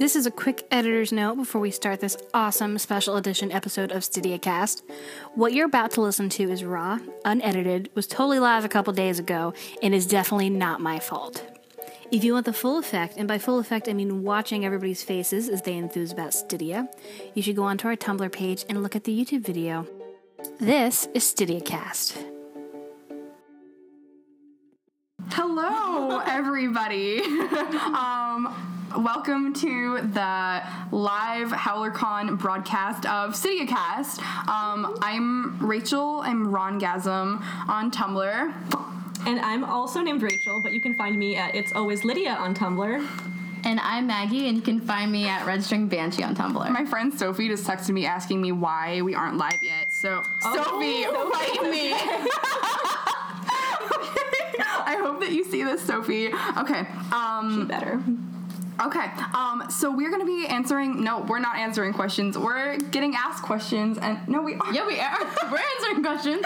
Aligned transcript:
This 0.00 0.16
is 0.16 0.24
a 0.24 0.30
quick 0.30 0.66
editor's 0.70 1.12
note 1.12 1.34
before 1.34 1.60
we 1.60 1.70
start 1.70 2.00
this 2.00 2.16
awesome 2.32 2.78
special 2.78 3.18
edition 3.18 3.52
episode 3.52 3.92
of 3.92 4.00
Stydia 4.00 4.40
Cast. 4.40 4.82
What 5.34 5.52
you're 5.52 5.66
about 5.66 5.90
to 5.90 6.00
listen 6.00 6.30
to 6.30 6.50
is 6.50 6.64
raw, 6.64 7.00
unedited, 7.26 7.90
was 7.94 8.06
totally 8.06 8.38
live 8.38 8.64
a 8.64 8.68
couple 8.70 8.94
days 8.94 9.18
ago, 9.18 9.52
and 9.82 9.94
is 9.94 10.06
definitely 10.06 10.48
not 10.48 10.80
my 10.80 11.00
fault. 11.00 11.44
If 12.10 12.24
you 12.24 12.32
want 12.32 12.46
the 12.46 12.54
full 12.54 12.78
effect, 12.78 13.18
and 13.18 13.28
by 13.28 13.36
full 13.36 13.58
effect 13.58 13.90
I 13.90 13.92
mean 13.92 14.22
watching 14.22 14.64
everybody's 14.64 15.02
faces 15.02 15.50
as 15.50 15.60
they 15.60 15.76
enthuse 15.76 16.12
about 16.12 16.30
Stydia, 16.30 16.88
you 17.34 17.42
should 17.42 17.56
go 17.56 17.64
onto 17.64 17.86
our 17.86 17.94
Tumblr 17.94 18.32
page 18.32 18.64
and 18.70 18.82
look 18.82 18.96
at 18.96 19.04
the 19.04 19.12
YouTube 19.12 19.42
video. 19.44 19.86
This 20.58 21.08
is 21.12 21.24
StydiaCast. 21.24 22.16
Hello, 25.28 26.20
everybody. 26.20 27.20
um, 27.20 28.69
welcome 29.04 29.54
to 29.54 29.98
the 30.02 30.62
live 30.92 31.48
HowlerCon 31.48 32.38
broadcast 32.38 33.06
of 33.06 33.32
StydiaCast. 33.32 34.18
Um, 34.46 34.98
I'm 35.00 35.58
Rachel. 35.66 36.20
I'm 36.20 36.48
Rongasm 36.48 37.42
on 37.66 37.90
Tumblr. 37.90 39.26
And 39.26 39.40
I'm 39.40 39.64
also 39.64 40.02
named 40.02 40.22
Rachel, 40.22 40.60
but 40.60 40.72
you 40.72 40.80
can 40.80 40.92
find 40.94 41.18
me 41.18 41.36
at 41.36 41.54
It's 41.54 41.72
Always 41.72 42.04
Lydia 42.04 42.34
on 42.34 42.54
Tumblr. 42.54 43.06
And 43.64 43.80
I'm 43.80 44.06
Maggie, 44.06 44.48
and 44.48 44.56
you 44.56 44.62
can 44.62 44.80
find 44.80 45.10
me 45.10 45.26
at 45.26 45.46
Red 45.46 45.62
String 45.62 45.88
Banshee 45.88 46.22
on 46.22 46.36
Tumblr. 46.36 46.70
My 46.70 46.84
friend 46.84 47.12
Sophie 47.12 47.48
just 47.48 47.64
texted 47.64 47.90
me 47.90 48.04
asking 48.04 48.42
me 48.42 48.52
why 48.52 49.00
we 49.00 49.14
aren't 49.14 49.38
live 49.38 49.62
yet. 49.62 49.90
So, 49.90 50.22
Sophie, 50.40 51.04
fight 51.04 51.62
me. 51.62 51.92
I 54.82 54.98
hope 55.02 55.20
that 55.20 55.32
you 55.32 55.44
see 55.44 55.62
this, 55.62 55.80
Sophie. 55.80 56.34
Okay. 56.58 56.86
Um, 57.12 57.66
Better. 57.66 58.02
Okay, 58.80 59.10
um, 59.34 59.64
so 59.68 59.94
we're 59.94 60.10
gonna 60.10 60.24
be 60.24 60.46
answering. 60.46 61.02
No, 61.04 61.20
we're 61.20 61.38
not 61.38 61.56
answering 61.58 61.92
questions. 61.92 62.38
We're 62.38 62.78
getting 62.78 63.14
asked 63.14 63.42
questions, 63.42 63.98
and 63.98 64.26
no, 64.26 64.40
we 64.40 64.54
are. 64.54 64.72
yeah, 64.72 64.86
we 64.86 64.98
are. 64.98 65.18
We're 65.50 65.58
answering 65.76 66.02
questions. 66.02 66.44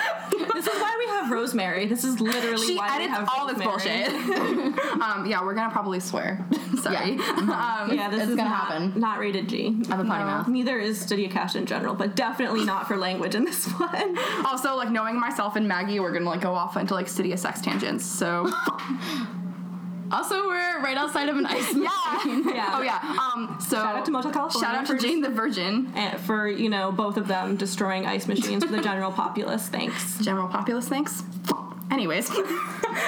This 0.54 0.66
is 0.66 0.74
why 0.80 0.96
we 0.98 1.06
have 1.12 1.30
Rosemary. 1.30 1.86
This 1.86 2.04
is 2.04 2.20
literally 2.20 2.66
She 2.66 2.76
why 2.76 2.98
we 2.98 3.04
edits 3.04 3.18
have 3.18 3.28
all 3.32 3.46
this 3.46 3.62
bullshit. 3.62 4.08
um, 5.02 5.26
yeah, 5.26 5.42
we're 5.44 5.54
gonna 5.54 5.70
probably 5.70 6.00
swear. 6.00 6.44
Sorry. 6.82 7.18
Um, 7.18 7.90
Yeah, 7.92 8.08
this 8.10 8.22
is 8.28 8.36
gonna 8.36 8.48
not, 8.48 8.66
happen. 8.66 8.98
not 8.98 9.18
rated 9.18 9.48
G. 9.48 9.76
I 9.90 9.96
have 9.96 10.00
a 10.00 10.08
potty 10.08 10.24
mouth. 10.24 10.48
Neither 10.48 10.78
is 10.78 11.04
Stydia 11.04 11.30
Cast 11.30 11.54
in 11.56 11.66
general, 11.66 11.94
but 11.94 12.16
definitely 12.16 12.64
not 12.64 12.88
for 12.88 12.96
language 12.96 13.34
in 13.34 13.44
this 13.44 13.66
one. 13.66 14.18
also, 14.46 14.74
like 14.74 14.90
knowing 14.90 15.20
myself 15.20 15.56
and 15.56 15.68
Maggie, 15.68 16.00
we're 16.00 16.12
gonna 16.12 16.28
like 16.28 16.40
go 16.40 16.54
off 16.54 16.76
into 16.76 16.94
like 16.94 17.06
Stydia 17.06 17.38
sex 17.38 17.60
tangents. 17.60 18.04
So 18.06 18.50
Also, 20.12 20.46
we're 20.46 20.80
right 20.82 20.96
outside 20.96 21.28
of 21.28 21.36
an 21.36 21.46
ice 21.46 21.74
yeah. 21.74 21.90
Yeah. 22.54 22.70
Oh 22.72 22.82
yeah. 22.82 23.32
Um. 23.34 23.58
So 23.60 23.76
Shout 23.76 23.96
out 23.96 24.04
to 24.06 24.10
Motel 24.10 24.32
California 24.32 24.66
Shout 24.68 24.76
out 24.76 24.86
to 24.86 24.98
Jane 24.98 25.20
the 25.20 25.30
Virgin. 25.30 25.92
And 25.94 26.20
for, 26.20 26.46
you 26.48 26.68
know, 26.68 26.92
both 26.92 27.16
of 27.16 27.26
them 27.28 27.56
destroying 27.56 28.06
ice 28.06 28.26
machines 28.26 28.64
for 28.64 28.70
the 28.72 28.82
general 28.90 29.10
populace. 29.12 29.68
Thanks. 29.68 30.18
General 30.20 30.48
populace. 30.48 30.88
Thanks. 30.88 31.22
Anyways, 31.90 32.26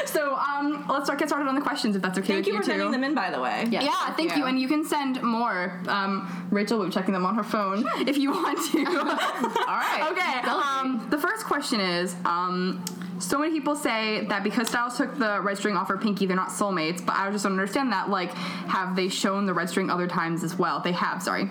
so 0.05 0.37
um, 0.37 0.85
let's 0.89 1.07
start 1.07 1.19
get 1.19 1.29
started 1.29 1.49
on 1.49 1.55
the 1.57 1.61
questions 1.61 1.97
if 1.97 2.03
that's 2.03 2.19
okay 2.19 2.35
Thank 2.35 2.47
with 2.47 2.55
you 2.55 2.61
for 2.61 2.63
two. 2.63 2.71
sending 2.73 2.91
them 2.93 3.03
in, 3.05 3.15
by 3.15 3.31
the 3.31 3.41
way. 3.41 3.67
Yeah. 3.71 3.83
Yeah, 3.83 4.13
thank 4.15 4.37
you. 4.37 4.45
And 4.45 4.61
you 4.61 4.69
can 4.69 4.85
send 4.85 5.21
more. 5.23 5.81
Um, 5.89 6.47
Rachel 6.51 6.79
will 6.79 6.85
be 6.87 6.93
checking 6.93 7.13
them 7.15 7.25
on 7.27 7.35
her 7.35 7.43
phone 7.43 7.85
if 8.07 8.17
you 8.17 8.31
want 8.31 8.59
to. 8.73 8.79
All 8.87 9.77
right. 9.77 10.09
okay. 10.13 10.49
Um, 10.49 11.07
the 11.11 11.19
first 11.19 11.47
question 11.47 11.81
is 11.81 12.15
um, 12.27 12.85
so 13.19 13.39
many 13.39 13.53
people 13.53 13.77
say 13.77 14.27
that 14.27 14.45
because 14.45 14.69
Stiles 14.69 14.97
took 14.97 15.19
the 15.19 15.41
red 15.43 15.57
string 15.57 15.77
off 15.77 15.89
her 15.89 15.99
pinky, 15.99 16.27
they're 16.27 16.37
not 16.37 16.51
soulmates, 16.51 17.05
but 17.05 17.17
I 17.17 17.31
just 17.31 17.45
don't 17.45 17.53
understand 17.53 17.93
that. 17.93 18.11
Like, 18.11 18.33
have 18.33 18.97
they 18.97 19.09
shown 19.09 19.47
the 19.47 19.55
red 19.55 19.69
string 19.69 19.91
other 19.91 20.07
times 20.07 20.45
as 20.45 20.59
well? 20.59 20.81
They 20.81 20.93
have, 20.93 21.23
sorry. 21.23 21.49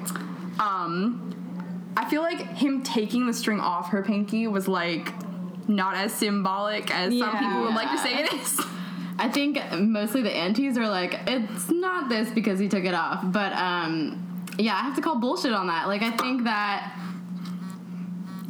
Um, 0.60 1.94
I 1.98 2.10
feel 2.10 2.22
like 2.22 2.40
him 2.40 2.84
taking 2.84 3.26
the 3.26 3.34
string 3.34 3.60
off 3.60 3.90
her 3.90 4.04
pinky 4.04 4.48
was 4.48 4.68
like 4.68 5.14
not 5.68 5.96
as 5.96 6.14
symbolic 6.14 6.92
as 6.92 7.18
some 7.18 7.38
people 7.38 7.62
would 7.62 7.74
like 7.74 7.90
to 7.92 7.98
say 7.98 8.24
it 8.24 8.34
is. 8.34 8.62
I 9.18 9.30
think 9.30 9.60
mostly 9.72 10.22
the 10.22 10.36
aunties 10.36 10.78
are 10.78 10.90
like, 10.90 11.20
it's 11.26 11.70
not 11.70 12.10
this 12.10 12.30
because 12.30 12.60
he 12.60 12.68
took 12.68 12.84
it 12.84 12.94
off. 12.94 13.22
But 13.24 13.54
um, 13.54 14.48
yeah, 14.60 14.76
I 14.76 14.82
have 14.82 14.96
to 14.98 15.02
call 15.02 15.20
bullshit 15.20 15.54
on 15.54 15.68
that. 15.68 15.88
Like, 15.88 16.02
I 16.02 16.12
think 16.12 16.44
that 16.44 16.94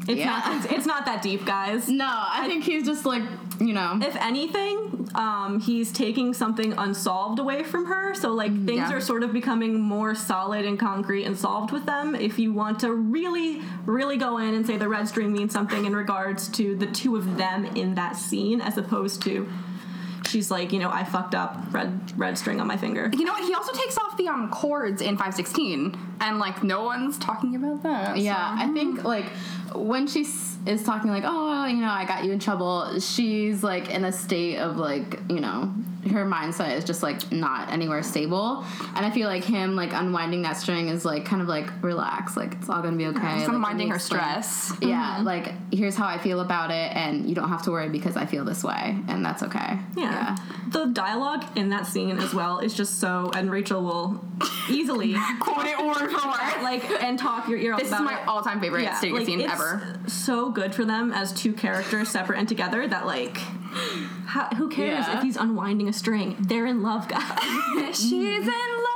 It's, 0.07 0.19
Yeah. 0.19 0.25
not, 0.25 0.55
it's, 0.55 0.73
it's 0.73 0.85
not 0.85 1.05
that 1.05 1.21
deep, 1.21 1.45
guys. 1.45 1.89
no, 1.89 2.05
I 2.07 2.47
think 2.47 2.63
he's 2.63 2.85
just 2.85 3.05
like, 3.05 3.23
you 3.59 3.73
know, 3.73 3.99
if 4.01 4.15
anything, 4.17 5.09
um, 5.15 5.59
he's 5.59 5.91
taking 5.91 6.33
something 6.33 6.73
unsolved 6.73 7.39
away 7.39 7.63
from 7.63 7.85
her. 7.85 8.13
So 8.13 8.33
like 8.33 8.51
things 8.65 8.89
yeah. 8.89 8.93
are 8.93 9.01
sort 9.01 9.23
of 9.23 9.33
becoming 9.33 9.79
more 9.79 10.13
solid 10.13 10.65
and 10.65 10.77
concrete 10.77 11.23
and 11.23 11.37
solved 11.37 11.71
with 11.71 11.85
them. 11.85 12.15
If 12.15 12.37
you 12.37 12.53
want 12.53 12.79
to 12.81 12.93
really, 12.93 13.61
really 13.85 14.17
go 14.17 14.37
in 14.37 14.53
and 14.53 14.65
say 14.65 14.77
the 14.77 14.89
red 14.89 15.07
string 15.07 15.31
means 15.33 15.53
something 15.53 15.85
in 15.85 15.95
regards 15.95 16.49
to 16.49 16.75
the 16.75 16.87
two 16.87 17.15
of 17.15 17.37
them 17.37 17.65
in 17.65 17.95
that 17.95 18.15
scene, 18.15 18.61
as 18.61 18.77
opposed 18.77 19.21
to 19.23 19.47
she's 20.27 20.51
like, 20.51 20.73
you 20.73 20.79
know, 20.79 20.89
I 20.89 21.03
fucked 21.03 21.35
up 21.35 21.57
red 21.71 22.11
red 22.17 22.37
string 22.37 22.59
on 22.59 22.67
my 22.67 22.77
finger. 22.77 23.09
You 23.13 23.25
know 23.25 23.33
what? 23.33 23.43
He 23.43 23.53
also 23.53 23.73
takes 23.73 23.97
off 23.97 24.14
um, 24.35 24.49
chords 24.49 25.01
in 25.01 25.15
516, 25.17 25.97
and 26.19 26.39
like 26.39 26.63
no 26.63 26.83
one's 26.83 27.17
talking 27.17 27.55
about 27.55 27.83
that. 27.83 28.17
Yeah, 28.17 28.35
I 28.59 28.67
think 28.73 29.03
like 29.03 29.25
when 29.73 30.07
she 30.07 30.21
s- 30.21 30.54
is 30.65 30.83
talking 30.83 31.09
like, 31.09 31.23
oh, 31.25 31.65
you 31.65 31.77
know, 31.77 31.89
I 31.89 32.05
got 32.05 32.23
you 32.23 32.31
in 32.31 32.39
trouble. 32.39 32.99
She's 32.99 33.63
like 33.63 33.89
in 33.89 34.05
a 34.05 34.11
state 34.11 34.57
of 34.57 34.77
like, 34.77 35.19
you 35.29 35.39
know, 35.39 35.73
her 36.11 36.25
mindset 36.25 36.77
is 36.77 36.83
just 36.83 37.01
like 37.01 37.31
not 37.31 37.71
anywhere 37.71 38.03
stable. 38.03 38.63
And 38.95 39.05
I 39.05 39.09
feel 39.09 39.27
like 39.27 39.43
him 39.43 39.75
like 39.75 39.93
unwinding 39.93 40.43
that 40.43 40.53
string 40.53 40.89
is 40.89 41.03
like 41.05 41.25
kind 41.25 41.41
of 41.41 41.47
like 41.47 41.67
relax, 41.83 42.37
like 42.37 42.53
it's 42.53 42.69
all 42.69 42.81
gonna 42.81 42.97
be 42.97 43.07
okay. 43.07 43.19
Just 43.19 43.47
like, 43.47 43.55
unwinding 43.55 43.89
her 43.89 43.99
stress. 43.99 44.71
Yeah, 44.81 45.15
mm-hmm. 45.15 45.25
like 45.25 45.53
here's 45.73 45.95
how 45.95 46.07
I 46.07 46.17
feel 46.17 46.41
about 46.41 46.71
it, 46.71 46.95
and 46.95 47.27
you 47.27 47.35
don't 47.35 47.49
have 47.49 47.63
to 47.63 47.71
worry 47.71 47.89
because 47.89 48.15
I 48.17 48.25
feel 48.25 48.45
this 48.45 48.63
way, 48.63 48.97
and 49.07 49.25
that's 49.25 49.43
okay. 49.43 49.79
Yeah. 49.95 50.35
The 50.69 50.85
dialogue 50.85 51.45
in 51.55 51.69
that 51.69 51.87
scene 51.87 52.17
as 52.17 52.33
well 52.33 52.59
is 52.59 52.73
just 52.73 52.99
so, 52.99 53.31
and 53.35 53.51
Rachel 53.51 53.81
will 53.81 54.23
easily 54.69 55.15
Quote 55.39 55.65
it 55.65 55.77
word 55.77 56.11
for 56.11 56.27
word. 56.27 56.63
like 56.63 56.83
and 57.01 57.17
talk 57.17 57.47
your 57.47 57.57
ear 57.59 57.73
off 57.73 57.79
This 57.79 57.91
is 57.91 57.99
my 57.99 58.23
all-time 58.25 58.59
favorite 58.59 58.83
Yeah, 58.83 58.99
like, 59.01 59.25
scene 59.25 59.41
it's 59.41 59.53
ever. 59.53 59.99
So 60.07 60.49
good 60.55 60.73
for 60.73 60.85
them 60.85 61.11
as 61.11 61.31
two 61.33 61.53
characters, 61.53 62.09
separate 62.09 62.39
and 62.39 62.47
together. 62.47 62.87
That 62.87 63.05
like, 63.05 63.37
how, 64.25 64.47
who 64.55 64.69
cares 64.69 65.05
Yeah. 65.07 65.17
if 65.17 65.23
he's 65.23 65.37
unwinding 65.37 65.87
a 65.89 65.93
string? 65.93 66.35
They're 66.39 66.65
in 66.65 66.81
love, 66.81 67.07
guys. 67.07 67.39
She's 67.99 68.11
in 68.41 68.45
love. 68.47 68.94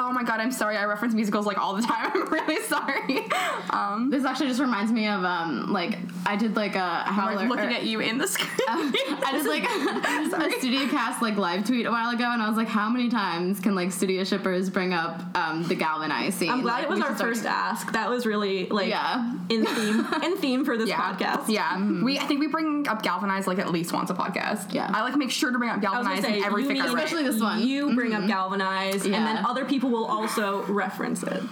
Oh 0.00 0.12
my 0.12 0.22
god, 0.22 0.38
I'm 0.40 0.52
sorry. 0.52 0.76
I 0.76 0.84
reference 0.84 1.12
musicals 1.14 1.44
like 1.44 1.58
all 1.58 1.74
the 1.74 1.82
time. 1.82 2.10
I'm 2.14 2.30
really 2.30 2.62
sorry. 2.62 3.26
Um, 3.70 4.10
This 4.10 4.24
actually 4.24 4.46
just 4.48 4.60
reminds 4.60 4.92
me 4.92 5.08
of 5.08 5.24
um 5.24 5.72
like 5.72 5.98
I 6.24 6.36
did 6.36 6.56
like 6.56 6.76
a 6.76 6.80
I'm 6.80 7.12
howler. 7.14 7.34
like 7.36 7.48
looking 7.48 7.66
or- 7.66 7.70
at 7.72 7.84
you 7.84 8.00
in 8.00 8.16
the 8.18 8.26
screen. 8.28 8.48
I 8.68 9.30
did 9.32 9.46
like 9.46 9.64
a 9.64 10.56
Stydia 10.60 10.88
cast 10.90 11.20
like 11.22 11.36
live 11.36 11.66
tweet 11.66 11.86
a 11.86 11.90
while 11.90 12.10
ago, 12.14 12.24
and 12.30 12.40
I 12.42 12.48
was 12.48 12.56
like, 12.56 12.68
how 12.68 12.88
many 12.88 13.08
times 13.08 13.60
can 13.60 13.74
like 13.74 13.88
Stydia 13.88 14.26
shippers 14.26 14.70
bring 14.70 14.92
up 14.92 15.22
um, 15.36 15.64
the 15.64 15.74
galvanized 15.74 16.38
scene? 16.38 16.50
I'm 16.50 16.62
glad 16.62 16.74
Like, 16.74 16.84
it 16.84 16.90
was 16.90 17.00
our 17.00 17.08
should 17.08 17.16
start- 17.16 17.30
first 17.34 17.46
ask. 17.46 17.92
That 17.92 18.08
was 18.08 18.24
really 18.26 18.66
like 18.66 18.88
Yeah. 18.88 19.34
in 19.48 19.66
theme 19.66 20.06
in 20.22 20.36
theme 20.36 20.64
for 20.64 20.76
this 20.78 20.88
yeah, 20.88 21.12
podcast. 21.14 21.48
yeah. 21.48 21.76
We 22.02 22.18
I 22.18 22.24
think 22.24 22.40
we 22.40 22.46
bring 22.46 22.86
up 22.88 23.02
Galvanize 23.02 23.46
like 23.46 23.58
at 23.58 23.70
least 23.72 23.92
once 23.92 24.10
a 24.10 24.14
podcast. 24.14 24.72
Yeah. 24.72 24.90
I 24.94 25.02
like 25.02 25.16
make 25.16 25.30
sure 25.30 25.50
to 25.50 25.58
bring 25.58 25.70
up 25.70 25.76
I 25.76 25.98
was 25.98 26.06
gonna 26.06 26.20
Galvanize 26.20 26.24
say, 26.24 26.38
in 26.38 26.44
every 26.44 26.62
you 26.62 26.68
fic 26.68 26.72
I 26.72 26.74
need- 26.86 26.94
write. 26.94 27.04
Especially 27.04 27.24
this 27.24 27.40
one. 27.40 27.66
You 27.66 27.94
bring 27.94 28.12
up 28.14 28.26
galvanize, 28.26 29.04
and 29.04 29.14
then 29.14 29.44
other 29.44 29.64
people 29.64 29.87
will 29.88 30.04
also 30.06 30.62
reference 30.66 31.22
it. 31.22 31.42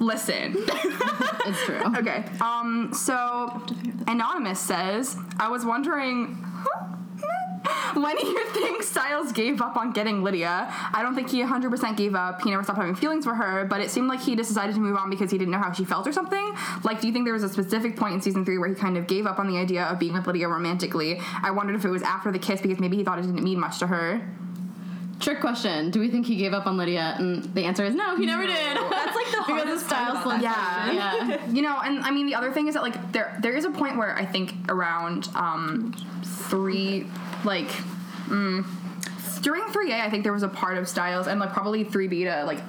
Listen. 0.00 0.56
It's 1.46 1.62
true. 1.66 1.78
Okay. 1.98 2.24
Um. 2.40 2.94
So, 2.94 3.62
anonymous 4.08 4.58
says, 4.58 5.16
I 5.38 5.48
was 5.48 5.64
wondering. 5.64 6.38
When 7.94 8.16
do 8.16 8.26
you 8.26 8.44
think 8.48 8.82
Stiles 8.82 9.32
gave 9.32 9.62
up 9.62 9.76
on 9.76 9.92
getting 9.92 10.22
Lydia? 10.22 10.66
I 10.92 11.00
don't 11.02 11.14
think 11.14 11.30
he 11.30 11.42
100% 11.42 11.96
gave 11.96 12.14
up. 12.14 12.42
He 12.42 12.50
never 12.50 12.62
stopped 12.62 12.78
having 12.78 12.94
feelings 12.94 13.24
for 13.24 13.34
her, 13.34 13.64
but 13.64 13.80
it 13.80 13.90
seemed 13.90 14.08
like 14.08 14.20
he 14.20 14.36
just 14.36 14.50
decided 14.50 14.74
to 14.74 14.80
move 14.80 14.96
on 14.96 15.08
because 15.10 15.30
he 15.30 15.38
didn't 15.38 15.52
know 15.52 15.58
how 15.58 15.72
she 15.72 15.84
felt 15.84 16.06
or 16.06 16.12
something. 16.12 16.54
Like, 16.82 17.00
do 17.00 17.06
you 17.06 17.12
think 17.12 17.24
there 17.24 17.32
was 17.32 17.44
a 17.44 17.48
specific 17.48 17.96
point 17.96 18.14
in 18.14 18.20
season 18.20 18.44
three 18.44 18.58
where 18.58 18.68
he 18.68 18.74
kind 18.74 18.98
of 18.98 19.06
gave 19.06 19.26
up 19.26 19.38
on 19.38 19.46
the 19.48 19.56
idea 19.56 19.84
of 19.84 19.98
being 19.98 20.12
with 20.12 20.26
Lydia 20.26 20.48
romantically? 20.48 21.20
I 21.42 21.52
wondered 21.52 21.76
if 21.76 21.84
it 21.84 21.90
was 21.90 22.02
after 22.02 22.30
the 22.32 22.38
kiss 22.38 22.60
because 22.60 22.80
maybe 22.80 22.96
he 22.96 23.04
thought 23.04 23.18
it 23.18 23.22
didn't 23.22 23.42
mean 23.44 23.60
much 23.60 23.78
to 23.78 23.86
her. 23.86 24.20
Trick 25.20 25.40
question: 25.40 25.90
Do 25.90 26.00
we 26.00 26.08
think 26.08 26.26
he 26.26 26.36
gave 26.36 26.52
up 26.52 26.66
on 26.66 26.76
Lydia? 26.76 27.14
And 27.18 27.44
the 27.54 27.64
answer 27.64 27.84
is 27.84 27.94
no, 27.94 28.16
he 28.16 28.26
never 28.26 28.46
did. 28.46 28.76
That's 28.90 29.16
like 29.16 29.30
the 29.30 29.42
hardest 29.42 29.76
of 29.76 29.80
style 29.82 30.14
part 30.14 30.26
about 30.26 30.42
that. 30.42 30.92
Yeah. 30.94 31.28
yeah. 31.28 31.40
You 31.54 31.62
know, 31.62 31.78
and 31.80 32.00
I 32.00 32.10
mean 32.10 32.26
the 32.26 32.34
other 32.34 32.52
thing 32.52 32.68
is 32.68 32.74
that 32.74 32.82
like 32.82 33.12
there 33.12 33.36
there 33.40 33.56
is 33.56 33.64
a 33.64 33.70
point 33.70 33.96
where 33.96 34.14
I 34.16 34.24
think 34.24 34.54
around 34.68 35.28
um 35.34 35.94
three 36.22 37.06
like 37.44 37.68
mm, 38.26 38.64
during 39.42 39.62
3A 39.64 40.00
I 40.00 40.10
think 40.10 40.24
there 40.24 40.32
was 40.32 40.42
a 40.42 40.48
part 40.48 40.78
of 40.78 40.88
Stiles 40.88 41.26
and 41.26 41.38
like 41.38 41.52
probably 41.52 41.84
3B 41.84 42.24
to 42.24 42.44
like 42.44 42.60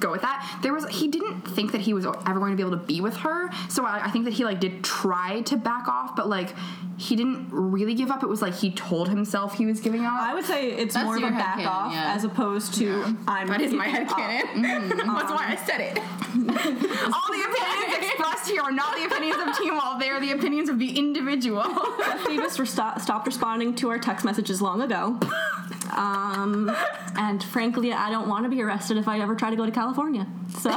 go 0.00 0.10
with 0.10 0.22
that. 0.22 0.58
There 0.62 0.72
was 0.72 0.88
he 0.88 1.08
didn't 1.08 1.42
think 1.42 1.72
that 1.72 1.82
he 1.82 1.92
was 1.94 2.06
ever 2.06 2.38
going 2.38 2.52
to 2.52 2.56
be 2.56 2.62
able 2.62 2.78
to 2.78 2.84
be 2.84 3.00
with 3.00 3.16
her, 3.18 3.50
so 3.68 3.84
I, 3.84 4.06
I 4.06 4.10
think 4.10 4.24
that 4.24 4.34
he 4.34 4.44
like 4.44 4.60
did 4.60 4.82
try 4.82 5.42
to 5.42 5.56
back 5.56 5.88
off, 5.88 6.16
but 6.16 6.28
like 6.28 6.54
he 6.98 7.14
didn't 7.16 7.48
really 7.50 7.94
give 7.94 8.10
up. 8.10 8.22
It 8.22 8.28
was 8.28 8.40
like 8.40 8.54
he 8.54 8.70
told 8.70 9.08
himself 9.08 9.54
he 9.54 9.66
was 9.66 9.80
giving 9.80 10.04
up. 10.04 10.14
I 10.14 10.32
would 10.34 10.44
say 10.44 10.70
it's 10.72 10.94
That's 10.94 11.04
more 11.04 11.16
of 11.16 11.22
a 11.22 11.28
back 11.30 11.58
headcanon, 11.58 11.66
off 11.66 11.92
yeah. 11.92 12.14
as 12.14 12.24
opposed 12.24 12.74
to 12.74 13.16
I'm. 13.28 13.48
that 13.48 13.60
is 13.60 13.72
my 13.72 13.86
giving 13.86 14.06
head 14.06 14.10
up. 14.10 14.16
canon. 14.16 14.88
That's 14.96 15.30
why 15.30 15.46
I 15.50 15.56
said 15.66 15.80
it. 15.80 15.98
All 16.38 17.32
the 17.32 17.44
opinions 17.44 18.06
expressed 18.06 18.48
here 18.48 18.62
are 18.62 18.72
not 18.72 18.94
the 18.96 19.04
opinions 19.04 19.36
of 19.46 19.56
Teen 19.58 19.72
Wolf. 19.74 19.98
They 20.00 20.08
are 20.10 20.20
the 20.20 20.32
opinions 20.32 20.68
of 20.68 20.78
the 20.78 20.98
individual. 20.98 21.62
Jeff 21.98 22.26
Davis 22.26 22.56
resto- 22.58 23.00
stopped 23.00 23.26
responding 23.26 23.74
to 23.76 23.90
our 23.90 23.98
text 23.98 24.24
messages 24.24 24.62
long 24.62 24.80
ago. 24.82 25.18
Um, 25.96 26.70
and 27.16 27.42
frankly, 27.42 27.92
I 27.92 28.10
don't 28.10 28.28
want 28.28 28.44
to 28.44 28.50
be 28.50 28.60
arrested 28.62 28.96
if 28.96 29.08
I 29.08 29.20
ever 29.20 29.34
try 29.34 29.50
to 29.50 29.56
go 29.56 29.64
to 29.64 29.72
California. 29.72 30.26
So 30.58 30.70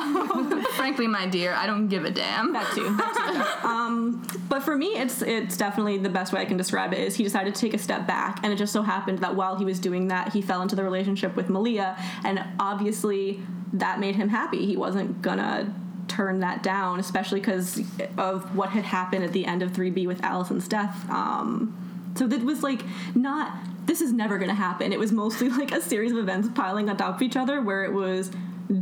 Frankly, 0.75 1.07
my 1.07 1.25
dear, 1.27 1.53
I 1.53 1.65
don't 1.67 1.87
give 1.87 2.05
a 2.05 2.11
damn. 2.11 2.53
that 2.53 2.71
too. 2.73 2.95
That 2.95 3.59
too. 3.61 3.67
Um, 3.67 4.25
but 4.47 4.63
for 4.63 4.75
me, 4.77 4.87
it's 4.97 5.21
it's 5.21 5.57
definitely 5.57 5.97
the 5.97 6.08
best 6.09 6.33
way 6.33 6.41
I 6.41 6.45
can 6.45 6.57
describe 6.57 6.93
it 6.93 6.99
is 6.99 7.15
he 7.15 7.23
decided 7.23 7.55
to 7.55 7.61
take 7.61 7.73
a 7.73 7.77
step 7.77 8.07
back, 8.07 8.39
and 8.43 8.51
it 8.51 8.57
just 8.57 8.73
so 8.73 8.81
happened 8.81 9.19
that 9.19 9.35
while 9.35 9.55
he 9.55 9.65
was 9.65 9.79
doing 9.79 10.07
that, 10.09 10.33
he 10.33 10.41
fell 10.41 10.61
into 10.61 10.75
the 10.75 10.83
relationship 10.83 11.35
with 11.35 11.49
Malia, 11.49 11.97
and 12.23 12.43
obviously 12.59 13.39
that 13.73 13.99
made 13.99 14.15
him 14.15 14.29
happy. 14.29 14.65
He 14.65 14.77
wasn't 14.77 15.21
gonna 15.21 15.73
turn 16.07 16.39
that 16.39 16.63
down, 16.63 16.99
especially 16.99 17.39
because 17.39 17.81
of 18.17 18.55
what 18.55 18.69
had 18.69 18.83
happened 18.83 19.23
at 19.23 19.31
the 19.31 19.45
end 19.45 19.61
of 19.61 19.71
3B 19.71 20.07
with 20.07 20.23
Allison's 20.23 20.67
death. 20.67 21.09
Um, 21.09 22.11
so 22.15 22.27
that 22.27 22.43
was 22.43 22.63
like 22.63 22.81
not. 23.15 23.53
This 23.85 24.01
is 24.01 24.11
never 24.11 24.37
gonna 24.37 24.53
happen. 24.53 24.93
It 24.93 24.99
was 24.99 25.11
mostly 25.11 25.49
like 25.49 25.71
a 25.71 25.81
series 25.81 26.11
of 26.11 26.17
events 26.17 26.49
piling 26.53 26.89
on 26.89 26.97
top 26.97 27.15
of 27.15 27.21
each 27.21 27.35
other, 27.35 27.61
where 27.61 27.83
it 27.85 27.93
was 27.93 28.31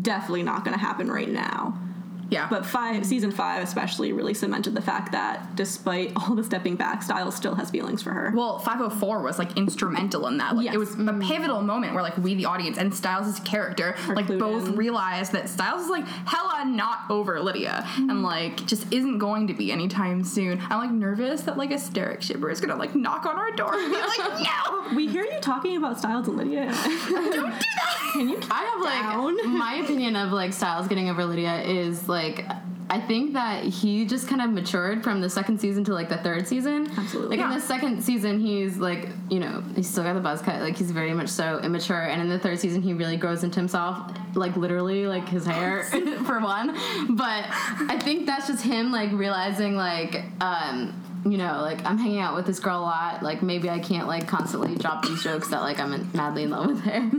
definitely 0.01 0.43
not 0.43 0.65
gonna 0.65 0.77
happen 0.77 1.09
right 1.09 1.29
now. 1.29 1.77
Yeah, 2.29 2.47
But 2.49 2.65
five, 2.65 3.05
season 3.05 3.31
five 3.31 3.63
especially, 3.63 4.11
really 4.11 4.33
cemented 4.33 4.75
the 4.75 4.81
fact 4.81 5.11
that 5.11 5.55
despite 5.55 6.11
all 6.15 6.35
the 6.35 6.43
stepping 6.43 6.75
back, 6.75 7.03
Stiles 7.03 7.35
still 7.35 7.55
has 7.55 7.69
feelings 7.69 8.01
for 8.01 8.11
her. 8.11 8.33
Well, 8.35 8.59
504 8.59 9.21
was 9.21 9.39
like 9.39 9.57
instrumental 9.57 10.27
in 10.27 10.37
that. 10.37 10.55
Like 10.55 10.65
Yes. 10.65 10.75
it 10.75 10.77
was 10.77 10.93
a 10.93 10.97
mm. 10.97 11.25
pivotal 11.25 11.61
moment 11.61 11.93
where 11.93 12.03
like 12.03 12.17
we 12.17 12.35
the 12.35 12.45
audience 12.45 12.77
and 12.77 12.93
Stiles' 12.93 13.39
character 13.41 13.95
like 14.09 14.27
both 14.27 14.67
in. 14.67 14.75
realized 14.75 15.31
that 15.31 15.47
Stiles 15.47 15.83
is 15.83 15.89
like 15.89 16.05
hella 16.05 16.65
not 16.65 16.99
over 17.09 17.39
Lydia 17.39 17.87
and 17.95 18.09
mm. 18.09 18.23
like 18.23 18.65
just 18.65 18.91
isn't 18.91 19.17
going 19.17 19.47
to 19.47 19.53
be 19.53 19.71
anytime 19.71 20.23
soon. 20.23 20.61
I'm 20.69 20.79
like 20.79 20.91
nervous 20.91 21.41
that 21.41 21.57
like 21.57 21.71
a 21.71 21.75
Steric 21.75 22.21
shipper 22.21 22.49
is 22.49 22.59
gonna 22.59 22.75
like 22.75 22.95
knock 22.95 23.25
on 23.25 23.37
our 23.37 23.51
door 23.51 23.73
and 23.73 23.91
be 23.91 23.97
like, 23.97 24.17
no. 24.41 24.95
we 24.95 25.07
hear 25.07 25.23
you 25.23 25.39
talking 25.39 25.77
about 25.77 25.97
Stiles 25.97 26.27
and 26.27 26.37
Lydia. 26.37 26.65
Don't 27.09 27.29
do 27.29 27.41
that. 27.41 28.09
Can 28.13 28.29
you? 28.29 28.39
I 28.49 28.63
have 28.63 28.81
like 28.81 29.45
my 29.45 29.75
opinion 29.75 30.15
of 30.15 30.31
like 30.31 30.53
Stiles 30.53 30.87
getting 30.87 31.09
over 31.09 31.25
Lydia 31.25 31.61
is 31.61 32.07
like 32.09 32.16
I 32.89 33.01
think 33.01 33.33
that 33.33 33.63
he 33.65 34.05
just 34.05 34.29
kind 34.29 34.41
of 34.41 34.49
matured 34.51 35.03
from 35.03 35.19
the 35.19 35.29
second 35.29 35.59
season 35.59 35.83
to 35.85 35.93
like 35.93 36.07
the 36.07 36.17
third 36.17 36.47
season. 36.47 36.89
Absolutely. 36.97 37.35
Like 37.37 37.45
in 37.45 37.53
the 37.53 37.59
second 37.59 38.01
season, 38.01 38.39
he's 38.39 38.77
like 38.77 39.09
you 39.29 39.39
know 39.39 39.61
he's 39.75 39.89
still 39.89 40.03
got 40.03 40.13
the 40.13 40.21
buzz 40.21 40.41
cut. 40.41 40.61
Like 40.61 40.77
he's 40.77 40.91
very 40.91 41.13
much 41.13 41.27
so 41.29 41.59
immature. 41.59 42.01
And 42.03 42.21
in 42.21 42.29
the 42.29 42.39
third 42.39 42.59
season, 42.59 42.81
he 42.81 42.93
really 42.93 43.17
grows 43.17 43.43
into 43.43 43.59
himself. 43.59 44.11
Like 44.35 44.55
literally, 44.55 45.05
like 45.05 45.27
his 45.27 45.45
hair 45.45 45.83
for 46.25 46.39
one. 46.39 46.67
But 47.09 47.45
I 47.89 47.99
think 48.01 48.25
that's 48.25 48.47
just 48.47 48.63
him 48.63 48.91
like 48.91 49.11
realizing 49.11 49.75
like. 49.75 50.23
um 50.41 51.03
you 51.31 51.37
know, 51.37 51.61
like 51.61 51.85
I'm 51.85 51.97
hanging 51.97 52.19
out 52.19 52.35
with 52.35 52.45
this 52.45 52.59
girl 52.59 52.79
a 52.79 52.81
lot. 52.81 53.23
Like 53.23 53.41
maybe 53.41 53.69
I 53.69 53.79
can't 53.79 54.07
like 54.07 54.27
constantly 54.27 54.75
drop 54.75 55.03
these 55.03 55.21
jokes 55.23 55.49
that 55.49 55.61
like 55.61 55.79
I'm 55.79 55.93
in, 55.93 56.09
madly 56.13 56.43
in 56.43 56.49
love 56.49 56.67
with 56.67 56.81
her. 56.81 57.11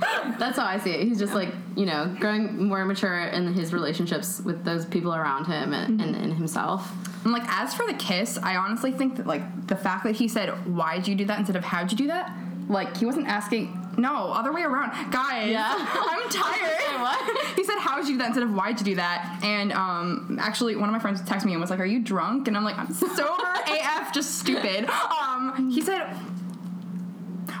That's 0.38 0.58
how 0.58 0.64
I 0.64 0.78
see 0.78 0.90
it. 0.90 1.06
He's 1.06 1.18
just 1.18 1.34
like, 1.34 1.50
you 1.76 1.86
know, 1.86 2.14
growing 2.18 2.68
more 2.68 2.84
mature 2.84 3.26
in 3.28 3.52
his 3.52 3.72
relationships 3.72 4.40
with 4.40 4.64
those 4.64 4.86
people 4.86 5.14
around 5.14 5.46
him 5.46 5.72
and, 5.72 6.00
and, 6.00 6.16
and 6.16 6.34
himself. 6.34 6.90
And 7.24 7.32
like 7.32 7.44
as 7.48 7.74
for 7.74 7.86
the 7.86 7.94
kiss, 7.94 8.38
I 8.38 8.56
honestly 8.56 8.92
think 8.92 9.16
that 9.16 9.26
like 9.26 9.66
the 9.66 9.76
fact 9.76 10.04
that 10.04 10.16
he 10.16 10.28
said, 10.28 10.50
"Why'd 10.66 11.06
you 11.06 11.14
do 11.14 11.24
that?" 11.26 11.38
instead 11.38 11.56
of 11.56 11.64
"How'd 11.64 11.92
you 11.92 11.98
do 11.98 12.06
that," 12.06 12.32
like 12.68 12.96
he 12.96 13.04
wasn't 13.06 13.26
asking. 13.26 13.76
No, 14.00 14.32
other 14.32 14.50
way 14.50 14.62
around, 14.62 15.12
guys. 15.12 15.50
Yeah. 15.50 15.74
I'm 15.76 16.30
tired. 16.30 17.00
what? 17.02 17.54
He 17.54 17.64
said, 17.64 17.78
"How'd 17.78 18.06
you 18.06 18.14
do 18.14 18.18
that?" 18.18 18.28
instead 18.28 18.44
of 18.44 18.54
"Why'd 18.54 18.78
you 18.80 18.84
do 18.86 18.94
that?" 18.94 19.40
And 19.42 19.72
um, 19.72 20.38
actually, 20.40 20.74
one 20.74 20.88
of 20.88 20.92
my 20.92 20.98
friends 20.98 21.20
texted 21.20 21.44
me 21.44 21.52
and 21.52 21.60
was 21.60 21.68
like, 21.68 21.80
"Are 21.80 21.84
you 21.84 22.00
drunk?" 22.00 22.48
And 22.48 22.56
I'm 22.56 22.64
like, 22.64 22.78
"I'm 22.78 22.92
sober 22.94 23.12
AF, 23.68 24.12
just 24.12 24.38
stupid." 24.38 24.88
Um, 24.88 25.70
he 25.70 25.82
said, 25.82 26.06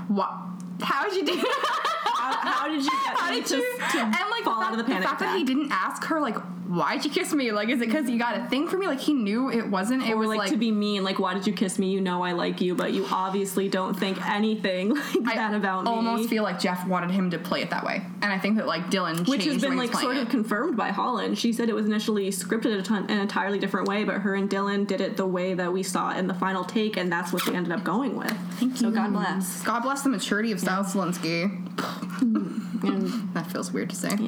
"What? 0.08 0.32
How'd 0.80 1.12
you 1.12 1.26
do 1.26 1.36
that?" 1.36 2.06
How, 2.20 2.50
how 2.50 2.68
did 2.68 2.82
you 2.84 2.90
get 2.90 3.16
How 3.16 3.30
did 3.30 3.50
you? 3.50 3.78
to 3.92 3.98
and 3.98 4.14
like 4.30 4.44
fall 4.44 4.60
the 4.60 4.66
out 4.66 4.72
of 4.72 4.78
the 4.78 4.84
panic 4.84 5.08
fact 5.08 5.20
that 5.20 5.36
he 5.36 5.44
didn't 5.44 5.70
ask 5.72 6.04
her 6.04 6.20
like, 6.20 6.36
"Why'd 6.68 7.04
you 7.04 7.10
kiss 7.10 7.32
me?" 7.32 7.50
Like, 7.52 7.68
is 7.68 7.80
it 7.80 7.86
because 7.86 8.08
you 8.08 8.18
got 8.18 8.38
a 8.38 8.46
thing 8.48 8.68
for 8.68 8.76
me? 8.76 8.86
Like 8.86 9.00
he 9.00 9.14
knew 9.14 9.50
it 9.50 9.66
wasn't. 9.68 10.02
It 10.02 10.12
or 10.12 10.16
was 10.16 10.28
like, 10.28 10.38
like, 10.38 10.50
to 10.50 10.56
be 10.56 10.70
mean, 10.70 11.02
like 11.02 11.18
why 11.18 11.34
did 11.34 11.46
you 11.46 11.52
kiss 11.52 11.78
me? 11.78 11.90
You 11.90 12.00
know 12.00 12.22
I 12.22 12.32
like 12.32 12.60
you, 12.60 12.74
but 12.74 12.92
you 12.92 13.06
obviously 13.10 13.68
don't 13.68 13.98
think 13.98 14.24
anything 14.28 14.90
like 14.94 15.36
that 15.36 15.54
about 15.54 15.84
me. 15.84 15.90
almost 15.90 16.28
feel 16.28 16.42
like 16.42 16.60
Jeff 16.60 16.86
wanted 16.86 17.10
him 17.10 17.30
to 17.30 17.38
play 17.38 17.62
it 17.62 17.70
that 17.70 17.84
way, 17.84 18.02
and 18.22 18.32
I 18.32 18.38
think 18.38 18.56
that 18.56 18.66
like 18.66 18.90
Dylan, 18.90 19.26
which 19.28 19.44
has 19.44 19.60
been 19.60 19.76
like 19.76 19.92
sort 19.92 20.04
playing 20.04 20.22
of 20.22 20.28
confirmed 20.28 20.76
by 20.76 20.90
Holland. 20.90 21.38
She 21.38 21.52
said 21.52 21.68
it 21.68 21.74
was 21.74 21.86
initially 21.86 22.30
scripted 22.30 22.78
a 22.78 22.82
ton, 22.82 23.04
an 23.10 23.18
entirely 23.18 23.58
different 23.58 23.88
way, 23.88 24.04
but 24.04 24.16
her 24.16 24.34
and 24.34 24.48
Dylan 24.48 24.86
did 24.86 25.00
it 25.00 25.16
the 25.16 25.26
way 25.26 25.54
that 25.54 25.72
we 25.72 25.82
saw 25.82 26.16
in 26.16 26.26
the 26.26 26.34
final 26.34 26.64
take, 26.64 26.96
and 26.96 27.10
that's 27.10 27.32
what 27.32 27.44
they 27.46 27.54
ended 27.54 27.72
up 27.72 27.84
going 27.84 28.16
with. 28.16 28.30
Thank 28.58 28.76
so 28.76 28.88
you. 28.88 28.90
So 28.94 29.00
God 29.00 29.12
bless. 29.12 29.62
God 29.62 29.80
bless 29.80 30.02
the 30.02 30.10
maturity 30.10 30.52
of 30.52 30.60
Stiles 30.60 30.94
Stilinski. 30.94 32.09
And 32.82 33.34
That 33.34 33.50
feels 33.52 33.72
weird 33.72 33.90
to 33.90 33.96
say. 33.96 34.10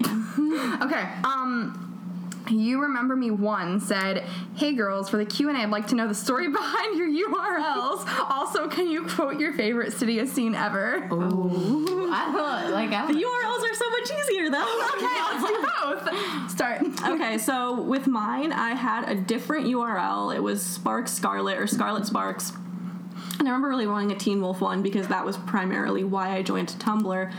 Okay. 0.82 1.08
Um. 1.24 1.88
You 2.50 2.82
remember 2.82 3.14
me 3.16 3.30
one 3.30 3.80
said, 3.80 4.24
"Hey 4.56 4.74
girls, 4.74 5.08
for 5.08 5.16
the 5.16 5.24
Q 5.24 5.48
and 5.48 5.56
A, 5.56 5.62
I'd 5.62 5.70
like 5.70 5.86
to 5.88 5.94
know 5.94 6.08
the 6.08 6.14
story 6.14 6.48
behind 6.52 6.98
your 6.98 7.08
URLs. 7.08 8.04
Also, 8.28 8.68
can 8.68 8.90
you 8.90 9.06
quote 9.06 9.38
your 9.38 9.52
favorite 9.52 9.92
Stydia 9.92 10.26
scene 10.26 10.54
ever?" 10.54 11.04
I 11.04 11.06
don't 11.06 12.72
like 12.72 12.90
I 12.92 13.06
the 13.06 13.14
URLs 13.14 13.70
are 13.70 13.74
so 13.74 13.90
much 13.90 14.10
easier 14.20 14.50
though. 14.50 14.80
Okay, 14.96 15.18
let's 15.30 15.46
do 15.46 15.66
both. 16.42 16.50
Start. 16.50 16.82
okay, 17.14 17.38
so 17.38 17.80
with 17.80 18.06
mine, 18.06 18.52
I 18.52 18.70
had 18.74 19.08
a 19.08 19.14
different 19.14 19.66
URL. 19.66 20.34
It 20.34 20.42
was 20.42 20.60
Sparks 20.62 21.12
Scarlet 21.12 21.58
or 21.58 21.66
Scarlet 21.66 22.06
Sparks. 22.06 22.52
And 23.38 23.48
I 23.48 23.52
remember 23.52 23.68
really 23.68 23.86
wanting 23.86 24.12
a 24.12 24.16
Teen 24.18 24.40
Wolf 24.40 24.60
one 24.60 24.82
because 24.82 25.08
that 25.08 25.24
was 25.24 25.36
primarily 25.36 26.04
why 26.04 26.30
I 26.36 26.42
joined 26.42 26.68
Tumblr. 26.68 27.32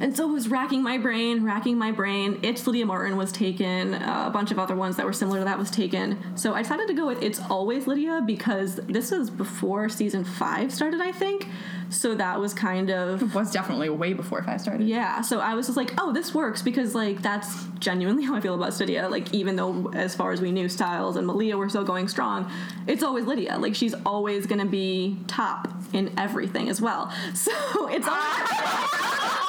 And 0.00 0.16
so 0.16 0.28
it 0.28 0.32
was 0.32 0.48
racking 0.48 0.82
my 0.82 0.96
brain, 0.98 1.44
racking 1.44 1.76
my 1.78 1.90
brain. 1.90 2.38
It's 2.42 2.66
Lydia 2.66 2.86
Martin 2.86 3.16
was 3.16 3.32
taken. 3.32 3.94
Uh, 3.94 4.24
a 4.26 4.30
bunch 4.30 4.50
of 4.50 4.58
other 4.58 4.76
ones 4.76 4.96
that 4.96 5.04
were 5.06 5.12
similar 5.12 5.40
to 5.40 5.44
that 5.44 5.58
was 5.58 5.70
taken. 5.70 6.18
So 6.36 6.54
I 6.54 6.62
decided 6.62 6.86
to 6.88 6.94
go 6.94 7.06
with 7.06 7.22
It's 7.22 7.40
Always 7.50 7.86
Lydia 7.86 8.22
because 8.24 8.76
this 8.76 9.10
was 9.10 9.28
before 9.30 9.88
season 9.88 10.24
five 10.24 10.72
started, 10.72 11.00
I 11.00 11.10
think. 11.12 11.46
So 11.90 12.14
that 12.14 12.38
was 12.38 12.52
kind 12.54 12.90
of 12.90 13.34
Was 13.34 13.50
definitely 13.50 13.88
way 13.88 14.12
before 14.12 14.42
five 14.42 14.60
started. 14.60 14.86
yeah, 14.86 15.22
so 15.22 15.40
I 15.40 15.54
was 15.54 15.66
just 15.66 15.76
like, 15.78 15.92
oh, 15.98 16.12
this 16.12 16.34
works 16.34 16.60
because 16.60 16.94
like 16.94 17.22
that's 17.22 17.64
genuinely 17.78 18.22
how 18.26 18.34
I 18.34 18.40
feel 18.40 18.54
about 18.54 18.78
Lydia. 18.78 19.08
Like 19.08 19.32
even 19.34 19.56
though 19.56 19.90
as 19.94 20.14
far 20.14 20.30
as 20.32 20.40
we 20.40 20.52
knew, 20.52 20.68
Stiles 20.68 21.16
and 21.16 21.26
Malia 21.26 21.56
were 21.56 21.68
still 21.68 21.84
going 21.84 22.06
strong, 22.06 22.50
it's 22.86 23.02
always 23.02 23.24
Lydia. 23.24 23.56
Like 23.58 23.74
she's 23.74 23.94
always 24.06 24.46
gonna 24.46 24.66
be 24.66 25.16
top 25.26 25.68
in 25.92 26.12
everything 26.18 26.68
as 26.68 26.80
well. 26.80 27.12
So 27.34 27.52
it's 27.88 28.06
always 28.06 28.28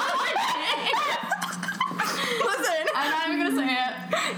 Listen. 2.42 2.86
I'm 3.50 3.56
not 3.56 3.64
even 3.64 3.74
gonna 4.10 4.10
say 4.12 4.30
it. 4.30 4.36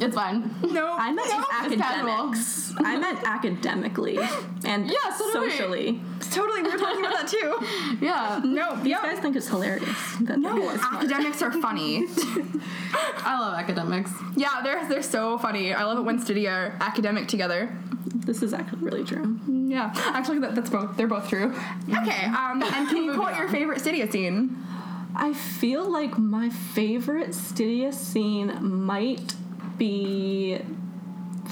It's 0.00 0.14
fine. 0.16 0.50
No. 0.72 0.92
I 0.98 1.12
meant 1.12 1.28
no. 1.30 1.38
in 1.38 1.80
academics. 1.80 2.72
I 2.78 2.96
meant 2.98 3.20
academically 3.24 4.18
and 4.64 4.90
Yeah, 4.90 5.14
so 5.16 5.32
do 5.32 5.40
we. 5.40 5.50
socially. 5.50 6.00
Totally, 6.32 6.62
we 6.62 6.70
were 6.72 6.78
talking 6.78 7.04
about 7.04 7.12
that 7.20 7.28
too. 7.28 7.58
Yeah. 8.04 8.40
No, 8.44 8.74
These 8.76 8.86
yeah. 8.88 9.02
guys 9.02 9.20
think 9.20 9.36
it's 9.36 9.46
hilarious. 9.48 9.88
That 10.22 10.40
No, 10.40 10.68
academics 10.68 11.42
are 11.42 11.52
funny. 11.52 12.06
I 13.24 13.38
love 13.38 13.54
academics. 13.54 14.10
yeah, 14.36 14.60
they're 14.64 14.86
they're 14.88 15.02
so 15.02 15.38
funny. 15.38 15.72
I 15.72 15.84
love 15.84 15.98
it 15.98 16.02
when 16.02 16.18
Stydia 16.20 16.50
are 16.50 16.76
academic 16.80 17.28
together. 17.28 17.76
This 18.26 18.42
is 18.42 18.52
actually 18.52 18.80
really 18.80 19.04
true. 19.04 19.38
Yeah, 19.46 19.92
actually, 19.94 20.38
that, 20.40 20.54
that's 20.54 20.70
both. 20.70 20.96
They're 20.96 21.06
both 21.06 21.28
true. 21.28 21.54
Okay, 21.88 22.24
um, 22.26 22.62
and 22.74 22.88
can 22.88 22.96
you 23.04 23.14
quote 23.14 23.36
your 23.36 23.48
favorite 23.48 23.80
Stydia 23.82 24.10
scene? 24.10 24.63
I 25.16 25.32
feel 25.32 25.90
like 25.90 26.18
my 26.18 26.50
favorite 26.50 27.30
Stydia 27.30 27.92
scene 27.94 28.52
might 28.60 29.34
be 29.78 30.58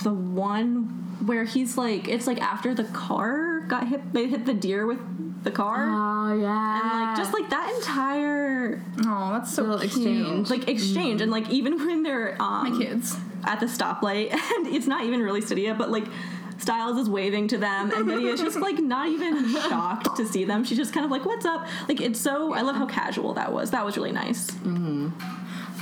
the 0.03 0.13
one 0.13 0.99
where 1.27 1.45
he's 1.45 1.79
like, 1.79 2.09
it's 2.09 2.27
like 2.27 2.41
after 2.41 2.75
the 2.75 2.85
car 2.85 3.61
got 3.61 3.87
hit, 3.89 4.13
they 4.13 4.27
hit 4.27 4.45
the 4.47 4.55
deer 4.55 4.87
with 4.87 4.99
the 5.45 5.51
car. 5.51 5.87
Oh 5.89 6.35
yeah. 6.41 6.81
and 6.81 7.01
like 7.09 7.17
just 7.17 7.33
like 7.33 7.51
that 7.51 7.73
entire 7.77 8.83
Oh, 9.07 9.31
that's 9.33 9.53
so 9.55 9.65
cute. 9.79 9.85
exchange. 9.85 10.51
like 10.51 10.69
exchange 10.69 11.21
and 11.21 11.31
like 11.31 11.49
even 11.51 11.77
when 11.85 12.03
they're 12.03 12.37
um 12.43 12.73
My 12.73 12.79
kids. 12.85 13.17
at 13.45 13.61
the 13.61 13.67
stoplight 13.67 14.33
and 14.57 14.67
it's 14.75 14.87
not 14.87 15.05
even 15.05 15.21
really 15.21 15.41
Stydia 15.41 15.77
but 15.77 15.91
like 15.91 16.07
Stiles 16.63 16.97
is 16.97 17.09
waving 17.11 17.49
to 17.49 17.59
them 17.59 17.91
and 17.91 18.07
Lydia's 18.07 18.41
just 18.41 18.57
like 18.61 18.79
not 18.79 19.09
even 19.09 19.51
shocked 19.69 20.17
to 20.17 20.25
see 20.27 20.45
them. 20.45 20.63
She's 20.65 20.79
just 20.79 20.93
kind 20.95 21.05
of 21.05 21.11
like 21.11 21.25
what's 21.25 21.45
up? 21.45 21.67
Like 21.89 22.01
it's 22.01 22.21
so 22.21 22.55
I 22.55 22.63
love 22.63 22.77
how 22.77 22.87
casual 22.87 23.35
that 23.35 23.53
was. 23.53 23.73
That 23.73 23.85
was 23.85 23.97
really 23.97 24.13
nice. 24.13 24.49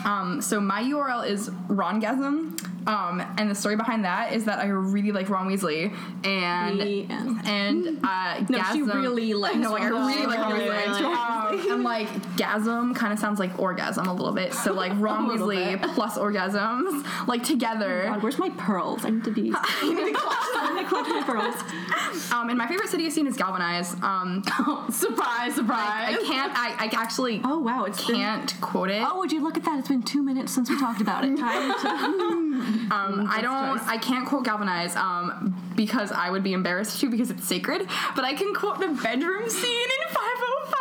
Um, 0.05 0.41
so 0.41 0.59
my 0.61 0.83
URL 0.83 1.27
is 1.29 1.51
Rongasm. 1.69 2.59
Um, 2.87 3.23
and 3.39 3.51
the 3.51 3.55
story 3.55 3.77
behind 3.77 4.05
that 4.05 4.33
is 4.33 4.45
that 4.47 4.59
I 4.59 4.67
really 4.67 5.13
like 5.13 5.29
Ron 5.29 5.49
Weasley, 5.49 5.93
and 6.25 6.81
end. 6.81 7.41
and 7.45 8.01
uh, 8.05 8.45
No, 8.49 8.63
she 8.73 8.83
really 8.83 9.35
likes 9.35 9.57
No, 9.57 9.73
like 9.73 9.83
I 9.83 9.89
really 9.89 10.27
like 10.27 10.39
Ron 10.39 10.53
Weasley. 10.61 11.05
Um, 11.05 11.71
and 11.73 11.83
like 11.85 12.09
gasm 12.37 12.95
kind 12.95 13.13
of 13.13 13.19
sounds 13.19 13.39
like 13.39 13.59
orgasm 13.59 14.07
a 14.07 14.13
little 14.15 14.33
bit. 14.33 14.55
So 14.55 14.73
like 14.73 14.93
Ron 14.97 15.29
Weasley 15.29 15.81
plus 15.95 16.17
orgasms 16.19 17.05
like 17.27 17.43
together. 17.45 18.05
God, 18.07 18.23
where's 18.23 18.39
my 18.39 18.51
pearls? 18.51 19.05
I 19.05 19.11
need 19.11 19.25
to 19.25 19.31
be. 19.33 19.53
I 19.57 19.95
need 19.95 20.13
to 20.13 20.89
collect 20.89 21.09
my 21.09 21.23
pearls. 21.25 22.33
Um, 22.33 22.49
and 22.49 22.57
my 22.59 22.67
favorite 22.67 22.89
Stydia 22.89 23.11
scene 23.11 23.27
is 23.27 23.37
Galvanize. 23.37 23.95
Um, 24.03 24.43
surprise, 24.91 25.55
surprise. 25.55 26.17
I 26.17 26.25
can't. 26.27 26.53
I, 26.57 26.75
I 26.79 26.91
actually 27.01 27.41
Oh 27.45 27.59
wow, 27.59 27.85
it's 27.85 28.05
can't 28.05 28.55
quote 28.61 28.91
it. 28.91 29.03
Oh, 29.07 29.19
would 29.19 29.33
you 29.33 29.43
look 29.43 29.57
at 29.57 29.65
that? 29.65 29.79
It's 29.79 29.89
been 29.89 30.03
two 30.03 30.23
minutes 30.23 30.53
since 30.53 30.71
we 30.71 30.79
talked 30.79 31.01
about 31.01 31.25
it. 31.25 31.37
Time 31.39 31.73
to- 31.81 32.50
Um, 32.91 33.29
I 33.31 33.41
don't. 33.41 33.81
I 33.87 33.99
can't 33.99 34.27
quote 34.27 34.45
Galvanize 34.45 34.97
um, 34.97 35.55
because 35.77 36.11
I 36.11 36.29
would 36.31 36.43
be 36.43 36.53
embarrassed 36.53 37.01
to 37.01 37.09
because 37.11 37.31
it's 37.31 37.47
sacred. 37.47 37.87
But 38.17 38.25
I 38.25 38.35
can 38.35 38.53
quote 38.55 38.81
the 38.81 38.89
bedroom 38.89 39.49
scene 39.49 39.89
in 39.89 40.15
505 40.15 40.77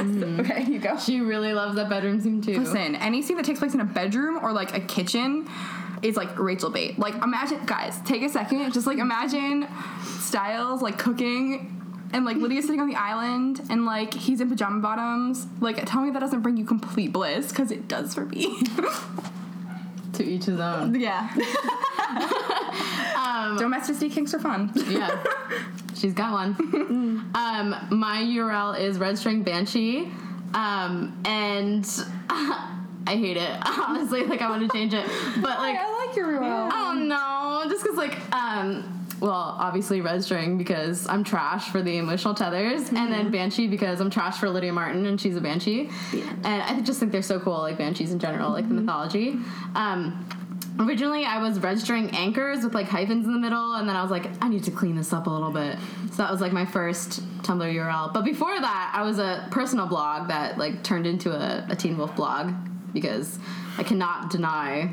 So- 0.00 0.42
okay, 0.42 0.64
you 0.64 0.78
go. 0.78 0.98
she 0.98 1.20
really 1.20 1.52
loves 1.52 1.74
that 1.76 1.90
bedroom 1.90 2.22
scene 2.22 2.40
too. 2.40 2.58
Listen, 2.58 2.96
any 2.96 3.20
scene 3.20 3.36
that 3.36 3.44
takes 3.44 3.58
place 3.58 3.74
in 3.74 3.80
a 3.80 3.84
bedroom 3.84 4.42
or 4.42 4.50
like 4.52 4.74
a 4.74 4.80
kitchen 4.80 5.46
is 6.00 6.16
like 6.16 6.38
Rachel 6.38 6.70
bait. 6.70 6.98
Like 6.98 7.16
imagine 7.16 7.60
guys, 7.66 8.00
take 8.06 8.22
a 8.22 8.30
second, 8.30 8.72
just 8.72 8.86
like 8.86 8.96
imagine 8.96 9.66
Stiles 10.20 10.80
like 10.80 10.96
cooking 10.96 11.79
and 12.12 12.24
like 12.24 12.36
Lydia's 12.36 12.64
sitting 12.66 12.80
on 12.80 12.88
the 12.88 12.96
island 12.96 13.60
and 13.70 13.84
like 13.86 14.14
he's 14.14 14.40
in 14.40 14.48
pajama 14.48 14.80
bottoms. 14.80 15.46
Like 15.60 15.82
tell 15.86 16.02
me 16.02 16.10
that 16.10 16.20
doesn't 16.20 16.40
bring 16.40 16.56
you 16.56 16.64
complete 16.64 17.12
bliss 17.12 17.48
because 17.48 17.70
it 17.70 17.88
does 17.88 18.14
for 18.14 18.26
me. 18.26 18.58
To 20.14 20.24
each 20.26 20.44
his 20.46 20.58
own. 20.60 20.98
yeah. 21.00 21.30
Domesticity 23.58 24.10
kinks 24.10 24.34
are 24.34 24.38
fun. 24.38 24.70
Yeah. 24.88 25.22
She's 25.94 26.12
got 26.12 26.32
one. 26.32 27.30
um, 27.34 27.74
my 27.90 28.18
URL 28.22 28.78
is 28.78 28.98
Red 28.98 29.16
String 29.18 29.42
Banshee. 29.42 30.10
Um, 30.52 31.18
and 31.24 31.86
I 32.28 33.16
hate 33.16 33.36
it. 33.36 33.50
Honestly, 33.66 34.24
like 34.24 34.42
I 34.42 34.50
want 34.50 34.68
to 34.70 34.76
change 34.76 34.94
it. 34.94 35.06
But 35.36 35.58
like 35.58 35.76
I 35.78 36.06
like 36.06 36.16
your 36.16 36.28
URL. 36.28 36.70
Oh 36.72 36.92
no, 36.94 37.70
just 37.70 37.82
because 37.82 37.96
like 37.96 38.18
um 38.34 38.99
well, 39.20 39.56
obviously 39.58 40.00
Red 40.00 40.22
String 40.24 40.56
because 40.58 41.06
I'm 41.08 41.22
trash 41.24 41.68
for 41.70 41.82
the 41.82 41.98
emotional 41.98 42.34
tethers, 42.34 42.88
and 42.88 42.98
Mm-hmm. 42.98 43.10
then 43.12 43.30
Banshee 43.30 43.66
because 43.68 44.00
I'm 44.00 44.10
trash 44.10 44.38
for 44.38 44.48
Lydia 44.48 44.72
Martin 44.72 45.06
and 45.06 45.20
she's 45.20 45.36
a 45.36 45.40
Banshee, 45.40 45.90
and 46.44 46.62
I 46.62 46.80
just 46.80 46.98
think 47.00 47.12
they're 47.12 47.22
so 47.22 47.38
cool, 47.40 47.58
like 47.58 47.78
Banshees 47.78 48.12
in 48.12 48.18
general, 48.18 48.50
like 48.50 48.64
the 48.68 48.74
Mm-hmm. 48.74 48.84
mythology. 48.86 49.36
Um, 49.74 50.26
originally 50.78 51.24
I 51.24 51.38
was 51.42 51.58
registering 51.60 52.10
anchors 52.10 52.64
with 52.64 52.74
like 52.74 52.86
hyphens 52.88 53.26
in 53.26 53.32
the 53.32 53.38
middle, 53.38 53.74
and 53.74 53.88
then 53.88 53.96
I 53.96 54.02
was 54.02 54.10
like, 54.10 54.26
I 54.42 54.48
need 54.48 54.64
to 54.64 54.70
clean 54.70 54.96
this 54.96 55.12
up 55.12 55.26
a 55.26 55.30
little 55.30 55.50
bit. 55.50 55.76
So 56.12 56.16
that 56.18 56.30
was 56.32 56.40
like 56.40 56.52
my 56.52 56.64
first 56.66 57.20
Tumblr 57.42 57.72
URL. 57.74 58.12
But 58.12 58.24
before 58.24 58.58
that, 58.58 58.92
I 58.94 59.02
was 59.02 59.18
a 59.18 59.46
personal 59.50 59.86
blog 59.86 60.28
that 60.28 60.58
like 60.58 60.82
turned 60.82 61.06
into 61.06 61.30
a, 61.32 61.66
a 61.68 61.76
Teen 61.76 61.96
Wolf 61.98 62.14
blog 62.16 62.52
because 62.92 63.38
I 63.78 63.82
cannot 63.84 64.30
deny. 64.30 64.92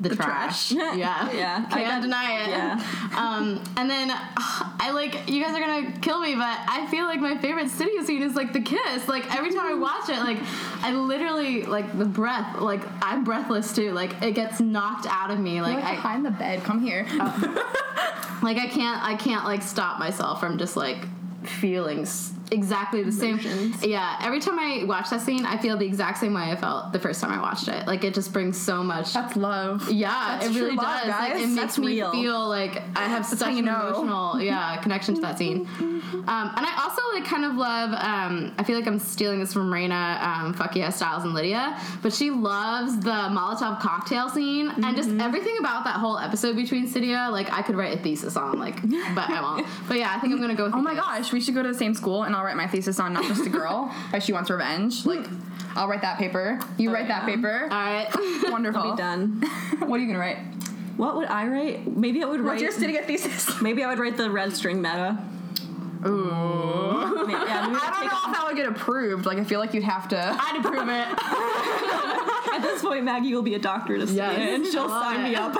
The, 0.00 0.14
trash. 0.16 0.70
trash. 0.70 0.96
yeah. 0.98 1.30
Yeah. 1.32 1.64
Can't 1.70 2.02
deny 2.02 2.42
it. 2.42 2.48
yeah. 2.50 2.80
Um, 3.16 3.62
and 3.76 3.88
then 3.88 4.10
I 4.36 4.90
like 4.92 5.30
you 5.30 5.42
guys 5.42 5.54
are 5.56 5.60
gonna 5.60 5.98
kill 6.00 6.20
me, 6.20 6.34
but 6.34 6.58
I 6.68 6.86
feel 6.90 7.04
like 7.06 7.20
my 7.20 7.38
favorite 7.38 7.66
Stydia 7.68 8.04
scene 8.04 8.22
is 8.22 8.34
like 8.34 8.52
the 8.52 8.60
kiss. 8.60 9.08
Like 9.08 9.32
every 9.34 9.50
time 9.50 9.64
I 9.66 9.74
watch 9.74 10.08
it, 10.08 10.18
like 10.18 10.38
I 10.82 10.92
literally 10.92 11.62
like 11.64 11.96
the 11.96 12.04
breath. 12.04 12.58
Like 12.60 12.82
I'm 13.02 13.24
breathless 13.24 13.72
too. 13.74 13.92
Like 13.92 14.20
it 14.22 14.32
gets 14.34 14.60
knocked 14.60 15.06
out 15.08 15.30
of 15.30 15.38
me. 15.38 15.60
Like 15.62 15.76
Like 15.76 15.84
I 15.84 15.94
behind 15.94 16.26
the 16.26 16.30
bed. 16.32 16.64
Come 16.64 16.80
here. 16.82 17.06
like 18.42 18.58
I 18.58 18.66
can't 18.68 19.02
I 19.02 19.16
can't 19.16 19.44
like 19.44 19.62
stop 19.62 19.98
myself 19.98 20.40
from 20.40 20.58
just 20.58 20.76
like 20.76 20.98
feeling 21.44 22.00
s- 22.00 22.32
exactly 22.52 23.02
the 23.02 23.12
same. 23.12 23.38
Yeah. 23.82 24.16
Every 24.22 24.40
time 24.40 24.58
I 24.58 24.84
watch 24.84 25.10
that 25.10 25.20
scene, 25.20 25.44
I 25.44 25.56
feel 25.58 25.76
the 25.76 25.86
exact 25.86 26.18
same 26.18 26.34
way 26.34 26.42
I 26.50 26.56
felt 26.56 26.92
the 26.92 26.98
first 26.98 27.20
time 27.20 27.32
I 27.32 27.40
watched 27.40 27.68
it. 27.68 27.86
Like 27.86 28.04
it 28.04 28.14
just 28.14 28.32
brings 28.32 28.60
so 28.60 28.82
much. 28.82 29.12
That's 29.12 29.36
love. 29.36 29.90
Yeah, 29.90 30.38
That's 30.40 30.54
it 30.54 30.60
really 30.60 30.76
love, 30.76 31.02
does. 31.02 31.08
Like, 31.08 31.30
it 31.34 31.46
makes 31.48 31.54
That's 31.56 31.78
me 31.78 31.86
real. 31.86 32.12
feel 32.12 32.48
like 32.48 32.82
I 32.96 33.04
have 33.08 33.26
such 33.26 33.40
you 33.52 33.58
an 33.58 33.64
know. 33.66 33.88
emotional, 33.88 34.40
yeah, 34.40 34.76
connection 34.82 35.14
to 35.16 35.20
that 35.22 35.38
scene. 35.38 35.68
Um, 35.80 36.52
and 36.56 36.64
I 36.66 36.80
also 36.82 37.02
like 37.12 37.24
kind 37.24 37.44
of 37.44 37.54
love. 37.56 37.90
Um, 37.92 38.54
I 38.58 38.64
feel 38.64 38.76
like 38.76 38.86
I'm 38.86 38.98
stealing 38.98 39.40
this 39.40 39.52
from 39.52 39.70
Raina, 39.70 40.22
um, 40.22 40.54
fuck 40.54 40.74
yeah, 40.76 40.90
Stiles 40.90 41.24
and 41.24 41.34
Lydia, 41.34 41.78
but 42.02 42.12
she 42.12 42.30
loves 42.30 42.98
the 43.00 43.10
Molotov 43.10 43.80
cocktail 43.80 44.28
scene 44.28 44.68
and 44.70 44.84
Mm-hmm. 44.84 44.96
just 44.96 45.10
everything 45.20 45.56
about 45.58 45.84
that 45.84 45.96
whole 45.96 46.18
episode 46.18 46.56
between 46.56 46.86
Stydia. 46.86 47.30
Like 47.32 47.50
I 47.52 47.62
could 47.62 47.74
write 47.74 47.98
a 47.98 48.02
thesis 48.02 48.36
on, 48.36 48.58
like, 48.58 48.80
but 49.14 49.28
I 49.30 49.40
won't. 49.40 49.66
But 49.88 49.98
yeah, 49.98 50.12
I 50.14 50.20
think 50.20 50.32
I'm 50.32 50.40
gonna 50.40 50.54
go. 50.54 50.70
Oh 50.72 50.80
my 50.82 50.94
gosh, 50.94 51.32
we 51.32 51.40
should 51.40 51.54
go 51.54 51.62
to 51.62 51.68
the 51.68 51.74
same 51.78 51.94
school 51.94 52.22
and 52.24 52.33
I'll 52.34 52.44
write 52.44 52.56
my 52.56 52.66
thesis 52.66 52.98
on 53.00 53.12
not 53.12 53.24
just 53.24 53.46
a 53.46 53.50
girl, 53.50 53.94
but 54.12 54.22
she 54.22 54.32
wants 54.32 54.50
revenge. 54.50 55.04
Like, 55.06 55.26
I'll 55.76 55.88
write 55.88 56.02
that 56.02 56.18
paper. 56.18 56.60
You 56.78 56.92
write 56.92 57.08
that 57.08 57.24
paper. 57.26 57.62
All 57.64 57.68
right. 57.68 58.08
Wonderful. 58.50 58.92
Be 58.92 58.96
done. 58.96 59.42
what 59.80 59.98
are 59.98 60.02
you 60.02 60.06
gonna 60.06 60.18
write? 60.18 60.38
What 60.96 61.16
would 61.16 61.26
I 61.28 61.46
write? 61.48 61.96
Maybe 61.96 62.22
I 62.22 62.26
would 62.26 62.40
write. 62.40 62.62
What's 62.62 62.80
your 62.80 62.90
Stydia 62.90 63.04
thesis? 63.04 63.60
Maybe 63.60 63.82
I 63.82 63.88
would 63.88 63.98
write 63.98 64.16
the 64.16 64.30
red 64.30 64.52
string 64.52 64.80
meta. 64.80 65.18
Ooh. 66.06 67.24
Maybe, 67.26 67.32
yeah, 67.32 67.66
maybe 67.66 67.80
I 67.80 67.98
don't 68.00 68.12
know 68.12 68.30
if 68.30 68.36
that 68.36 68.44
would 68.46 68.56
get 68.56 68.68
approved. 68.68 69.24
Like, 69.24 69.38
I 69.38 69.44
feel 69.44 69.58
like 69.58 69.72
you'd 69.72 69.84
have 69.84 70.06
to. 70.10 70.18
I'd 70.18 70.60
approve 70.60 70.88
it. 70.88 72.54
At 72.54 72.60
this 72.62 72.82
point, 72.82 73.04
Maggie 73.04 73.34
will 73.34 73.42
be 73.42 73.54
a 73.54 73.58
doctor 73.58 73.96
to 73.96 74.04
Yes. 74.04 74.36
and 74.38 74.66
she'll 74.66 74.88
sign 74.88 75.22
me 75.24 75.34
up. 75.34 75.56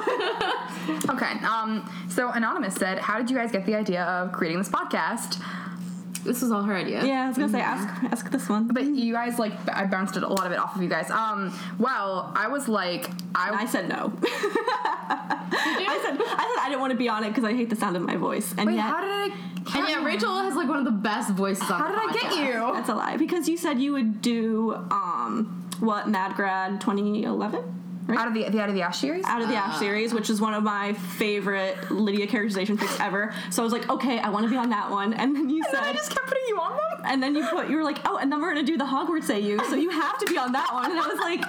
Okay. 1.09 1.33
Um. 1.45 1.91
So 2.09 2.31
anonymous 2.31 2.75
said, 2.75 2.99
"How 2.99 3.19
did 3.19 3.31
you 3.31 3.37
guys 3.37 3.51
get 3.51 3.65
the 3.67 3.75
idea 3.75 4.05
of 4.05 4.33
creating 4.33 4.59
this 4.59 4.69
podcast?" 4.69 5.41
This 6.25 6.41
was 6.43 6.51
all 6.51 6.63
her 6.63 6.75
idea. 6.75 7.05
yeah, 7.05 7.25
I 7.25 7.29
was 7.29 7.37
gonna 7.37 7.53
say 7.53 7.61
ask 7.61 8.03
ask 8.05 8.31
this 8.31 8.49
one. 8.49 8.69
But 8.69 8.85
you 8.85 9.13
guys 9.13 9.39
like, 9.39 9.53
I 9.69 9.85
bounced 9.85 10.17
it 10.17 10.23
a 10.23 10.29
lot 10.29 10.47
of 10.47 10.53
it 10.53 10.59
off 10.59 10.75
of 10.75 10.83
you 10.83 10.89
guys. 10.89 11.11
Um. 11.11 11.57
Well, 11.79 12.33
I 12.35 12.49
was 12.49 12.67
like, 12.69 13.11
I. 13.35 13.51
I 13.51 13.67
said 13.67 13.89
no. 13.89 14.13
I 14.23 16.01
said 16.03 16.19
I 16.21 16.55
said 16.55 16.63
I 16.63 16.67
didn't 16.69 16.81
want 16.81 16.93
to 16.93 16.97
be 16.99 17.09
on 17.09 17.25
it 17.25 17.29
because 17.29 17.45
I 17.45 17.53
hate 17.53 17.71
the 17.71 17.77
sound 17.77 17.97
of 17.97 18.03
my 18.03 18.17
voice, 18.17 18.55
and 18.57 18.67
wait, 18.67 18.77
yet 18.77 18.83
how 18.83 19.01
did 19.01 19.11
I? 19.11 19.79
And 19.79 19.89
yeah, 19.89 20.05
Rachel 20.05 20.35
has 20.35 20.55
like 20.55 20.69
one 20.69 20.79
of 20.79 20.85
the 20.85 20.91
best 20.91 21.31
voices 21.31 21.71
on 21.71 21.81
How 21.81 21.89
did 21.89 21.99
I 21.99 22.13
get 22.13 22.37
you? 22.45 22.53
that's 22.75 22.89
a 22.89 22.95
lie 22.95 23.17
because 23.17 23.49
you 23.49 23.57
said 23.57 23.81
you 23.81 23.93
would 23.93 24.21
do 24.21 24.75
um 24.91 25.65
what 25.81 26.09
Mad 26.09 26.35
Grad 26.37 26.81
2011. 26.81 27.83
Right? 28.07 28.19
Out 28.19 28.29
of 28.29 28.35
the 28.35 28.49
the 28.51 28.61
out 28.61 28.69
of 28.69 28.75
the 28.75 28.83
Ash 28.83 28.99
series. 28.99 29.25
out 29.25 29.41
of 29.41 29.49
the 29.49 29.55
Ash 29.55 29.79
series, 29.79 30.13
which 30.13 30.29
is 30.29 30.41
one 30.41 30.53
of 30.53 30.63
my 30.63 30.93
favorite 30.93 31.91
Lydia 31.91 32.27
characterization 32.27 32.77
fics 32.77 33.01
ever. 33.05 33.35
So 33.51 33.63
I 33.63 33.65
was 33.65 33.73
like, 33.73 33.89
okay, 33.89 34.19
I 34.19 34.29
want 34.29 34.45
to 34.45 34.51
be 34.51 34.57
on 34.57 34.69
that 34.71 34.91
one. 34.91 35.15
And 35.15 35.35
then 35.35 35.49
you 35.49 35.63
said 35.65 35.75
And 35.77 35.85
then 35.87 35.91
I 35.91 35.97
just 35.97 36.11
kept 36.15 36.27
putting 36.27 36.43
you 36.49 36.57
on 36.61 36.73
them. 36.73 37.03
and 37.07 37.23
then 37.23 37.35
you 37.35 37.47
put, 37.47 37.71
you 37.71 37.77
were 37.77 37.83
like, 37.85 37.99
oh, 38.05 38.19
and 38.19 38.31
then 38.31 38.43
we're 38.43 38.53
gonna 38.53 38.67
do 38.67 38.77
the 38.77 38.85
Hogwarts 38.85 39.31
AU, 39.31 39.63
so 39.71 39.75
you 39.77 39.89
have 39.91 40.19
to 40.19 40.27
be 40.27 40.37
on 40.37 40.53
that 40.53 40.71
one. 40.73 40.91
And 40.91 41.01
I 41.01 41.07
was 41.07 41.19
like, 41.19 41.41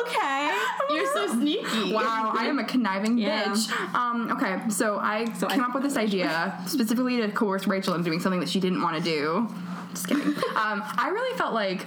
okay. 0.00 0.58
You're 0.94 1.12
so 1.12 1.34
sneaky. 1.38 1.94
Wow, 1.94 2.32
I 2.36 2.46
am 2.46 2.58
a 2.58 2.64
conniving 2.64 3.16
Yeah. 3.16 3.44
bitch. 3.44 3.70
Um, 3.94 4.32
okay, 4.32 4.68
so 4.68 4.98
I 4.98 5.32
So 5.34 5.46
came 5.46 5.62
I- 5.62 5.66
up 5.68 5.74
with 5.74 5.84
this 5.84 5.96
idea 5.96 6.58
specifically 6.66 7.18
to 7.18 7.30
coerce 7.30 7.66
Rachel 7.68 7.94
into 7.94 8.04
doing 8.10 8.18
something 8.20 8.40
that 8.40 8.48
she 8.48 8.58
didn't 8.58 8.82
want 8.82 8.96
to 8.96 9.02
do. 9.02 9.48
Just 9.90 10.08
kidding. 10.08 10.26
um, 10.26 10.82
I 10.96 11.10
really 11.12 11.36
felt 11.36 11.52
like, 11.52 11.86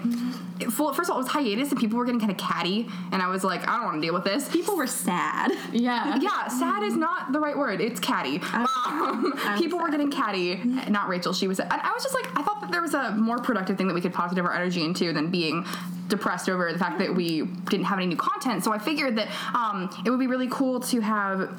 full, 0.72 0.94
first 0.94 1.10
of 1.10 1.14
all, 1.14 1.20
it 1.20 1.24
was 1.24 1.32
hiatus 1.32 1.72
and 1.72 1.80
people 1.80 1.98
were 1.98 2.06
getting 2.06 2.20
kind 2.20 2.32
of 2.32 2.38
catty, 2.38 2.88
and 3.12 3.22
I 3.22 3.28
was 3.28 3.44
like, 3.44 3.68
I 3.68 3.78
don't 3.78 3.86
want 3.86 3.96
to 3.98 4.02
deal 4.02 4.14
with 4.14 4.24
this. 4.24 4.50
People 4.50 4.76
were 4.76 4.88
sad. 4.88 5.52
Yeah. 5.72 6.20
Yeah, 6.24 6.48
sad 6.48 6.84
is 6.84 6.96
not 6.96 7.34
the 7.34 7.40
right 7.40 7.58
word. 7.58 7.82
It's 7.82 8.00
catty. 8.00 8.40
Um, 8.54 9.34
people 9.58 9.78
were 9.80 9.90
getting 9.90 10.10
catty. 10.10 10.56
Not 10.90 11.10
Rachel. 11.10 11.34
She 11.34 11.48
was. 11.48 11.60
And 11.60 11.72
I 11.72 11.92
was 11.92 12.02
just 12.02 12.14
like, 12.14 12.28
I 12.38 12.44
thought 12.44 12.62
that 12.62 12.72
there 12.72 12.82
was 12.82 12.94
a 12.94 13.12
more 13.12 13.40
productive 13.40 13.78
thing 13.78 13.88
that 13.88 13.94
we 13.94 14.00
could 14.00 14.14
positive 14.14 14.46
our 14.46 14.54
energy 14.54 14.86
into 14.86 15.12
than 15.12 15.30
being 15.30 15.66
depressed 16.08 16.48
over 16.48 16.72
the 16.72 16.80
fact 16.80 17.00
that 17.00 17.14
we 17.14 17.42
didn't 17.70 17.86
have 17.86 17.98
any 17.98 18.08
new 18.08 18.16
content. 18.16 18.64
So 18.64 18.72
I 18.72 18.78
figured 18.78 19.18
that 19.18 19.28
um, 19.54 19.90
it 20.06 20.10
would 20.12 20.20
be 20.20 20.28
really 20.28 20.48
cool 20.50 20.80
to 20.82 21.02
have 21.02 21.50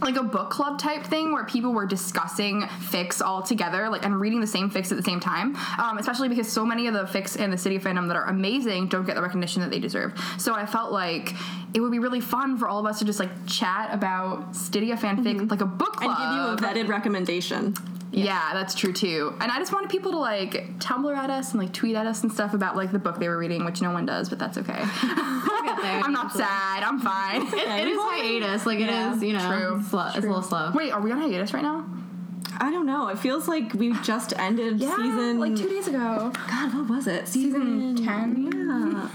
like 0.00 0.16
a 0.16 0.22
book 0.22 0.50
club 0.50 0.78
type 0.78 1.04
thing 1.04 1.32
where 1.32 1.44
people 1.44 1.72
were 1.72 1.86
discussing 1.86 2.66
fix 2.80 3.20
all 3.20 3.42
together, 3.42 3.88
like 3.88 4.04
and 4.04 4.20
reading 4.20 4.40
the 4.40 4.46
same 4.46 4.68
fix 4.68 4.90
at 4.90 4.96
the 4.96 5.02
same 5.02 5.20
time. 5.20 5.56
Um, 5.78 5.98
especially 5.98 6.28
because 6.28 6.48
so 6.50 6.64
many 6.64 6.86
of 6.86 6.94
the 6.94 7.06
fix 7.06 7.36
in 7.36 7.50
the 7.50 7.56
Stydia 7.56 7.80
fandom 7.80 8.06
that 8.08 8.16
are 8.16 8.26
amazing 8.26 8.88
don't 8.88 9.06
get 9.06 9.16
the 9.16 9.22
recognition 9.22 9.62
that 9.62 9.70
they 9.70 9.78
deserve. 9.78 10.12
So 10.38 10.54
I 10.54 10.66
felt 10.66 10.92
like 10.92 11.34
it 11.74 11.80
would 11.80 11.92
be 11.92 11.98
really 11.98 12.20
fun 12.20 12.58
for 12.58 12.68
all 12.68 12.78
of 12.78 12.86
us 12.86 12.98
to 12.98 13.04
just 13.04 13.18
like 13.18 13.30
chat 13.46 13.92
about 13.92 14.52
Stydia 14.52 14.98
fanfic, 14.98 15.50
like 15.50 15.60
a 15.60 15.66
book 15.66 15.96
club 15.96 16.10
And 16.10 16.58
give 16.58 16.72
you 16.72 16.78
a 16.78 16.84
vetted 16.84 16.88
recommendation. 16.88 17.74
Yeah, 18.16 18.50
that's 18.54 18.74
true 18.74 18.92
too. 18.94 19.34
And 19.40 19.52
I 19.52 19.58
just 19.58 19.72
wanted 19.72 19.90
people 19.90 20.10
to 20.12 20.18
like 20.18 20.78
Tumblr 20.78 21.14
at 21.14 21.28
us 21.30 21.52
and 21.52 21.60
like 21.62 21.72
tweet 21.72 21.94
at 21.96 22.06
us 22.06 22.22
and 22.22 22.32
stuff 22.32 22.54
about 22.54 22.74
like 22.74 22.90
the 22.90 22.98
book 22.98 23.18
they 23.18 23.28
were 23.28 23.36
reading, 23.38 23.64
which 23.64 23.82
no 23.82 23.92
one 23.92 24.06
does, 24.06 24.28
but 24.30 24.38
that's 24.38 24.56
okay. 24.58 24.78
I'm 25.02 26.12
not 26.12 26.32
sad. 26.32 26.82
I'm 26.82 26.98
fine. 27.00 27.42
It, 27.42 27.54
it 27.54 27.88
is 27.88 27.98
hiatus. 28.00 28.64
Like 28.66 28.78
Yeah. 28.78 29.12
it 29.12 29.16
is, 29.16 29.22
you 29.22 29.32
know, 29.34 29.46
True. 29.46 29.82
Slow, 29.82 30.06
it's 30.08 30.16
a 30.18 30.20
little 30.20 30.42
slow. 30.42 30.70
Wait, 30.74 30.92
are 30.92 31.00
we 31.00 31.12
on 31.12 31.18
hiatus 31.18 31.52
right 31.52 31.62
now? 31.62 31.84
I 32.58 32.70
don't 32.70 32.86
know. 32.86 33.08
It 33.08 33.18
feels 33.18 33.48
like 33.48 33.74
we 33.74 33.92
just 34.02 34.32
ended 34.38 34.80
season. 34.80 35.38
like 35.38 35.54
two 35.56 35.68
days 35.68 35.88
ago. 35.88 36.32
God, 36.48 36.74
what 36.74 36.88
was 36.88 37.06
it? 37.06 37.28
Season 37.28 37.96
10? 37.96 38.50
Yeah. 38.50 39.08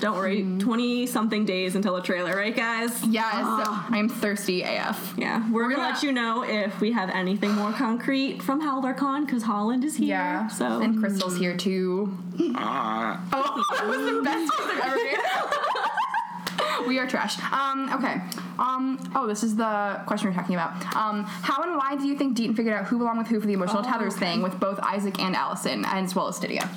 Don't 0.00 0.16
worry, 0.16 0.42
twenty 0.58 1.06
something 1.06 1.44
days 1.44 1.76
until 1.76 1.96
a 1.96 2.02
trailer, 2.02 2.36
right, 2.36 2.54
guys? 2.54 3.04
Yes, 3.06 3.32
I'm 3.34 4.08
thirsty 4.08 4.62
AF. 4.62 5.14
Yeah, 5.16 5.48
we're, 5.50 5.62
gonna, 5.62 5.76
gonna- 5.76 5.88
let 5.94 6.02
you 6.02 6.12
know 6.12 6.42
if 6.44 6.80
we 6.80 6.92
have 6.92 7.10
anything 7.10 7.52
more 7.52 7.72
concrete 7.72 8.42
from 8.42 8.60
HowlerCon 8.60 9.24
because 9.26 9.42
Holland 9.42 9.84
is 9.84 9.96
here. 9.96 10.08
Yeah. 10.08 10.48
So 10.48 10.82
and 10.82 10.98
Crystal's 10.98 11.38
here 11.38 11.56
too. 11.56 12.16
Ah. 12.56 13.20
Oh, 13.32 13.64
that 13.76 13.86
was 13.86 13.98
the 14.14 14.22
best 14.22 14.58
one 14.58 14.70
I've 14.70 14.84
ever 14.84 14.96
made. 14.96 16.86
we 16.88 16.98
are 16.98 17.06
trash. 17.06 17.38
Um, 17.52 17.90
okay. 17.94 18.20
Um, 18.58 18.98
oh, 19.14 19.26
this 19.26 19.42
is 19.42 19.56
the 19.56 20.00
question 20.06 20.28
we're 20.28 20.34
talking 20.36 20.54
about. 20.54 20.72
Um, 20.94 21.24
how 21.24 21.62
and 21.62 21.76
why 21.76 21.96
do 21.96 22.06
you 22.06 22.16
think 22.16 22.36
Deaton 22.36 22.56
figured 22.56 22.74
out 22.74 22.86
who 22.86 22.98
belonged 22.98 23.18
with 23.18 23.28
who 23.28 23.40
for 23.40 23.46
the 23.46 23.52
emotional 23.54 23.82
tethers 23.82 24.16
thing 24.16 24.42
with 24.42 24.58
both 24.60 24.78
Isaac 24.80 25.20
and 25.20 25.34
Allison, 25.34 25.84
as 25.86 26.14
well 26.14 26.28
as 26.28 26.38
Stydia? 26.38 26.68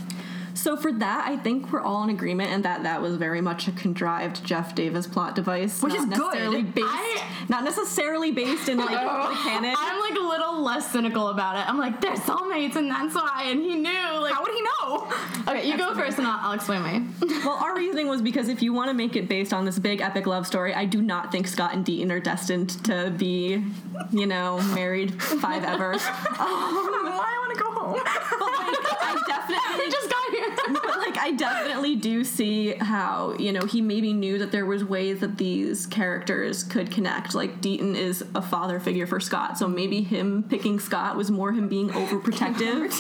So 0.58 0.76
for 0.76 0.92
that, 0.92 1.28
I 1.28 1.38
think 1.38 1.72
we're 1.72 1.82
all 1.82 2.04
in 2.04 2.10
agreement, 2.10 2.50
and 2.52 2.64
that 2.66 2.82
that 2.84 3.02
was 3.02 3.16
very 3.16 3.42
much 3.42 3.68
a 3.68 3.72
contrived 3.74 4.44
Jeff 4.44 4.74
Davis 4.74 5.06
plot 5.06 5.36
device, 5.36 5.82
Which 5.84 5.94
is 5.94 6.02
good. 6.06 6.10
necessarily 6.18 6.64
Based, 6.64 6.88
I- 6.90 7.24
not 7.48 7.64
necessarily 7.64 8.32
based 8.32 8.68
in 8.68 8.78
like 8.80 8.90
Oh. 9.00 9.30
the 9.30 9.36
canon. 9.36 9.76
I'm 9.78 10.00
like 10.00 10.18
a 10.20 10.24
little 10.28 10.62
less 10.64 10.92
cynical 10.92 11.28
about 11.30 11.58
it. 11.58 11.70
I'm 11.70 11.78
like, 11.78 12.02
they're 12.02 12.16
soulmates, 12.16 12.76
and 12.76 12.90
that's 12.90 13.14
why. 13.14 13.44
And 13.52 13.62
he 13.62 13.76
knew. 13.76 14.20
Like, 14.20 14.34
How 14.34 14.42
would 14.42 14.52
he 14.52 14.62
know? 14.64 15.12
okay, 15.48 15.70
you 15.70 15.78
go 15.78 15.94
first, 15.94 16.18
and 16.18 16.26
I'll, 16.28 16.40
I'll 16.50 16.54
explain 16.54 16.82
mine. 16.82 17.14
well, 17.22 17.60
our 17.64 17.76
reasoning 17.76 18.08
was 18.08 18.22
because 18.24 18.50
if 18.50 18.64
you 18.64 18.74
want 18.74 18.90
to 18.90 18.94
make 18.96 19.16
it 19.16 19.30
based 19.30 19.54
on 19.54 19.64
this 19.64 19.78
big 19.78 20.02
epic 20.02 20.26
love 20.26 20.48
story, 20.48 20.74
I 20.74 20.86
do 20.86 21.02
not 21.04 21.32
think 21.32 21.48
Scott 21.48 21.74
and 21.76 21.86
Deaton 21.86 22.12
are 22.12 22.20
destined 22.20 22.84
to 22.86 23.14
be, 23.16 23.64
you 24.12 24.26
know, 24.26 24.60
married 24.74 25.22
five 25.22 25.64
ever. 25.64 25.96
Um, 26.38 26.46
why 26.46 27.26
I 27.36 27.38
want 27.48 27.58
to 27.58 27.64
go 27.64 27.72
But 28.40 28.52
like, 28.52 28.76
I 29.02 29.24
definitely 29.28 29.92
just 29.92 30.10
got 30.10 30.32
here. 30.32 30.56
but 30.84 30.98
like 30.98 31.18
I 31.18 31.32
definitely 31.32 31.96
do 31.96 32.24
see 32.24 32.74
how 32.76 33.36
you 33.40 33.52
know 33.52 33.62
he 33.62 33.82
maybe 33.82 34.14
knew 34.14 34.38
that 34.40 34.52
there 34.52 34.66
was 34.66 34.84
ways 34.84 35.20
that 35.22 35.38
these 35.38 35.86
characters 35.86 36.64
could 36.64 36.92
connect. 36.92 37.34
Like 37.34 37.62
Deaton 37.62 37.96
is 37.96 38.24
a 38.36 38.42
father 38.42 38.80
figure 38.80 39.08
for 39.08 39.20
Scott, 39.20 39.58
so 39.58 39.68
maybe 39.68 40.02
him 40.02 40.44
picking 40.44 40.80
Scott 40.80 41.16
was 41.16 41.32
more 41.32 41.52
him 41.52 41.68
being 41.68 41.90
overprotective. 41.90 42.92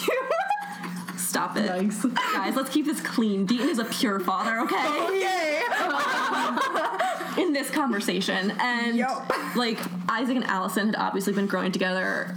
Stop 1.17 1.57
it, 1.57 1.69
Yikes. 1.69 2.15
guys. 2.33 2.55
Let's 2.55 2.69
keep 2.69 2.85
this 2.85 3.01
clean. 3.01 3.45
Deaton 3.45 3.69
is 3.69 3.79
a 3.79 3.85
pure 3.85 4.19
father, 4.19 4.59
okay? 4.61 4.87
Okay. 5.05 5.61
In 7.41 7.53
this 7.53 7.69
conversation, 7.69 8.51
and 8.59 8.95
Yup. 8.97 9.31
like 9.55 9.77
Isaac 10.09 10.37
and 10.37 10.45
Allison 10.45 10.87
had 10.87 10.95
obviously 10.95 11.33
been 11.33 11.45
growing 11.45 11.71
together. 11.71 12.35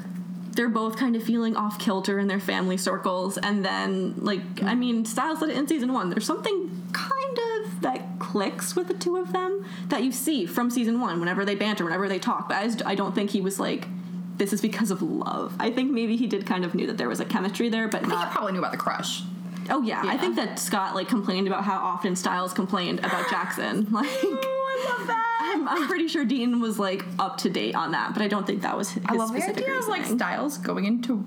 They're 0.61 0.69
both 0.69 0.99
kind 0.99 1.17
of 1.17 1.23
feeling 1.23 1.57
off 1.57 1.79
kilter 1.79 2.19
in 2.19 2.26
their 2.29 2.38
family 2.38 2.76
circles, 2.76 3.38
and 3.38 3.64
then 3.64 4.12
like 4.19 4.43
I 4.62 4.75
mean, 4.75 5.07
Stiles 5.07 5.38
said 5.38 5.49
it 5.49 5.57
in 5.57 5.67
season 5.67 5.90
one. 5.90 6.11
There's 6.11 6.26
something 6.26 6.69
kind 6.93 7.38
of 7.64 7.81
that 7.81 8.19
clicks 8.19 8.76
with 8.76 8.87
the 8.88 8.93
two 8.93 9.17
of 9.17 9.33
them 9.33 9.64
that 9.88 10.02
you 10.02 10.12
see 10.12 10.45
from 10.45 10.69
season 10.69 11.00
one 11.00 11.19
whenever 11.19 11.47
they 11.47 11.55
banter, 11.55 11.83
whenever 11.83 12.11
they 12.11 12.19
talk. 12.19 12.47
But 12.50 12.59
I, 12.59 12.67
just, 12.67 12.85
I 12.85 12.95
don't 12.95 13.14
think 13.14 13.31
he 13.31 13.40
was 13.40 13.59
like, 13.59 13.88
this 14.37 14.52
is 14.52 14.61
because 14.61 14.90
of 14.90 15.00
love. 15.00 15.55
I 15.59 15.71
think 15.71 15.93
maybe 15.93 16.19
he 16.19 16.26
did 16.26 16.45
kind 16.45 16.62
of 16.67 16.75
knew 16.75 16.87
that 16.88 16.99
there 16.99 17.09
was 17.09 17.21
a 17.21 17.25
chemistry 17.25 17.71
there, 17.71 17.88
but 17.88 18.02
He 18.02 18.09
not. 18.09 18.31
probably 18.31 18.52
knew 18.52 18.59
about 18.59 18.73
the 18.73 18.76
crush. 18.76 19.23
Oh 19.71 19.83
yeah, 19.83 20.03
I 20.05 20.17
think 20.17 20.37
that 20.37 20.59
Scott 20.59 20.95
like 20.95 21.09
complained 21.09 21.47
about 21.47 21.65
how 21.65 21.79
often 21.79 22.17
Stiles 22.17 22.53
complained 22.53 22.99
about 23.00 23.29
Jackson. 23.31 23.87
Like, 24.00 24.07
I 24.09 24.97
love 24.99 25.07
that. 25.09 25.53
I'm, 25.55 25.69
I'm 25.69 25.89
pretty 25.89 26.09
sure 26.09 26.25
Dean 26.25 26.61
was 26.61 26.79
like 26.79 27.05
up 27.19 27.37
to 27.39 27.50
date 27.50 27.75
on 27.75 27.91
that, 27.93 28.15
but 28.15 28.23
I 28.23 28.29
don't 28.29 28.47
think 28.47 28.62
that 28.62 28.77
was 28.77 28.91
his 28.91 29.03
I 29.07 29.15
love 29.15 29.33
the 29.33 29.43
idea 29.43 29.75
of 29.79 29.89
like. 29.89 30.07
Stiles 30.07 30.57
going 30.59 30.87
into 30.87 31.25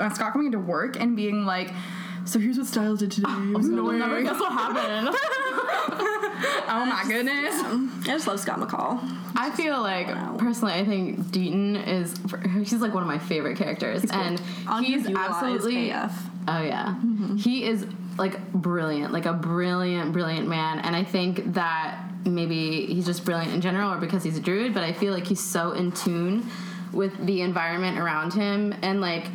uh, 0.00 0.08
Scott 0.10 0.32
going 0.32 0.46
into 0.46 0.58
work 0.58 0.98
and 0.98 1.14
being 1.14 1.44
like, 1.44 1.70
"So 2.24 2.38
here's 2.38 2.56
what 2.56 2.66
Stiles 2.66 3.00
did 3.00 3.12
today." 3.12 3.28
Was 3.54 3.68
We'll 3.68 3.92
never 3.92 4.22
guess 4.22 4.40
what 4.40 4.52
happened. 4.52 5.14
Oh 6.66 6.84
my 6.86 7.04
goodness. 7.06 7.54
I 7.62 8.02
just 8.04 8.26
love 8.26 8.40
Scott 8.40 8.58
McCall. 8.58 8.98
I 9.36 9.50
feel 9.50 9.80
like 9.80 10.08
personally, 10.38 10.74
I 10.74 10.84
think 10.84 11.20
Deaton 11.26 11.86
is 11.86 12.14
he's 12.68 12.80
like 12.80 12.92
one 12.94 13.02
of 13.02 13.08
my 13.08 13.18
favorite 13.18 13.56
characters, 13.56 14.04
and 14.10 14.40
he's 14.82 15.06
absolutely 15.06 15.90
AF. 15.90 16.30
Oh 16.46 16.62
yeah, 16.62 16.94
he 17.36 17.64
is 17.64 17.86
like 18.18 18.52
brilliant, 18.52 19.12
like 19.12 19.26
a 19.26 19.32
brilliant, 19.32 20.12
brilliant 20.12 20.48
man, 20.48 20.78
and 20.80 20.94
I 20.94 21.04
think 21.04 21.54
that 21.54 22.00
maybe 22.24 22.86
he's 22.86 23.06
just 23.06 23.24
brilliant 23.24 23.52
in 23.54 23.60
general, 23.60 23.92
or 23.92 23.98
because 23.98 24.22
he's 24.22 24.36
a 24.36 24.40
druid, 24.40 24.74
but 24.74 24.82
I 24.82 24.92
feel 24.92 25.12
like 25.12 25.26
he's 25.26 25.40
so 25.40 25.72
in 25.72 25.92
tune 25.92 26.46
with 26.92 27.12
the 27.26 27.40
environment 27.42 27.98
around 27.98 28.34
him, 28.34 28.74
and 28.82 29.00
like 29.00 29.26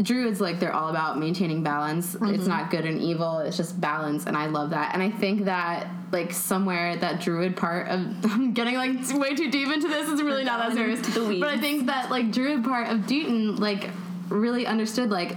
druids 0.00 0.40
like 0.40 0.58
they're 0.58 0.72
all 0.72 0.88
about 0.88 1.18
maintaining 1.18 1.62
balance. 1.62 2.16
It's 2.22 2.46
not 2.46 2.70
good 2.70 2.86
and 2.86 3.00
evil. 3.00 3.38
It's 3.40 3.56
just 3.56 3.78
balance 3.80 4.26
and 4.26 4.36
i 4.36 4.46
love 4.46 4.70
that. 4.70 4.94
And 4.94 5.02
i 5.02 5.10
think 5.10 5.44
that 5.44 5.86
like 6.10 6.32
somewhere 6.32 6.96
that 6.96 7.20
druid 7.20 7.56
part 7.56 7.88
of 7.88 8.00
i'm 8.24 8.52
getting 8.52 8.74
like 8.74 8.92
way 9.18 9.34
too 9.34 9.50
deep 9.50 9.68
into 9.68 9.88
this. 9.88 10.08
It's 10.08 10.22
really 10.22 10.44
not 10.44 10.60
that 10.60 10.74
serious. 10.74 11.00
but 11.40 11.48
i 11.48 11.58
think 11.58 11.86
that 11.86 12.10
like 12.10 12.32
druid 12.32 12.64
part 12.64 12.88
of 12.88 13.00
Deaton 13.00 13.58
like 13.58 13.90
really 14.28 14.66
understood 14.66 15.10
like 15.10 15.36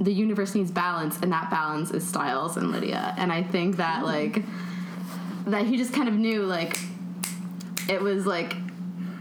the 0.00 0.12
universe 0.12 0.54
needs 0.54 0.70
balance 0.70 1.18
and 1.22 1.32
that 1.32 1.50
balance 1.50 1.90
is 1.90 2.06
stiles 2.06 2.56
and 2.56 2.70
lydia 2.70 3.14
and 3.16 3.32
i 3.32 3.42
think 3.42 3.76
that 3.76 4.04
like 4.04 4.42
that 5.46 5.66
he 5.66 5.76
just 5.76 5.92
kind 5.92 6.08
of 6.08 6.14
knew 6.14 6.42
like 6.42 6.78
it 7.88 8.00
was 8.00 8.26
like 8.26 8.56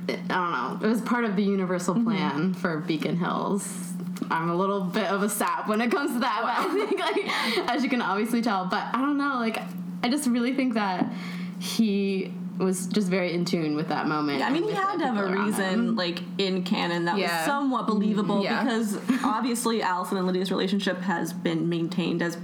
I 0.10 0.16
don't 0.28 0.52
know. 0.52 0.80
It 0.86 0.90
was 0.90 1.02
part 1.02 1.24
of 1.26 1.36
the 1.36 1.44
universal 1.44 1.96
mm-hmm. 1.96 2.04
plan 2.04 2.54
for 2.54 2.80
Beacon 2.80 3.18
Hills. 3.18 3.94
I'm 4.30 4.50
a 4.50 4.56
little 4.56 4.82
bit 4.82 5.06
of 5.06 5.24
a 5.24 5.30
sap 5.30 5.68
when 5.68 5.82
it 5.82 5.92
comes 5.92 6.12
to 6.14 6.20
that, 6.20 6.40
but 6.44 6.72
I 6.72 6.86
think 6.86 7.00
like 7.00 7.70
as 7.70 7.84
you 7.84 7.90
can 7.90 8.02
obviously 8.02 8.42
tell. 8.42 8.66
But 8.66 8.84
I 8.94 9.00
don't 9.00 9.18
know, 9.18 9.36
like 9.36 9.60
I 10.04 10.10
just 10.10 10.28
really 10.28 10.54
think 10.54 10.74
that 10.74 11.12
he 11.60 12.34
was 12.58 12.88
just 12.88 13.08
very 13.08 13.34
in 13.34 13.46
tune 13.46 13.76
with 13.76 13.88
that 13.90 14.08
moment. 14.08 14.44
I 14.44 14.50
mean, 14.52 14.64
he 14.64 14.72
had 14.72 14.98
to 15.00 15.06
have 15.08 15.18
a 15.18 15.32
reason, 15.32 15.96
like 15.96 16.20
in 16.38 16.64
canon, 16.64 17.06
that 17.06 17.18
Yeah. 17.18 17.38
was 17.38 17.46
somewhat 17.46 17.88
believable 17.88 18.42
mm, 18.42 18.44
Yeah. 18.44 18.64
because 18.64 18.98
obviously 19.24 19.82
Allison 19.82 20.18
and 20.18 20.28
Lydia's 20.28 20.52
relationship 20.52 21.00
has 21.02 21.34
been 21.34 21.68
maintained 21.70 22.22
as 22.22 22.38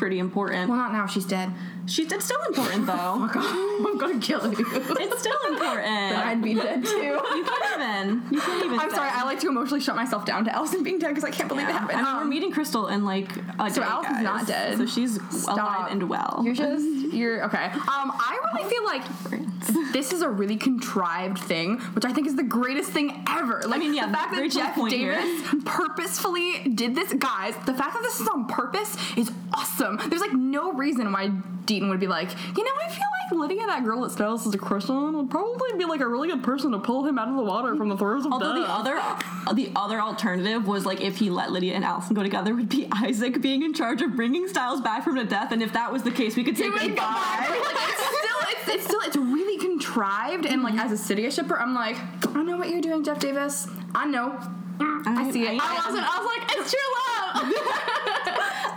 pretty 0.00 0.18
important. 0.18 0.70
Well, 0.70 0.78
not 0.78 0.92
now. 0.92 1.06
She's 1.06 1.26
dead. 1.26 1.52
She's 1.86 2.10
it's 2.10 2.24
still 2.24 2.42
important 2.48 2.86
though. 2.86 2.94
oh 2.96 3.30
God, 3.32 3.86
I'm 3.86 3.98
gonna 3.98 4.18
kill 4.18 4.50
you. 4.50 4.64
it's 4.66 5.20
still 5.20 5.36
important. 5.52 6.16
I'd 6.16 6.42
be 6.42 6.54
dead 6.54 6.82
too. 6.84 6.90
you 6.90 7.44
can't 7.44 7.80
even. 7.82 8.32
You 8.32 8.40
can't 8.40 8.64
even. 8.64 8.78
I'm 8.80 8.90
sorry. 8.90 9.10
I 9.12 9.24
like 9.24 9.40
to 9.40 9.48
emotionally 9.48 9.80
shut 9.80 9.96
myself 9.96 10.24
down 10.24 10.44
to 10.46 10.54
Allison 10.54 10.82
being 10.82 10.98
dead 10.98 11.08
because 11.08 11.24
I 11.24 11.30
can't 11.30 11.48
believe 11.48 11.68
it 11.68 11.72
happened. 11.72 11.98
I 11.98 12.02
mean, 12.02 12.14
we're 12.16 12.22
Um, 12.22 12.28
meeting 12.30 12.50
Crystal 12.50 12.88
in 12.88 13.04
like 13.04 13.30
a 13.58 13.70
So 13.70 13.82
day, 13.82 13.86
Allison's 13.88 14.14
guys. 14.16 14.24
not 14.24 14.46
dead. 14.46 14.78
So 14.78 14.86
she's 14.86 15.20
Stop. 15.30 15.56
alive 15.58 15.92
and 15.92 16.08
well. 16.08 16.40
You're 16.44 16.54
just 16.54 16.84
you're 17.12 17.44
okay. 17.44 17.64
Um, 17.66 18.12
I 18.14 18.38
really 18.54 18.70
feel 18.70 18.84
like 18.84 19.92
this 19.92 20.12
is 20.12 20.22
a 20.22 20.28
really 20.30 20.56
contrived 20.56 21.38
thing, 21.38 21.78
which 21.94 22.04
I 22.06 22.12
think 22.12 22.26
is 22.26 22.36
the 22.36 22.42
greatest 22.42 22.90
thing 22.90 23.22
ever. 23.28 23.62
Like, 23.66 23.80
mean, 23.80 23.94
yeah, 23.94 24.06
the 24.06 24.12
fact 24.14 24.34
that 24.34 24.50
Jeff 24.50 24.74
point 24.76 24.94
here. 24.94 25.12
Davis 25.20 25.54
purposefully 25.64 26.68
did 26.74 26.94
this, 26.94 27.12
guys. 27.12 27.54
The 27.66 27.74
fact 27.74 27.94
that 27.94 28.02
this 28.02 28.20
is 28.20 28.28
on 28.28 28.46
purpose 28.46 28.96
is 29.16 29.30
awesome. 29.52 29.89
There's 29.96 30.20
like 30.20 30.32
no 30.32 30.72
reason 30.72 31.12
why 31.12 31.28
Deaton 31.64 31.88
would 31.88 32.00
be 32.00 32.06
like, 32.06 32.30
you 32.56 32.64
know, 32.64 32.70
I 32.84 32.88
feel 32.88 33.06
like 33.22 33.48
Lydia, 33.48 33.66
that 33.66 33.84
girl 33.84 34.00
that 34.02 34.10
Stiles 34.10 34.46
is 34.46 34.54
a 34.54 34.58
crush 34.58 34.88
on, 34.88 35.16
would 35.16 35.30
probably 35.30 35.70
be 35.78 35.84
like 35.84 36.00
a 36.00 36.08
really 36.08 36.28
good 36.28 36.42
person 36.42 36.72
to 36.72 36.78
pull 36.78 37.06
him 37.06 37.18
out 37.18 37.28
of 37.28 37.36
the 37.36 37.42
water 37.42 37.76
from 37.76 37.88
the 37.88 37.96
throes 37.96 38.26
of 38.26 38.32
Although 38.32 38.54
death. 38.56 38.66
the 38.66 38.72
other, 38.72 38.96
uh, 38.98 39.52
the 39.52 39.70
other 39.76 40.00
alternative 40.00 40.66
was 40.66 40.84
like 40.84 41.00
if 41.00 41.18
he 41.18 41.30
let 41.30 41.52
Lydia 41.52 41.74
and 41.74 41.84
Allison 41.84 42.14
go 42.14 42.22
together, 42.22 42.54
would 42.54 42.68
be 42.68 42.88
Isaac 42.92 43.40
being 43.40 43.62
in 43.62 43.72
charge 43.72 44.02
of 44.02 44.16
bringing 44.16 44.48
Stiles 44.48 44.80
back 44.80 45.04
from 45.04 45.16
the 45.16 45.24
death. 45.24 45.52
And 45.52 45.62
if 45.62 45.72
that 45.74 45.92
was 45.92 46.02
the 46.02 46.10
case, 46.10 46.36
we 46.36 46.44
could 46.44 46.58
say 46.58 46.68
would 46.68 46.80
goodbye. 46.80 47.46
Like, 47.48 47.88
it's 47.88 48.06
still, 48.06 48.38
it's, 48.42 48.68
it's 48.68 48.84
still, 48.84 49.00
it's 49.04 49.16
really 49.16 49.58
contrived. 49.58 50.46
And 50.46 50.62
like 50.62 50.74
as 50.74 50.90
a 50.92 51.14
Stydia 51.14 51.32
shipper, 51.32 51.58
I'm 51.58 51.74
like, 51.74 51.96
I 52.34 52.42
know 52.42 52.56
what 52.56 52.68
you're 52.68 52.80
doing, 52.80 53.04
Jeff 53.04 53.20
Davis. 53.20 53.68
I 53.94 54.06
know. 54.06 54.38
Mm, 54.80 55.06
I, 55.06 55.30
see 55.30 55.42
it. 55.44 55.60
I 55.62 55.74
wasn't. 55.86 56.04
I 56.04 56.18
was 56.18 56.26
like, 56.26 56.56
it's 56.56 56.70
true 56.70 56.90
love. 56.96 57.52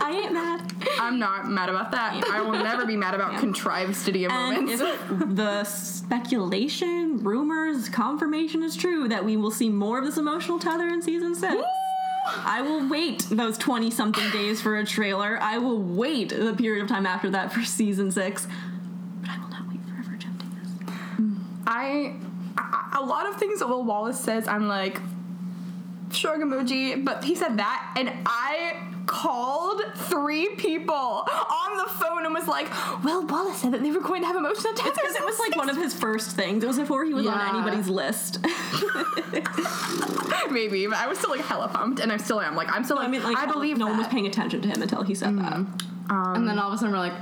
I 0.06 0.20
ain't 0.22 0.32
mad. 0.32 0.72
I'm 1.00 1.18
not 1.18 1.48
mad 1.50 1.68
about 1.68 1.90
that. 1.92 2.22
I 2.30 2.40
will 2.42 2.52
never 2.52 2.84
be 2.86 2.96
mad 2.96 3.14
about 3.14 3.40
contrived 3.40 3.92
Stydia 3.92 4.30
And 4.30 4.66
moments. 4.66 4.82
the 5.34 5.64
speculation, 5.64 7.18
rumors, 7.22 7.88
confirmation 7.88 8.62
is 8.62 8.76
true 8.76 9.08
that 9.08 9.24
we 9.24 9.36
will 9.36 9.50
see 9.50 9.68
more 9.70 9.98
of 9.98 10.04
this 10.04 10.18
emotional 10.18 10.58
tether 10.58 10.88
in 10.88 11.00
season 11.02 11.34
six. 11.34 11.54
I 12.26 12.62
will 12.62 12.88
wait 12.88 13.26
those 13.30 13.58
20 13.58 13.90
something 13.90 14.30
days 14.30 14.60
for 14.60 14.76
a 14.78 14.84
trailer. 14.84 15.38
I 15.40 15.58
will 15.58 15.80
wait 15.80 16.30
the 16.30 16.54
period 16.54 16.82
of 16.82 16.88
time 16.88 17.06
after 17.06 17.30
that 17.30 17.52
for 17.52 17.62
season 17.64 18.10
six. 18.10 18.46
But 19.20 19.30
I 19.30 19.38
will 19.38 19.48
not 19.48 19.68
wait 19.68 19.80
forever, 19.88 20.16
Jeff 20.16 20.32
Davis. 20.38 20.72
I, 21.66 22.14
I- 22.56 22.98
a 23.00 23.04
lot 23.04 23.28
of 23.28 23.36
things 23.36 23.58
that 23.58 23.68
Will 23.68 23.84
Wallace 23.84 24.18
says, 24.20 24.46
I'm 24.48 24.68
like, 24.68 25.00
shrug 26.12 26.40
emoji, 26.40 27.04
but 27.04 27.24
he 27.24 27.34
said 27.34 27.58
that, 27.58 27.94
and 27.96 28.12
I 28.26 28.88
called 29.06 29.82
three 29.96 30.54
people 30.56 30.94
on 30.94 31.76
the 31.76 31.90
phone 31.90 32.24
and 32.24 32.34
was 32.34 32.48
like, 32.48 32.70
"Well, 33.04 33.26
Wallace 33.26 33.58
said 33.58 33.72
that 33.72 33.82
they 33.82 33.90
were 33.90 34.00
going 34.00 34.22
to 34.22 34.26
have 34.26 34.36
emotional 34.36 34.72
attachment." 34.72 34.96
Because 34.96 35.16
it 35.16 35.24
was 35.24 35.38
like 35.38 35.56
one 35.56 35.68
of 35.68 35.76
his 35.76 35.94
first 35.94 36.36
things. 36.36 36.64
It 36.64 36.66
was 36.66 36.78
before 36.78 37.04
he 37.04 37.14
was 37.14 37.26
on 37.26 37.40
anybody's 37.40 37.88
list. 37.88 38.38
maybe, 40.50 40.86
but 40.86 40.98
I 40.98 41.06
was 41.06 41.18
still 41.18 41.30
like 41.30 41.42
hella 41.42 41.68
pumped, 41.68 42.00
and 42.00 42.12
I 42.12 42.16
still 42.16 42.40
am. 42.40 42.56
Like, 42.56 42.72
I'm 42.72 42.84
still. 42.84 42.98
I 42.98 43.08
mean, 43.08 43.22
like, 43.22 43.36
I 43.36 43.46
believe 43.46 43.78
no 43.78 43.86
one 43.86 43.98
was 43.98 44.08
paying 44.08 44.26
attention 44.26 44.62
to 44.62 44.68
him 44.68 44.82
until 44.82 45.02
he 45.02 45.14
said 45.14 45.38
that. 45.38 45.54
Mm-hmm. 45.54 46.36
and 46.36 46.48
then 46.48 46.58
um, 46.58 46.64
all 46.64 46.68
of 46.68 46.74
a 46.74 46.78
sudden 46.78 46.92
we're 46.92 46.98
like, 46.98 47.14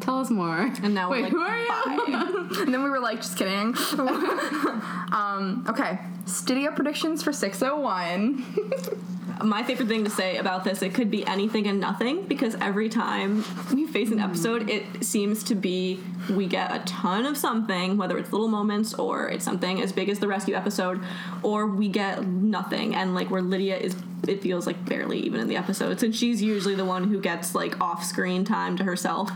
tell 0.00 0.20
us 0.20 0.30
more. 0.30 0.72
And 0.82 0.94
now 0.94 1.10
we're 1.10 1.22
wait, 1.22 1.22
like, 1.24 1.32
who 1.32 1.40
are 1.40 1.58
you? 1.58 2.48
and 2.62 2.72
then 2.72 2.82
we 2.82 2.90
were 2.90 3.00
like, 3.00 3.18
just 3.18 3.36
kidding. 3.36 3.74
um, 5.12 5.64
okay, 5.68 5.98
Stydia 6.24 6.74
predictions 6.74 7.22
for 7.22 7.32
601. 7.32 8.44
My 9.42 9.64
favorite 9.64 9.88
thing 9.88 10.04
to 10.04 10.10
say 10.10 10.36
about 10.36 10.62
this, 10.62 10.80
it 10.80 10.94
could 10.94 11.10
be 11.10 11.26
anything 11.26 11.66
and 11.66 11.80
nothing 11.80 12.22
because 12.22 12.54
every 12.60 12.88
time 12.88 13.44
we 13.72 13.86
face 13.86 14.10
an 14.12 14.20
episode, 14.20 14.70
it 14.70 15.04
seems 15.04 15.42
to 15.44 15.56
be 15.56 16.00
we 16.30 16.46
get 16.46 16.74
a 16.74 16.78
ton 16.84 17.26
of 17.26 17.36
something, 17.36 17.96
whether 17.96 18.16
it's 18.16 18.30
little 18.30 18.48
moments 18.48 18.94
or 18.94 19.28
it's 19.28 19.44
something 19.44 19.82
as 19.82 19.92
big 19.92 20.08
as 20.08 20.20
the 20.20 20.28
rescue 20.28 20.54
episode, 20.54 21.00
or 21.42 21.66
we 21.66 21.88
get 21.88 22.24
nothing. 22.24 22.94
And 22.94 23.14
like 23.14 23.28
where 23.28 23.42
Lydia 23.42 23.76
is, 23.76 23.96
it 24.28 24.40
feels 24.40 24.68
like 24.68 24.84
barely 24.84 25.18
even 25.18 25.40
in 25.40 25.48
the 25.48 25.56
episodes, 25.56 26.04
and 26.04 26.14
she's 26.14 26.40
usually 26.40 26.76
the 26.76 26.84
one 26.84 27.04
who 27.10 27.20
gets 27.20 27.56
like 27.56 27.80
off 27.80 28.04
screen 28.04 28.44
time 28.44 28.76
to 28.76 28.84
herself. 28.84 29.32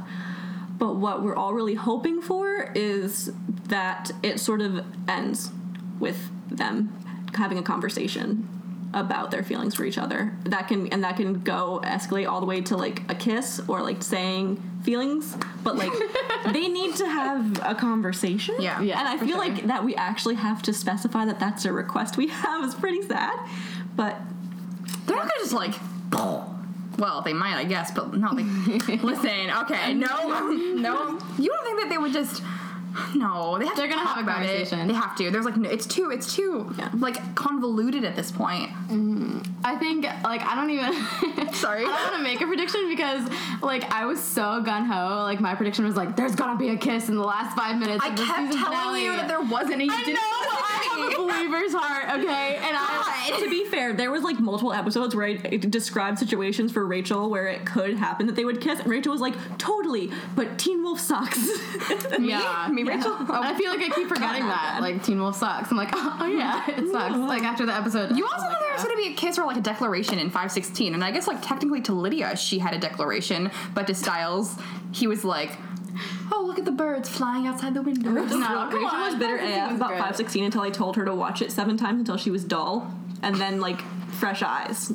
But 0.78 0.96
what 0.96 1.22
we're 1.22 1.34
all 1.34 1.54
really 1.54 1.74
hoping 1.74 2.22
for 2.22 2.70
is 2.74 3.32
that 3.64 4.10
it 4.22 4.38
sort 4.38 4.60
of 4.60 4.84
ends 5.08 5.50
with 5.98 6.30
them 6.48 6.94
having 7.34 7.58
a 7.58 7.62
conversation 7.62 8.48
about 8.94 9.30
their 9.30 9.42
feelings 9.42 9.74
for 9.74 9.84
each 9.84 9.98
other. 9.98 10.32
That 10.44 10.68
can 10.68 10.86
and 10.88 11.04
that 11.04 11.16
can 11.16 11.40
go 11.40 11.80
escalate 11.84 12.28
all 12.28 12.40
the 12.40 12.46
way 12.46 12.60
to 12.62 12.76
like 12.76 13.02
a 13.10 13.14
kiss 13.14 13.60
or 13.68 13.82
like 13.82 14.02
saying 14.02 14.62
feelings, 14.82 15.36
but 15.62 15.76
like 15.76 15.92
they 16.52 16.68
need 16.68 16.94
to 16.96 17.06
have 17.06 17.60
a 17.64 17.74
conversation. 17.74 18.54
Yeah. 18.58 18.80
Yeah, 18.80 18.98
and 18.98 19.08
I 19.08 19.18
feel 19.18 19.36
sure. 19.36 19.38
like 19.38 19.66
that 19.66 19.84
we 19.84 19.94
actually 19.96 20.36
have 20.36 20.62
to 20.62 20.72
specify 20.72 21.24
that 21.26 21.38
that's 21.38 21.64
a 21.64 21.72
request 21.72 22.16
we 22.16 22.28
have 22.44 22.64
is 22.64 22.74
pretty 22.74 23.02
sad. 23.02 23.38
But 23.96 24.16
They're 25.06 25.16
not 25.16 25.28
gonna 25.28 25.40
just 25.40 25.52
like. 25.52 25.74
Well, 26.98 27.22
they 27.22 27.32
might, 27.32 27.54
I 27.54 27.64
guess, 27.64 27.92
but 27.92 28.12
no. 28.14 28.34
They, 28.34 28.42
listen, 29.02 29.50
okay, 29.62 29.94
no, 29.94 30.06
no. 30.76 31.18
You 31.38 31.48
don't 31.50 31.64
think 31.64 31.80
that 31.80 31.87
they 31.88 31.98
would 31.98 32.12
just? 32.12 32.42
No, 33.14 33.59
they 33.59 33.66
have 33.66 33.77
They're 33.77 33.87
to 33.87 33.92
gonna 33.94 34.05
talk 34.07 34.16
have 34.16 34.27
a 34.27 34.31
about 34.31 34.42
it. 34.42 34.48
conversation. 34.48 34.87
They 34.88 34.94
have 34.94 35.16
to. 35.16 35.31
There's 35.31 35.44
like, 35.44 35.57
no, 35.57 35.68
it's 35.70 35.87
too, 35.87 36.11
it's 36.11 36.35
too 36.35 36.72
Yeah. 36.79 36.90
like 36.98 37.35
convoluted 37.35 38.05
at 38.05 38.16
this 38.16 38.31
point. 38.31 38.70
Mm-hmm. 38.90 39.38
I 39.64 39.77
think 39.77 40.05
like 40.24 40.42
I 40.42 40.55
don't 40.55 40.70
even 40.70 40.92
Sorry. 41.55 41.81
I 41.81 41.85
don't 41.85 41.92
want 42.03 42.16
to 42.16 42.22
make 42.22 42.40
a 42.40 42.46
prediction 42.46 42.88
because 42.88 43.29
like 43.62 43.90
I 43.92 44.05
was 44.05 44.22
so 44.22 44.62
gun 44.62 44.85
ho. 44.85 45.22
Like 45.24 45.40
my 45.40 45.55
prediction 45.55 45.85
was 45.85 45.96
like 45.96 46.16
there's 46.16 46.35
gonna 46.35 46.59
be 46.59 46.68
a 46.70 46.77
kiss 46.77 47.09
in 47.09 47.16
the 47.16 47.24
last 47.24 47.57
five 47.57 47.79
minutes. 47.79 48.05
I 48.05 48.09
of 48.11 48.16
the 48.16 48.24
kept 48.24 48.38
season 48.53 48.62
telling 48.62 48.77
finale. 48.79 49.05
you 49.05 49.12
that 49.16 49.29
there 49.29 49.40
wasn't, 49.40 49.74
and 49.74 49.83
you 49.83 49.92
I 49.92 49.98
didn't 50.05 50.14
know 50.14 50.20
I 50.22 51.09
have 51.09 51.12
a 51.12 51.16
believer's 51.16 51.72
heart. 51.74 52.20
Okay, 52.20 52.57
and 52.62 52.77
I 52.79 53.38
to 53.42 53.51
be 53.51 53.64
fair, 53.66 53.92
there 53.94 54.11
was 54.11 54.22
like 54.22 54.38
multiple 54.40 54.72
episodes 54.72 55.14
where 55.14 55.27
I 55.27 55.35
described 55.37 56.18
situations 56.18 56.72
for 56.72 56.87
Rachel 56.87 57.31
where 57.31 57.46
it 57.46 57.64
could 57.66 57.96
happen 57.96 58.27
that 58.27 58.37
they 58.37 58.44
would 58.44 58.61
kiss, 58.61 58.79
and 58.81 58.88
Rachel 58.88 59.12
was 59.12 59.20
like, 59.20 59.35
"Totally," 59.59 60.11
but 60.37 60.59
Teen 60.59 60.83
Wolf 60.83 61.01
sucks. 61.01 61.38
yeah 62.18 62.68
Me, 62.84 62.90
Rachel. 62.90 63.14
And 63.14 63.30
I 63.30 63.54
feel 63.56 63.70
like 63.70 63.80
I 63.80 63.94
keep 63.94 64.08
forgetting 64.08 64.42
that 64.42 64.78
like 64.80 65.02
Teen 65.04 65.20
Wolf 65.20 65.36
sucks. 65.36 65.70
I'm 65.70 65.76
like 65.76 65.90
oh, 65.94 66.18
oh, 66.20 66.26
yeah 66.26 66.68
it 66.70 66.90
sucks. 66.90 67.16
Like 67.16 67.42
after 67.42 67.66
the 67.66 67.74
episode 67.74 68.16
You 68.16 68.24
also 68.24 68.38
thought 68.38 68.48
like, 68.48 68.60
there 68.60 68.72
was 68.72 68.84
going 68.84 68.96
to 68.96 69.02
be 69.02 69.12
a 69.12 69.16
kiss 69.16 69.38
or 69.38 69.46
like 69.46 69.56
a 69.56 69.60
declaration 69.60 70.18
in 70.18 70.28
516, 70.28 70.94
and 70.94 71.04
I 71.04 71.10
guess 71.10 71.26
like 71.26 71.42
technically 71.42 71.80
to 71.82 71.92
Lydia 71.92 72.36
she 72.36 72.58
had 72.58 72.74
a 72.74 72.78
declaration, 72.78 73.50
but 73.74 73.86
to 73.86 73.94
Stiles 73.94 74.56
he 74.92 75.06
was 75.06 75.24
like, 75.24 75.50
"Oh, 76.32 76.44
look 76.46 76.58
at 76.58 76.64
the 76.64 76.72
birds 76.72 77.08
flying 77.08 77.46
outside 77.46 77.74
the 77.74 77.82
window." 77.82 78.10
No, 78.38 78.66
Rachel 78.66 78.80
was 78.82 79.14
bitter 79.16 79.36
AF 79.36 79.72
about 79.72 79.90
516 79.90 80.44
until 80.44 80.62
I 80.62 80.70
told 80.70 80.96
her 80.96 81.04
to 81.04 81.14
watch 81.14 81.42
it 81.42 81.52
seven 81.52 81.76
times 81.76 81.98
until 81.98 82.16
she 82.16 82.30
was 82.30 82.44
dull, 82.44 82.92
and 83.22 83.35
then 83.37 83.61
like 83.61 83.81
fresh 84.18 84.42
eyes. 84.42 84.92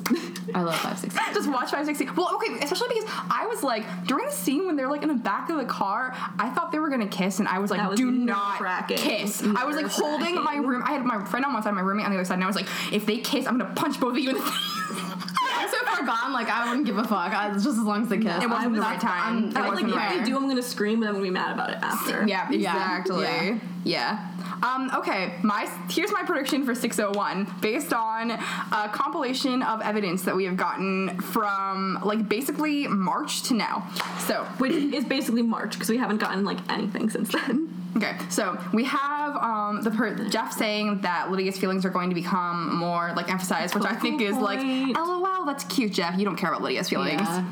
I 0.54 0.62
love 0.62 0.76
five 0.76 0.98
six. 0.98 1.14
Just 1.34 1.48
watch 1.48 1.70
516. 1.70 2.14
Well, 2.14 2.34
okay, 2.36 2.58
especially 2.62 2.88
because 2.94 3.10
I 3.30 3.46
was 3.46 3.62
like, 3.62 3.84
during 4.06 4.26
the 4.26 4.32
scene 4.32 4.66
when 4.66 4.76
they're 4.76 4.90
like 4.90 5.02
in 5.02 5.08
the 5.08 5.14
back 5.14 5.48
of 5.50 5.56
the 5.56 5.64
car, 5.64 6.12
I 6.38 6.50
thought 6.50 6.72
they 6.72 6.78
were 6.78 6.90
gonna 6.90 7.06
kiss, 7.08 7.38
and 7.38 7.48
I 7.48 7.58
was 7.58 7.70
like, 7.70 7.88
was 7.88 7.98
do 7.98 8.10
not 8.10 8.88
kiss. 8.88 9.42
I 9.42 9.64
was 9.64 9.76
like 9.76 9.86
holding 9.86 10.42
my 10.42 10.56
room. 10.56 10.82
I 10.84 10.92
had 10.92 11.04
my 11.04 11.24
friend 11.24 11.44
on 11.44 11.52
one 11.54 11.62
side, 11.62 11.72
my 11.74 11.80
roommate 11.80 12.04
on 12.06 12.12
the 12.12 12.18
other 12.18 12.24
side, 12.24 12.34
and 12.34 12.44
I 12.44 12.46
was 12.46 12.56
like, 12.56 12.68
if 12.92 13.06
they 13.06 13.18
kiss, 13.18 13.46
I'm 13.46 13.58
gonna 13.58 13.72
punch 13.74 13.98
both 14.00 14.12
of 14.12 14.18
you 14.18 14.30
in 14.30 14.36
the 14.36 14.42
face. 14.42 14.52
I'm 15.56 15.68
so 15.70 15.78
far 15.86 16.04
gone. 16.04 16.32
Like 16.32 16.48
I 16.50 16.68
wouldn't 16.68 16.86
give 16.86 16.98
a 16.98 17.04
fuck. 17.04 17.32
I, 17.32 17.50
just 17.52 17.66
as 17.66 17.78
long 17.78 18.02
as 18.02 18.08
they 18.08 18.18
kiss. 18.18 18.42
It 18.42 18.48
wasn't 18.50 18.52
I 18.52 18.64
the 18.64 18.70
was- 18.70 18.80
right 18.80 19.00
time. 19.00 19.54
I'm- 19.54 19.56
I 19.56 19.70
was 19.70 19.80
like, 19.80 19.94
right. 19.94 20.16
if 20.16 20.24
they 20.24 20.30
do, 20.30 20.36
I'm 20.36 20.48
gonna 20.48 20.62
scream, 20.62 21.00
but 21.00 21.06
I'm 21.06 21.12
gonna 21.14 21.24
be 21.24 21.30
mad 21.30 21.52
about 21.54 21.70
it 21.70 21.78
after. 21.80 22.26
Yeah, 22.26 22.50
exactly. 22.52 23.22
Yeah. 23.22 23.58
Yeah. 23.84 24.30
Um, 24.62 24.90
okay, 24.94 25.34
my 25.42 25.70
here's 25.90 26.10
my 26.12 26.22
prediction 26.24 26.64
for 26.64 26.74
601 26.74 27.46
based 27.60 27.92
on 27.92 28.30
a 28.30 28.88
compilation 28.92 29.62
of 29.62 29.82
evidence 29.82 30.22
that 30.22 30.34
we 30.34 30.44
have 30.44 30.56
gotten 30.56 31.20
from 31.20 31.98
like 32.02 32.28
basically 32.28 32.86
March 32.88 33.42
to 33.44 33.54
now. 33.54 33.86
So, 34.20 34.44
Which 34.58 34.72
is 34.72 35.04
basically 35.04 35.42
March 35.42 35.72
because 35.74 35.90
we 35.90 35.98
haven't 35.98 36.18
gotten 36.18 36.44
like 36.44 36.58
anything 36.70 37.10
since 37.10 37.30
then. 37.30 37.68
okay, 37.96 38.16
so 38.30 38.58
we 38.72 38.84
have 38.84 39.36
um, 39.36 39.82
the 39.82 39.90
per- 39.90 40.28
Jeff 40.28 40.52
saying 40.52 41.02
that 41.02 41.30
Lydia's 41.30 41.58
feelings 41.58 41.84
are 41.84 41.90
going 41.90 42.08
to 42.08 42.14
become 42.14 42.74
more 42.76 43.12
like 43.14 43.30
emphasized, 43.30 43.74
which 43.74 43.84
I 43.84 43.94
think 43.94 44.22
is 44.22 44.36
like, 44.36 44.60
lol, 44.96 45.44
that's 45.44 45.64
cute, 45.64 45.92
Jeff. 45.92 46.18
You 46.18 46.24
don't 46.24 46.36
care 46.36 46.50
about 46.50 46.62
Lydia's 46.62 46.88
feelings. 46.88 47.20
Yeah. 47.20 47.44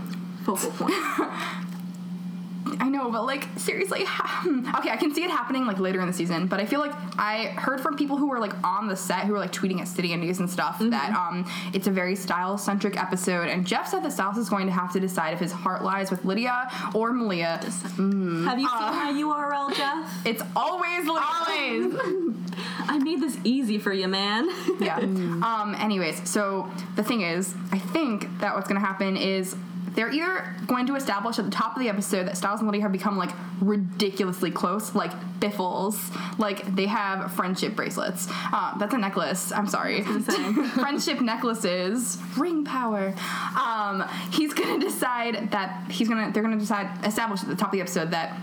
Focal 0.44 0.70
point. 0.70 0.94
I 2.80 2.88
know, 2.88 3.10
but 3.10 3.24
like 3.26 3.48
seriously, 3.56 4.02
okay, 4.46 4.90
I 4.90 4.96
can 4.98 5.14
see 5.14 5.24
it 5.24 5.30
happening 5.30 5.66
like 5.66 5.78
later 5.78 6.00
in 6.00 6.06
the 6.06 6.12
season, 6.12 6.46
but 6.46 6.60
I 6.60 6.66
feel 6.66 6.80
like 6.80 6.92
I 7.18 7.46
heard 7.56 7.80
from 7.80 7.96
people 7.96 8.16
who 8.16 8.28
were 8.28 8.38
like 8.38 8.54
on 8.64 8.88
the 8.88 8.96
set 8.96 9.26
who 9.26 9.32
were 9.32 9.38
like 9.38 9.52
tweeting 9.52 9.80
at 9.80 9.88
City 9.88 10.12
and 10.12 10.22
News 10.22 10.38
and 10.38 10.48
stuff 10.50 10.78
that 10.80 11.12
um 11.14 11.44
it's 11.72 11.86
a 11.86 11.90
very 11.90 12.14
style 12.16 12.58
centric 12.58 12.96
episode, 12.96 13.48
and 13.48 13.66
Jeff 13.66 13.88
said 13.88 14.02
that 14.04 14.12
Stiles 14.12 14.36
is 14.38 14.48
going 14.48 14.66
to 14.66 14.72
have 14.72 14.92
to 14.92 15.00
decide 15.00 15.32
if 15.34 15.40
his 15.40 15.52
heart 15.52 15.82
lies 15.82 16.10
with 16.10 16.24
Lydia 16.24 16.70
or 16.94 17.12
Malia. 17.12 17.58
Have 17.62 17.68
you 18.58 18.68
seen 18.68 18.78
my 18.78 19.12
URL, 19.14 19.74
Jeff? 19.76 20.10
It's 20.26 20.42
always 20.56 21.06
Lydia. 21.06 21.22
Always. 21.22 21.94
I 22.88 22.98
made 22.98 23.20
this 23.20 23.38
easy 23.44 23.78
for 23.78 23.92
you, 23.92 24.08
man. 24.08 24.48
yeah. 24.80 24.98
Um. 24.98 25.76
Anyways, 25.78 26.28
so 26.28 26.70
the 26.96 27.02
thing 27.02 27.22
is, 27.22 27.54
I 27.70 27.78
think 27.78 28.38
that 28.40 28.54
what's 28.54 28.68
going 28.68 28.80
to 28.80 28.86
happen 28.86 29.16
is 29.16 29.54
they're 29.94 30.10
either 30.10 30.54
going 30.66 30.86
to 30.86 30.94
establish 30.96 31.38
at 31.38 31.44
the 31.44 31.50
top 31.50 31.76
of 31.76 31.82
the 31.82 31.88
episode 31.88 32.26
that 32.26 32.36
Stiles 32.36 32.60
and 32.60 32.68
Lydia 32.68 32.82
have 32.82 32.92
become 32.92 33.16
like 33.16 33.30
ridiculously 33.60 34.50
close, 34.50 34.94
like 34.94 35.12
biffles, 35.40 36.10
like 36.38 36.74
they 36.74 36.86
have 36.86 37.32
friendship 37.32 37.76
bracelets. 37.76 38.26
Uh, 38.30 38.76
that's 38.78 38.94
a 38.94 38.98
necklace. 38.98 39.52
I'm 39.52 39.66
sorry. 39.66 40.02
friendship 40.74 41.20
necklaces, 41.20 42.18
ring 42.36 42.64
power. 42.64 43.14
Um, 43.60 44.04
he's 44.32 44.54
gonna 44.54 44.80
decide 44.80 45.50
that 45.50 45.90
he's 45.90 46.08
gonna. 46.08 46.32
They're 46.32 46.42
gonna 46.42 46.58
decide 46.58 47.04
establish 47.04 47.42
at 47.42 47.48
the 47.48 47.56
top 47.56 47.68
of 47.68 47.72
the 47.72 47.80
episode 47.80 48.10
that. 48.12 48.38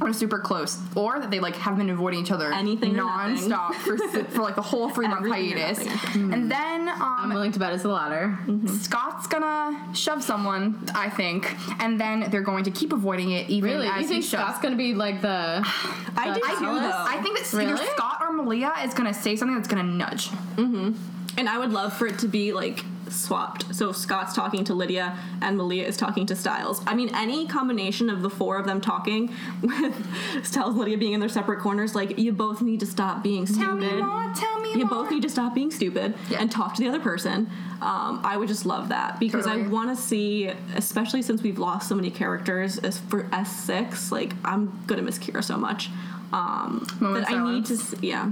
We're 0.00 0.12
super 0.14 0.38
close, 0.38 0.78
or 0.94 1.20
that 1.20 1.30
they 1.30 1.40
like 1.40 1.56
have 1.56 1.76
been 1.76 1.90
avoiding 1.90 2.20
each 2.20 2.30
other 2.30 2.52
Anything 2.52 2.92
or 2.98 3.04
nothing. 3.04 3.50
nonstop 3.50 3.74
for 3.74 3.96
for 4.24 4.40
like 4.42 4.54
the 4.56 4.62
whole 4.62 4.88
three 4.88 5.06
month 5.06 5.26
Everything 5.26 5.52
or 5.52 5.56
hiatus, 5.58 6.14
and 6.14 6.50
then 6.50 6.88
I'm 6.88 7.24
um, 7.24 7.34
willing 7.34 7.52
to 7.52 7.58
bet 7.58 7.72
it's 7.74 7.82
the 7.82 7.90
latter. 7.90 8.38
Scott's 8.66 9.26
gonna 9.26 9.94
shove 9.94 10.22
someone, 10.22 10.88
I 10.94 11.10
think, 11.10 11.54
and 11.82 12.00
then 12.00 12.30
they're 12.30 12.40
going 12.42 12.64
to 12.64 12.70
keep 12.70 12.92
avoiding 12.92 13.30
it 13.32 13.48
even 13.50 13.70
Really? 13.70 13.86
as 13.88 13.94
You 13.96 14.00
he 14.00 14.06
think 14.06 14.24
shoves. 14.24 14.42
Scott's 14.42 14.58
gonna 14.62 14.76
be 14.76 14.94
like 14.94 15.20
the? 15.20 15.28
I 16.16 16.32
do 16.34 16.40
the 16.40 16.46
too, 16.58 16.64
though. 16.64 17.04
I 17.06 17.20
think 17.22 17.38
that 17.38 17.46
either 17.54 17.74
Really? 17.74 17.86
Scott 17.88 18.18
or 18.22 18.32
Malia 18.32 18.72
is 18.84 18.94
gonna 18.94 19.12
say 19.14 19.36
something 19.36 19.54
that's 19.56 19.68
gonna 19.68 19.82
nudge. 19.82 20.28
Mm-hmm. 20.56 20.92
And 21.38 21.48
I 21.48 21.58
would 21.58 21.72
love 21.72 21.92
for 21.92 22.06
it 22.06 22.18
to 22.20 22.28
be 22.28 22.52
like 22.52 22.84
swapped. 23.10 23.74
So 23.74 23.92
Scott's 23.92 24.34
talking 24.34 24.64
to 24.64 24.74
Lydia 24.74 25.18
and 25.42 25.56
Malia 25.56 25.84
is 25.84 25.96
talking 25.96 26.26
to 26.26 26.36
Stiles. 26.36 26.82
I 26.86 26.94
mean, 26.94 27.14
any 27.14 27.46
combination 27.46 28.08
of 28.10 28.22
the 28.22 28.30
four 28.30 28.58
of 28.58 28.66
them 28.66 28.80
talking 28.80 29.34
with 29.62 30.44
Stiles 30.46 30.70
and 30.70 30.78
Lydia 30.78 30.98
being 30.98 31.12
in 31.12 31.20
their 31.20 31.28
separate 31.28 31.60
corners, 31.60 31.94
like 31.94 32.18
you 32.18 32.32
both 32.32 32.62
need 32.62 32.80
to 32.80 32.86
stop 32.86 33.22
being 33.22 33.46
stupid. 33.46 33.64
Tell 33.64 33.74
me 33.76 33.92
more. 34.02 34.32
Tell 34.34 34.60
me 34.60 34.70
you 34.72 34.78
more. 34.86 34.88
both 35.02 35.10
need 35.10 35.22
to 35.22 35.28
stop 35.30 35.54
being 35.54 35.70
stupid 35.70 36.14
Yeah. 36.30 36.38
and 36.40 36.50
talk 36.50 36.74
to 36.76 36.82
the 36.82 36.88
other 36.88 37.00
person. 37.00 37.50
Um, 37.82 38.20
I 38.24 38.36
would 38.36 38.48
just 38.48 38.66
love 38.66 38.90
that 38.90 39.18
because 39.18 39.46
I 39.46 39.56
want 39.56 39.96
to 39.96 40.00
see, 40.00 40.50
especially 40.76 41.22
since 41.22 41.42
we've 41.42 41.58
lost 41.58 41.88
so 41.88 41.94
many 41.94 42.10
characters 42.10 42.78
as 42.78 42.98
for 42.98 43.26
S 43.32 43.50
six. 43.64 44.12
Like 44.12 44.34
I'm 44.44 44.78
gonna 44.86 45.02
miss 45.02 45.18
Kira 45.18 45.42
so 45.42 45.56
much. 45.56 45.88
Um, 46.32 46.86
that 47.00 47.28
I 47.28 47.52
need 47.52 47.64
to, 47.66 47.78
yeah. 48.06 48.30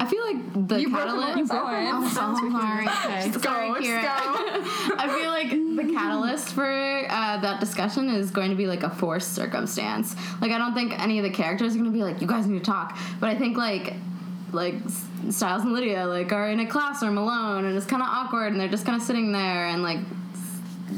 I 0.00 0.06
feel 0.06 0.22
like 0.24 0.68
the 0.68 0.80
You 0.80 0.90
catalyst. 0.90 1.50
broke. 1.50 1.62
Oh, 1.64 2.08
so 2.08 2.50
sorry. 2.50 2.86
Okay. 2.88 3.30
Go, 3.30 3.38
Sorry, 3.40 3.68
Kira. 3.70 4.02
go. 4.02 4.94
I 4.98 5.18
feel 5.18 5.30
like 5.30 5.50
the 5.50 5.92
catalyst 5.94 6.48
for 6.52 6.64
uh, 7.08 7.38
that 7.40 7.60
discussion 7.60 8.08
is 8.10 8.30
going 8.30 8.50
to 8.50 8.56
be 8.56 8.66
like 8.66 8.82
a 8.82 8.90
forced 8.90 9.34
circumstance. 9.34 10.14
Like 10.40 10.50
I 10.50 10.58
don't 10.58 10.74
think 10.74 10.98
any 11.00 11.18
of 11.18 11.24
the 11.24 11.30
characters 11.30 11.74
are 11.74 11.78
going 11.78 11.90
to 11.90 11.96
be 11.96 12.02
like, 12.02 12.20
"You 12.20 12.26
guys 12.26 12.46
need 12.46 12.58
to 12.58 12.64
talk," 12.64 12.98
but 13.20 13.28
I 13.28 13.36
think 13.36 13.56
like 13.56 13.94
like 14.52 14.74
Stiles 15.30 15.62
and 15.62 15.72
Lydia 15.72 16.06
like 16.06 16.32
are 16.32 16.48
in 16.50 16.60
a 16.60 16.66
classroom 16.66 17.16
alone 17.18 17.64
and 17.64 17.76
it's 17.76 17.86
kind 17.86 18.02
of 18.02 18.08
awkward 18.08 18.52
and 18.52 18.60
they're 18.60 18.68
just 18.68 18.84
kind 18.86 18.96
of 19.00 19.02
sitting 19.06 19.32
there 19.32 19.66
and 19.66 19.82
like 19.82 19.98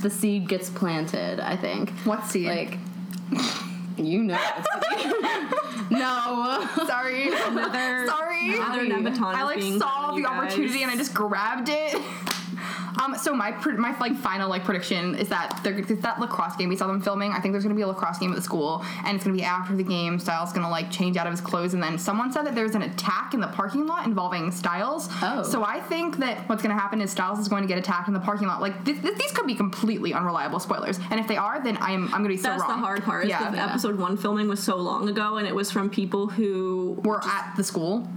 the 0.02 0.10
seed 0.10 0.48
gets 0.48 0.68
planted. 0.70 1.38
I 1.40 1.56
think. 1.56 1.90
What 2.04 2.24
seed? 2.26 2.46
Like, 2.48 2.78
you 3.96 4.22
know. 4.22 4.34
no. 5.90 6.68
Sorry. 6.86 7.28
Another, 7.46 8.06
Sorry. 8.06 8.56
Another 8.56 8.86
Nebaton 8.86 9.34
I 9.34 9.44
like 9.44 9.62
saw 9.80 10.12
the 10.12 10.20
you 10.20 10.26
opportunity 10.26 10.82
and 10.82 10.90
I 10.90 10.96
just 10.96 11.14
grabbed 11.14 11.68
it. 11.70 12.00
Um, 13.02 13.16
so 13.16 13.34
my 13.34 13.50
my 13.76 13.96
like 13.98 14.16
final 14.16 14.48
like 14.48 14.64
prediction 14.64 15.14
is 15.14 15.28
that 15.28 15.60
there 15.62 15.78
it's 15.78 16.00
that 16.02 16.20
lacrosse 16.20 16.56
game 16.56 16.68
we 16.68 16.76
saw 16.76 16.86
them 16.86 17.00
filming. 17.00 17.32
I 17.32 17.40
think 17.40 17.52
there's 17.52 17.64
gonna 17.64 17.74
be 17.74 17.82
a 17.82 17.86
lacrosse 17.88 18.18
game 18.18 18.30
at 18.30 18.36
the 18.36 18.42
school, 18.42 18.84
and 19.04 19.16
it's 19.16 19.24
gonna 19.24 19.36
be 19.36 19.42
after 19.42 19.74
the 19.76 19.82
game. 19.82 20.18
Stiles 20.18 20.52
gonna 20.52 20.70
like 20.70 20.90
change 20.90 21.16
out 21.16 21.26
of 21.26 21.32
his 21.32 21.40
clothes, 21.40 21.74
and 21.74 21.82
then 21.82 21.98
someone 21.98 22.32
said 22.32 22.44
that 22.46 22.54
there's 22.54 22.74
an 22.74 22.82
attack 22.82 23.34
in 23.34 23.40
the 23.40 23.48
parking 23.48 23.86
lot 23.86 24.06
involving 24.06 24.50
Stiles. 24.50 25.08
Oh. 25.22 25.42
So 25.42 25.64
I 25.64 25.80
think 25.80 26.16
that 26.18 26.48
what's 26.48 26.62
gonna 26.62 26.74
happen 26.78 27.00
is 27.00 27.10
Stiles 27.10 27.38
is 27.38 27.48
going 27.48 27.62
to 27.62 27.68
get 27.68 27.78
attacked 27.78 28.08
in 28.08 28.14
the 28.14 28.20
parking 28.20 28.46
lot. 28.48 28.60
Like 28.60 28.84
th- 28.84 29.00
th- 29.02 29.16
these 29.16 29.32
could 29.32 29.46
be 29.46 29.54
completely 29.54 30.14
unreliable 30.14 30.60
spoilers, 30.60 30.98
and 31.10 31.20
if 31.20 31.28
they 31.28 31.36
are, 31.36 31.62
then 31.62 31.76
I'm 31.80 32.04
I'm 32.06 32.10
gonna 32.22 32.28
be 32.28 32.36
so 32.36 32.48
That's 32.50 32.62
wrong. 32.62 32.80
the 32.80 32.86
hard 32.86 33.02
part. 33.04 33.24
Is 33.24 33.30
Yeah. 33.30 33.68
episode 33.70 33.98
one 33.98 34.16
filming 34.16 34.48
was 34.48 34.62
so 34.62 34.76
long 34.76 35.08
ago, 35.08 35.36
and 35.36 35.46
it 35.46 35.54
was 35.54 35.70
from 35.70 35.90
people 35.90 36.28
who. 36.28 37.00
We're 37.04 37.20
at 37.20 37.52
the 37.56 37.62
school. 37.64 38.08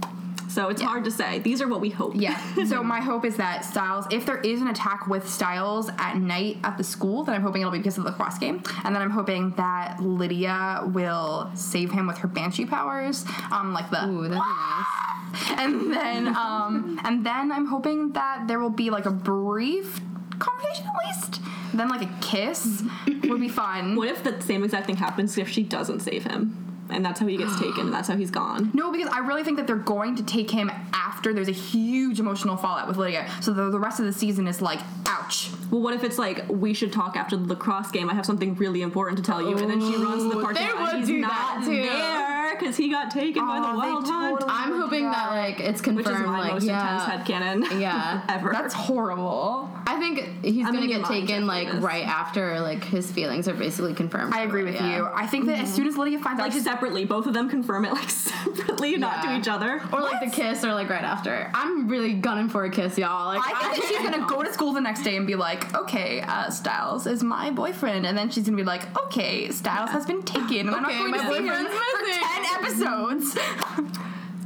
So 0.50 0.68
it's 0.68 0.82
hard 0.82 1.04
to 1.04 1.12
say. 1.12 1.38
These 1.38 1.62
are 1.62 1.68
what 1.68 1.80
we 1.80 1.90
hope. 1.90 2.12
Yeah. 2.16 2.36
so 2.66 2.82
my 2.82 3.00
hope 3.00 3.24
is 3.24 3.36
that 3.36 3.64
Stiles, 3.64 4.06
if 4.10 4.26
there 4.26 4.38
is 4.40 4.60
an 4.60 4.66
attack 4.66 5.06
with 5.06 5.28
Stiles 5.28 5.90
at 5.98 6.16
night 6.16 6.58
at 6.64 6.76
the 6.76 6.82
school, 6.82 7.22
then 7.22 7.36
I'm 7.36 7.42
hoping 7.42 7.62
it'll 7.62 7.70
be 7.70 7.78
because 7.78 7.98
of 7.98 8.04
the 8.04 8.12
cross 8.12 8.36
game, 8.38 8.62
and 8.84 8.94
then 8.94 9.00
I'm 9.00 9.10
hoping 9.10 9.50
that 9.52 10.00
Lydia 10.00 10.82
will 10.92 11.50
save 11.54 11.92
him 11.92 12.08
with 12.08 12.18
her 12.18 12.28
banshee 12.28 12.66
powers, 12.66 13.24
um, 13.52 13.72
like 13.72 13.90
the. 13.90 14.04
Ooh, 14.06 14.22
that'd 14.22 14.38
nice. 14.38 14.86
And 15.50 15.92
then, 15.92 16.28
um, 16.28 16.98
and 17.04 17.24
then 17.24 17.52
I'm 17.52 17.66
hoping 17.66 18.12
that 18.12 18.48
there 18.48 18.58
will 18.58 18.70
be 18.70 18.90
like 18.90 19.06
a 19.06 19.12
brief 19.12 20.00
conversation 20.40 20.86
at 20.86 21.06
least. 21.06 21.40
Then 21.72 21.88
like 21.88 22.02
a 22.02 22.12
kiss 22.20 22.82
would 23.06 23.40
be 23.40 23.48
fun. 23.48 23.94
What 23.94 24.08
if 24.08 24.24
the 24.24 24.40
same 24.42 24.64
exact 24.64 24.86
thing 24.86 24.96
happens 24.96 25.38
if 25.38 25.48
she 25.48 25.62
doesn't 25.62 26.00
save 26.00 26.24
him? 26.24 26.69
And 26.92 27.04
that's 27.04 27.20
how 27.20 27.26
he 27.26 27.36
gets 27.36 27.58
taken, 27.58 27.80
and 27.86 27.92
that's 27.92 28.08
how 28.08 28.16
he's 28.16 28.30
gone. 28.30 28.70
No, 28.74 28.90
because 28.92 29.08
I 29.12 29.18
really 29.20 29.44
think 29.44 29.56
that 29.58 29.66
they're 29.66 29.76
going 29.76 30.16
to 30.16 30.22
take 30.24 30.50
him 30.50 30.70
after 30.92 31.32
there's 31.32 31.48
a 31.48 31.52
huge 31.52 32.18
emotional 32.20 32.56
fallout 32.56 32.88
with 32.88 32.96
Lydia. 32.96 33.28
So 33.40 33.52
the, 33.52 33.70
the 33.70 33.78
rest 33.78 34.00
of 34.00 34.06
the 34.06 34.12
season 34.12 34.46
is 34.48 34.60
like, 34.62 34.80
ouch. 35.06 35.50
Well, 35.70 35.80
what 35.80 35.94
if 35.94 36.02
it's 36.04 36.18
like 36.18 36.44
we 36.48 36.74
should 36.74 36.92
talk 36.92 37.16
after 37.16 37.36
the 37.36 37.44
lacrosse 37.46 37.90
game? 37.90 38.10
I 38.10 38.14
have 38.14 38.26
something 38.26 38.54
really 38.56 38.82
important 38.82 39.18
to 39.18 39.22
tell 39.24 39.40
you, 39.42 39.56
and 39.58 39.70
then 39.70 39.80
she 39.80 39.96
runs 39.96 40.22
to 40.24 40.28
the 40.30 40.38
oh, 40.38 40.42
parking 40.42 40.66
they 40.66 40.72
lot. 40.72 40.80
would 40.92 40.96
he's 41.00 41.06
do 41.08 41.18
not 41.20 41.30
that, 41.30 41.64
too. 41.64 41.82
there 41.82 42.56
because 42.58 42.76
he 42.76 42.90
got 42.90 43.10
taken 43.10 43.46
by 43.46 43.58
Oh, 43.58 43.62
the 43.62 43.72
they 43.72 43.76
wild 43.92 44.06
hunt, 44.06 44.40
totally- 44.40 44.50
I'm 44.52 44.72
hoping 44.80 45.04
that 45.04 45.30
that. 45.30 45.34
like 45.34 45.60
it's 45.60 45.80
confirmed. 45.80 46.06
which 46.08 46.14
is 46.16 46.26
my 46.26 46.38
like 46.40 46.52
most 46.54 46.64
yeah. 46.64 47.04
intense 47.14 47.28
headcanon 47.28 47.80
Yeah. 47.80 48.22
ever. 48.28 48.50
That's 48.52 48.74
horrible. 48.74 49.70
I 50.00 50.14
think 50.14 50.44
he's 50.44 50.66
I'm 50.66 50.72
gonna 50.72 50.86
get 50.86 51.04
taken 51.04 51.46
like 51.46 51.72
right 51.82 52.06
after 52.06 52.60
like 52.60 52.82
his 52.84 53.10
feelings 53.10 53.48
are 53.48 53.54
basically 53.54 53.94
confirmed. 53.94 54.32
I 54.34 54.42
agree 54.42 54.64
with 54.64 54.74
Yeah. 54.74 54.96
you. 54.96 55.08
I 55.14 55.26
think 55.26 55.46
that 55.46 55.58
as 55.60 55.72
soon 55.72 55.86
as 55.86 55.96
Lydia 55.96 56.18
finds 56.18 56.40
out, 56.40 56.48
like 56.48 56.56
out, 56.56 56.62
separately. 56.62 57.04
Both 57.04 57.26
of 57.26 57.34
them 57.34 57.48
confirm 57.50 57.84
it 57.84 57.92
like 57.92 58.08
separately, 58.10 58.96
not 58.96 59.22
to 59.24 59.36
each 59.36 59.48
other. 59.48 59.82
Or 59.92 60.00
like 60.00 60.20
the 60.24 60.30
kiss, 60.30 60.64
or 60.64 60.72
like 60.74 60.88
right 60.88 61.04
after. 61.04 61.50
I'm 61.54 61.88
really 61.88 62.14
gunning 62.14 62.48
for 62.48 62.64
a 62.64 62.70
kiss, 62.70 62.96
y'all. 62.98 63.26
Like 63.26 63.42
I 63.44 63.72
think 63.74 63.82
that 63.82 63.88
she's 63.88 64.10
gonna 64.10 64.26
go 64.26 64.42
to 64.42 64.52
school 64.52 64.72
the 64.72 64.80
next 64.80 65.02
day 65.02 65.16
and 65.16 65.26
be 65.26 65.36
like, 65.36 65.74
"Okay, 65.74 66.20
uh, 66.22 66.50
Stiles 66.50 67.06
is 67.06 67.22
my 67.22 67.50
boyfriend," 67.50 68.06
and 68.06 68.16
then 68.16 68.30
she's 68.30 68.44
gonna 68.44 68.56
be 68.56 68.64
like, 68.64 68.84
"Okay, 69.04 69.50
Stiles 69.50 69.90
has 69.90 70.06
been 70.06 70.22
taken, 70.22 70.68
and 70.68 70.70
I'm 70.76 70.82
not 70.82 70.90
going 70.92 71.10
my 71.10 71.18
to 71.18 71.22
see 71.28 71.36
him 71.36 71.46
boyfriend's 71.46 71.74
for 71.74 72.04
ten 72.06 72.44
episodes." 72.64 73.98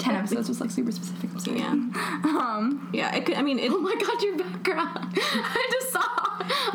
ten 0.04 0.14
episodes 0.16 0.48
was 0.48 0.60
like 0.60 0.70
super 0.70 0.92
specific. 0.92 1.30
I'm 1.32 1.38
sorry. 1.40 1.58
Yeah, 1.58 1.70
Um, 2.24 2.90
yeah. 2.92 3.14
It 3.14 3.24
could. 3.26 3.36
I 3.36 3.42
mean, 3.42 3.58
it, 3.58 3.70
Oh 3.72 3.78
my 3.80 3.94
god, 3.94 4.22
your 4.22 4.36
background! 4.36 4.98
I 5.16 5.68
just 5.72 5.92
saw. 5.92 6.00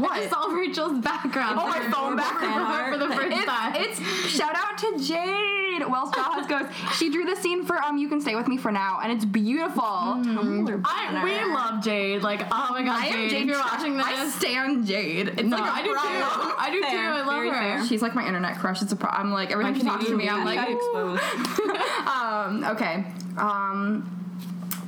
What? 0.01 0.11
I 0.13 0.19
just 0.19 0.29
saw 0.31 0.47
Rachel's 0.53 0.99
background. 1.03 1.59
Oh, 1.61 1.67
my 1.67 1.79
phone 1.91 2.15
background. 2.15 2.93
for 2.93 2.97
the 3.07 3.13
first 3.13 3.35
it's, 3.37 3.45
time. 3.45 3.75
it's 3.75 3.99
shout 4.29 4.55
out 4.55 4.77
to 4.79 4.97
Jade. 5.03 5.87
Wells 5.87 6.11
Jaws 6.13 6.45
goes. 6.47 6.65
She 6.97 7.09
drew 7.09 7.25
the 7.25 7.35
scene 7.35 7.63
for 7.65 7.77
um. 7.83 7.97
You 7.97 8.09
can 8.09 8.19
stay 8.21 8.35
with 8.35 8.47
me 8.47 8.57
for 8.57 8.71
now, 8.71 8.99
and 9.01 9.11
it's 9.11 9.25
beautiful. 9.25 9.83
I, 9.83 11.21
we 11.23 11.53
love 11.53 11.83
Jade. 11.83 12.21
Like, 12.21 12.41
oh 12.51 12.67
my 12.71 12.83
god, 12.83 13.01
I 13.03 13.11
Jade, 13.11 13.29
Jade. 13.29 13.41
if 13.43 13.47
you're 13.47 13.59
watching 13.59 13.97
this, 13.97 14.05
I 14.05 14.29
stand 14.29 14.85
Jade. 14.87 15.27
It's 15.29 15.43
no, 15.43 15.57
like 15.57 15.71
I 15.71 15.81
do 15.83 15.89
too. 15.89 15.95
I 15.95 16.69
do 16.71 16.81
too. 16.81 16.87
I 16.87 17.21
love 17.25 17.43
her. 17.45 17.51
fair. 17.53 17.85
She's 17.85 18.01
like 18.01 18.15
my 18.15 18.25
internet 18.25 18.57
crush. 18.57 18.81
It's 18.81 18.91
a 18.91 18.95
pro- 18.95 19.09
I'm 19.11 19.31
like 19.31 19.51
every 19.51 19.63
time 19.63 19.75
she 19.75 19.83
talks 19.83 20.05
to 20.05 20.15
me, 20.15 20.27
I'm 20.27 20.43
like, 20.45 20.57
got 20.57 20.69
"Ooh." 20.69 21.15
exposed. 21.15 21.69
um, 22.07 22.63
okay. 22.75 23.05
Um, 23.39 24.18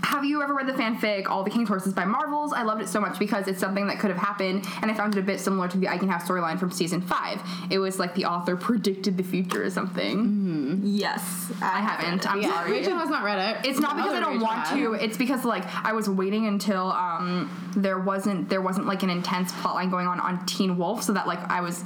have 0.04 0.26
you 0.26 0.42
ever 0.42 0.54
read 0.54 0.68
the 0.68 0.74
fanfic 0.74 1.28
All 1.28 1.44
the 1.44 1.50
King's 1.50 1.68
Horses 1.70 1.94
by 1.94 2.06
Marvels? 2.06 2.54
I 2.54 2.64
loved 2.64 2.82
it 2.82 2.90
so 2.90 3.00
much 3.00 3.20
because 3.20 3.48
it's 3.48 3.60
something 3.60 3.88
that 3.88 4.00
could 4.00 4.10
have 4.10 4.20
happened, 4.20 4.66
and 4.82 4.90
I 4.92 4.94
found 4.94 5.16
it 5.16 5.20
a 5.20 5.24
bit 5.24 5.40
similar 5.40 5.68
to 5.68 5.78
the 5.78 5.88
Eichen 5.88 6.10
House 6.10 6.28
storyline 6.28 6.60
from 6.60 6.72
season 6.72 7.02
five. 7.02 7.42
It 7.70 7.80
was 7.80 8.00
like 8.00 8.16
the 8.16 8.26
author 8.26 8.56
predicted 8.56 9.18
the 9.18 9.24
future 9.24 9.64
or 9.64 9.70
something. 9.70 10.82
Yes, 10.84 11.52
I 11.62 11.80
haven't. 11.82 12.30
I'm 12.30 12.42
Yeah, 12.42 12.54
sorry. 12.54 12.72
Rachel 12.72 12.94
has 12.98 13.10
not 13.10 13.24
read 13.24 13.56
it. 13.58 13.66
It's 13.68 13.80
not 13.80 13.96
because 13.96 14.14
I 14.14 14.20
don't 14.20 14.34
Rachel 14.34 14.48
want 14.48 14.68
to. 14.70 14.94
It's 15.04 15.18
because 15.18 15.46
like 15.46 15.64
I 15.86 15.94
was 15.94 16.10
waiting 16.10 16.48
until 16.48 16.92
um 16.92 17.50
there 17.76 18.00
wasn't 18.00 18.50
there 18.50 18.62
wasn't 18.62 18.88
like 18.88 19.04
an 19.04 19.10
intense 19.10 19.52
plotline 19.54 19.92
going 19.92 20.08
on 20.08 20.20
on 20.20 20.46
Teen 20.46 20.78
Wolf, 20.78 21.04
so 21.04 21.14
that 21.14 21.28
like 21.28 21.40
I 21.50 21.62
was 21.62 21.84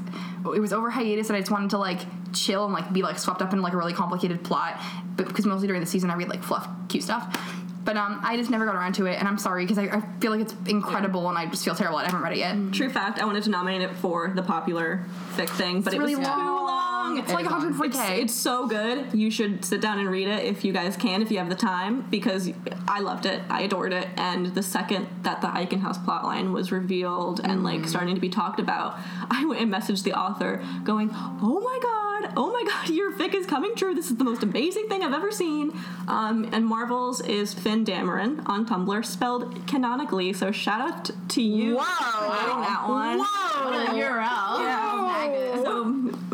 it 0.54 0.60
was 0.60 0.74
over 0.74 0.90
hiatus 0.90 1.30
and 1.30 1.36
I 1.38 1.40
just 1.40 1.52
wanted 1.52 1.72
to 1.72 1.78
like 1.78 2.00
chill 2.34 2.66
and 2.66 2.74
like 2.74 2.92
be 2.94 3.02
like 3.02 3.18
swept 3.20 3.42
up 3.42 3.54
in 3.54 3.62
like 3.62 3.74
a 3.74 3.78
really 3.78 3.94
complicated 3.94 4.44
plot. 4.44 4.80
But 5.16 5.28
because 5.28 5.46
mostly 5.46 5.68
during 5.68 5.82
the 5.82 5.88
season 5.88 6.10
I 6.10 6.16
read 6.16 6.30
like 6.30 6.44
fluff 6.44 6.68
cute 6.88 7.04
stuff. 7.04 7.64
But 7.86 7.96
um, 7.98 8.20
I 8.24 8.36
just 8.36 8.50
never 8.50 8.66
got 8.66 8.76
around 8.76 8.94
to 8.96 9.06
it, 9.06 9.20
and 9.20 9.28
I'm 9.28 9.38
sorry 9.38 9.64
because 9.64 9.78
I, 9.78 9.84
I 9.84 10.02
feel 10.20 10.32
like 10.32 10.42
it's 10.42 10.56
incredible, 10.68 11.30
and 11.30 11.38
I 11.38 11.46
just 11.46 11.64
feel 11.64 11.76
terrible. 11.76 12.00
I 12.00 12.06
haven't 12.06 12.22
read 12.22 12.34
it 12.34 12.40
yet. 12.40 12.74
True 12.74 12.90
fact, 12.90 13.20
I 13.22 13.26
wanted 13.26 13.44
to 13.44 13.50
nominate 13.52 13.82
it 13.82 13.96
for 13.96 14.32
the 14.36 14.42
popular 14.44 15.06
fic 15.36 15.50
thing, 15.50 15.82
but 15.82 15.94
it 15.94 16.00
really 16.00 16.16
was 16.16 16.26
too 16.28 16.34
long. 16.34 16.66
long. 16.66 17.18
It's 17.20 17.32
like 17.32 17.46
It 17.46 17.48
is 17.48 17.52
long. 17.52 17.74
140k. 17.74 17.86
It's, 17.86 18.24
it's 18.24 18.34
so 18.34 18.68
good. 18.68 19.14
You 19.14 19.30
should 19.30 19.64
sit 19.64 19.80
down 19.82 20.00
and 20.00 20.10
read 20.10 20.28
it 20.28 20.44
if 20.46 20.66
you 20.66 20.74
guys 20.74 20.98
can, 20.98 21.22
if 21.22 21.30
you 21.32 21.38
have 21.38 21.50
the 21.50 21.56
time, 21.56 22.02
because 22.10 22.52
I 22.88 23.00
loved 23.02 23.26
it. 23.28 23.42
I 23.50 23.62
adored 23.62 23.94
it. 23.94 24.08
And 24.18 24.48
the 24.48 24.64
second 24.64 25.08
that 25.22 25.42
the 25.42 25.48
Eichen 25.48 25.82
House 25.82 26.00
plotline 26.00 26.52
was 26.52 26.72
revealed 26.72 27.40
and 27.44 27.64
like 27.64 27.86
starting 27.88 28.16
to 28.16 28.22
be 28.22 28.30
talked 28.30 28.60
about, 28.60 28.98
I 29.30 29.46
went 29.46 29.62
and 29.62 29.72
messaged 29.72 30.04
the 30.04 30.14
author 30.14 30.64
going, 30.84 31.10
Oh 31.14 31.60
my 31.60 31.80
god, 31.82 32.15
oh 32.38 32.52
my 32.52 32.64
god, 32.70 32.90
your 32.94 33.12
fic 33.14 33.34
is 33.34 33.46
coming 33.46 33.76
true. 33.76 33.94
This 33.96 34.10
is 34.10 34.18
the 34.18 34.24
most 34.24 34.44
amazing 34.44 34.88
thing 34.90 35.04
I've 35.04 35.14
ever 35.14 35.32
seen. 35.32 35.72
Um, 36.08 36.50
and 36.52 36.66
Marvel's 36.66 37.22
is 37.22 37.54
Finn 37.54 37.86
Dameron 37.86 38.42
on 38.48 38.66
Tumblr, 38.66 39.06
spelled 39.06 39.68
canonically. 39.68 40.34
So 40.34 40.52
shout 40.52 40.82
out 40.82 41.10
to 41.30 41.42
you 41.42 41.78
Whoa. 41.78 41.84
for 41.84 42.28
writing 42.30 42.62
that 42.62 42.86
one. 42.88 43.20
Whoa! 43.20 43.70
What 43.72 43.90
a 43.90 43.92
URL. 43.94 44.60
Yeah. 44.60 45.62
So 45.64 45.84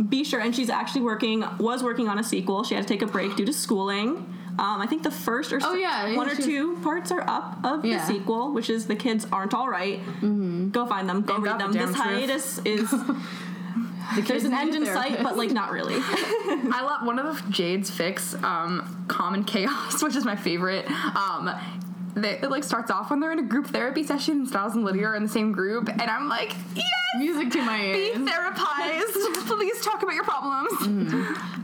be 0.04 0.24
sure, 0.24 0.40
and 0.42 0.56
she's 0.56 0.70
actually 0.70 1.02
working, 1.02 1.44
was 1.58 1.84
working 1.84 2.08
on 2.08 2.20
a 2.20 2.24
sequel. 2.24 2.64
She 2.64 2.76
had 2.76 2.84
to 2.86 2.88
take 2.88 3.02
a 3.02 3.08
break 3.08 3.36
due 3.36 3.46
to 3.46 3.54
schooling. 3.54 4.28
Um, 4.60 4.82
I 4.82 4.86
think 4.86 5.04
the 5.04 5.12
first 5.12 5.54
or 5.54 5.60
Oh, 5.64 5.74
s- 5.74 5.80
yeah, 5.80 6.08
yeah, 6.08 6.18
one 6.18 6.30
or 6.30 6.36
two 6.36 6.76
parts 6.84 7.10
are 7.12 7.22
up 7.28 7.58
of 7.64 7.86
Yeah. 7.86 8.00
the 8.06 8.06
sequel, 8.14 8.52
which 8.54 8.70
is 8.70 8.86
the 8.86 8.98
kids 8.98 9.26
aren't 9.32 9.54
all 9.54 9.70
right. 9.70 10.02
Go 10.72 10.86
find 10.86 11.08
them. 11.10 11.22
Go 11.22 11.36
Ain't 11.36 11.44
read 11.44 11.54
that 11.54 11.60
them. 11.60 11.72
the 11.72 11.80
This 11.80 11.96
truth. 11.96 12.04
hiatus 12.04 12.62
is. 12.66 12.94
There's 14.28 14.44
an 14.44 14.54
end 14.54 14.76
in 14.76 14.86
sight, 14.86 15.22
but 15.24 15.38
like 15.38 15.52
not 15.52 15.72
really. 15.72 15.96
I 15.98 16.82
love 16.84 17.06
one 17.06 17.20
of 17.20 17.50
Jade's 17.50 17.90
fix, 17.90 18.34
um, 18.36 19.06
Common 19.08 19.44
Chaos, 19.44 20.02
which 20.04 20.16
is 20.16 20.26
my 20.26 20.36
favorite. 20.36 20.90
Um, 20.90 21.52
they, 22.16 22.40
it 22.40 22.50
like 22.52 22.64
starts 22.64 22.92
off 22.92 23.10
when 23.10 23.20
they're 23.20 23.32
in 23.32 23.40
a 23.40 23.44
group 23.44 23.68
therapy 23.68 24.04
session, 24.04 24.40
and 24.40 24.48
Stiles 24.48 24.76
and 24.76 24.84
Lydia 24.84 25.08
are 25.08 25.16
in 25.16 25.24
the 25.24 25.30
same 25.30 25.52
group, 25.52 25.90
and 25.90 26.02
I'm 26.04 26.28
like, 26.30 26.54
yes, 26.76 26.86
Music 27.18 27.52
to 27.52 27.62
my 27.64 27.82
ears. 27.82 28.18
be 28.18 28.26
therapized. 28.26 29.48
Please 29.48 29.82
talk 29.84 30.02
about 30.02 30.14
your 30.14 30.24
problems. 30.24 30.72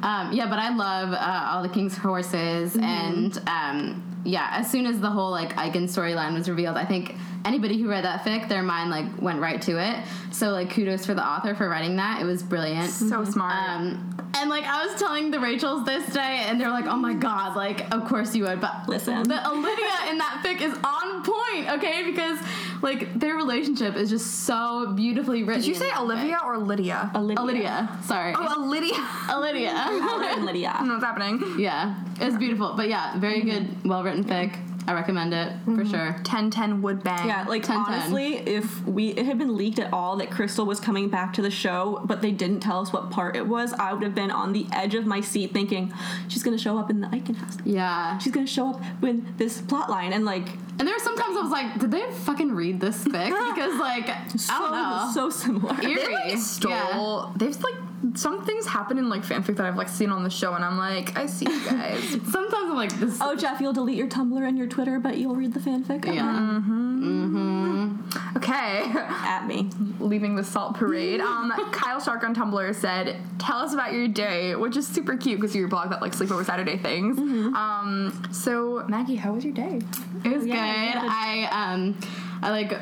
Um, 0.04 0.30
yeah, 0.34 0.48
but 0.50 0.60
I 0.60 0.76
love 0.76 1.14
uh, 1.14 1.50
all 1.52 1.64
the 1.64 1.70
King's 1.70 1.98
horses, 1.98 2.74
Mm-hmm. 2.74 2.84
and 2.84 3.42
um, 3.48 4.04
yeah, 4.26 4.50
as 4.52 4.70
soon 4.70 4.86
as 4.86 5.00
the 5.00 5.10
whole 5.10 5.32
like 5.32 5.54
Eichen 5.56 5.84
storyline 5.84 6.34
was 6.34 6.50
revealed, 6.50 6.76
I 6.76 6.84
think 6.86 7.16
anybody 7.46 7.80
who 7.82 7.90
read 7.90 8.04
that 8.04 8.24
fic, 8.24 8.50
their 8.50 8.62
mind 8.64 8.90
like 8.90 9.06
went 9.22 9.40
right 9.40 9.62
to 9.62 9.80
it. 9.82 10.04
So 10.32 10.50
like, 10.50 10.70
kudos 10.72 11.06
for 11.06 11.14
the 11.14 11.26
author 11.26 11.56
for 11.56 11.70
writing 11.70 11.96
that. 11.96 12.22
It 12.22 12.26
was 12.26 12.44
brilliant. 12.44 12.90
So 12.90 13.24
smart. 13.24 13.56
Um, 13.70 14.27
and 14.40 14.50
like 14.50 14.64
I 14.66 14.86
was 14.86 15.00
telling 15.00 15.32
the 15.32 15.40
Rachels 15.40 15.86
this 15.86 16.12
day, 16.14 16.44
and 16.48 16.60
they're 16.60 16.70
like, 16.70 16.86
"Oh 16.86 16.96
my 16.98 17.14
god!" 17.14 17.56
Like, 17.56 17.92
of 17.94 18.06
course 18.06 18.36
you 18.36 18.44
would, 18.44 18.60
but 18.62 18.88
Listen. 18.88 19.24
the 19.24 19.50
Olivia 19.50 19.94
in 20.10 20.18
that 20.18 20.42
fic 20.46 20.62
is 20.62 20.74
on 20.84 21.24
point, 21.24 21.70
okay? 21.78 22.04
Because 22.06 22.40
like 22.82 23.14
their 23.20 23.36
relationship 23.36 23.96
is 23.96 24.10
just 24.10 24.46
so 24.46 24.94
beautifully 24.96 25.44
written. 25.44 25.62
Did 25.62 25.68
you 25.68 25.76
say 25.76 25.90
Olivia 25.98 26.38
fic. 26.38 26.46
or 26.46 26.58
Lydia? 26.60 27.12
Olivia. 27.16 27.42
Olivia? 27.42 28.00
Sorry, 28.04 28.34
Oh, 28.38 28.64
Olivia. 28.64 28.96
Olivia. 29.32 29.70
and 29.72 30.46
Lydia. 30.46 30.72
I 30.76 30.78
don't 30.80 30.88
know 30.88 30.94
what's 30.96 31.06
happening. 31.06 31.60
Yeah, 31.60 31.96
it's 32.20 32.38
beautiful. 32.38 32.74
But 32.78 32.90
yeah, 32.90 33.18
very 33.20 33.42
good, 33.42 33.68
well 33.86 34.04
written 34.04 34.24
fic. 34.24 34.56
I 34.88 34.94
recommend 34.94 35.34
it 35.34 35.52
for 35.66 35.72
mm-hmm. 35.72 35.92
sure. 35.92 36.12
1010 36.14 36.82
would 36.82 37.04
bang. 37.04 37.28
Yeah, 37.28 37.46
like 37.48 37.64
10-10. 37.64 37.76
honestly, 37.76 38.36
if 38.38 38.86
we 38.86 39.10
it 39.10 39.26
had 39.26 39.38
been 39.38 39.58
leaked 39.58 39.80
at 39.80 39.92
all 39.92 40.16
that 40.18 40.32
Crystal 40.32 40.66
was 40.66 40.80
coming 40.80 41.10
back 41.10 41.34
to 41.34 41.42
the 41.42 41.52
show, 41.52 42.02
but 42.06 42.22
they 42.22 42.32
didn't 42.32 42.62
tell 42.62 42.80
us 42.80 42.94
what 42.94 43.12
part 43.12 43.36
it 43.36 43.46
was, 43.46 43.74
I 43.74 43.92
would 43.92 44.02
have 44.04 44.16
been 44.16 44.32
on 44.32 44.54
the 44.54 44.66
edge 44.72 44.96
of 44.96 45.06
my 45.06 45.20
seat 45.20 45.52
thinking 45.52 45.94
she's 46.30 46.42
gonna 46.42 46.58
show 46.58 46.78
up 46.78 46.90
in 46.90 47.02
the 47.02 47.08
Eichen 47.08 47.36
House. 47.36 47.58
Yeah. 47.66 48.18
She's 48.20 48.32
gonna 48.32 48.48
show 48.48 48.70
up 48.70 49.04
in 49.04 49.34
this 49.38 49.60
plot 49.60 49.90
line, 49.90 50.14
and 50.14 50.24
like 50.24 50.48
And 50.80 50.88
there 50.88 50.96
were 50.96 51.00
sometimes 51.00 51.36
I 51.36 51.42
was 51.42 51.52
like, 51.52 51.80
did 51.80 51.92
they 51.92 52.10
fucking 52.12 52.54
read 52.54 52.80
this 52.80 53.04
fic? 53.04 53.28
Because 53.58 53.80
like 53.80 54.08
I 54.08 54.60
don't 54.60 54.72
know. 54.72 55.12
So, 55.14 55.30
so 55.30 55.46
similar. 55.46 55.76
They 55.76 56.14
like 56.14 56.38
stole. 56.38 56.72
Yeah. 56.72 57.32
They've 57.36 57.64
like 57.64 57.76
some 58.16 58.46
things 58.46 58.66
happen 58.68 58.98
in 58.98 59.10
like 59.10 59.24
fanfic 59.24 59.56
that 59.58 59.66
I've 59.66 59.76
like 59.76 59.90
seen 59.90 60.12
on 60.12 60.24
the 60.24 60.30
show, 60.30 60.54
and 60.54 60.64
I'm 60.64 60.78
like, 60.78 61.18
I 61.18 61.26
see 61.26 61.46
you 61.50 61.66
guys. 61.66 62.04
Sometimes 62.10 62.54
I'm 62.54 62.76
like 62.76 62.94
this. 63.00 63.18
Oh, 63.22 63.36
Jeff, 63.36 63.60
you'll 63.60 63.74
delete 63.74 63.98
your 63.98 64.08
Tumblr 64.08 64.48
and 64.48 64.58
your 64.58 64.68
Twitter, 64.68 65.00
but 65.00 65.18
you'll 65.18 65.36
read 65.36 65.54
the 65.54 65.60
fanfic. 65.60 66.06
yeah. 66.06 66.60
Mm-hmm. 66.62 68.38
Okay, 68.38 68.84
At 68.96 69.46
me. 69.48 69.70
leaving 70.00 70.36
the 70.36 70.44
salt 70.44 70.76
parade. 70.76 71.22
Um, 71.28 71.52
Kyle 71.72 72.00
Shark 72.00 72.24
on 72.24 72.34
Tumblr 72.34 72.74
said, 72.76 73.18
"Tell 73.38 73.58
us 73.58 73.74
about 73.74 73.92
your 73.94 74.08
day," 74.08 74.56
which 74.56 74.78
is 74.78 74.88
super 74.88 75.18
cute 75.18 75.40
because 75.42 75.54
your 75.56 75.68
blog 75.68 75.90
that 75.90 76.02
like 76.02 76.14
sleepover 76.14 76.46
Saturday 76.46 76.78
things. 76.78 77.18
Um, 77.18 78.24
so 78.32 78.86
Maggie, 78.88 79.16
how 79.18 79.34
was 79.34 79.44
your 79.44 79.54
day? 79.54 79.82
It 80.24 80.30
was 80.36 80.46
Yeah, 80.46 80.94
good. 80.94 81.04
yeah, 81.04 81.10
I 81.12 81.74
um 81.74 81.98
I 82.42 82.50
like 82.52 82.74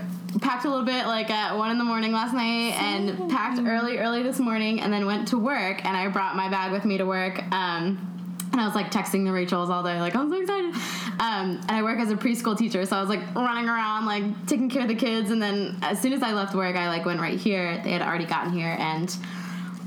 packed 0.42 0.66
a 0.66 0.70
little 0.70 0.86
bit 0.86 1.06
like 1.06 1.30
at 1.30 1.56
one 1.58 1.72
in 1.72 1.78
the 1.78 1.84
morning 1.84 2.12
last 2.12 2.34
night 2.34 2.74
and 2.82 3.30
packed 3.30 3.60
early 3.60 3.98
early 3.98 4.24
this 4.24 4.40
morning 4.40 4.82
and 4.82 4.92
then 4.92 5.06
went 5.06 5.28
to 5.30 5.38
work 5.38 5.86
and 5.86 5.96
I 5.96 6.08
brought 6.10 6.36
my 6.36 6.50
bag 6.50 6.72
with 6.72 6.86
me 6.86 6.98
to 6.98 7.06
work. 7.06 7.42
Um 7.52 8.12
and 8.56 8.62
I 8.62 8.68
was 8.68 8.76
like 8.76 8.90
texting 8.90 9.26
the 9.26 9.34
Rachels 9.34 9.70
all 9.70 9.84
day, 9.84 10.00
like 10.00 10.16
I'm 10.16 10.30
so 10.30 10.40
excited. 10.40 10.74
Um, 11.20 11.60
and 11.68 11.72
I 11.72 11.84
work 11.84 12.00
as 12.00 12.10
a 12.10 12.16
preschool 12.16 12.58
teacher, 12.58 12.86
so 12.86 12.96
I 12.96 13.02
was 13.02 13.10
like 13.10 13.36
running 13.36 13.68
around, 13.68 14.06
like 14.06 14.48
taking 14.48 14.70
care 14.70 14.84
of 14.84 14.88
the 14.88 14.96
kids. 14.96 15.30
And 15.30 15.42
then 15.42 15.76
as 15.82 16.02
soon 16.02 16.14
as 16.14 16.24
I 16.24 16.32
left 16.32 16.56
work, 16.56 16.78
I 16.78 16.88
like 16.88 17.06
went 17.06 17.20
right 17.20 17.38
here. 17.38 17.82
They 17.84 17.92
had 17.92 18.02
already 18.02 18.24
gotten 18.24 18.54
here, 18.54 18.78
and 18.80 19.14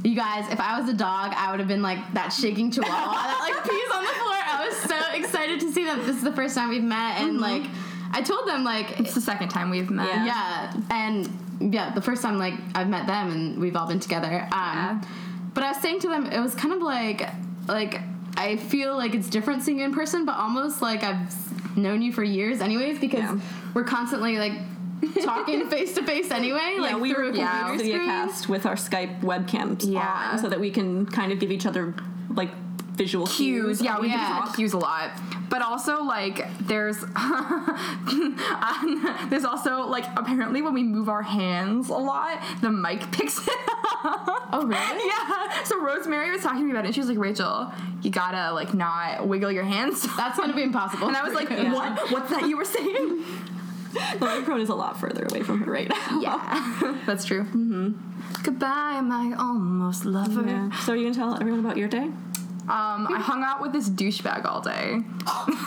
you 0.04 0.14
guys, 0.14 0.52
if 0.52 0.60
I 0.60 0.78
was 0.78 0.88
a 0.90 0.92
dog, 0.92 1.32
I 1.34 1.50
would 1.50 1.60
have 1.60 1.68
been 1.68 1.80
like 1.80 1.98
that 2.12 2.28
shaking 2.28 2.70
chihuahua 2.70 3.12
that 3.14 3.38
like 3.40 3.64
pees 3.70 3.90
on 3.94 4.04
the 4.04 4.10
floor. 4.10 4.36
I 4.36 4.66
was 4.68 4.76
so 4.76 5.16
excited 5.16 5.60
to 5.60 5.72
see 5.72 5.86
them. 5.86 6.00
This 6.00 6.16
is 6.16 6.22
the 6.22 6.32
first 6.32 6.54
time 6.54 6.68
we've 6.68 6.82
met, 6.82 7.22
and 7.22 7.40
like 7.40 7.62
I 8.10 8.22
told 8.22 8.46
them 8.48 8.64
like 8.64 8.98
It's 9.00 9.14
the 9.14 9.20
second 9.20 9.48
time 9.48 9.70
we've 9.70 9.90
met. 9.90 10.08
Yeah. 10.08 10.24
yeah, 10.26 10.72
and 10.90 11.72
yeah, 11.74 11.92
the 11.94 12.00
first 12.00 12.22
time 12.22 12.38
like 12.38 12.54
I've 12.74 12.88
met 12.88 13.06
them 13.06 13.30
and 13.30 13.58
we've 13.58 13.76
all 13.76 13.86
been 13.88 14.00
together. 14.00 14.42
Um, 14.52 14.76
Yeah. 14.76 15.00
But 15.54 15.64
I 15.64 15.68
was 15.72 15.80
saying 15.82 16.00
to 16.00 16.08
them, 16.08 16.26
it 16.26 16.40
was 16.40 16.54
kind 16.54 16.72
of 16.74 16.80
like 16.82 17.28
like 17.66 18.00
I 18.36 18.56
feel 18.56 18.96
like 18.96 19.14
it's 19.14 19.28
different 19.28 19.62
seeing 19.62 19.78
you 19.80 19.84
in 19.84 19.92
person, 19.92 20.24
but 20.24 20.36
almost 20.36 20.80
like 20.80 21.02
I've 21.02 21.76
known 21.76 22.02
you 22.02 22.12
for 22.12 22.22
years, 22.22 22.60
anyways, 22.60 22.98
because 23.00 23.20
Yeah. 23.20 23.38
we're 23.74 23.84
constantly 23.84 24.38
like 24.38 24.52
talking 25.22 25.68
face 25.68 25.94
to 25.94 26.02
face 26.04 26.30
anyway. 26.30 26.74
Yeah, 26.76 26.82
like 26.82 27.00
we 27.00 27.12
through 27.12 27.28
a 27.28 27.32
record 27.32 27.46
computer 27.48 27.84
Stydia 27.84 27.94
screen. 27.94 28.06
cast 28.06 28.48
with 28.48 28.66
our 28.66 28.74
Skype 28.76 29.20
webcams 29.22 29.90
Yeah. 29.90 30.30
on 30.32 30.38
so 30.38 30.48
that 30.48 30.60
we 30.60 30.70
can 30.70 31.06
kind 31.06 31.32
of 31.32 31.38
give 31.40 31.50
each 31.50 31.66
other 31.66 31.94
like 32.30 32.50
visual 32.98 33.26
cues. 33.26 33.80
Yeah, 33.80 33.98
we 34.00 34.08
Yeah. 34.08 34.44
use 34.44 34.56
cues 34.56 34.72
a 34.74 34.78
lot. 34.78 35.10
But 35.48 35.62
also, 35.62 36.02
like, 36.02 36.46
there's 36.60 36.98
there's 39.30 39.44
also 39.44 39.86
like 39.86 40.04
apparently 40.16 40.62
when 40.62 40.74
we 40.74 40.82
move 40.82 41.08
our 41.08 41.22
hands 41.22 41.88
a 41.88 41.94
lot, 41.94 42.38
the 42.60 42.70
mic 42.70 43.10
picks 43.12 43.38
it 43.38 43.48
up. 43.68 44.48
Oh 44.52 44.66
really? 44.66 45.08
Yeah. 45.08 45.64
So 45.64 45.80
Rosemary 45.82 46.30
was 46.30 46.42
talking 46.42 46.60
to 46.60 46.64
me 46.64 46.70
about 46.72 46.84
it, 46.84 46.88
and 46.88 46.94
she 46.94 47.00
was 47.00 47.08
like, 47.08 47.18
"Rachel, 47.18 47.72
you 48.02 48.10
gotta 48.10 48.52
like 48.52 48.74
not 48.74 49.26
wiggle 49.26 49.50
your 49.52 49.64
hands." 49.64 50.02
That's 50.16 50.38
gonna 50.38 50.54
be 50.54 50.62
impossible. 50.62 51.08
and 51.08 51.16
I 51.16 51.22
was 51.22 51.34
like, 51.34 51.50
Yeah. 51.50 51.72
"What? 51.72 52.10
What's 52.10 52.30
that 52.30 52.48
you 52.48 52.56
were 52.56 52.64
saying?" 52.64 53.24
The 53.92 54.18
microphone 54.20 54.60
is 54.60 54.68
a 54.68 54.74
lot 54.74 55.00
further 55.00 55.26
away 55.30 55.42
from 55.42 55.62
her 55.62 55.72
right 55.72 55.88
now. 55.88 56.20
Yeah, 56.20 56.96
that's 57.06 57.24
true. 57.24 57.44
Mm-hmm. 57.44 58.42
Goodbye, 58.42 59.00
my 59.00 59.34
almost 59.38 60.04
lover. 60.04 60.42
Yeah. 60.46 60.70
So 60.84 60.92
are 60.92 60.96
you 60.96 61.04
gonna 61.04 61.14
tell 61.14 61.34
everyone 61.40 61.60
about 61.60 61.76
your 61.78 61.88
day? 61.88 62.10
Um, 62.68 63.06
I 63.08 63.18
hung 63.18 63.42
out 63.42 63.62
with 63.62 63.72
this 63.72 63.88
douchebag 63.88 64.44
all 64.44 64.60
day. 64.60 65.00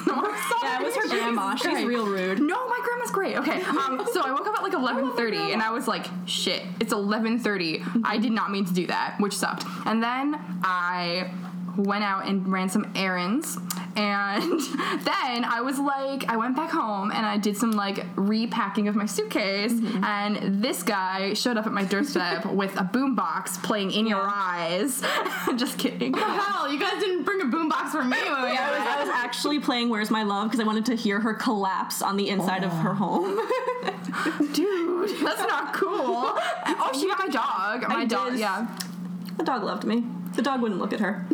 Yeah, 0.63 0.79
it 0.81 0.85
was 0.85 0.95
her 0.95 1.07
grandma. 1.09 1.55
She's 1.55 1.83
real 1.85 2.05
rude. 2.05 2.39
No, 2.39 2.67
my 2.67 2.79
grandma's 2.83 3.09
great. 3.11 3.35
Okay, 3.37 3.61
um, 3.63 4.05
so 4.13 4.21
I 4.21 4.31
woke 4.31 4.45
up 4.47 4.55
at 4.55 4.61
like 4.63 4.73
11:30, 4.73 5.53
and 5.53 5.61
I 5.61 5.71
was 5.71 5.87
like, 5.87 6.05
"Shit, 6.25 6.63
it's 6.79 6.93
11:30." 6.93 8.01
I 8.03 8.17
did 8.17 8.31
not 8.31 8.51
mean 8.51 8.65
to 8.65 8.73
do 8.73 8.85
that, 8.87 9.15
which 9.19 9.35
sucked. 9.35 9.65
And 9.85 10.03
then 10.03 10.35
I 10.63 11.31
went 11.77 12.03
out 12.03 12.27
and 12.27 12.47
ran 12.51 12.69
some 12.69 12.91
errands, 12.95 13.57
and 13.95 14.59
then 15.03 15.43
I 15.43 15.61
was 15.61 15.79
like, 15.79 16.27
I 16.29 16.37
went 16.37 16.55
back 16.55 16.69
home 16.69 17.11
and 17.11 17.25
I 17.25 17.37
did 17.37 17.57
some 17.57 17.71
like 17.71 18.05
repacking 18.15 18.87
of 18.87 18.95
my 18.95 19.05
suitcase, 19.05 19.73
mm-hmm. 19.73 20.03
and 20.03 20.63
this 20.63 20.83
guy 20.83 21.33
showed 21.33 21.57
up 21.57 21.65
at 21.65 21.73
my 21.73 21.83
doorstep 21.83 22.45
with 22.53 22.75
a 22.77 22.83
boombox 22.83 23.61
playing 23.63 23.91
"In 23.91 24.07
Your 24.07 24.21
Eyes." 24.21 25.03
Just 25.55 25.77
kidding. 25.77 26.13
hell, 26.13 26.71
you 26.71 26.79
guys 26.79 26.99
didn't 27.01 27.23
bring 27.23 27.41
a 27.41 27.45
boombox 27.45 27.89
for 27.89 28.03
me 28.03 28.17
when 28.17 28.43
we 28.43 28.57
I 28.57 28.71
was, 28.71 28.87
I 28.87 28.99
was 29.01 29.09
actually 29.09 29.59
playing 29.59 29.89
"Where's 29.89 30.11
My 30.11 30.23
Love" 30.23 30.47
because 30.47 30.59
I 30.59 30.63
wanted 30.63 30.85
to 30.87 30.95
hear 30.95 31.19
her 31.19 31.33
collapse 31.33 32.01
on 32.01 32.17
the 32.17 32.29
inside 32.29 32.63
of 32.63 32.71
her 32.71 32.91
oh. 32.91 32.93
home. 32.93 34.53
Dude, 34.53 35.25
that's 35.25 35.41
not 35.41 35.73
cool. 35.73 35.91
Oh, 35.93 36.91
she 36.99 37.07
got 37.07 37.19
my 37.19 37.27
dog. 37.27 37.89
My 37.89 38.05
dog, 38.05 38.31
did. 38.31 38.39
yeah. 38.39 38.67
the 39.37 39.43
dog 39.43 39.63
loved 39.63 39.85
me. 39.85 40.03
The 40.35 40.41
dog 40.41 40.61
wouldn't 40.61 40.79
look 40.79 40.93
at 40.93 40.99
her. 40.99 41.25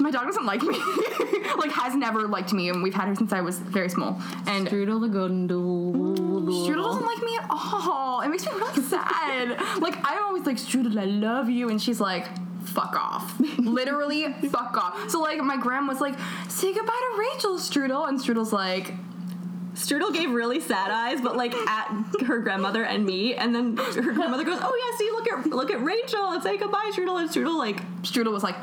My 0.00 0.10
dog 0.10 0.26
doesn't 0.26 0.46
like 0.46 0.62
me. 0.62 0.78
like 1.58 1.70
has 1.72 1.94
never 1.94 2.26
liked 2.26 2.52
me, 2.52 2.68
and 2.68 2.82
we've 2.82 2.94
had 2.94 3.08
her 3.08 3.14
since 3.14 3.32
I 3.32 3.40
was 3.40 3.58
very 3.58 3.88
small. 3.88 4.20
And 4.46 4.66
Strudel 4.66 5.00
the 5.00 5.08
golden 5.08 5.46
doodle. 5.46 6.14
Strudel 6.14 6.84
doesn't 6.84 7.06
like 7.06 7.22
me 7.22 7.36
at 7.40 7.46
all. 7.50 8.20
It 8.20 8.28
makes 8.28 8.44
me 8.46 8.52
really 8.52 8.82
sad. 8.82 9.50
like 9.80 9.96
I'm 10.04 10.24
always 10.24 10.46
like 10.46 10.56
Strudel, 10.56 10.98
I 10.98 11.04
love 11.04 11.48
you, 11.48 11.68
and 11.68 11.80
she's 11.80 12.00
like. 12.00 12.26
Fuck 12.62 12.94
off. 12.94 13.40
Literally, 13.58 14.32
fuck 14.48 14.76
off. 14.76 15.10
So, 15.10 15.20
like, 15.20 15.38
my 15.40 15.56
grandma's 15.56 16.00
like, 16.00 16.16
say 16.48 16.72
goodbye 16.72 16.92
to 16.92 17.18
Rachel, 17.18 17.56
Strudel. 17.56 18.08
And 18.08 18.20
Strudel's 18.20 18.52
like, 18.52 18.94
Strudel 19.74 20.12
gave 20.12 20.30
really 20.30 20.60
sad 20.60 20.90
eyes, 20.90 21.20
but 21.20 21.36
like 21.36 21.54
at 21.54 21.88
her 22.26 22.38
grandmother 22.40 22.84
and 22.84 23.04
me, 23.04 23.34
and 23.34 23.54
then 23.54 23.76
her 23.76 24.12
grandmother 24.12 24.44
goes, 24.44 24.58
"Oh 24.60 24.90
yeah, 24.92 24.98
see, 24.98 25.10
look 25.10 25.32
at 25.32 25.56
look 25.56 25.70
at 25.70 25.82
Rachel 25.82 26.32
and 26.32 26.42
say 26.42 26.58
goodbye, 26.58 26.90
Strudel." 26.94 27.20
And 27.20 27.30
Strudel 27.30 27.56
like 27.56 27.80
Strudel 28.02 28.32
was 28.32 28.42
like, 28.42 28.56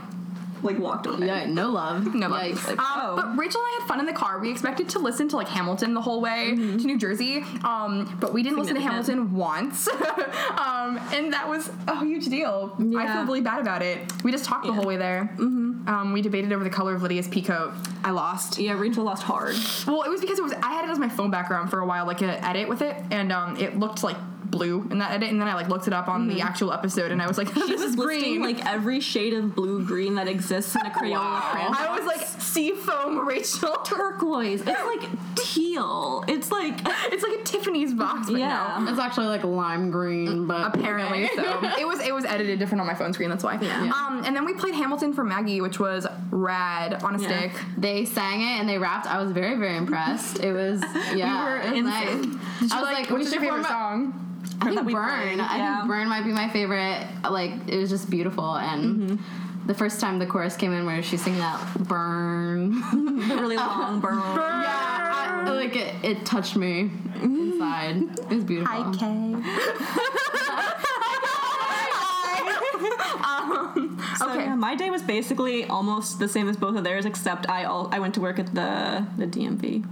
like 0.63 0.79
walked 0.79 1.05
away. 1.05 1.27
Yeah, 1.27 1.45
no 1.45 1.69
love. 1.69 2.07
No, 2.19 2.27
but, 2.27 2.43
Yikes. 2.43 2.69
um, 2.71 2.77
oh. 2.79 3.15
but 3.15 3.37
Rachel 3.37 3.61
and 3.61 3.67
I 3.67 3.77
had 3.79 3.87
fun 3.87 3.99
in 4.01 4.05
the 4.05 4.13
car. 4.13 4.39
We 4.39 4.51
expected 4.51 4.89
to 4.89 4.99
listen 4.99 5.29
to 5.29 5.37
like 5.37 5.47
Hamilton 5.47 5.93
the 5.93 6.01
whole 6.01 6.19
way 6.19 6.53
to 6.55 6.77
New 6.85 6.97
Jersey, 6.97 7.45
um, 7.63 8.17
but 8.19 8.33
we 8.33 8.43
didn't 8.43 8.59
listen 8.59 8.75
to 8.75 8.81
Hamilton 8.81 9.33
once, 9.33 9.87
um, 10.57 10.99
and 11.13 11.31
that 11.31 11.45
was 11.47 11.71
a 11.87 12.03
huge 12.03 12.25
deal. 12.25 12.75
I 12.97 13.13
feel 13.13 13.23
really 13.23 13.39
bad 13.41 13.61
about 13.61 13.81
it. 13.81 13.99
We 14.23 14.31
just 14.31 14.43
talked 14.43 14.65
the 14.65 14.73
whole 14.73 14.85
way 14.85 14.97
there. 14.97 15.31
Mm-hmm. 15.33 15.87
Um, 15.87 16.11
we 16.11 16.21
debated 16.21 16.51
over 16.51 16.63
the 16.63 16.69
color 16.69 16.93
of 16.93 17.03
Lydia's 17.03 17.27
peacoat. 17.27 17.73
I 18.03 18.11
lost. 18.11 18.59
Yeah, 18.59 18.73
Rachel 18.73 19.05
lost 19.05 19.23
hard. 19.23 19.55
Well, 19.87 20.03
it 20.03 20.09
was 20.09 20.19
because 20.19 20.39
it 20.39 20.43
was 20.43 20.53
I 20.53 20.73
had 20.73 20.85
it 20.85 20.91
as 20.91 20.99
my 20.99 21.09
phone 21.09 21.31
background 21.31 21.69
for 21.69 21.79
a 21.79 21.85
while, 21.85 22.05
like 22.05 22.21
an 22.21 22.31
edit 22.31 22.67
with 22.67 22.81
it, 22.81 22.97
and 23.11 23.31
um, 23.31 23.55
it 23.57 23.79
looked 23.79 24.03
like 24.03 24.17
blue 24.51 24.87
in 24.91 24.97
that 24.99 25.11
edit, 25.11 25.29
and 25.29 25.39
then 25.39 25.47
I 25.47 25.53
like 25.55 25.69
looked 25.69 25.87
it 25.87 25.93
up 25.93 26.07
on 26.07 26.27
the 26.27 26.41
actual 26.41 26.71
episode, 26.73 27.11
and 27.11 27.21
I 27.21 27.27
was 27.27 27.37
like, 27.37 27.47
She 27.53 27.59
this 27.59 27.69
was 27.69 27.81
is 27.81 27.97
listing 27.97 28.39
green. 28.39 28.41
like 28.41 28.65
every 28.65 28.99
shade 28.99 29.33
of 29.33 29.55
blue 29.55 29.83
green 29.85 30.15
that 30.15 30.27
exists 30.27 30.75
in 30.75 30.81
a 30.85 30.89
Crayola 30.89 31.41
crayon. 31.51 31.73
I 31.75 31.95
was 31.97 32.05
like, 32.05 32.25
sea 32.27 32.71
foam, 32.71 33.27
Rachel. 33.27 33.75
turquoise. 33.85 34.61
It's 34.61 34.67
like 34.67 35.09
teal. 35.35 36.23
It's 36.27 36.51
like 36.51 36.79
It's 37.11 37.23
like 37.23 37.39
a 37.39 37.43
Tiffany's 37.43 37.93
box, 37.93 38.29
but 38.29 38.39
Yeah. 38.39 38.77
no. 38.79 38.89
It's 38.91 38.99
actually 38.99 39.27
like 39.27 39.43
lime 39.43 39.91
green, 39.91 40.47
but 40.47 40.75
Apparently 40.75 41.27
so. 41.35 41.43
it 41.79 41.87
was 41.87 41.99
it 42.01 42.13
was 42.13 42.25
edited 42.25 42.59
different 42.59 42.81
on 42.81 42.87
my 42.87 42.93
phone 42.95 43.13
screen, 43.13 43.29
that's 43.29 43.43
why. 43.43 43.57
Yeah. 43.61 43.91
Um 43.95 44.23
and 44.25 44.35
then 44.35 44.45
we 44.45 44.53
played 44.53 44.75
Hamilton 44.75 45.13
for 45.13 45.23
Maggie, 45.23 45.61
which 45.61 45.79
was 45.79 46.05
rad 46.31 47.03
on 47.03 47.15
a 47.15 47.21
Yeah. 47.21 47.27
stick. 47.27 47.51
They 47.77 48.05
sang 48.05 48.41
it 48.41 48.59
and 48.59 48.67
they 48.69 48.77
rapped. 48.77 49.07
I 49.07 49.21
was 49.21 49.31
very, 49.31 49.55
very 49.57 49.77
impressed. 49.77 50.39
It 50.43 50.51
was 50.53 50.83
yeah, 51.15 51.43
were 51.45 51.57
it 51.61 51.71
was 51.73 51.83
nice. 51.83 52.09
insane. 52.09 52.21
Did 52.31 52.31
you 52.31 52.39
I 52.77 52.81
was 52.81 52.83
like, 52.83 52.97
like, 52.99 53.09
what's 53.09 53.31
your 53.31 53.41
favorite 53.41 53.65
song? 53.65 54.38
I 54.61 54.75
think 54.75 54.91
Burn. 54.91 55.19
played, 55.19 55.39
I 55.39 55.57
yeah. 55.57 55.77
think 55.77 55.89
Burn 55.89 56.09
might 56.09 56.23
be 56.23 56.31
my 56.31 56.49
favorite. 56.49 57.07
Like 57.29 57.51
it 57.67 57.77
was 57.77 57.89
just 57.89 58.09
beautiful 58.09 58.55
and. 58.55 59.09
Mm-hmm. 59.11 59.45
The 59.65 59.75
first 59.75 59.99
time 60.01 60.17
the 60.17 60.25
chorus 60.25 60.55
came 60.55 60.73
in, 60.73 60.87
where 60.87 61.03
she's 61.03 61.21
singing 61.21 61.41
that 61.41 61.61
burn, 61.87 62.79
the 63.27 63.35
really 63.35 63.55
long 63.57 63.99
burn. 63.99 64.15
yeah, 64.15 65.43
I, 65.45 65.51
like 65.51 65.75
it, 65.75 65.93
it 66.03 66.25
touched 66.25 66.55
me 66.55 66.85
mm-hmm. 66.85 67.51
inside. 67.51 68.01
It 68.01 68.29
was 68.33 68.43
beautiful. 68.45 68.73
Hi, 68.73 68.91
Kay. 68.97 69.35
Um, 73.25 73.97
So, 74.17 74.29
okay. 74.31 74.43
yeah, 74.45 74.55
my 74.55 74.75
day 74.75 74.89
was 74.89 75.01
basically 75.01 75.65
almost 75.65 76.19
the 76.19 76.27
same 76.27 76.49
as 76.49 76.57
both 76.57 76.75
of 76.75 76.83
theirs, 76.83 77.05
except 77.05 77.49
I 77.49 77.63
all 77.65 77.89
I 77.91 77.99
went 77.99 78.13
to 78.15 78.21
work 78.21 78.39
at 78.39 78.53
the 78.53 79.05
the 79.17 79.25
DMV. 79.27 79.83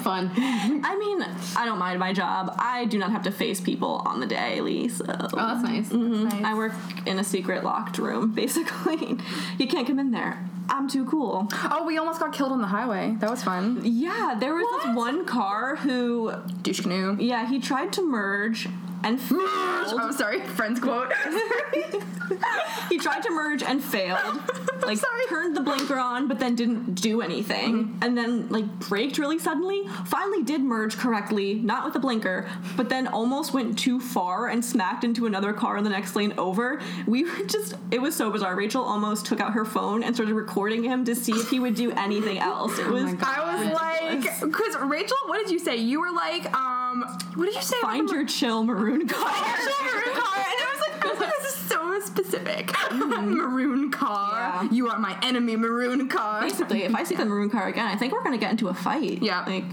Fun. 0.00 0.30
I 0.36 0.96
mean, 0.98 1.22
I 1.56 1.64
don't 1.64 1.78
mind 1.78 1.98
my 1.98 2.12
job. 2.12 2.54
I 2.58 2.84
do 2.86 2.98
not 2.98 3.10
have 3.10 3.22
to 3.24 3.30
face 3.30 3.60
people 3.60 4.02
on 4.06 4.20
the 4.20 4.26
daily, 4.26 4.88
so 4.88 5.04
Oh, 5.08 5.28
that's 5.34 5.62
nice. 5.62 5.90
Nice. 5.92 6.44
I 6.44 6.54
work 6.54 6.72
in 7.06 7.18
a 7.18 7.24
secret 7.24 7.64
locked 7.64 7.98
room. 7.98 8.32
Basically, 8.42 9.18
you 9.58 9.66
can't 9.66 9.86
come 9.86 9.98
in 9.98 10.10
there. 10.10 10.48
I'm 10.68 10.88
too 10.88 11.04
cool. 11.04 11.48
Oh, 11.52 11.84
we 11.84 11.98
almost 11.98 12.20
got 12.20 12.32
killed 12.32 12.52
on 12.52 12.60
the 12.60 12.68
highway. 12.68 13.16
That 13.18 13.28
was 13.30 13.42
fun. 13.42 13.80
Yeah, 13.82 14.36
there 14.38 14.54
was 14.54 14.66
this 14.84 14.94
one 14.96 15.24
car 15.26 15.76
who 15.76 16.32
Douche 16.62 16.80
canoe. 16.80 17.16
Yeah, 17.18 17.46
he 17.48 17.58
tried 17.58 17.92
to 17.94 18.02
merge 18.08 18.68
and 19.04 19.20
failed. 19.28 19.40
Oh, 19.42 20.14
sorry. 20.16 20.40
Friends 20.40 20.80
quote. 20.80 21.12
he 22.88 22.98
tried 22.98 23.22
to 23.22 23.30
merge 23.30 23.62
and 23.62 23.82
failed. 23.82 24.40
Like 24.80 24.96
sorry. 24.96 25.26
turned 25.28 25.54
the 25.54 25.60
blinker 25.60 25.98
on, 25.98 26.26
but 26.26 26.38
then 26.38 26.54
didn't 26.54 26.94
do 26.94 27.20
anything. 27.20 27.98
And 28.00 28.16
then 28.16 28.48
like 28.48 28.64
braked 28.88 29.18
really 29.18 29.38
suddenly. 29.38 29.86
Finally 30.06 30.42
did 30.42 30.62
merge 30.62 30.96
correctly, 30.96 31.56
not 31.56 31.84
with 31.84 31.92
the 31.92 32.00
blinker, 32.00 32.48
but 32.78 32.88
then 32.88 33.06
almost 33.06 33.52
went 33.52 33.78
too 33.78 34.00
far 34.00 34.48
and 34.48 34.64
smacked 34.64 35.04
into 35.04 35.26
another 35.26 35.52
car 35.52 35.76
in 35.76 35.84
the 35.84 35.90
next 35.90 36.16
lane 36.16 36.32
over. 36.38 36.80
We 37.06 37.24
were 37.24 37.44
just 37.46 37.74
it 37.90 38.00
was 38.00 38.16
so 38.16 38.30
bizarre. 38.30 38.56
Rachel 38.56 38.82
almost 38.82 39.26
took 39.26 39.38
out 39.38 39.52
her 39.52 39.66
phone 39.66 40.02
and 40.02 40.14
started 40.14 40.34
recording 40.34 40.82
him 40.82 41.04
to 41.04 41.14
see 41.14 41.32
if 41.32 41.50
he 41.50 41.60
would 41.60 41.74
do 41.74 41.92
anything 41.92 42.38
else. 42.38 42.78
It 42.78 42.88
was 42.88 43.14
I 43.20 43.54
was 43.54 43.72
like, 43.74 44.40
because 44.40 44.76
Rachel, 44.80 45.16
what 45.26 45.38
did 45.38 45.50
you 45.50 45.58
say? 45.58 45.76
You 45.76 46.00
were 46.00 46.10
like, 46.10 46.46
um, 46.56 46.79
Um, 46.90 47.02
what 47.34 47.46
did 47.46 47.54
you 47.54 47.62
say? 47.62 47.76
find 47.80 48.08
your 48.10 48.26
chill 48.26 48.64
maroon 48.64 49.06
car. 49.06 49.30
maroon 49.30 50.14
car, 50.14 50.38
and 50.38 50.56
I 50.58 50.76
was 51.02 51.18
like, 51.18 51.18
this 51.40 51.54
is 51.54 51.60
so 51.60 52.00
specific. 52.00 52.66
Mm-hmm. 52.68 53.30
maroon 53.36 53.90
car. 53.90 54.64
Yeah. 54.64 54.68
You 54.70 54.88
are 54.88 54.98
my 54.98 55.16
enemy, 55.22 55.56
maroon 55.56 56.08
car. 56.08 56.40
Basically, 56.42 56.82
if 56.82 56.94
I 56.94 57.04
see 57.04 57.14
the 57.14 57.24
maroon 57.24 57.50
car 57.50 57.68
again, 57.68 57.86
I 57.86 57.96
think 57.96 58.12
we're 58.12 58.22
gonna 58.24 58.38
get 58.38 58.50
into 58.50 58.68
a 58.68 58.74
fight. 58.74 59.22
Yeah. 59.22 59.44
Like, 59.44 59.68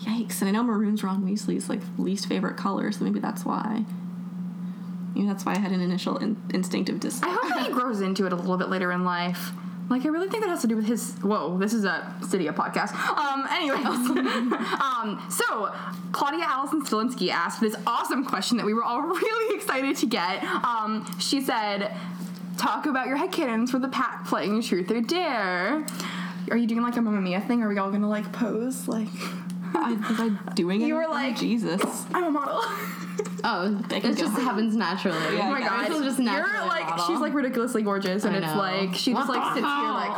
yikes! 0.00 0.40
And 0.40 0.48
I 0.48 0.52
know 0.52 0.62
maroon's 0.64 1.04
Ron 1.04 1.24
Weasley's 1.24 1.68
like 1.68 1.80
least 1.96 2.26
favorite 2.26 2.56
color, 2.56 2.90
so 2.90 3.04
maybe 3.04 3.20
that's 3.20 3.44
why. 3.44 3.84
Maybe 5.14 5.26
that's 5.28 5.44
why 5.44 5.52
I 5.54 5.58
had 5.58 5.72
an 5.72 5.80
initial 5.80 6.16
in- 6.16 6.42
instinctive 6.52 6.98
dislike. 6.98 7.30
I 7.30 7.34
hope 7.34 7.48
that 7.50 7.66
he 7.66 7.72
grows 7.72 8.00
into 8.00 8.26
it 8.26 8.32
a 8.32 8.36
little 8.36 8.56
bit 8.56 8.68
later 8.68 8.90
in 8.90 9.04
life. 9.04 9.52
Like, 9.90 10.06
I 10.06 10.08
really 10.08 10.28
think 10.28 10.42
that 10.42 10.48
has 10.48 10.62
to 10.62 10.66
do 10.68 10.76
with 10.76 10.86
his. 10.86 11.12
Whoa, 11.22 11.58
this 11.58 11.74
is 11.74 11.84
a 11.84 12.14
Stydia 12.20 12.54
podcast. 12.54 12.94
Um, 12.94 13.46
anyways. 13.50 13.84
um, 14.80 15.22
so, 15.30 15.74
Claudia 16.12 16.44
Allison 16.46 16.82
Stilinski 16.82 17.28
asked 17.30 17.60
this 17.60 17.76
awesome 17.86 18.24
question 18.24 18.56
that 18.56 18.64
we 18.64 18.72
were 18.74 18.84
all 18.84 19.00
really 19.02 19.56
excited 19.56 19.96
to 19.98 20.06
get. 20.06 20.42
Um, 20.44 21.06
she 21.18 21.40
said, 21.40 21.94
Talk 22.56 22.86
about 22.86 23.06
your 23.08 23.18
headcanons 23.18 23.70
for 23.70 23.78
the 23.78 23.88
pack 23.88 24.26
playing 24.26 24.62
Truth 24.62 24.90
or 24.90 25.00
Dare. 25.00 25.84
Are 26.50 26.56
you 26.56 26.66
doing 26.66 26.82
like 26.82 26.96
a 26.96 27.02
Mamma 27.02 27.20
Mia 27.20 27.40
thing? 27.40 27.62
Are 27.62 27.68
we 27.68 27.78
all 27.78 27.90
gonna 27.90 28.08
like 28.08 28.30
pose? 28.32 28.86
Like, 28.88 29.08
I, 29.74 29.92
was 30.08 30.20
I 30.20 30.52
doing 30.54 30.80
it? 30.82 30.86
You 30.86 30.94
were 30.94 31.08
like- 31.08 31.36
Jesus. 31.36 31.82
I'm 32.14 32.24
a 32.24 32.30
model. 32.30 32.60
Oh, 33.44 33.82
it 33.90 34.02
just 34.16 34.36
go. 34.36 34.42
happens 34.42 34.76
naturally. 34.76 35.18
Yeah, 35.36 35.48
Oh 35.48 35.50
my 35.50 35.60
god, 35.60 35.82
Rachel's 35.82 36.04
just 36.04 36.18
naturally 36.18 36.52
you're 36.58 36.66
like 36.66 36.88
model. 36.88 37.06
she's 37.06 37.18
like 37.20 37.34
ridiculously 37.34 37.82
gorgeous, 37.82 38.24
and 38.24 38.36
it's 38.36 38.54
like 38.56 38.94
she 38.94 39.12
just 39.12 39.28
like 39.28 39.54
sits 39.54 39.66
here 39.66 39.66
like 39.66 40.16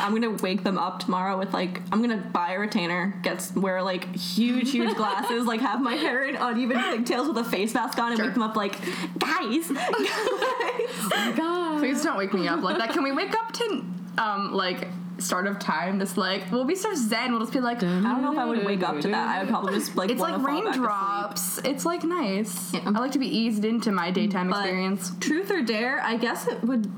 I'm 0.00 0.14
gonna 0.14 0.30
wake 0.30 0.62
them 0.62 0.78
up 0.78 1.00
tomorrow 1.00 1.36
with 1.38 1.52
like 1.52 1.82
I'm 1.90 2.00
gonna 2.00 2.16
buy 2.32 2.52
a 2.52 2.58
retainer, 2.58 3.14
get 3.22 3.50
wear 3.56 3.82
like 3.82 4.14
huge, 4.14 4.70
huge 4.70 4.94
glasses, 4.96 5.44
like 5.46 5.60
have 5.60 5.80
my 5.82 5.94
hair 5.94 6.24
in 6.24 6.36
uneven 6.36 6.80
pigtails 6.80 7.26
with 7.28 7.36
a 7.38 7.44
face 7.44 7.74
mask 7.74 7.98
on, 7.98 8.12
and 8.12 8.20
wake 8.20 8.34
them 8.34 8.42
up 8.42 8.54
like, 8.56 8.78
guys, 9.18 9.68
guys. 9.70 11.36
God. 11.36 11.78
Please 11.80 12.02
don't 12.02 12.16
wake 12.16 12.32
me 12.32 12.46
up 12.46 12.62
like 12.62 12.78
that. 12.78 12.90
Can 12.90 13.02
we 13.02 13.12
wake 13.12 13.34
up 13.34 13.52
to 13.52 13.84
um 14.18 14.52
like 14.52 14.86
start 15.18 15.46
of 15.46 15.58
time? 15.58 15.98
Just 16.00 16.16
like 16.16 16.50
we'll 16.50 16.64
be 16.64 16.74
so 16.74 16.94
zen. 16.94 17.30
We'll 17.32 17.40
just 17.40 17.52
be 17.52 17.60
like, 17.60 17.78
I 17.78 17.80
don't 17.80 18.22
know 18.22 18.32
if 18.32 18.38
I 18.38 18.44
would 18.44 18.64
wake 18.64 18.82
up 18.82 19.00
to 19.00 19.08
that. 19.08 19.28
I 19.28 19.40
would 19.40 19.48
probably 19.48 19.74
just 19.74 19.96
like 19.96 20.10
it's 20.10 20.20
like 20.20 20.32
wanna 20.32 20.44
fall 20.44 20.54
back 20.62 20.70
asleep. 20.70 20.76
raindrops. 20.88 21.58
It's 21.64 21.84
like 21.86 22.04
nice. 22.04 22.74
I 22.74 22.90
like 22.90 23.12
to 23.12 23.18
be 23.18 23.26
eased 23.28 23.64
into 23.64 23.90
my 23.92 24.10
daytime 24.10 24.48
But 24.50 24.60
experience. 24.60 25.12
Truth 25.20 25.50
or 25.50 25.62
dare, 25.62 26.00
I 26.02 26.16
guess 26.16 26.46
it 26.46 26.62
would. 26.64 26.90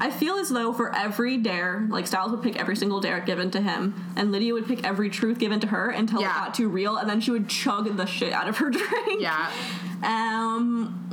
I 0.00 0.12
feel 0.12 0.36
as 0.36 0.48
though 0.48 0.72
for 0.72 0.94
every 0.94 1.38
dare, 1.38 1.84
like 1.90 2.06
Stiles 2.06 2.30
would 2.30 2.40
pick 2.42 2.56
every 2.56 2.76
single 2.76 3.00
dare 3.00 3.18
given 3.18 3.50
to 3.50 3.60
him, 3.60 3.94
and 4.16 4.30
Lydia 4.30 4.54
would 4.54 4.66
pick 4.68 4.84
every 4.86 5.10
truth 5.10 5.38
given 5.40 5.58
to 5.58 5.66
her 5.66 5.90
until 5.90 6.20
Yeah. 6.20 6.30
it 6.36 6.46
got 6.46 6.54
too 6.54 6.68
real, 6.68 6.96
and 6.96 7.10
then 7.10 7.20
she 7.20 7.32
would 7.32 7.48
chug 7.48 7.96
the 7.96 8.06
shit 8.06 8.32
out 8.32 8.48
of 8.48 8.58
her 8.58 8.70
drink. 8.70 9.20
Yeah. 9.20 9.50
Um. 10.04 11.04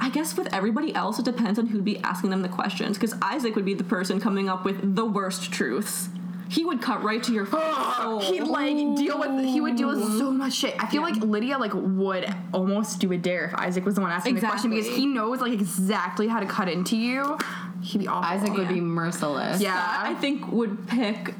I 0.00 0.10
guess 0.10 0.36
with 0.36 0.52
everybody 0.52 0.94
else, 0.94 1.18
it 1.18 1.24
depends 1.24 1.58
on 1.58 1.66
who'd 1.66 1.84
be 1.84 1.98
asking 2.00 2.30
them 2.30 2.42
the 2.42 2.48
questions. 2.48 2.96
Because 2.98 3.14
Isaac 3.22 3.54
would 3.56 3.64
be 3.64 3.74
the 3.74 3.84
person 3.84 4.20
coming 4.20 4.48
up 4.48 4.64
with 4.64 4.96
the 4.96 5.04
worst 5.04 5.52
truths. 5.52 6.08
He 6.48 6.64
would 6.64 6.82
cut 6.82 7.02
right 7.02 7.22
to 7.22 7.32
your 7.32 7.46
soul. 7.46 8.20
He'd 8.22 8.42
like 8.42 8.76
deal 8.96 9.18
with 9.18 9.44
he 9.44 9.60
would 9.60 9.76
deal 9.76 9.88
with 9.88 10.18
so 10.18 10.30
much 10.30 10.54
shit. 10.54 10.74
I 10.78 10.86
feel 10.86 11.02
like 11.02 11.16
Lydia 11.16 11.58
like 11.58 11.72
would 11.74 12.32
almost 12.52 13.00
do 13.00 13.10
a 13.12 13.16
dare 13.16 13.46
if 13.46 13.54
Isaac 13.54 13.84
was 13.84 13.94
the 13.94 14.00
one 14.00 14.10
asking 14.10 14.36
the 14.36 14.40
question 14.40 14.70
because 14.70 14.86
he 14.86 15.06
knows 15.06 15.40
like 15.40 15.52
exactly 15.52 16.28
how 16.28 16.40
to 16.40 16.46
cut 16.46 16.68
into 16.68 16.96
you. 16.96 17.38
He'd 17.82 17.98
be 17.98 18.08
awful. 18.08 18.30
Isaac 18.30 18.52
would 18.56 18.68
be 18.68 18.80
merciless. 18.80 19.60
Yeah. 19.60 19.74
I 19.76 20.14
think 20.14 20.50
would 20.52 20.86
pick 20.86 21.34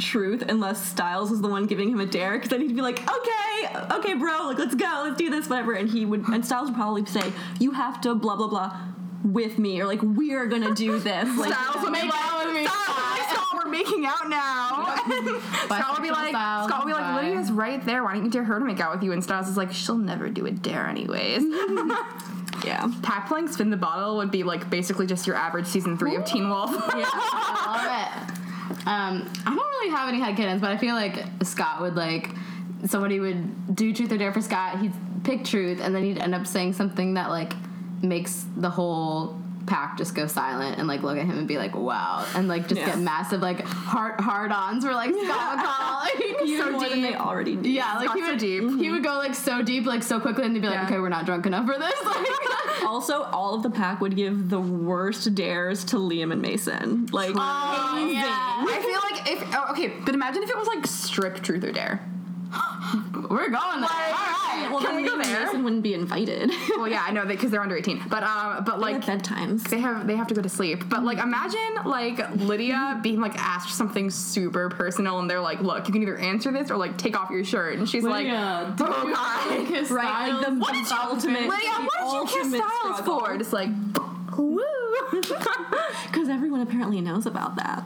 truth 0.00 0.42
unless 0.48 0.84
Stiles 0.84 1.30
was 1.30 1.40
the 1.40 1.48
one 1.48 1.66
giving 1.66 1.90
him 1.90 2.00
a 2.00 2.06
dare 2.06 2.32
because 2.34 2.48
then 2.48 2.60
he'd 2.60 2.74
be 2.74 2.82
like, 2.82 3.00
okay, 3.00 3.94
okay, 3.96 4.14
bro, 4.14 4.46
like 4.46 4.58
let's 4.58 4.74
go, 4.74 5.02
let's 5.04 5.16
do 5.16 5.30
this, 5.30 5.48
whatever. 5.48 5.72
And 5.72 5.88
he 5.88 6.04
would, 6.04 6.26
and 6.28 6.44
Stiles 6.44 6.68
would 6.68 6.76
probably 6.76 7.04
say, 7.06 7.32
you 7.58 7.72
have 7.72 8.00
to 8.02 8.14
blah 8.14 8.36
blah 8.36 8.48
blah 8.48 8.76
with 9.24 9.58
me, 9.58 9.80
or 9.80 9.86
like 9.86 10.02
we're 10.02 10.46
gonna 10.46 10.74
do 10.74 10.98
this. 10.98 11.38
Like, 11.38 11.52
Stiles 11.52 11.84
would 11.84 11.92
be 11.92 12.00
like, 12.00 12.12
out 12.14 12.46
with 12.46 12.54
me, 12.54 12.66
Stiles, 12.66 12.96
Scott." 12.96 13.20
Scott, 13.30 13.46
we're 13.64 13.70
making 13.70 14.06
out 14.06 14.28
now. 14.28 14.94
Scott 15.66 15.92
would 15.92 16.02
be 16.02 16.08
Bisexual 16.08 16.12
like, 16.12 16.30
Stiles, 16.30 16.68
Scott 16.68 16.84
would 16.84 16.90
be 16.90 16.94
like. 16.94 17.22
Lydia's 17.22 17.52
right 17.52 17.84
there. 17.84 18.02
Why 18.02 18.14
don't 18.14 18.24
you 18.24 18.30
dare 18.30 18.44
her 18.44 18.58
to 18.58 18.64
make 18.64 18.80
out 18.80 18.92
with 18.92 19.02
you? 19.02 19.12
And 19.12 19.22
Stiles 19.22 19.48
is 19.48 19.56
like, 19.56 19.72
she'll 19.72 19.98
never 19.98 20.28
do 20.28 20.46
a 20.46 20.50
dare 20.50 20.86
anyways. 20.86 21.42
yeah. 22.64 22.90
Pack 23.02 23.28
playing 23.28 23.48
spin 23.48 23.70
the 23.70 23.76
bottle 23.76 24.16
would 24.16 24.30
be 24.30 24.42
like 24.42 24.68
basically 24.70 25.06
just 25.06 25.26
your 25.26 25.36
average 25.36 25.66
season 25.66 25.96
three 25.96 26.16
of 26.16 26.24
Teen 26.24 26.48
Wolf. 26.48 26.70
Yeah, 26.70 27.04
I 27.06 28.26
love 28.26 28.36
it. 28.38 28.49
Um, 28.86 29.30
I 29.46 29.54
don't 29.54 29.56
really 29.56 29.90
have 29.90 30.08
any 30.08 30.20
head 30.20 30.36
headcanons, 30.36 30.60
but 30.60 30.70
I 30.70 30.76
feel 30.76 30.94
like 30.94 31.24
Scott 31.42 31.80
would 31.80 31.96
like 31.96 32.30
somebody 32.86 33.20
would 33.20 33.74
do 33.74 33.92
truth 33.92 34.12
or 34.12 34.18
dare 34.18 34.32
for 34.32 34.40
Scott. 34.40 34.80
He'd 34.80 34.92
pick 35.24 35.44
truth, 35.44 35.80
and 35.80 35.94
then 35.94 36.02
he'd 36.02 36.18
end 36.18 36.34
up 36.34 36.46
saying 36.46 36.72
something 36.74 37.14
that 37.14 37.30
like 37.30 37.54
makes 38.02 38.46
the 38.56 38.70
whole 38.70 39.40
pack 39.66 39.98
just 39.98 40.14
go 40.14 40.26
silent 40.26 40.78
and 40.78 40.88
like 40.88 41.02
look 41.02 41.16
at 41.18 41.26
him 41.26 41.38
and 41.38 41.46
be 41.48 41.58
like, 41.58 41.74
"Wow," 41.76 42.26
and 42.34 42.48
like 42.48 42.68
just 42.68 42.80
Yeah. 42.80 42.86
get 42.86 42.98
massive 42.98 43.40
like 43.40 43.64
heart 43.64 44.20
hard 44.20 44.50
ons 44.52 44.84
for 44.84 44.92
like 44.92 45.10
Scott 45.10 45.56
would 45.56 45.64
call. 45.64 46.00
Like, 46.00 46.48
So 46.48 46.70
more 46.72 46.88
than 46.88 47.02
they 47.02 47.14
already 47.14 47.56
do. 47.56 47.68
yeah, 47.70 47.94
like 47.98 48.10
he 48.12 48.20
Scott's 48.20 48.20
so 48.24 48.30
would 48.30 48.38
deep. 48.38 48.80
He 48.80 48.90
would 48.90 49.04
go 49.04 49.14
like 49.18 49.34
so 49.34 49.62
deep, 49.62 49.86
like 49.86 50.02
so 50.02 50.18
quickly, 50.20 50.44
and 50.44 50.54
they'd 50.56 50.60
be 50.62 50.66
like, 50.68 50.76
Yeah. 50.76 50.86
"Okay, 50.86 50.98
we're 50.98 51.08
not 51.08 51.26
drunk 51.26 51.46
enough 51.46 51.66
for 51.66 51.78
this." 51.78 51.94
Like, 52.04 52.26
Also, 52.86 53.22
all 53.24 53.54
of 53.54 53.62
the 53.62 53.70
pack 53.70 54.00
would 54.00 54.16
give 54.16 54.48
the 54.48 54.58
worst 54.60 55.34
dares 55.34 55.84
to 55.84 55.96
Liam 55.96 56.32
and 56.32 56.40
Mason. 56.42 57.06
Like, 57.12 57.30
Oh, 57.36 58.10
yeah. 58.12 58.64
I 58.66 58.80
feel 58.80 59.00
like 59.16 59.30
if 59.42 59.54
oh, 59.56 59.72
okay, 59.72 59.92
but 60.04 60.14
imagine 60.14 60.42
if 60.42 60.50
it 60.50 60.56
was 60.56 60.66
like 60.66 60.86
strict 60.86 61.42
truth 61.44 61.62
or 61.62 61.72
dare. 61.72 62.00
we're 63.30 63.48
going 63.50 63.80
there. 63.80 63.88
All 63.88 63.88
right. 63.88 64.39
Well, 64.70 64.80
Can 64.80 64.96
we 64.96 65.04
go 65.04 65.20
there? 65.20 65.44
Mason 65.46 65.64
wouldn't 65.64 65.82
be 65.82 65.94
invited. 65.94 66.50
Well, 66.76 66.88
yeah, 66.88 67.04
I 67.06 67.12
know 67.12 67.22
that 67.22 67.28
because 67.28 67.50
they're 67.50 67.60
under 67.62 67.76
eighteen. 67.76 68.02
But 68.08 68.22
um, 68.22 68.64
but 68.64 68.80
like 68.80 69.06
like 69.06 69.22
bedtimes. 69.22 69.68
they 69.68 69.80
have 69.80 70.06
they 70.06 70.16
have 70.16 70.26
to 70.28 70.34
go 70.34 70.42
to 70.42 70.48
sleep. 70.48 70.88
But 70.88 71.04
like 71.04 71.18
imagine 71.18 71.74
like 71.84 72.34
Lydia 72.36 73.00
being 73.02 73.20
like 73.20 73.36
asked 73.36 73.74
something 73.76 74.10
super 74.10 74.68
personal 74.70 75.18
and 75.18 75.28
they're 75.28 75.40
like, 75.40 75.60
look, 75.60 75.86
you 75.86 75.92
can 75.92 76.02
either 76.02 76.16
answer 76.18 76.50
this 76.52 76.70
or 76.70 76.76
like 76.76 76.96
take 76.96 77.18
off 77.18 77.30
your 77.30 77.44
shirt. 77.44 77.78
And 77.78 77.88
she's 77.88 78.04
like, 78.04 78.24
Lydia, 78.24 78.74
oh 78.80 79.12
god. 79.14 79.90
Right, 79.90 80.32
like 80.32 80.46
the, 80.46 80.54
what 80.54 80.72
did 80.74 80.88
you, 80.88 80.96
ultimate, 80.96 81.48
Lydia, 81.48 81.70
what 81.86 82.28
did 82.28 82.34
you 82.36 82.42
kiss 82.42 82.54
Stiles 82.54 82.96
struggle. 82.98 83.20
for? 83.20 83.38
Just 83.38 83.52
like, 83.52 83.68
woo. 84.38 84.60
Because 86.06 86.28
everyone 86.28 86.60
apparently 86.60 87.00
knows 87.00 87.24
about 87.26 87.54
that. 87.56 87.84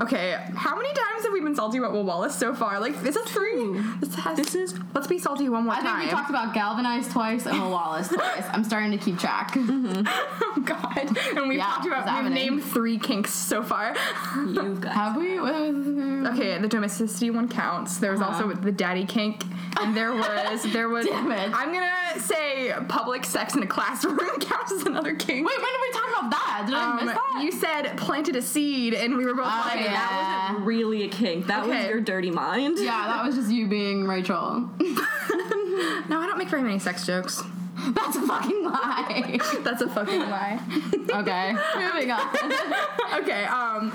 Okay, 0.00 0.36
how 0.54 0.76
many 0.76 0.88
times 0.88 1.24
have 1.24 1.32
we 1.32 1.40
been 1.40 1.54
salty 1.54 1.78
about 1.78 1.92
Will 1.92 2.04
Wallace 2.04 2.34
so 2.34 2.54
far? 2.54 2.78
Like, 2.80 3.00
this 3.02 3.16
is 3.16 3.28
three. 3.30 3.80
This, 4.00 4.14
has, 4.16 4.36
This 4.36 4.54
is- 4.54 4.74
Let's 4.94 5.06
be 5.06 5.18
salty 5.18 5.48
one 5.48 5.64
more 5.64 5.74
time. 5.74 5.86
I 5.86 5.98
think 6.00 6.10
we 6.10 6.16
talked 6.16 6.30
about 6.30 6.54
Galvanized 6.54 7.10
twice 7.10 7.44
and 7.46 7.60
Will 7.60 7.70
Wallace 7.70 8.08
twice. 8.08 8.44
I'm 8.52 8.64
starting 8.64 8.90
to 8.92 8.98
keep 8.98 9.18
track. 9.18 9.52
oh 9.56 10.62
god. 10.64 11.16
And 11.36 11.48
we've 11.48 11.58
Yeah, 11.58 11.64
talked 11.66 11.86
about 11.86 12.04
we've 12.04 12.14
happening. 12.14 12.34
named 12.34 12.64
three 12.64 12.98
kinks 12.98 13.32
so 13.32 13.62
far. 13.62 13.94
You 14.36 14.76
guys. 14.80 14.94
Have 14.94 15.16
we? 15.16 15.38
Okay, 15.38 16.58
the 16.58 16.68
domesticity 16.68 17.30
one 17.30 17.48
counts. 17.48 17.98
There 17.98 18.10
was 18.12 18.20
also 18.22 18.52
the 18.54 18.72
daddy 18.72 19.04
kink, 19.04 19.42
and 19.80 19.96
there 19.96 20.12
was 20.14 20.62
there 20.72 20.88
was. 20.88 21.06
Damn 21.06 21.30
it. 21.32 21.50
I'm 21.54 21.72
gonna 21.72 22.20
say 22.20 22.72
public 22.88 23.24
sex 23.24 23.54
in 23.54 23.62
a 23.62 23.66
classroom 23.66 24.18
counts 24.40 24.72
as 24.72 24.82
another 24.84 25.14
kink. 25.14 25.46
Wait, 25.46 25.58
when 25.58 25.72
did 25.72 25.80
we 25.82 25.92
talk 25.92 26.08
about 26.18 26.30
that? 26.30 26.62
Did 26.66 26.74
I 26.74 26.90
um, 26.90 26.96
miss 27.06 27.14
that? 27.14 27.40
you 27.42 27.52
said 27.52 27.96
planted 27.98 28.36
a 28.36 28.42
seed, 28.42 28.94
and 28.94 29.16
we 29.16 29.24
were 29.26 29.34
both 29.34 29.46
Oh, 29.46 29.62
like, 29.74 29.85
yeah. 29.86 29.92
that 30.08 30.48
That 30.50 30.54
was 30.58 30.66
really 30.66 31.04
a 31.04 31.08
kink. 31.08 31.46
That 31.46 31.64
Okay. 31.64 31.78
was 31.78 31.86
your 31.88 32.00
dirty 32.00 32.30
mind. 32.30 32.78
yeah, 32.78 33.06
that 33.08 33.24
was 33.24 33.34
just 33.36 33.50
you 33.50 33.66
being 33.66 34.06
Rachel. 34.06 34.68
No, 36.08 36.20
I 36.20 36.26
don't 36.26 36.38
make 36.38 36.48
very 36.48 36.62
many 36.62 36.78
sex 36.78 37.04
jokes. 37.04 37.42
That's 37.94 38.16
a 38.16 38.22
fucking 38.26 38.64
lie. 38.64 39.38
That's 39.62 39.82
a 39.82 39.88
fucking 39.88 40.20
lie. 40.20 40.60
okay, 41.14 41.54
moving 41.76 42.10
on. 42.10 43.22
okay, 43.22 43.44
um, 43.44 43.92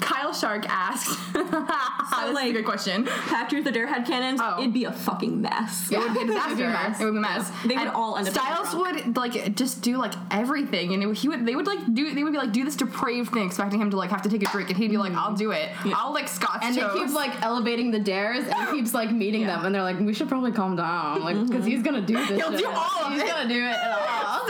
Kyle 0.00 0.32
Shark 0.32 0.64
asked. 0.68 1.08
this 1.34 1.42
is 1.44 1.52
a 1.52 2.32
like- 2.32 2.52
good 2.52 2.64
question. 2.64 3.04
Patrick 3.04 3.64
the 3.64 3.70
Darehead 3.70 4.06
cannons, 4.06 4.40
Oh. 4.42 4.60
it'd 4.60 4.72
be 4.72 4.84
a 4.84 4.92
fucking 4.92 5.40
mess. 5.42 5.90
It 5.92 5.98
would 5.98 6.14
be 6.14 6.20
a 6.22 6.26
disaster. 6.26 6.68
mess. 6.68 7.00
It 7.00 7.04
would 7.04 7.12
be 7.12 7.18
a 7.18 7.20
mess. 7.20 7.50
They 7.66 7.76
would 7.76 7.88
all 7.88 8.16
end 8.16 8.28
up 8.28 8.34
Stiles 8.34 8.74
would 8.74 9.16
like 9.16 9.54
just 9.54 9.82
do 9.82 9.96
like 9.98 10.12
everything, 10.30 10.94
and 10.94 11.02
it, 11.02 11.16
he 11.16 11.28
would. 11.28 11.44
They 11.46 11.54
would 11.56 11.66
like 11.66 11.80
do. 11.92 12.14
They 12.14 12.22
would 12.24 12.32
be 12.32 12.38
like 12.38 12.52
do 12.52 12.64
this 12.64 12.76
depraved 12.76 13.32
thing, 13.32 13.46
expecting 13.46 13.80
him 13.80 13.90
to 13.90 13.96
like 13.96 14.10
have 14.10 14.22
to 14.22 14.28
take 14.30 14.42
a 14.42 14.46
drink, 14.50 14.70
and 14.70 14.78
he'd 14.78 14.90
be 14.90 14.96
like, 14.96 15.12
"I'll 15.12 15.34
do 15.34 15.50
it. 15.50 15.70
I'll 15.94 16.12
like 16.12 16.28
Scotch 16.28 16.60
And 16.62 16.74
they 16.74 16.80
toast." 16.80 16.96
keep 17.06 17.14
like 17.14 17.42
elevating 17.42 17.90
the 17.90 17.98
dares, 18.00 18.44
and 18.46 18.54
he 18.70 18.76
keeps 18.78 18.94
like 18.94 19.12
meeting 19.12 19.46
them, 19.46 19.64
and 19.66 19.74
they're 19.74 19.82
like, 19.82 20.00
"We 20.00 20.14
should 20.14 20.28
probably 20.28 20.52
calm 20.52 20.76
down, 20.76 21.22
like, 21.22 21.36
because 21.46 21.64
he's 21.66 21.82
gonna 21.82 22.00
do 22.00 22.14
this. 22.16 22.28
He'll 22.30 22.50
shit. 22.50 22.60
do 22.60 22.68
all 22.68 23.09
of 23.12 23.20
He's 23.20 23.22
it." 23.22 23.28
gonna 23.28 23.48
do 23.48 23.64
it 23.64 23.76
all." 23.82 24.40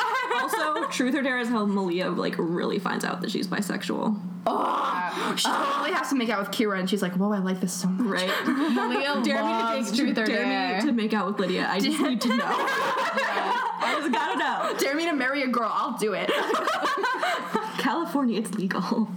Also, 0.42 0.86
truth 0.90 1.14
or 1.14 1.22
dare 1.22 1.38
is 1.38 1.48
how 1.48 1.64
Malia 1.66 2.10
like 2.10 2.34
really 2.38 2.78
finds 2.78 3.04
out 3.04 3.20
that 3.20 3.30
she's 3.30 3.46
bisexual. 3.46 4.18
Oh, 4.46 5.34
she 5.36 5.46
totally 5.48 5.92
has 5.92 6.08
to 6.08 6.14
make 6.16 6.30
out 6.30 6.40
with 6.40 6.50
Kira, 6.50 6.78
and 6.80 6.88
she's 6.88 7.02
like, 7.02 7.12
"Whoa, 7.14 7.32
I 7.32 7.38
like 7.38 7.60
this 7.60 7.72
so 7.72 7.88
much." 7.88 8.22
Right? 8.22 8.46
Malia 8.46 9.20
dare 9.22 9.44
me 9.44 9.52
to 9.52 9.58
loves 9.58 9.90
take 9.90 10.00
truth 10.00 10.18
or 10.18 10.24
dare 10.26 10.44
dare. 10.44 10.80
me 10.80 10.86
to 10.86 10.92
make 10.92 11.12
out 11.12 11.26
with 11.26 11.38
Lydia. 11.38 11.68
I 11.70 11.78
just 11.78 12.00
need 12.00 12.20
to 12.22 12.28
know. 12.36 12.44
I 12.46 13.96
just 13.98 14.12
gotta 14.12 14.38
know. 14.38 14.78
Dare 14.78 14.94
me 14.94 15.04
to 15.06 15.12
marry 15.12 15.42
a 15.42 15.48
girl? 15.48 15.70
I'll 15.72 15.98
do 15.98 16.14
it. 16.14 16.30
California, 17.78 18.38
it's 18.40 18.52
legal. 18.54 19.08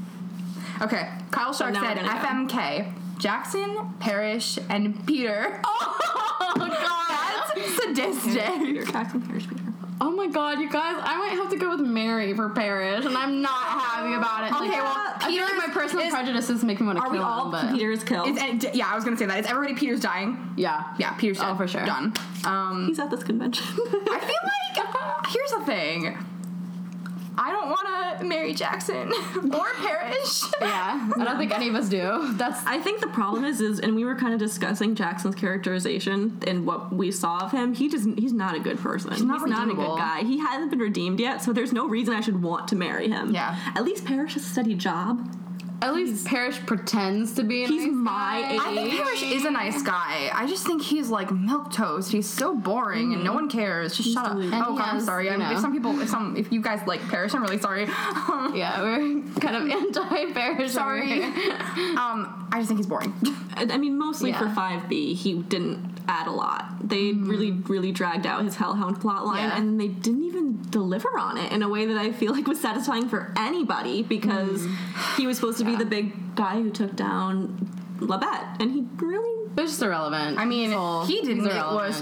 Okay, 0.82 1.10
Kyle 1.32 1.54
Shark 1.54 1.74
now 1.74 1.84
said 1.84 1.98
we're 2.02 2.08
gonna 2.08 2.48
go. 2.48 2.56
FMK, 2.56 2.94
Jackson, 3.20 3.78
Parrish, 4.00 4.58
and 4.70 5.06
Peter. 5.08 5.62
oh 5.64 6.56
god! 6.58 7.13
That's 7.96 8.22
sadistic. 8.22 8.54
Peter 8.60 8.84
Jackson, 8.86 9.22
Harris 9.22 9.46
Peter. 9.46 9.62
Oh 10.02 10.12
my 10.12 10.28
god, 10.28 10.60
you 10.60 10.70
guys! 10.70 11.00
I 11.04 11.18
might 11.18 11.32
have 11.42 11.50
to 11.52 11.58
go 11.58 11.70
with 11.78 11.80
Mary 11.88 12.34
for 12.34 12.50
Parrish, 12.50 13.06
and 13.06 13.16
I'm 13.16 13.42
not 13.42 13.52
happy 13.64 14.14
about 14.16 14.44
it. 14.46 14.52
Okay, 14.54 14.70
Like, 14.72 14.84
well, 14.84 14.96
I 14.98 15.28
feel 15.32 15.44
like 15.44 15.68
my 15.68 15.74
personal 15.74 16.06
is- 16.06 16.14
prejudices 16.14 16.64
make 16.64 16.82
me 16.82 16.88
want 16.88 16.98
to 16.98 17.04
Are 17.04 17.08
kill 17.10 17.20
we 17.20 17.24
all 17.24 17.46
him, 17.46 17.52
but 17.52 17.74
Peter's 17.74 18.04
killed? 18.04 18.28
Is, 18.28 18.38
and, 18.42 18.70
yeah, 18.74 18.88
I 18.92 18.96
was 18.96 19.04
gonna 19.06 19.18
say 19.18 19.28
that. 19.28 19.40
Is 19.40 19.46
everybody 19.46 19.80
Peter's 19.80 20.02
dying? 20.02 20.38
yeah, 20.58 20.84
Yeah, 20.98 21.14
Peter's 21.14 21.40
Oh, 21.40 21.56
for 21.56 21.68
sure. 21.68 21.86
Done. 21.86 22.14
Um, 22.44 22.88
He's 22.88 23.00
at 23.00 23.12
this 23.12 23.24
convention. 23.24 23.66
I 23.78 24.20
feel 24.20 24.40
like 24.44 25.28
here's 25.28 25.52
the 25.52 25.62
thing. 25.66 26.18
I 27.38 27.52
don't 27.52 27.70
want 27.70 28.20
to 28.20 28.26
marry 28.26 28.54
Jackson 28.54 29.12
or 29.54 29.66
Parrish. 29.82 30.44
Yeah, 30.62 31.10
I 31.18 31.24
don't 31.24 31.38
think 31.38 31.52
any 31.52 31.68
of 31.70 31.76
us 31.76 31.90
do. 31.90 32.34
That's 32.34 32.66
I 32.66 32.80
think 32.80 33.02
the 33.02 33.08
problem 33.08 33.46
is, 33.46 33.62
is, 33.62 33.80
and 33.80 33.96
we 33.96 34.06
were 34.06 34.16
kind 34.16 34.34
of 34.34 34.40
discussing 34.40 34.96
Jackson's 34.96 35.36
characterization 35.36 36.40
and 36.48 36.66
what 36.66 36.94
we 36.94 37.12
saw 37.12 37.40
of 37.40 37.52
him. 37.52 37.74
He 37.74 37.90
doesn't. 37.90 38.20
He's 38.20 38.34
not 38.34 38.56
a 38.56 38.60
good 38.60 38.80
person. 38.80 39.12
He's 39.12 39.24
not 39.24 39.42
a 39.42 39.74
good 39.74 39.98
guy. 39.98 40.22
He 40.24 40.38
hasn't 40.40 40.70
been 40.70 40.80
redeemed 40.80 41.20
yet, 41.20 41.42
so 41.42 41.54
there's 41.54 41.74
no 41.74 41.88
reason 41.88 42.14
I 42.14 42.22
should 42.22 42.42
want 42.42 42.68
to 42.70 42.76
marry 42.76 43.08
him. 43.10 43.34
Yeah. 43.34 43.58
At 43.76 43.84
least 43.84 44.06
Parrish 44.06 44.34
has 44.34 44.44
a 44.44 44.50
steady 44.50 44.76
job. 44.76 45.28
At 45.84 45.94
least 45.94 46.26
Parrish 46.26 46.60
pretends 46.66 47.34
to 47.34 47.44
be. 47.44 47.64
A 47.66 47.68
He's 47.68 47.84
nice 47.86 47.92
my 47.94 48.42
guy. 48.42 48.54
age. 48.54 48.60
I 48.64 48.74
think 48.76 48.92
Parrish 48.96 49.24
is 49.24 49.46
a 49.46 49.52
nice 49.52 49.82
guy. 49.84 50.30
I 50.34 50.48
just 50.48 50.66
think 50.66 50.82
he's 50.82 51.10
like 51.10 51.30
milk 51.32 51.72
toast. 51.74 52.12
He's 52.12 52.30
so 52.30 52.56
boring 52.56 53.14
and 53.14 53.24
no 53.24 53.34
one 53.34 53.50
cares. 53.50 53.96
Just 53.98 54.14
shut 54.14 54.26
up. 54.26 54.38
And 54.38 54.54
oh 54.54 54.72
he 54.72 54.78
god, 54.78 54.88
I'm 54.96 55.02
sorry. 55.02 55.26
you 55.26 55.32
I'm, 55.32 55.42
if 55.42 55.60
some 55.60 55.74
people, 55.74 56.00
if 56.02 56.10
some, 56.10 56.38
if 56.38 56.52
you 56.52 56.62
guys 56.62 56.82
like 56.88 57.02
Parrish, 57.10 57.34
I'm 57.34 57.42
really 57.42 57.60
sorry. 57.60 57.88
Yeah, 58.54 58.82
we're 58.84 59.22
kind 59.40 59.56
of 59.56 59.70
anti-Parrish. 59.70 60.72
sorry. 60.72 61.24
um, 61.24 62.48
I 62.52 62.58
just 62.58 62.68
think 62.68 62.80
he's 62.80 62.88
boring. 62.88 63.14
I 63.56 63.68
I 63.72 63.78
mean, 63.78 63.98
mostly 63.98 64.32
for 64.32 64.46
5B, 64.46 65.16
he 65.16 65.34
didn't 65.42 65.93
add 66.08 66.28
a 66.28 66.32
lot. 66.32 66.66
They 66.88 67.12
mm. 67.12 67.28
really, 67.28 67.52
really 67.52 67.92
dragged 67.92 68.26
out 68.26 68.44
his 68.44 68.56
Hellhound 68.56 69.00
plotline, 69.00 69.38
Yeah. 69.38 69.58
and 69.58 69.80
they 69.80 69.88
didn't 69.88 70.24
even 70.24 70.62
deliver 70.70 71.18
on 71.18 71.38
it 71.38 71.52
in 71.52 71.64
a 71.64 71.70
way 71.70 71.86
that 71.86 71.98
I 71.98 72.12
feel 72.12 72.34
like 72.34 72.48
was 72.48 72.60
satisfying 72.60 73.08
for 73.10 73.34
anybody 73.38 74.04
because 74.04 74.62
mm. 74.62 75.18
he 75.18 75.28
was 75.28 75.38
supposed 75.38 75.58
to 75.60 75.66
be 75.66 75.76
the 75.76 75.86
big 75.86 76.36
guy 76.36 76.62
who 76.62 76.70
took 76.70 76.96
down 76.96 77.70
La 78.00 78.20
Bête, 78.20 78.62
and 78.62 78.72
he 78.72 78.86
really. 78.98 79.30
It's 79.56 79.72
just 79.72 79.82
irrelevant. 79.84 80.40
I 80.40 80.46
mean, 80.46 80.72
It's 80.74 81.08
he 81.08 81.22
didn't. 81.22 81.46
It 81.46 81.54
was. 81.54 82.02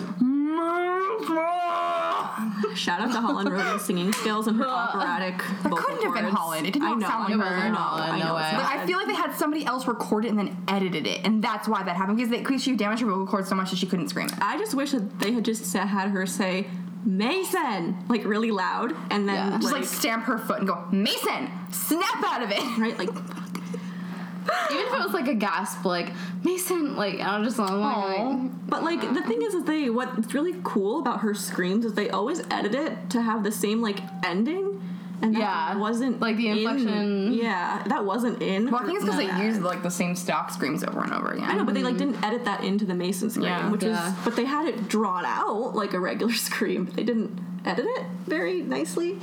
Irrelevant. 2.38 2.78
Shout 2.78 3.02
out 3.02 3.12
to 3.14 3.22
Holland 3.22 3.50
Roden's 3.52 3.84
singing 3.84 4.12
skills 4.14 4.48
and 4.48 4.58
her 4.58 4.68
operatic 4.68 5.42
vocal 5.64 5.78
couldn't 5.78 6.04
have 6.04 6.14
been 6.14 6.24
cords. 6.24 6.38
Holland. 6.38 6.68
It 6.68 6.74
did 6.74 6.82
I 6.84 6.90
not 6.90 7.00
know, 7.00 7.08
sound 7.08 7.24
like 7.30 7.38
know, 7.38 7.44
her. 7.46 7.56
I 7.56 7.70
know, 7.70 7.78
I 7.78 8.20
no 8.20 8.26
know, 8.26 8.38
it's 8.38 8.52
way. 8.52 8.58
not. 8.58 8.76
I 8.76 8.86
feel 8.86 8.98
like 8.98 9.08
they 9.08 9.14
had 9.16 9.34
somebody 9.36 9.66
else 9.66 9.88
record 9.88 10.26
it 10.26 10.30
and 10.30 10.40
then 10.40 10.58
edited 10.68 11.06
it, 11.08 11.26
and 11.26 11.44
that's 11.44 11.68
why 11.68 11.84
that 11.84 11.96
happened 11.96 12.18
because 12.18 12.32
they 12.32 12.40
because 12.40 12.64
she 12.64 12.76
damaged 12.76 13.02
her 13.02 13.08
vocal 13.08 13.28
cords 13.28 13.50
so 13.50 13.56
much 13.56 13.70
that 13.72 13.78
she 13.78 13.86
couldn't 13.86 14.10
scream 14.10 14.28
it. 14.28 14.34
I 14.42 14.58
just 14.58 14.74
wish 14.74 14.92
that 14.92 15.20
they 15.20 15.32
had 15.34 15.46
just 15.46 15.66
sa- 15.66 15.86
had 15.86 16.10
her 16.10 16.26
say 16.26 16.68
Mason 17.04 17.98
like 18.10 18.26
really 18.26 18.52
loud, 18.52 18.94
and 19.10 19.28
then 19.28 19.52
Yeah. 19.52 19.58
Just 19.60 19.74
like 19.74 19.84
stamp 19.86 20.24
her 20.26 20.38
foot 20.38 20.60
and 20.60 20.68
go, 20.68 20.86
Mason, 20.92 21.50
snap 21.72 22.24
out 22.24 22.42
of 22.44 22.52
it. 22.52 22.60
right 22.78 22.98
like 22.98 23.10
Even 24.72 24.86
if 24.88 24.94
it 24.94 25.00
was 25.00 25.14
like 25.14 25.28
a 25.28 25.34
gasp, 25.36 25.86
like 25.86 26.12
Mason, 26.44 26.96
like 26.96 27.20
I 27.20 27.36
don't 27.36 27.44
just 27.44 27.60
I'm 27.60 27.80
like, 27.80 27.96
Aw. 28.20 28.36
But 28.68 28.84
like 28.84 29.02
the 29.02 29.22
thing 29.22 29.42
is, 29.42 29.54
is 29.54 29.64
they 29.66 29.90
what's 29.90 30.34
really 30.34 30.56
cool 30.64 31.00
about 31.00 31.22
her 31.22 31.34
screams 31.34 31.86
is 31.86 31.94
they 31.94 32.10
always 32.10 32.42
edit 32.50 32.74
it 32.76 33.10
to 33.12 33.22
have 33.22 33.44
the 33.44 33.52
same 33.52 33.82
like 33.82 34.00
ending, 34.26 34.82
and 35.22 35.36
that 35.36 35.40
Yeah, 35.40 35.76
wasn't 35.78 36.20
like 36.22 36.38
the 36.38 36.48
in- 36.48 36.58
inflection. 36.60 37.34
yeah, 37.34 37.84
that 37.88 38.04
wasn't 38.06 38.42
in. 38.42 38.72
Well, 38.72 38.82
I 38.82 38.86
think 38.86 38.98
it's 38.98 39.06
because 39.06 39.18
they 39.20 39.44
used 39.46 39.62
like 39.62 39.84
the 39.84 39.92
same 39.92 40.16
stock 40.16 40.50
screams 40.52 40.84
over 40.84 41.02
and 41.02 41.14
over 41.14 41.32
again. 41.34 41.44
I 41.50 41.54
know, 41.54 41.64
but 41.66 41.74
they 41.76 41.84
like 41.84 41.98
didn't 41.98 42.24
edit 42.24 42.46
that 42.46 42.64
into 42.64 42.86
the 42.86 42.96
Mason 42.96 43.30
scream, 43.30 43.46
Yeah. 43.48 43.70
which 43.70 43.84
Yeah. 43.84 44.06
was. 44.10 44.14
But 44.24 44.36
they 44.36 44.46
had 44.46 44.68
it 44.68 44.88
drawn 44.88 45.26
out 45.26 45.76
like 45.76 45.94
a 45.94 46.00
regular 46.00 46.34
scream, 46.50 46.86
but 46.86 46.96
they 46.96 47.04
didn't 47.04 47.38
edit 47.66 47.86
it 47.88 48.06
very 48.26 48.62
nicely. 48.62 49.18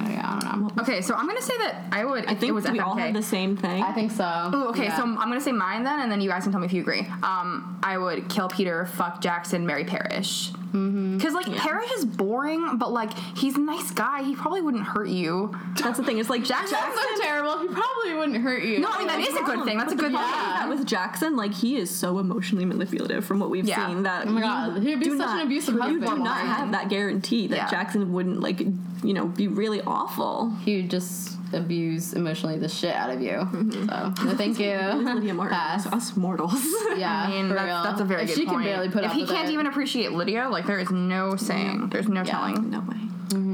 oh, 0.00 0.08
yeah, 0.08 0.38
I 0.42 0.50
don't 0.52 0.76
know. 0.76 0.82
Okay, 0.82 1.00
so 1.00 1.14
I'm 1.14 1.26
gonna 1.26 1.40
say 1.42 1.56
that 1.58 1.84
I 1.92 2.04
would. 2.04 2.24
I 2.26 2.34
think 2.34 2.44
it 2.50 2.52
was 2.52 2.64
we 2.64 2.78
FMK. 2.78 2.84
all 2.86 2.94
had 2.96 3.14
the 3.14 3.22
same 3.22 3.56
thing. 3.56 3.82
I 3.82 3.92
think 3.92 4.10
so. 4.10 4.50
Ooh, 4.54 4.68
okay, 4.68 4.84
Yeah. 4.84 4.96
so 4.96 5.02
I'm 5.04 5.14
gonna 5.16 5.40
say 5.40 5.52
mine 5.52 5.84
then, 5.84 6.00
and 6.00 6.10
then 6.10 6.20
you 6.20 6.28
guys 6.28 6.42
can 6.42 6.52
tell 6.52 6.60
me 6.60 6.66
if 6.66 6.72
you 6.72 6.80
agree. 6.82 7.06
Um, 7.22 7.78
I 7.82 7.98
would 7.98 8.28
kill 8.28 8.48
Peter, 8.48 8.86
fuck 8.86 9.20
Jackson, 9.20 9.66
marry 9.66 9.84
Parrish. 9.84 10.52
Because 10.72 11.34
like 11.34 11.46
Parrish 11.56 11.88
is 11.92 12.04
boring, 12.04 12.78
but 12.78 12.90
like 12.92 13.16
he's 13.36 13.54
a 13.56 13.60
nice 13.60 13.92
guy. 13.92 14.24
He 14.24 14.34
probably 14.34 14.60
wouldn't 14.60 14.82
hurt 14.82 15.06
you. 15.08 15.54
That's 15.80 15.98
the 15.98 16.04
thing. 16.04 16.18
It's 16.18 16.28
like 16.28 16.42
Jackson- 16.42 16.76
That's 16.80 17.00
so 17.00 17.22
terrible. 17.22 17.60
He 17.60 17.68
probably 17.68 18.14
wouldn't 18.14 18.38
hurt 18.42 18.64
you. 18.64 18.80
No, 18.80 18.88
I 18.90 18.98
mean 18.98 19.06
that 19.06 19.20
is 19.20 19.36
a 19.36 19.42
good 19.44 19.64
thing. 19.64 19.78
That's 19.78 19.92
a 19.92 19.96
good 19.96 20.10
Yeah. 20.10 20.18
thing. 20.18 20.40
that 20.54 20.68
with 20.68 20.84
Jackson, 20.84 21.36
like 21.36 21.52
he 21.54 21.76
is 21.76 21.90
so 21.90 22.18
emotionally 22.18 22.64
manipulative 22.64 23.24
from 23.24 23.38
what 23.38 23.50
we've 23.50 23.64
Yeah. 23.68 23.86
seen 23.86 24.02
that 24.02 24.26
Oh 24.26 24.30
my 24.32 24.40
God, 24.40 24.82
he'd 24.82 24.98
be 24.98 25.04
do 25.04 25.16
such 25.16 25.28
an 25.30 25.46
abusive 25.46 25.74
husband. 25.78 26.02
you 26.02 26.08
do 26.08 26.18
not 26.24 26.38
have 26.38 26.72
that 26.72 26.88
guarantee 26.88 27.46
that 27.46 27.56
Yeah. 27.56 27.68
Jackson 27.84 28.12
wouldn't 28.12 28.40
like 28.40 28.60
you 28.60 29.12
know 29.12 29.26
be 29.26 29.46
really 29.48 29.80
awful. 29.82 30.50
He 30.64 30.76
would 30.76 30.90
just 30.90 31.36
abuse 31.52 32.14
emotionally 32.14 32.58
the 32.58 32.68
shit 32.68 32.94
out 32.94 33.10
of 33.10 33.20
you. 33.20 33.46
So 33.86 34.08
no, 34.24 34.34
thank 34.36 34.58
you. 34.58 34.72
Lydia 35.14 35.34
Martin, 35.34 35.56
Pass. 35.56 35.86
us 35.86 36.16
mortals. 36.16 36.54
Yeah, 36.96 37.24
I 37.26 37.30
mean, 37.30 37.48
for 37.48 37.54
that's, 37.54 37.66
real. 37.66 37.82
that's 37.82 38.00
a 38.00 38.04
very 38.04 38.22
if 38.22 38.28
good 38.28 38.36
she 38.38 38.44
point. 38.46 38.58
can 38.62 38.64
barely 38.64 38.88
put 38.88 39.04
if 39.04 39.10
up 39.10 39.16
he 39.16 39.22
with 39.22 39.30
can't 39.30 39.48
it. 39.48 39.52
even 39.52 39.66
appreciate 39.66 40.12
Lydia, 40.12 40.48
like 40.48 40.66
there 40.66 40.78
is 40.78 40.90
no 40.90 41.36
saying. 41.36 41.88
There's 41.90 42.08
no 42.08 42.22
Yeah. 42.22 42.30
telling. 42.30 42.70
no 42.70 42.80
way. 42.80 42.96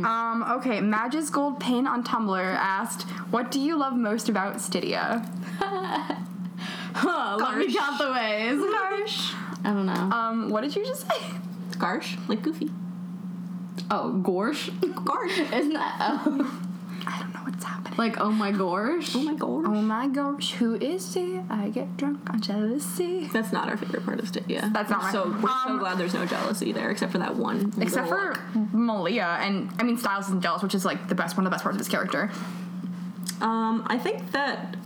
Um, 0.04 0.44
okay, 0.58 0.80
Madge's 0.80 1.30
Gold 1.30 1.58
Pin 1.58 1.86
on 1.86 2.04
Tumblr 2.04 2.38
asked, 2.56 3.02
"What 3.30 3.50
do 3.50 3.58
you 3.58 3.76
love 3.78 3.94
most 3.94 4.28
about 4.28 4.56
Stydia?" 4.56 5.26
Huh, 5.58 7.36
let 7.40 7.56
me 7.58 7.74
count 7.74 7.98
the 7.98 8.12
ways. 8.12 8.60
Gosh. 8.60 9.32
I 9.64 9.68
don't 9.72 9.86
know. 9.86 9.92
Um, 9.92 10.50
what 10.50 10.60
did 10.62 10.76
you 10.76 10.84
just 10.84 11.02
say? 11.08 11.18
Garsh, 11.72 12.16
like 12.28 12.42
Goofy. 12.42 12.70
Oh, 13.90 14.20
Gorsh? 14.24 14.70
Garsh. 14.80 15.52
Isn't 15.52 15.72
that 15.74 15.96
oh, 16.00 16.62
I 17.06 17.18
don't 17.18 17.32
know 17.34 17.40
what's 17.44 17.64
happening. 17.64 17.96
like 17.98 18.20
oh 18.20 18.30
my 18.30 18.52
Gorsh? 18.52 19.14
Oh 19.16 19.22
my 19.22 19.34
gosh. 19.34 19.64
Oh 19.66 19.82
my 19.82 20.06
gosh, 20.08 20.52
who 20.52 20.74
is 20.76 21.14
he? 21.14 21.40
I 21.48 21.68
get 21.70 21.96
drunk 21.96 22.28
on 22.30 22.40
jealousy. 22.40 23.28
That's 23.32 23.52
not 23.52 23.68
our 23.68 23.76
favorite 23.76 24.04
part 24.04 24.18
of 24.20 24.26
Stydia. 24.30 24.72
That's 24.72 24.90
not 24.90 25.00
we're 25.00 25.04
right. 25.06 25.12
So 25.12 25.24
we're 25.42 25.48
so 25.48 25.70
Um, 25.70 25.78
glad 25.78 25.98
there's 25.98 26.14
no 26.14 26.26
jealousy 26.26 26.72
there, 26.72 26.90
except 26.90 27.12
for 27.12 27.18
that 27.18 27.36
one. 27.36 27.72
Except 27.80 28.08
little 28.10 28.34
for 28.34 28.76
Malia, 28.76 29.38
and 29.40 29.70
I 29.78 29.82
mean 29.82 29.96
Stiles 29.96 30.26
isn't 30.26 30.42
jealous, 30.42 30.62
which 30.62 30.74
is 30.74 30.84
like 30.84 31.08
the 31.08 31.14
best 31.14 31.36
one 31.36 31.46
of 31.46 31.50
the 31.50 31.54
best 31.54 31.62
parts 31.64 31.76
of 31.76 31.80
his 31.80 31.88
character. 31.88 32.30
Um, 33.40 33.84
I 33.86 33.96
think 33.98 34.32
that 34.32 34.76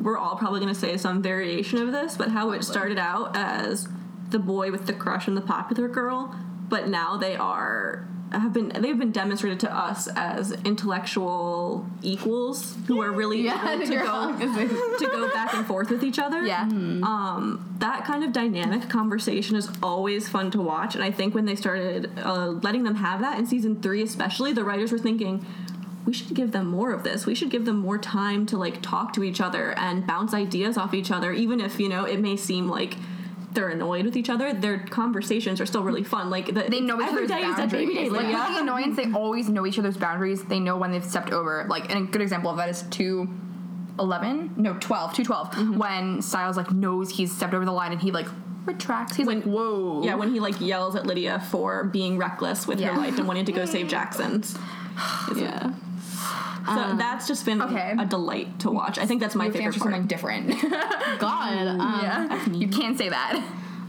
we're 0.00 0.16
all 0.16 0.36
probably 0.36 0.60
going 0.60 0.72
to 0.72 0.78
say 0.78 0.96
some 0.96 1.20
variation 1.22 1.78
of 1.82 1.90
this, 1.90 2.16
but 2.16 2.28
how 2.30 2.52
it 2.52 2.62
started 2.62 2.98
out 2.98 3.36
as 3.36 3.88
the 4.30 4.38
boy 4.38 4.70
with 4.70 4.86
the 4.86 4.92
crush 4.92 5.26
on 5.26 5.34
the 5.34 5.40
popular 5.40 5.88
girl, 5.88 6.32
but 6.68 6.86
now 6.86 7.16
they 7.16 7.34
are 7.34 8.06
have 8.32 8.52
been 8.52 8.68
they've 8.68 8.98
been 8.98 9.12
demonstrated 9.12 9.60
to 9.60 9.74
us 9.74 10.08
as 10.16 10.52
intellectual 10.64 11.86
equals 12.02 12.76
who 12.86 13.00
are 13.00 13.10
really 13.12 13.42
Yeah, 13.42 13.72
able 13.74 13.86
to 13.86 13.94
go 13.94 14.04
wrong, 14.04 14.42
isn't 14.42 14.58
it? 14.70 14.98
to 14.98 15.06
go 15.06 15.30
back 15.32 15.54
and 15.54 15.66
forth 15.66 15.90
with 15.90 16.02
each 16.04 16.18
other. 16.18 16.42
Yeah. 16.44 16.62
Um, 16.62 17.64
that 17.78 18.04
kind 18.04 18.24
of 18.24 18.32
dynamic 18.32 18.88
conversation 18.88 19.56
is 19.56 19.70
always 19.82 20.28
fun 20.28 20.50
to 20.52 20.60
watch, 20.60 20.94
and 20.94 21.04
I 21.04 21.10
think 21.10 21.34
when 21.34 21.44
they 21.44 21.54
started 21.56 22.10
uh, 22.18 22.48
letting 22.62 22.84
them 22.84 22.96
have 22.96 23.20
that 23.20 23.38
in 23.38 23.46
season 23.46 23.80
three, 23.80 24.02
especially, 24.02 24.52
the 24.52 24.64
writers 24.64 24.90
were 24.92 24.98
thinking, 24.98 25.44
we 26.04 26.12
should 26.12 26.34
give 26.34 26.52
them 26.52 26.66
more 26.66 26.92
of 26.92 27.04
this. 27.04 27.26
We 27.26 27.34
should 27.34 27.50
give 27.50 27.66
them 27.66 27.76
more 27.78 27.98
time 27.98 28.46
to 28.46 28.56
like 28.56 28.80
talk 28.82 29.12
to 29.14 29.22
each 29.22 29.40
other 29.40 29.72
and 29.78 30.06
bounce 30.06 30.32
ideas 30.34 30.76
off 30.78 30.94
each 30.94 31.10
other, 31.10 31.32
even 31.32 31.60
if 31.60 31.78
you 31.78 31.88
know 31.88 32.04
it 32.04 32.18
may 32.18 32.36
seem 32.36 32.68
like 32.68 32.96
they're 33.58 33.68
annoyed 33.70 34.04
with 34.04 34.16
each 34.16 34.30
other. 34.30 34.52
Their 34.52 34.78
conversations 34.78 35.60
are 35.60 35.66
still 35.66 35.82
really 35.82 36.04
fun. 36.04 36.30
Like 36.30 36.46
the, 36.46 36.64
They 36.68 36.80
know 36.80 37.00
each 37.00 37.08
every 37.08 37.24
other's 37.24 37.28
day 37.30 37.40
is 37.40 37.54
a 37.54 37.56
boundaries. 37.56 37.88
baby 37.88 37.94
day. 37.94 38.08
like 38.08 38.26
with 38.32 38.54
the 38.54 38.60
annoyance, 38.60 38.96
they 38.96 39.10
always 39.12 39.48
know 39.48 39.66
each 39.66 39.78
other's 39.80 39.96
boundaries. 39.96 40.44
They 40.44 40.60
know 40.60 40.76
when 40.76 40.92
they've 40.92 41.04
stepped 41.04 41.30
over. 41.32 41.66
Like, 41.68 41.90
and 41.92 42.08
a 42.08 42.10
good 42.10 42.22
example 42.22 42.50
of 42.52 42.56
that 42.58 42.68
is 42.68 42.82
two 42.90 43.26
211, 43.98 44.54
no 44.56 44.74
12, 44.78 45.14
212, 45.14 45.50
Mm-hmm. 45.50 45.76
when 45.78 46.22
Stiles 46.22 46.56
like 46.56 46.70
knows 46.70 47.10
he's 47.10 47.34
stepped 47.34 47.52
over 47.52 47.64
the 47.64 47.72
line 47.72 47.90
and 47.90 48.00
he 48.00 48.12
like 48.12 48.28
retracts. 48.64 49.16
He's 49.16 49.26
like, 49.26 49.42
whoa. 49.42 50.02
Yeah, 50.04 50.14
when 50.14 50.32
he 50.32 50.38
like 50.38 50.60
yells 50.60 50.94
at 50.94 51.04
Lydia 51.04 51.40
for 51.50 51.82
being 51.84 52.16
reckless 52.16 52.64
with 52.68 52.78
Yeah. 52.80 52.90
her 52.94 52.96
life 53.00 53.18
and 53.18 53.26
wanting 53.26 53.44
to 53.46 53.52
go 53.52 53.64
save 53.64 53.88
Jackson's. 53.96 54.56
Yeah. 55.36 55.72
So 56.66 56.96
that's 56.96 57.26
just 57.26 57.46
been 57.46 57.62
okay. 57.62 57.94
a 57.98 58.04
delight 58.04 58.60
to 58.60 58.70
watch. 58.70 58.98
I 58.98 59.06
think 59.06 59.20
that's 59.20 59.34
my 59.34 59.46
you 59.46 59.52
favorite 59.52 59.66
answer 59.66 59.80
part. 59.80 59.92
something 59.92 60.06
different. 60.06 60.50
God. 61.18 61.66
Um, 61.66 62.00
yeah. 62.02 62.48
You 62.50 62.68
can't 62.68 62.98
say 62.98 63.08
that. 63.08 63.42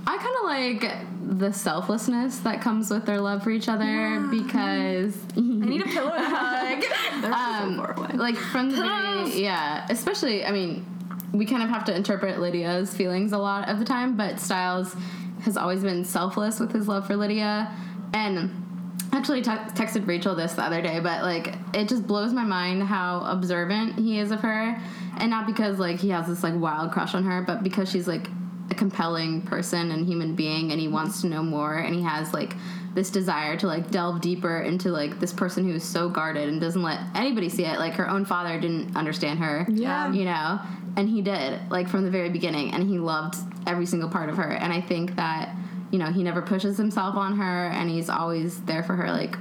I 0.08 0.18
kind 0.18 0.36
of 0.38 0.44
like 0.44 1.38
the 1.38 1.52
selflessness 1.52 2.40
that 2.40 2.62
comes 2.62 2.90
with 2.90 3.06
their 3.06 3.20
love 3.20 3.44
for 3.44 3.52
each 3.52 3.68
other 3.68 4.22
because 4.32 5.16
I 5.36 5.40
need 5.40 5.82
a 5.82 5.86
pillow 5.86 6.12
and 6.12 6.24
a 6.24 6.30
hug. 6.30 6.84
They're 7.22 7.34
um, 7.34 7.76
so 7.76 7.84
far 7.84 7.94
away. 7.94 8.18
like 8.18 8.36
from 8.36 8.70
the 8.72 8.78
beginning, 8.78 9.44
yeah. 9.44 9.86
Especially, 9.90 10.46
I 10.46 10.52
mean, 10.52 10.86
we 11.34 11.46
kind 11.46 11.62
of 11.62 11.70
have 11.70 11.86
to 11.86 11.96
interpret 11.96 12.40
Lydia's 12.40 12.94
feelings 12.94 13.34
a 13.34 13.38
lot 13.38 13.70
of 13.70 13.78
the 13.78 13.86
time, 13.86 14.18
but 14.18 14.40
Stiles 14.40 14.96
has 15.42 15.58
always 15.58 15.84
been 15.84 16.04
selfless 16.04 16.60
with 16.60 16.72
his 16.72 16.88
love 16.88 17.06
for 17.06 17.16
Lydia, 17.16 17.72
and 18.14 18.68
actually 19.12 19.41
te- 19.41 19.49
texted 19.51 20.07
Rachel 20.07 20.36
this 20.36 20.53
the 20.53 20.64
other 20.64 20.82
day, 20.82 20.99
but 20.99 21.24
like 21.24 21.55
it 21.74 21.88
just 21.89 22.05
blows 22.07 22.34
my 22.34 22.43
mind 22.43 22.84
how 22.84 23.24
observant 23.26 23.97
he 23.99 24.20
is 24.20 24.32
of 24.32 24.41
her, 24.41 24.82
and 25.18 25.30
not 25.30 25.45
because 25.47 25.80
like 25.80 25.99
he 25.99 26.10
has 26.10 26.28
this 26.28 26.43
like 26.43 26.55
wild 26.55 26.91
crush 26.91 27.14
on 27.16 27.24
her, 27.24 27.41
but 27.41 27.64
because 27.64 27.89
she's 27.89 28.07
like 28.07 28.28
a 28.72 28.76
compelling 28.76 29.41
person 29.41 29.91
and 29.91 30.05
human 30.05 30.36
being, 30.36 30.72
and 30.72 30.80
he 30.80 30.88
wants 30.88 31.22
to 31.22 31.28
know 31.28 31.41
more, 31.43 31.78
and 31.78 31.95
he 31.95 32.01
has 32.03 32.34
like 32.34 32.55
this 32.95 33.10
desire 33.12 33.55
to 33.55 33.68
like 33.68 33.91
delve 33.91 34.20
deeper 34.22 34.62
into 34.62 34.89
like 34.89 35.20
this 35.20 35.32
person 35.34 35.64
who 35.64 35.74
is 35.76 35.84
so 35.84 36.10
guarded 36.10 36.49
and 36.49 36.60
doesn't 36.60 36.82
let 36.84 36.99
anybody 37.16 37.47
see 37.49 37.64
it. 37.66 37.80
Like 37.80 37.93
her 37.93 38.10
own 38.10 38.26
father 38.26 38.60
didn't 38.60 38.95
understand 38.95 39.39
her, 39.39 39.66
Yeah. 39.70 40.12
you 40.12 40.26
know, 40.26 40.60
and 40.97 41.07
he 41.10 41.22
did 41.22 41.60
like 41.70 41.88
from 41.88 42.03
the 42.03 42.12
very 42.12 42.30
beginning, 42.30 42.74
and 42.74 42.88
he 42.88 42.99
loved 42.99 43.36
every 43.68 43.86
single 43.86 44.10
part 44.10 44.30
of 44.30 44.38
her, 44.38 44.51
and 44.51 44.72
I 44.74 44.82
think 44.82 45.16
that 45.16 45.55
you 45.92 46.00
know 46.00 46.12
he 46.12 46.24
never 46.24 46.42
pushes 46.42 46.78
himself 46.78 47.16
on 47.16 47.38
her, 47.38 47.68
and 47.68 47.90
he's 47.90 48.10
always 48.10 48.62
there 48.62 48.84
for 48.84 48.96
her 48.96 49.12
like. 49.12 49.36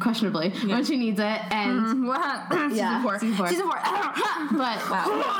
Questionably 0.00 0.50
when 0.66 0.84
she 0.84 0.96
needs 0.96 1.20
it, 1.20 1.40
and 1.52 2.06
what? 2.06 2.46
Season 2.52 2.74
Yeah, 2.76 3.02
four. 3.02 3.18
season 3.18 3.36
four. 3.36 3.48
Season 3.48 3.64
four. 3.66 3.74
but 4.52 4.78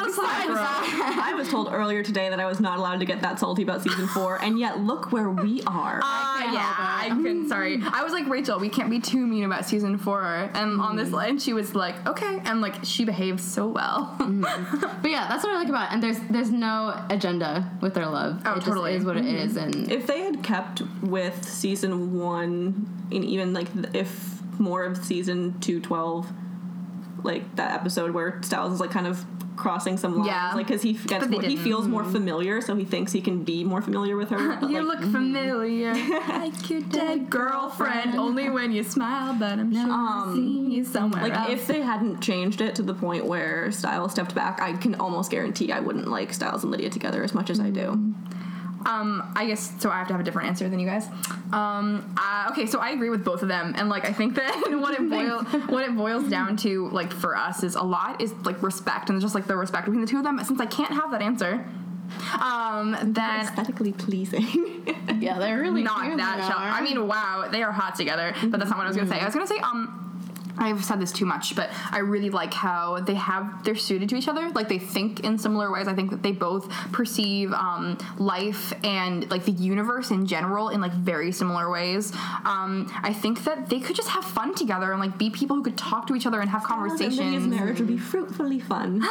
I 0.03 1.35
was 1.37 1.49
told 1.49 1.69
earlier 1.73 2.03
today 2.03 2.29
that 2.29 2.39
I 2.41 2.47
was 2.47 2.61
not 2.61 2.79
allowed 2.79 3.01
to 3.01 3.07
get 3.07 3.21
that 3.23 3.39
salty 3.39 3.63
about 3.63 3.83
season 3.83 4.07
four, 4.09 4.43
and 4.43 4.59
yet 4.59 4.81
look 4.81 5.13
where 5.13 5.31
we 5.31 5.63
are. 5.67 6.01
Uh, 6.03 6.39
can't 6.41 6.53
yeah, 6.55 6.75
I 6.79 7.07
it. 7.07 7.15
couldn't. 7.15 7.49
Sorry, 7.49 7.81
I 7.93 8.03
was 8.03 8.13
like 8.13 8.29
Rachel. 8.29 8.59
We 8.59 8.69
can't 8.69 8.91
be 8.91 9.01
too 9.01 9.27
mean 9.27 9.45
about 9.45 9.65
season 9.67 9.99
four. 9.99 10.21
And 10.55 10.81
on 10.81 10.91
Mm. 10.91 10.97
this 10.97 11.11
line, 11.13 11.39
she 11.39 11.53
was 11.53 11.75
like, 11.75 12.07
okay, 12.07 12.41
and 12.45 12.61
like 12.61 12.75
she 12.85 13.05
behaved 13.05 13.41
so 13.41 13.67
well. 13.69 14.15
But 14.19 15.11
yeah, 15.11 15.27
that's 15.29 15.43
what 15.45 15.53
I 15.55 15.59
like 15.59 15.69
about 15.69 15.91
it. 15.91 15.95
And 15.95 16.03
there's 16.03 16.19
there's 16.31 16.51
no 16.51 17.03
agenda 17.11 17.71
with 17.81 17.95
their 17.95 18.07
love. 18.07 18.43
Oh, 18.45 18.53
it 18.53 18.55
just 18.57 18.67
totally. 18.67 18.95
is 18.95 19.05
what 19.05 19.17
it 19.17 19.25
is. 19.25 19.57
And 19.57 19.91
if 19.91 20.07
they 20.07 20.21
had 20.21 20.43
kept 20.43 20.83
with 21.03 21.45
season 21.49 22.19
one, 22.19 23.07
and 23.13 23.25
even 23.25 23.53
like 23.53 23.69
if 23.95 24.41
more 24.61 24.85
of 24.85 25.03
season 25.05 25.59
two 25.61 25.81
twelve, 25.81 26.31
like 27.25 27.57
that 27.57 27.75
episode 27.75 28.13
where 28.13 28.41
Stiles 28.43 28.75
is 28.75 28.81
like 28.81 28.91
kind 28.91 29.07
of 29.07 29.25
crossing 29.61 29.97
some 29.97 30.17
lines, 30.17 30.27
Yeah. 30.27 30.53
like 30.55 30.67
because 30.67 30.83
he 30.83 30.95
gets 30.95 31.29
more, 31.29 31.43
he 31.43 31.57
feels 31.57 31.87
more 31.87 32.03
mm-hmm. 32.03 32.13
familiar, 32.13 32.61
so 32.61 32.75
he 32.75 32.85
thinks 32.85 33.13
he 33.13 33.21
can 33.21 33.45
be 33.45 33.63
more 33.63 33.83
familiar 33.83 34.17
with 34.17 34.31
her. 34.31 34.57
But, 34.61 34.71
you 34.71 34.83
like, 34.83 34.87
look 34.87 35.01
mm-hmm. 35.01 35.13
familiar, 35.13 35.95
like 36.29 36.71
your 36.71 36.81
dead 36.81 37.31
girlfriend. 37.31 38.17
Only 38.17 38.49
when 38.49 38.73
you 38.73 38.83
smile, 38.83 39.37
but 39.39 39.59
I'm 39.59 39.73
sure 39.73 39.83
I've 39.83 40.29
um, 40.29 40.35
seen 40.35 40.71
you 40.71 40.85
somewhere 40.85 41.23
Like 41.23 41.35
else. 41.35 41.51
if 41.51 41.67
they 41.67 41.83
hadn't 41.83 42.21
changed 42.21 42.61
it 42.61 42.75
to 42.77 42.83
the 42.83 42.95
point 42.95 43.27
where 43.27 43.71
Stiles 43.71 44.13
stepped 44.13 44.35
back, 44.35 44.61
I 44.61 44.73
can 44.73 44.95
almost 44.95 45.31
guarantee 45.31 45.71
I 45.73 45.81
wouldn't 45.81 46.09
like 46.09 46.33
Stiles 46.33 46.63
and 46.63 46.71
Lydia 46.73 46.91
together 46.91 47.23
as 47.23 47.35
much 47.35 47.51
as 47.51 47.61
I 47.61 47.71
do. 47.71 47.81
Mm-hmm. 47.81 48.40
Um, 48.87 49.33
I 49.37 49.47
guess 49.47 49.73
so. 49.79 49.91
I 49.91 49.99
have 49.99 50.07
to 50.09 50.15
have 50.15 50.21
a 50.21 50.25
different 50.25 50.49
answer 50.49 50.69
than 50.69 50.81
you 50.81 50.87
guys. 50.87 51.07
Um, 51.53 52.15
uh, 52.17 52.49
okay, 52.51 52.67
so 52.67 52.79
I 52.79 52.91
agree 52.91 53.11
with 53.11 53.25
both 53.25 53.43
of 53.43 53.49
them, 53.49 53.75
and 53.77 53.89
like 53.89 54.09
I 54.09 54.13
think 54.13 54.37
that 54.37 54.71
what 54.81 54.99
it 54.99 55.09
boils 55.11 55.45
what 55.69 55.85
it 55.85 55.97
boils 55.97 56.29
down 56.29 56.57
to, 56.59 56.89
like 56.89 57.13
for 57.13 57.37
us, 57.37 57.63
is 57.63 57.75
a 57.75 57.83
lot 57.83 58.21
is 58.21 58.33
like 58.45 58.63
respect 58.63 59.11
and 59.11 59.21
just 59.21 59.35
like 59.35 59.47
the 59.47 59.57
respect 59.57 59.85
between 59.85 60.01
the 60.01 60.07
two 60.07 60.19
of 60.19 60.25
them. 60.25 60.43
Since 60.45 60.61
I 60.61 60.67
can't 60.67 60.93
have 60.93 61.11
that 61.11 61.21
answer, 61.21 61.65
um, 62.41 62.97
then 63.03 63.41
Aesthetically 63.47 63.93
pleasing. 63.93 64.87
yeah, 65.21 65.39
they're 65.39 65.61
really 65.61 65.83
not 65.83 66.05
cute, 66.05 66.17
that. 66.17 66.41
I 66.41 66.81
mean, 66.81 67.07
wow, 67.07 67.49
they 67.51 67.63
are 67.63 67.73
hot 67.73 67.95
together. 67.95 68.35
But 68.45 68.59
that's 68.59 68.71
not 68.71 68.79
what 68.79 68.85
I 68.85 68.89
was 68.89 68.97
gonna 68.97 69.11
say. 69.11 69.21
I 69.21 69.25
was 69.25 69.35
gonna 69.35 69.47
say, 69.47 69.59
um. 69.59 70.00
I've 70.61 70.85
said 70.85 71.01
this 71.01 71.11
too 71.11 71.25
much, 71.25 71.57
but 71.57 71.71
I 71.91 71.99
really 71.99 72.31
like 72.31 72.53
how 72.53 73.01
they 73.01 73.15
have 73.15 73.65
they're 73.65 73.75
suited 73.75 74.09
to 74.11 74.17
each 74.17 74.29
other. 74.29 74.51
Like 74.51 74.69
they 74.69 74.79
think 74.79 75.21
in 75.21 75.39
similar 75.39 75.73
ways. 75.73 75.89
I 75.89 75.95
think 75.95 76.11
that 76.11 76.23
they 76.23 76.33
both 76.33 76.69
perceive 76.93 77.53
um, 77.53 77.97
life 78.19 78.73
and 78.85 79.29
like 79.31 79.45
the 79.45 79.53
universe 79.53 80.11
in 80.11 80.27
general 80.27 80.69
in 80.69 80.81
like 80.81 80.93
very 80.93 81.33
similar 81.33 81.71
ways. 81.71 82.13
Um, 82.45 82.91
I 83.03 83.13
think 83.13 83.45
that 83.45 83.69
they 83.71 83.81
could 83.81 83.97
just 83.97 84.09
have 84.11 84.25
fun 84.25 84.55
together 84.55 84.93
and 84.93 85.01
like 85.01 85.17
be 85.19 85.31
people 85.31 85.57
who 85.57 85.63
could 85.63 85.79
talk 85.79 86.07
to 86.09 86.15
each 86.15 86.27
other 86.27 86.41
and 86.41 86.51
have 86.51 86.63
conversations. 86.63 87.19
His 87.19 87.47
marriage 87.47 87.79
would 87.79 87.89
be 87.89 87.99
fruitfully 87.99 88.61
fun. 88.61 89.01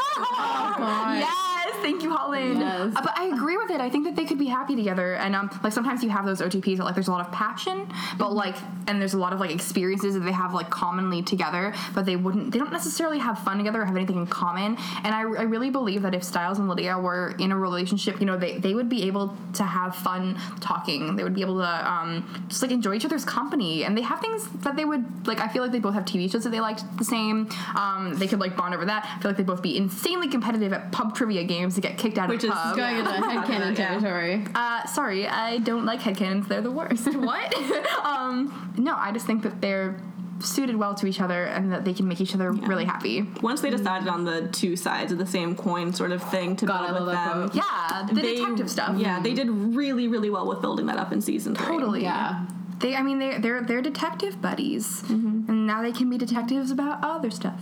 Yes, 1.20 1.49
thank 1.82 2.04
you, 2.04 2.12
Holland. 2.12 2.60
Yes. 2.60 2.94
Uh, 2.96 3.02
but 3.02 3.18
I 3.18 3.26
agree 3.28 3.58
with 3.58 3.72
it. 3.72 3.82
I 3.82 3.90
think 3.90 4.06
that 4.06 4.16
they 4.16 4.26
could 4.26 4.40
be 4.40 4.48
happy 4.48 4.76
together, 4.76 5.16
and 5.16 5.36
um, 5.36 5.50
like 5.64 5.74
sometimes 5.74 6.04
you 6.04 6.10
have 6.10 6.26
those 6.26 6.42
OTPs 6.42 6.78
that 6.78 6.84
like 6.84 6.96
there's 6.96 7.08
a 7.08 7.12
lot 7.12 7.26
of 7.26 7.32
passion, 7.32 7.88
but 8.18 8.34
like, 8.34 8.56
and 8.88 9.02
there's 9.02 9.14
a 9.14 9.18
lot 9.18 9.34
of 9.34 9.40
like 9.40 9.52
experiences 9.52 10.14
that 10.14 10.22
they 10.22 10.32
have 10.32 10.54
like 10.54 10.70
commonly 10.70 11.22
together, 11.22 11.74
but 11.94 12.06
they 12.06 12.16
wouldn't. 12.16 12.52
They 12.52 12.60
don't 12.60 12.72
necessarily 12.72 13.20
have 13.20 13.40
fun 13.40 13.58
together 13.58 13.82
or 13.82 13.86
have 13.86 13.96
anything 13.96 14.18
in 14.18 14.28
common. 14.28 14.78
And 15.04 15.14
I, 15.14 15.22
I 15.22 15.44
really 15.44 15.70
believe 15.70 16.02
that 16.04 16.14
if 16.14 16.24
Stiles 16.24 16.60
and 16.60 16.68
Lydia 16.68 16.98
were 16.98 17.36
in 17.40 17.52
a 17.52 17.58
relationship, 17.58 18.20
you 18.20 18.26
know, 18.26 18.38
they 18.38 18.58
they 18.58 18.74
would 18.74 18.90
be 18.90 19.04
able 19.04 19.36
to 19.54 19.64
have 19.64 19.96
fun 19.96 20.38
talking. 20.60 21.16
They 21.16 21.24
would 21.24 21.36
be 21.36 21.42
able 21.42 21.60
to 21.60 21.92
um, 21.92 22.46
just 22.48 22.62
like 22.62 22.72
enjoy 22.72 22.96
each 22.96 23.06
other's 23.06 23.26
company, 23.26 23.84
and 23.84 23.98
they 23.98 24.02
have 24.02 24.20
things 24.20 24.50
that 24.64 24.76
they 24.76 24.86
would 24.86 25.28
like. 25.28 25.40
I 25.40 25.48
feel 25.48 25.64
like 25.64 25.72
they 25.72 25.80
both 25.80 25.94
have 25.94 26.06
TV 26.06 26.32
shows 26.32 26.44
that 26.44 26.52
they 26.52 26.62
liked 26.62 26.84
the 26.98 27.06
same. 27.06 27.50
Um, 27.76 28.16
they 28.18 28.28
could 28.28 28.40
like 28.40 28.56
bond 28.56 28.74
over 28.74 28.86
that. 28.86 29.06
I 29.06 29.22
feel 29.22 29.30
like 29.32 29.38
they'd 29.38 29.46
both 29.46 29.62
be 29.62 29.78
insanely 29.78 30.28
competitive 30.28 30.74
at 30.74 30.92
pub 30.92 31.16
trivia 31.16 31.44
games 31.44 31.69
to 31.76 31.82
get 31.82 31.98
kicked 31.98 32.18
out 32.18 32.30
Which 32.30 32.44
of 32.44 32.50
is 32.52 32.56
pub. 32.56 32.76
Which 32.76 32.84
is 32.84 32.86
going 32.86 32.98
into 32.98 33.12
headcanon 33.28 33.78
Yeah. 33.78 34.00
territory. 34.00 34.46
Uh, 34.56 34.86
sorry, 34.86 35.28
I 35.28 35.58
don't 35.60 35.86
like 35.86 36.00
headcanons. 36.02 36.48
They're 36.48 36.62
the 36.62 36.72
worst. 36.72 37.06
what? 37.16 37.54
um, 38.06 38.74
no, 38.78 38.96
I 38.96 39.12
just 39.12 39.26
think 39.26 39.44
that 39.44 39.62
they're 39.62 40.00
suited 40.42 40.78
well 40.78 40.96
to 40.96 41.06
each 41.06 41.20
other 41.20 41.44
and 41.46 41.72
that 41.74 41.84
they 41.84 41.94
can 41.94 42.08
make 42.08 42.22
each 42.22 42.34
other 42.34 42.52
really 42.54 42.86
happy. 42.86 43.24
Once 43.42 43.60
they 43.60 43.70
decided 43.70 44.08
on 44.08 44.24
the 44.24 44.48
two 44.48 44.78
sides 44.78 45.12
of 45.12 45.18
the 45.18 45.26
same 45.26 45.54
coin 45.54 45.94
sort 45.94 46.14
of 46.14 46.24
thing 46.24 46.56
to 46.56 46.66
God, 46.66 46.94
build 46.96 47.08
with 47.08 47.16
them. 47.16 47.50
quote. 47.50 47.56
Yeah, 47.56 48.06
the 48.08 48.16
they- 48.16 48.36
detective 48.38 48.70
stuff. 48.70 48.98
Yeah, 48.98 49.20
they 49.22 49.34
did 49.34 49.50
really, 49.50 50.08
really 50.08 50.30
well 50.30 50.48
with 50.48 50.62
building 50.62 50.86
that 50.86 50.98
up 50.98 51.12
in 51.12 51.20
season 51.22 51.56
three. 51.56 51.66
Totally. 51.66 52.04
Yeah. 52.04 52.46
They, 52.80 52.96
I 52.96 53.02
mean, 53.02 53.20
they, 53.20 53.38
they're 53.40 53.62
they're 53.62 53.82
detective 53.82 54.42
buddies, 54.42 55.04
and 55.10 55.68
now 55.68 55.82
they 55.82 55.92
can 55.92 56.10
be 56.10 56.18
detectives 56.18 56.72
about 56.72 57.04
other 57.04 57.30
stuff, 57.30 57.60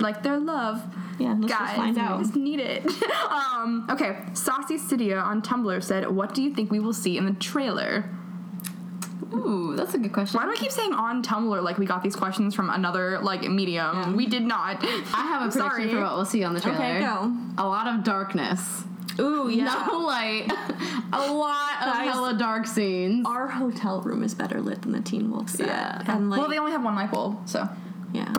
like 0.00 0.22
their 0.22 0.38
love. 0.38 0.82
Yeah, 1.18 1.34
let's 1.38 1.46
just 1.52 1.58
Guys, 1.58 1.76
find 1.76 1.98
I 1.98 2.04
out. 2.04 2.20
just 2.20 2.36
need 2.36 2.60
it. 2.60 2.84
um, 3.30 3.86
okay, 3.90 4.18
Saucy 4.34 4.78
Studio 4.78 5.18
on 5.18 5.42
Tumblr 5.42 5.82
said, 5.82 6.10
"What 6.10 6.34
do 6.34 6.42
you 6.42 6.52
think 6.54 6.70
we 6.70 6.78
will 6.78 6.92
see 6.92 7.16
in 7.16 7.24
the 7.24 7.32
trailer?" 7.34 8.10
Ooh, 9.34 9.74
that's 9.76 9.94
a 9.94 9.98
good 9.98 10.12
question. 10.12 10.38
Why 10.38 10.46
do 10.46 10.52
I 10.52 10.56
keep 10.56 10.70
saying 10.70 10.92
on 10.92 11.22
Tumblr 11.22 11.62
like 11.62 11.78
we 11.78 11.86
got 11.86 12.02
these 12.02 12.16
questions 12.16 12.54
from 12.54 12.70
another 12.70 13.18
like 13.20 13.42
medium? 13.42 14.16
We 14.16 14.26
did 14.26 14.42
not. 14.42 14.78
I 14.82 14.86
have 14.86 15.42
a 15.42 15.50
prediction 15.50 15.70
Sorry. 15.70 15.88
for 15.88 16.00
what 16.00 16.14
we'll 16.14 16.24
see 16.24 16.44
on 16.44 16.54
the 16.54 16.60
trailer. 16.60 16.78
Okay, 16.78 17.00
go. 17.00 17.36
A 17.58 17.66
lot 17.66 17.86
of 17.86 18.04
darkness. 18.04 18.84
Ooh, 19.18 19.48
yeah. 19.48 19.86
No 19.90 19.98
light. 19.98 20.46
a 21.12 21.32
lot 21.32 21.82
of 21.82 21.94
hella 21.96 22.34
dark 22.38 22.66
scenes. 22.66 23.26
Our 23.26 23.48
hotel 23.48 24.00
room 24.02 24.22
is 24.22 24.34
better 24.34 24.60
lit 24.60 24.82
than 24.82 24.92
the 24.92 25.00
Teen 25.00 25.30
Wolf 25.30 25.50
set. 25.50 25.66
Yeah. 25.66 26.02
And 26.06 26.30
like, 26.30 26.38
well, 26.38 26.48
they 26.48 26.58
only 26.58 26.72
have 26.72 26.84
one 26.84 26.94
light 26.94 27.10
bulb, 27.10 27.48
so 27.48 27.68
yeah. 28.12 28.32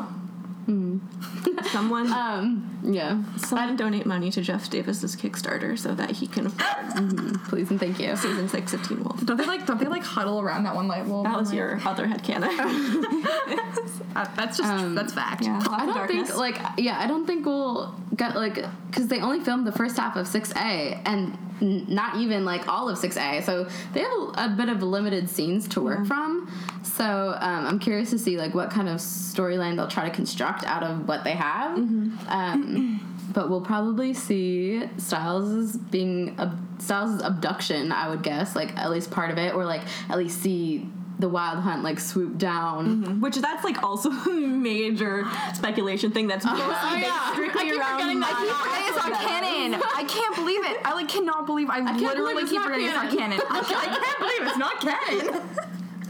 Someone, 1.72 2.12
Um, 2.12 2.80
yeah. 2.84 3.24
someone 3.38 3.76
donate 3.78 4.06
money 4.06 4.30
to 4.32 4.42
Jeff 4.42 4.70
Davis's 4.70 5.16
Kickstarter 5.16 5.78
so 5.80 5.96
that 5.96 6.12
he 6.12 6.28
can 6.28 6.48
afford 6.48 7.40
Please 7.50 7.70
and 7.72 7.80
thank 7.80 8.00
you. 8.00 8.16
season 8.16 8.48
six 8.50 8.74
of 8.74 8.86
Teen 8.88 9.04
Wolf. 9.04 9.26
don't 9.26 9.38
they 9.38 9.46
like 9.46 9.66
don't 9.66 9.80
they 9.80 9.88
like 9.88 10.04
huddle 10.04 10.40
around 10.42 10.64
that 10.64 10.76
one 10.76 10.88
light 10.88 11.08
bulb? 11.08 11.26
That 11.26 11.38
was 11.40 11.54
your 11.54 11.80
other 11.86 12.06
headcanon. 12.06 12.44
uh, 14.16 14.26
that's 14.36 14.58
just 14.58 14.70
Um, 14.70 14.94
that's 14.96 15.14
fact. 15.14 15.44
yeah. 15.44 15.64
I 15.70 15.86
don't 15.86 16.08
think 16.08 16.36
like 16.36 16.60
yeah, 16.78 17.00
I 17.00 17.08
don't 17.08 17.26
think 17.26 17.46
we'll 17.46 17.96
get 18.16 18.36
like 18.36 18.64
because 18.90 19.08
they 19.08 19.20
only 19.22 19.40
filmed 19.40 19.66
the 19.68 19.72
first 19.72 19.98
half 19.98 20.16
of 20.16 20.28
six 20.28 20.52
A 20.56 21.00
and 21.06 21.38
n- 21.62 21.86
not 21.88 22.18
even 22.18 22.46
like 22.46 22.68
all 22.68 22.90
of 22.90 22.98
six 22.98 23.16
A, 23.18 23.42
so 23.42 23.68
they 23.94 24.02
have 24.02 24.12
a, 24.12 24.34
a 24.46 24.54
bit 24.58 24.70
of 24.70 24.82
limited 24.84 25.30
scenes 25.30 25.68
to 25.70 25.82
work 25.82 26.06
from. 26.06 26.52
So 26.84 27.36
um, 27.40 27.66
I'm 27.68 27.80
curious 27.80 28.10
to 28.12 28.18
see 28.20 28.38
like 28.38 28.56
what 28.56 28.72
kind 28.72 28.90
of 28.90 28.98
storyline 28.98 29.76
they'll 29.76 29.88
try 29.88 30.10
to 30.10 30.16
construct 30.16 30.57
out 30.66 30.84
of 30.84 31.08
what 31.08 31.24
they 31.24 31.34
have. 31.34 31.78
Um, 31.78 33.04
but 33.34 33.50
we'll 33.50 33.62
probably 33.62 34.14
see 34.14 34.84
Stiles 34.98 35.78
being 35.78 36.36
ab- 36.40 36.82
Stiles' 36.82 37.22
abduction. 37.22 37.92
I 37.92 38.10
would 38.10 38.24
guess 38.24 38.56
like 38.56 38.76
at 38.78 38.90
least 38.90 39.12
part 39.12 39.32
of 39.32 39.38
it, 39.38 39.54
or 39.54 39.66
like 39.66 39.82
at 40.10 40.18
least 40.18 40.42
see 40.42 40.90
the 41.20 41.28
wild 41.28 41.60
hunt 41.60 41.84
like 41.84 42.00
swoop 42.00 42.38
down. 42.38 43.22
Which 43.22 43.36
that's 43.36 43.64
like 43.64 43.82
also 43.84 44.10
a 44.30 44.30
major 44.30 45.26
speculation 45.54 46.12
thing 46.12 46.28
that's 46.28 46.46
mostly 46.46 46.64
oh, 46.64 46.94
based 46.96 47.08
yeah. 47.08 47.34
strictly 47.34 47.72
I 47.72 47.76
around 47.76 48.00
forgetting 48.00 48.20
that. 48.22 48.32
my- 48.32 48.72
I 48.72 48.92
keep 48.94 49.04
Forgetting 49.04 49.72
canon. 49.72 49.82
I 49.96 50.04
can't 50.04 50.36
believe 50.36 50.66
it. 50.66 50.78
I 50.86 50.94
like 50.94 51.08
cannot 51.08 51.46
believe. 51.46 51.70
I, 51.70 51.80
can't 51.82 52.02
literally 52.02 52.46
keep 52.48 52.62
forgetting 52.62 52.86
it's 52.86 52.96
not 52.96 53.18
canon. 53.18 53.40
I, 53.50 53.60
I 53.60 54.00
can't 54.00 54.20
believe 54.20 54.42
it's 54.48 54.58
not 54.58 54.82
canon. 54.82 55.50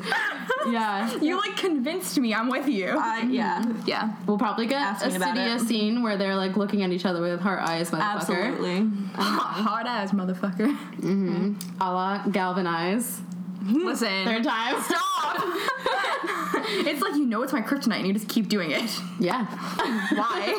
Yeah. 0.72 1.16
You 1.22 1.38
like 1.38 1.56
convinced 1.56 2.20
me. 2.20 2.34
I'm 2.34 2.50
with 2.50 2.68
you. 2.68 2.88
I- 2.90 3.22
yeah, 3.22 3.64
yeah. 3.86 4.14
We'll 4.26 4.38
probably 4.38 4.66
get 4.68 4.82
Ask 4.82 5.06
a 5.06 5.10
me 5.10 5.16
about 5.16 5.38
Stydia 5.38 5.60
scene 5.66 6.04
where 6.04 6.18
they're 6.18 6.36
like 6.36 6.58
looking 6.58 6.84
at 6.84 6.92
each 6.92 7.06
other 7.06 7.22
with 7.22 7.40
heart 7.40 7.62
eyes, 7.62 7.90
motherfucker. 7.92 8.02
absolutely. 8.02 8.92
Hot 9.16 9.88
ass 9.88 10.12
motherfucker. 10.12 10.68
Mm-hmm. 10.98 11.54
A 11.82 11.94
la 11.94 12.18
galvanize. 12.28 13.22
Listen. 13.66 14.26
Third 14.26 14.44
time. 14.44 14.82
Stop. 14.82 15.38
it's 16.86 17.02
like 17.02 17.16
you 17.16 17.26
know 17.26 17.44
it's 17.44 17.54
my 17.54 17.62
kryptonite 17.62 17.98
and 18.00 18.08
you 18.08 18.14
just 18.14 18.28
keep 18.28 18.50
doing 18.50 18.72
it. 18.72 18.90
Yeah. 19.20 19.46
Why? 20.16 20.54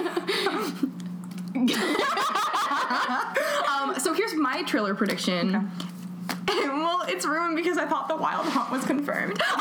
um, 3.71 3.99
so 4.01 4.13
here's 4.15 4.35
my 4.35 4.63
trailer 4.63 4.95
prediction. 4.95 5.71
well, 6.65 7.03
it's 7.09 7.27
ruined 7.27 7.57
because 7.57 7.79
I 7.79 7.87
thought 7.87 8.09
the 8.09 8.17
Wild 8.17 8.47
Hunt 8.47 8.71
was 8.71 8.85
confirmed. 8.85 9.41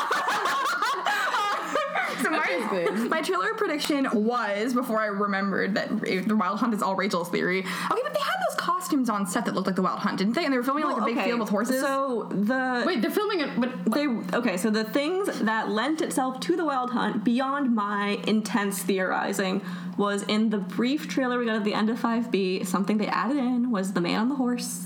so 2.22 2.30
my, 2.30 3.08
my 3.10 3.22
trailer 3.22 3.54
prediction 3.54 4.08
was 4.14 4.74
before 4.74 5.00
I 5.00 5.08
remembered 5.08 5.76
that 5.76 6.02
the 6.02 6.36
Wild 6.36 6.60
Hunt 6.60 6.74
is 6.74 6.82
all 6.82 6.96
Rachel's 6.96 7.30
theory. 7.30 7.60
Okay, 7.60 8.02
but 8.04 8.14
they 8.14 8.20
had 8.20 8.36
those 8.50 8.58
costumes 8.58 9.10
on 9.10 9.26
set 9.28 9.46
that 9.46 9.56
looked 9.56 9.68
like 9.68 9.76
the 9.76 9.82
Wild 9.82 10.00
Hunt, 10.00 10.18
didn't 10.18 10.34
they? 10.34 10.46
And 10.46 10.54
they 10.54 10.58
were 10.58 10.64
filming 10.64 10.86
like 10.86 11.02
a 11.02 11.06
big 11.06 11.18
Okay, 11.18 11.28
field 11.28 11.40
with 11.40 11.50
horses. 11.50 11.82
So 11.82 12.28
the 12.32 12.84
Wait, 12.86 13.02
they're 13.02 13.12
filming 13.12 13.42
it, 13.42 13.60
but 13.60 13.94
They 13.94 14.08
okay, 14.38 14.58
so 14.58 14.70
the 14.70 14.84
things 14.84 15.40
that 15.42 15.70
lent 15.70 16.02
itself 16.02 16.40
to 16.42 16.56
the 16.56 16.66
wild 16.66 16.92
hunt 16.92 17.24
beyond 17.24 17.76
my 17.76 18.20
intense 18.28 18.82
theorizing 18.82 19.62
was 19.98 20.24
in 20.24 20.50
the 20.50 20.58
brief 20.58 21.08
trailer 21.08 21.40
we 21.40 21.46
got 21.46 21.56
at 21.56 21.64
the 21.64 21.74
end 21.74 21.90
of 21.90 22.00
5B, 22.00 22.66
something 22.68 22.98
they 22.98 23.08
added 23.08 23.38
in 23.38 23.72
was 23.72 23.94
the 23.94 24.02
man 24.02 24.20
on 24.22 24.30
the 24.30 24.36
horse. 24.36 24.86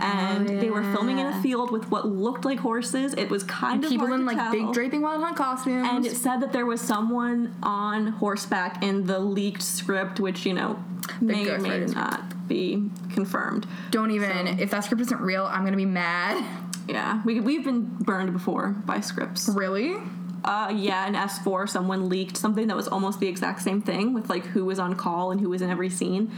And 0.00 0.60
they 0.60 0.70
were 0.70 0.82
filming 0.92 1.18
in 1.18 1.26
a 1.26 1.42
field 1.42 1.70
with 1.70 1.90
what 1.90 2.06
looked 2.06 2.44
like 2.44 2.58
horses. 2.58 3.14
It 3.14 3.30
was 3.30 3.42
kind 3.44 3.84
of 3.84 3.90
people 3.90 4.12
in 4.12 4.24
like 4.26 4.36
tell. 4.36 4.52
big 4.52 4.72
draping 4.72 5.02
Wild 5.02 5.22
Hunt 5.22 5.36
costumes. 5.36 5.88
And 5.90 6.06
it 6.06 6.16
said 6.16 6.40
that 6.40 6.52
there 6.52 6.66
was 6.66 6.80
someone 6.80 7.54
on 7.62 8.08
horseback 8.08 8.82
in 8.82 9.06
the 9.06 9.18
leaked 9.18 9.62
script, 9.62 10.20
which 10.20 10.46
you 10.46 10.54
know 10.54 10.82
may 11.20 11.48
or 11.48 11.58
may 11.58 11.80
not 11.86 12.48
be 12.48 12.90
confirmed. 13.12 13.66
don't 13.90 14.10
even. 14.10 14.58
If 14.60 14.70
that 14.70 14.84
script 14.84 15.02
isn't 15.02 15.20
real, 15.20 15.44
I'm 15.44 15.64
gonna 15.64 15.76
be 15.76 15.84
mad. 15.84 16.44
Yeah, 16.88 17.22
we 17.24 17.40
we've 17.40 17.64
been 17.64 17.82
burned 18.00 18.32
before 18.32 18.70
by 18.70 19.00
scripts. 19.00 19.48
Really? 19.48 19.96
Uh, 20.42 20.72
yeah, 20.74 21.06
in 21.06 21.14
S4, 21.14 21.68
someone 21.68 22.08
leaked 22.08 22.36
something 22.36 22.66
that 22.68 22.76
was 22.76 22.88
almost 22.88 23.20
the 23.20 23.28
exact 23.28 23.60
same 23.60 23.82
thing 23.82 24.14
with 24.14 24.30
like 24.30 24.46
who 24.46 24.64
was 24.64 24.78
on 24.78 24.94
call 24.94 25.30
and 25.30 25.40
who 25.40 25.50
was 25.50 25.60
in 25.60 25.70
every 25.70 25.90
scene. 25.90 26.32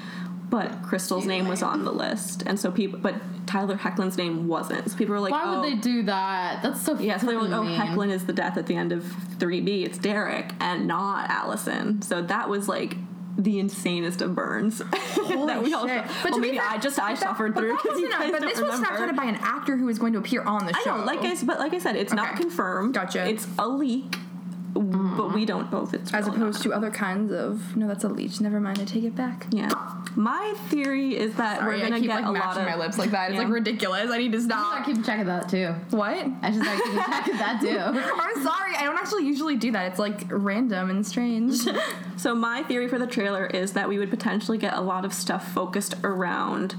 But 0.53 0.83
Crystal's 0.83 1.25
name 1.25 1.49
was 1.49 1.63
on 1.63 1.87
the 1.87 1.91
list, 1.91 2.43
and 2.45 2.61
so 2.61 2.71
people, 2.71 2.99
but 2.99 3.15
Tyler 3.47 3.75
Hoechlin's 3.75 4.19
name 4.19 4.49
wasn't. 4.49 4.91
So 4.91 4.99
people 4.99 5.15
were 5.15 5.21
like, 5.21 5.33
why 5.33 5.45
oh. 5.47 5.61
would 5.63 5.73
they 5.73 5.77
do 5.77 6.03
that? 6.03 6.63
That's 6.63 6.79
so 6.83 6.99
Yeah, 6.99 7.17
so 7.17 7.27
they 7.27 7.35
were 7.35 7.45
like, 7.45 7.53
oh, 7.53 7.65
Hoechlin 7.65 8.11
is 8.11 8.27
the 8.27 8.35
death 8.35 8.59
at 8.59 8.67
the 8.67 8.77
end 8.77 8.93
of 8.93 9.03
3B. 9.39 9.87
It's 9.87 9.97
Derek 9.97 10.53
and 10.61 10.87
not 10.87 11.31
Allison. 11.31 12.03
So 12.03 12.21
that 12.21 12.51
was 12.51 12.69
like 12.69 12.99
the 13.39 13.61
insanest 13.61 14.21
of 14.21 14.35
burns 14.35 14.79
that 14.91 15.63
we 15.65 15.73
all. 15.73 15.89
shit. 15.89 16.05
But 16.05 16.13
But 16.23 16.31
well, 16.33 16.41
maybe 16.41 16.59
fair- 16.59 16.67
I 16.69 16.77
just 16.77 17.01
I 17.01 17.13
but 17.15 17.21
that- 17.21 17.29
suffered 17.29 17.55
but 17.55 17.61
through 17.61 17.69
that 17.71 17.83
because 17.83 17.99
you 17.99 18.11
wasn't 18.11 18.23
a- 18.29 18.33
guys 18.33 18.41
But 18.41 18.49
this 18.49 18.61
was 18.61 18.79
remember. 18.79 18.87
snapshotted 18.89 19.17
by 19.17 19.25
an 19.25 19.37
actor 19.41 19.79
who 19.79 19.89
is 19.89 19.99
going 19.99 20.13
to 20.13 20.19
appear 20.19 20.43
on 20.43 20.67
the 20.67 20.75
show. 20.85 20.91
I 20.91 20.99
know, 20.99 21.05
like 21.07 21.21
I, 21.21 21.35
but 21.47 21.61
like 21.61 21.73
I 21.73 21.79
said, 21.79 21.97
it's 21.97 22.13
not 22.13 22.37
confirmed. 22.37 22.93
Gotcha. 22.93 23.27
It's 23.27 23.49
a 23.59 23.67
leak, 23.67 24.17
Mm-hmm. 24.75 25.17
but 25.19 25.35
we 25.35 25.45
don't 25.45 25.71
know 25.71 25.83
if 25.83 25.93
it's 25.93 26.13
as 26.15 26.25
real 26.25 26.35
or 26.35 26.37
opposed 26.37 26.59
not. 26.65 26.71
to 26.73 26.77
other 26.77 26.91
kinds 26.91 27.31
of 27.33 27.77
no, 27.77 27.87
that's 27.89 28.05
a 28.05 28.09
leech. 28.09 28.41
Never 28.41 28.59
mind, 28.61 28.79
I 28.81 28.85
take 28.85 29.05
it 29.05 29.15
back. 29.15 29.47
Yeah. 29.51 29.71
My 30.17 30.55
theory 30.69 31.17
is 31.17 31.35
that 31.37 31.59
Sorry, 31.59 31.77
we're 31.77 31.83
gonna 31.85 31.97
I 31.97 32.01
keep 32.01 32.09
get 32.09 32.17
like 32.17 32.25
a 32.25 32.31
lot 32.31 32.35
matching 32.57 32.63
of 32.63 32.69
my 32.69 32.77
lips 32.77 32.99
like 32.99 33.11
that. 33.11 33.31
It's 33.31 33.35
Yeah. 33.39 33.45
like 33.45 33.53
ridiculous. 33.53 34.11
I 34.11 34.19
need 34.19 34.33
to 34.33 34.41
stop. 34.41 34.59
I 34.75 34.83
stop. 34.83 34.87
keep 34.95 35.05
track 35.05 35.21
of 35.21 35.27
that 35.27 35.49
too. 35.49 35.75
What? 35.91 36.27
I 36.43 36.51
just 36.51 36.67
like 36.67 36.83
keep 36.85 36.93
track 37.05 37.27
of 37.29 37.39
that 37.39 37.61
too. 37.61 37.79
I'm 38.23 38.43
sorry. 38.43 38.77
I 38.77 38.85
don't 38.85 38.97
actually 38.99 39.27
usually 39.27 39.57
do 39.57 39.73
that. 39.73 39.91
It's 39.91 39.99
like 39.99 40.25
random 40.31 40.91
and 40.91 41.07
strange. 41.07 41.59
So 42.17 42.37
my 42.37 42.63
theory 42.63 42.87
for 42.87 42.99
the 43.01 43.07
trailer 43.07 43.47
is 43.47 43.73
that 43.73 43.89
we 43.89 43.99
would 43.99 44.11
potentially 44.11 44.57
get 44.57 44.75
a 44.75 44.81
lot 44.81 45.05
of 45.05 45.13
stuff 45.13 45.53
focused 45.53 45.95
around 46.05 46.77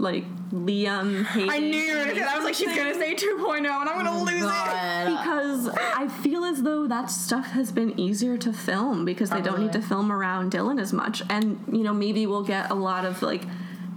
like 0.00 0.24
Liam 0.50 1.24
Hayden. 1.24 1.50
I 1.50 1.58
knew 1.58 1.76
you 1.76 1.96
were 1.96 2.04
gonna 2.04 2.14
say 2.14 2.20
that. 2.20 2.30
I 2.30 2.36
was 2.36 2.44
like, 2.44 2.54
she's 2.54 2.76
gonna 2.76 2.94
say 2.94 3.14
2.0, 3.14 3.58
and 3.58 3.66
I'm 3.68 4.04
gonna 4.04 4.22
lose 4.22 4.42
it. 4.42 5.06
Because 5.06 5.68
I 5.68 6.08
feel 6.22 6.44
as 6.44 6.62
though 6.62 6.86
that 6.86 7.10
stuff 7.10 7.50
has 7.50 7.70
been 7.70 7.98
easier 7.98 8.36
to 8.38 8.52
film 8.52 9.04
because 9.04 9.30
they 9.30 9.40
don't 9.40 9.60
need 9.60 9.72
to 9.72 9.82
film 9.82 10.10
around 10.10 10.52
Dylan 10.52 10.80
as 10.80 10.92
much. 10.92 11.22
And 11.30 11.62
you 11.70 11.82
know, 11.82 11.94
maybe 11.94 12.26
we'll 12.26 12.44
get 12.44 12.70
a 12.70 12.74
lot 12.74 13.04
of 13.04 13.22
like 13.22 13.42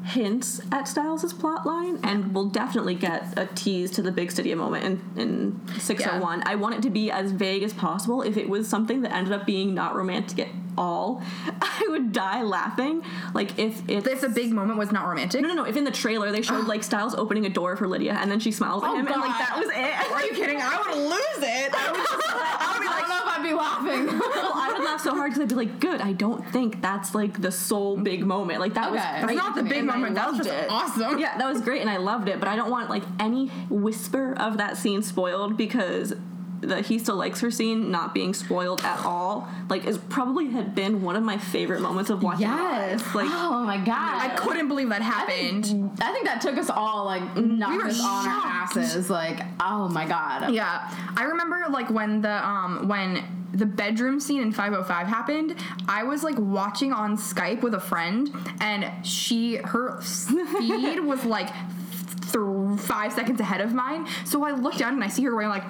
hints 0.03 0.61
at 0.71 0.87
Stiles' 0.87 1.33
plot 1.33 1.65
line 1.65 1.97
and 2.03 2.33
we'll 2.33 2.49
definitely 2.49 2.95
get 2.95 3.37
a 3.37 3.45
tease 3.45 3.89
to 3.91 4.01
the 4.01 4.11
big 4.11 4.29
Stydia 4.29 4.57
moment 4.57 4.83
in, 4.83 5.21
in 5.21 5.79
601. 5.79 6.43
I 6.45 6.55
want 6.55 6.75
it 6.75 6.81
to 6.83 6.89
be 6.89 7.09
as 7.09 7.31
vague 7.31 7.63
as 7.63 7.73
possible. 7.73 8.21
If 8.21 8.35
it 8.35 8.49
was 8.49 8.67
something 8.67 9.01
that 9.03 9.13
ended 9.13 9.33
up 9.33 9.45
being 9.45 9.73
not 9.73 9.95
romantic 9.95 10.39
at 10.39 10.49
all, 10.77 11.21
I 11.61 11.85
would 11.89 12.11
die 12.11 12.41
laughing. 12.43 13.03
Like 13.33 13.57
if 13.59 13.81
it's 13.89 14.07
If 14.07 14.21
the 14.21 14.29
big 14.29 14.51
moment 14.51 14.77
was 14.79 14.91
not 14.91 15.07
romantic. 15.07 15.41
no, 15.41 15.47
no, 15.49 15.55
no. 15.55 15.63
If 15.63 15.75
in 15.77 15.83
the 15.83 15.91
trailer 15.91 16.31
they 16.31 16.41
showed 16.41 16.67
like 16.67 16.83
Stiles 16.83 17.15
opening 17.15 17.45
a 17.45 17.49
door 17.49 17.75
for 17.75 17.87
Lydia 17.87 18.13
and 18.13 18.29
then 18.31 18.39
she 18.39 18.51
smiles 18.51 18.83
at 18.83 18.89
Oh, 18.89 18.93
him 18.97 19.07
and 19.07 19.15
like 19.21 19.37
that 19.37 19.55
was 19.57 19.69
it. 19.69 20.11
Are 20.11 20.23
you 20.25 20.33
kidding? 20.33 20.59
I 20.61 20.77
would 20.77 20.97
lose 20.97 21.49
it. 21.49 21.73
I 21.77 21.91
would 21.91 21.97
just. 21.97 22.13
I 22.29 22.73
would 22.73 22.81
be 22.81 22.87
I 22.87 22.91
like, 22.91 22.99
don't 22.99 23.09
know 23.09 23.17
if 23.17 23.37
I'd 23.37 23.43
be 23.43 23.53
laughing. 23.53 24.19
well, 24.19 24.51
I 24.55 24.73
would 24.75 24.83
laugh 24.85 25.01
so 25.01 25.11
hard 25.15 25.31
because 25.31 25.41
I'd 25.43 25.49
be 25.49 25.55
like, 25.55 25.79
"Good, 25.79 26.01
I 26.01 26.13
don't 26.13 26.45
think 26.51 26.81
that's 26.81 27.13
like 27.15 27.41
the 27.41 27.51
sole 27.51 27.97
big 27.97 28.25
moment. 28.25 28.59
Like 28.59 28.73
that 28.75 28.91
was 28.91 28.99
that's 29.01 29.25
great 29.25 29.35
not 29.37 29.55
the 29.55 29.63
big 29.63 29.79
and 29.79 29.87
moment. 29.87 30.15
That 30.15 30.29
was 30.29 30.37
just 30.37 30.49
it. 30.49 30.67
awesome. 30.69 31.19
Yeah, 31.19 31.37
that 31.37 31.51
was 31.51 31.61
great, 31.61 31.81
and 31.81 31.89
I 31.89 31.97
loved 31.97 32.29
it. 32.29 32.39
But 32.39 32.47
I 32.49 32.55
don't 32.55 32.69
want 32.71 32.89
like 32.89 33.03
any 33.19 33.47
whisper 33.69 34.33
of 34.37 34.57
that 34.57 34.77
scene 34.77 35.01
spoiled 35.01 35.57
because 35.57 36.13
the 36.67 36.81
he 36.81 36.99
still 36.99 37.15
likes 37.15 37.39
her 37.41 37.51
scene 37.51 37.91
not 37.91 38.13
being 38.13 38.33
spoiled 38.33 38.81
at 38.81 38.99
all. 39.05 39.47
Like, 39.69 39.85
is 39.85 39.97
probably 39.97 40.49
had 40.49 40.75
been 40.75 41.01
one 41.01 41.15
of 41.15 41.23
my 41.23 41.37
favorite 41.37 41.81
moments 41.81 42.09
of 42.09 42.23
watching. 42.23 42.41
yes. 42.41 43.01
Live. 43.01 43.15
Like, 43.15 43.27
oh 43.29 43.63
my 43.63 43.77
god. 43.77 44.21
I 44.21 44.35
couldn't 44.35 44.67
believe 44.67 44.89
that 44.89 45.01
happened. 45.01 45.65
I 46.01 46.11
think 46.11 46.25
that 46.25 46.41
took 46.41 46.57
us 46.57 46.69
all 46.69 47.05
like 47.05 47.35
knocked 47.37 47.83
were 47.83 47.89
us 47.89 48.01
on 48.01 48.27
our 48.27 48.41
asses. 48.45 49.09
Like, 49.09 49.41
oh 49.59 49.89
my 49.89 50.07
god. 50.07 50.53
Yeah, 50.53 50.89
I 51.15 51.23
remember 51.23 51.65
like 51.69 51.89
when 51.89 52.21
the 52.21 52.45
um 52.47 52.87
when 52.87 53.23
the 53.53 53.65
bedroom 53.65 54.19
scene 54.19 54.41
in 54.41 54.51
505 54.51 55.07
happened. 55.07 55.55
I 55.87 56.03
was 56.03 56.23
like 56.23 56.37
watching 56.39 56.91
on 56.91 57.17
Skype 57.17 57.61
with 57.61 57.75
a 57.75 57.79
friend, 57.79 58.31
and 58.59 59.05
she 59.05 59.57
her 59.57 60.01
feed 60.01 60.99
was 61.01 61.23
like 61.23 61.49
th- 62.31 62.79
five 62.79 63.13
seconds 63.13 63.39
ahead 63.39 63.61
of 63.61 63.73
mine. 63.73 64.07
So 64.25 64.43
I 64.43 64.51
look 64.51 64.77
down 64.77 64.93
and 64.93 65.03
I 65.03 65.07
see 65.07 65.23
her 65.23 65.31
going 65.31 65.49
like, 65.49 65.63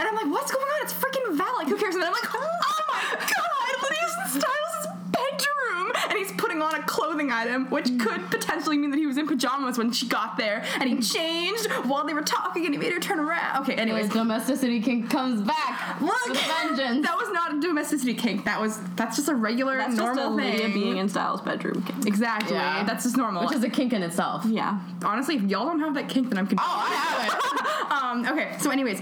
and 0.00 0.08
I'm 0.08 0.14
like, 0.16 0.26
what's 0.32 0.50
going 0.50 0.64
on? 0.66 0.82
It's 0.82 0.92
freaking 0.94 1.36
Val. 1.36 1.54
Like, 1.58 1.68
who 1.68 1.76
cares? 1.76 1.94
And 1.94 2.02
then 2.02 2.08
I'm 2.08 2.14
like, 2.14 2.34
oh 2.34 2.40
my 2.40 3.16
god, 3.20 3.82
Lydia's 3.82 4.34
in 4.34 4.40
Stiles' 4.40 4.86
bedroom, 5.10 5.92
and 6.10 6.18
he's 6.18 6.32
putting 6.32 6.62
on 6.62 6.74
a 6.74 6.82
clothing 6.84 7.30
item, 7.30 7.66
which 7.70 7.86
could 7.98 8.30
potentially 8.30 8.78
mean 8.78 8.90
that 8.90 8.98
he 8.98 9.06
was 9.06 9.16
in 9.18 9.26
pajamas 9.26 9.78
when 9.78 9.92
she 9.92 10.06
got 10.08 10.36
there, 10.36 10.64
and 10.80 10.88
he 10.88 10.98
changed 11.00 11.70
while 11.84 12.06
they 12.06 12.14
were 12.14 12.22
talking, 12.22 12.64
and 12.64 12.74
he 12.74 12.78
made 12.80 12.92
her 12.92 13.00
turn 13.00 13.18
around. 13.20 13.62
Okay, 13.62 13.74
The 13.74 13.80
anyways. 13.82 14.08
domesticity 14.08 14.80
king 14.80 15.06
comes 15.08 15.40
back. 15.42 16.00
Look, 16.00 16.12
with 16.28 16.38
vengeance. 16.40 17.06
that 17.06 17.16
was 17.18 17.30
not 17.32 17.54
a 17.54 17.60
domesticity 17.60 18.14
kink. 18.14 18.44
That 18.44 18.60
was 18.60 18.78
that's 18.96 19.16
just 19.16 19.28
a 19.28 19.34
regular 19.34 19.76
that's 19.76 19.96
just 19.96 20.12
a 20.12 20.14
normal 20.14 20.36
Lydia 20.36 20.68
being 20.70 20.96
in 20.98 21.08
Stiles' 21.08 21.40
bedroom. 21.42 21.82
kink. 21.82 22.06
exactly. 22.06 22.54
Yeah. 22.56 22.84
That's 22.84 23.04
just 23.04 23.16
normal. 23.16 23.42
Which 23.46 23.52
is 23.56 23.64
a 23.64 23.68
kink 23.70 23.92
in 23.92 24.02
itself. 24.02 24.44
Yeah. 24.46 24.78
honestly, 25.04 25.36
if 25.36 25.42
y'all 25.42 25.66
don't 25.66 25.80
have 25.80 25.94
that 25.94 26.08
kink, 26.08 26.28
then 26.30 26.38
I'm 26.38 26.46
confused. 26.46 26.68
Oh, 26.70 26.86
I 26.88 26.94
have 26.94 28.24
it. 28.24 28.26
um, 28.30 28.38
okay, 28.38 28.56
so 28.58 28.70
anyways, 28.70 29.00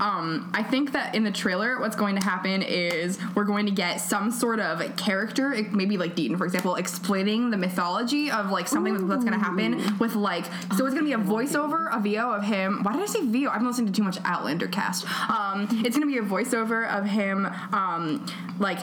um, 0.00 0.50
I 0.54 0.62
think 0.62 0.92
that 0.92 1.14
in 1.14 1.24
the 1.24 1.30
trailer, 1.30 1.78
what's 1.78 1.96
going 1.96 2.16
to 2.16 2.24
happen 2.24 2.62
is 2.62 3.18
we're 3.34 3.44
going 3.44 3.66
to 3.66 3.72
get 3.72 3.98
some 3.98 4.30
sort 4.30 4.58
of 4.58 4.96
character, 4.96 5.54
maybe 5.72 5.96
like 5.96 6.16
Deaton, 6.16 6.38
for 6.38 6.46
example, 6.46 6.76
explaining 6.76 7.50
the 7.50 7.56
mythology 7.56 8.30
of 8.30 8.50
like 8.50 8.66
something 8.66 9.08
that's 9.08 9.24
going 9.24 9.38
to 9.38 9.44
happen 9.44 9.98
with 9.98 10.14
like, 10.14 10.46
so 10.76 10.86
it's 10.86 10.94
going 10.94 10.98
to 10.98 11.02
be 11.04 11.12
a 11.12 11.18
voiceover, 11.18 11.94
a 11.94 12.00
VO 12.00 12.30
of 12.30 12.44
him. 12.44 12.82
Why 12.82 12.92
did 12.92 13.02
I 13.02 13.06
say 13.06 13.26
VO? 13.26 13.50
I've 13.50 13.58
been 13.58 13.66
listening 13.66 13.88
to 13.88 13.92
too 13.92 14.02
much 14.02 14.18
Outlander 14.24 14.68
cast. 14.68 15.06
Um, 15.30 15.68
it's 15.84 15.96
going 15.96 16.00
to 16.00 16.06
be 16.06 16.18
a 16.18 16.22
voiceover 16.22 16.88
of 16.88 17.04
him, 17.04 17.46
um, 17.72 18.26
like. 18.58 18.78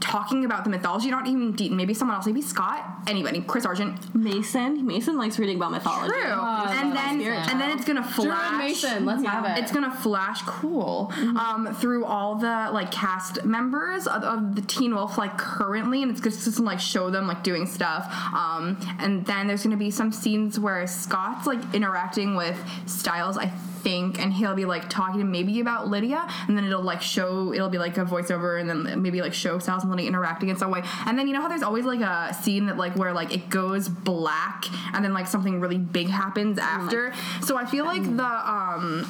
Talking 0.00 0.44
about 0.44 0.64
the 0.64 0.70
mythology, 0.70 1.10
not 1.10 1.26
even 1.26 1.54
Deaton, 1.54 1.72
maybe 1.72 1.94
someone 1.94 2.16
else, 2.16 2.26
maybe 2.26 2.42
Scott, 2.42 2.84
anybody, 3.06 3.40
Chris 3.40 3.66
Argent. 3.66 4.14
Mason. 4.14 4.86
Mason 4.86 5.16
likes 5.16 5.38
reading 5.38 5.56
about 5.56 5.72
mythology. 5.72 6.12
True. 6.12 6.30
I 6.30 6.78
and 6.80 6.96
then 6.96 7.20
and 7.20 7.60
then 7.60 7.76
it's 7.76 7.84
gonna 7.84 8.02
flash. 8.02 8.50
Drew 8.50 8.58
Mason, 8.58 9.04
let's 9.04 9.24
have 9.24 9.44
it. 9.44 9.62
It's 9.62 9.72
gonna 9.72 9.94
flash 9.94 10.42
cool 10.42 11.12
um, 11.38 11.74
through 11.80 12.04
all 12.04 12.36
the 12.36 12.70
like 12.72 12.90
cast 12.90 13.44
members 13.44 14.06
of, 14.06 14.22
of 14.22 14.54
the 14.54 14.62
Teen 14.62 14.94
Wolf 14.94 15.18
like 15.18 15.36
currently, 15.38 16.02
and 16.02 16.10
it's 16.10 16.20
just 16.20 16.56
to 16.56 16.62
like 16.62 16.80
show 16.80 17.10
them 17.10 17.26
like 17.26 17.42
doing 17.42 17.66
stuff. 17.66 18.12
Um, 18.32 18.78
and 18.98 19.24
then 19.26 19.46
there's 19.46 19.62
gonna 19.62 19.76
be 19.76 19.90
some 19.90 20.12
scenes 20.12 20.58
where 20.58 20.86
Scott's 20.86 21.46
like 21.46 21.74
interacting 21.74 22.36
with 22.36 22.58
Stiles. 22.86 23.36
I 23.38 23.52
think, 23.88 24.20
and 24.20 24.32
he'll 24.32 24.54
be 24.54 24.64
like 24.64 24.88
talking 24.88 25.20
to 25.20 25.26
maybe 25.26 25.60
about 25.60 25.88
Lydia, 25.88 26.26
and 26.46 26.56
then 26.56 26.64
it'll 26.64 26.82
like 26.82 27.00
show, 27.02 27.52
it'll 27.54 27.68
be 27.70 27.78
like 27.78 27.96
a 27.96 28.04
voiceover, 28.04 28.60
and 28.60 28.68
then 28.68 29.00
maybe 29.02 29.20
like 29.22 29.34
show 29.34 29.58
Stiles 29.58 29.82
and 29.82 29.90
Lydia 29.90 30.06
interacting 30.08 30.48
in 30.50 30.56
some 30.56 30.70
way. 30.70 30.82
And 31.06 31.18
then 31.18 31.26
you 31.28 31.34
know 31.34 31.40
how 31.40 31.48
there's 31.48 31.62
always 31.62 31.84
like 31.84 32.00
a 32.00 32.34
scene 32.34 32.66
that 32.66 32.76
like 32.76 32.94
where 32.96 33.12
like 33.12 33.32
it 33.34 33.48
goes 33.48 33.88
black, 33.88 34.64
and 34.94 35.04
then 35.04 35.12
like 35.14 35.26
something 35.26 35.60
really 35.60 35.78
big 35.78 36.08
happens 36.08 36.58
after. 36.58 37.12
So 37.42 37.56
I 37.56 37.64
feel 37.64 37.84
like 37.84 38.02
the 38.16 38.24
um 38.24 39.06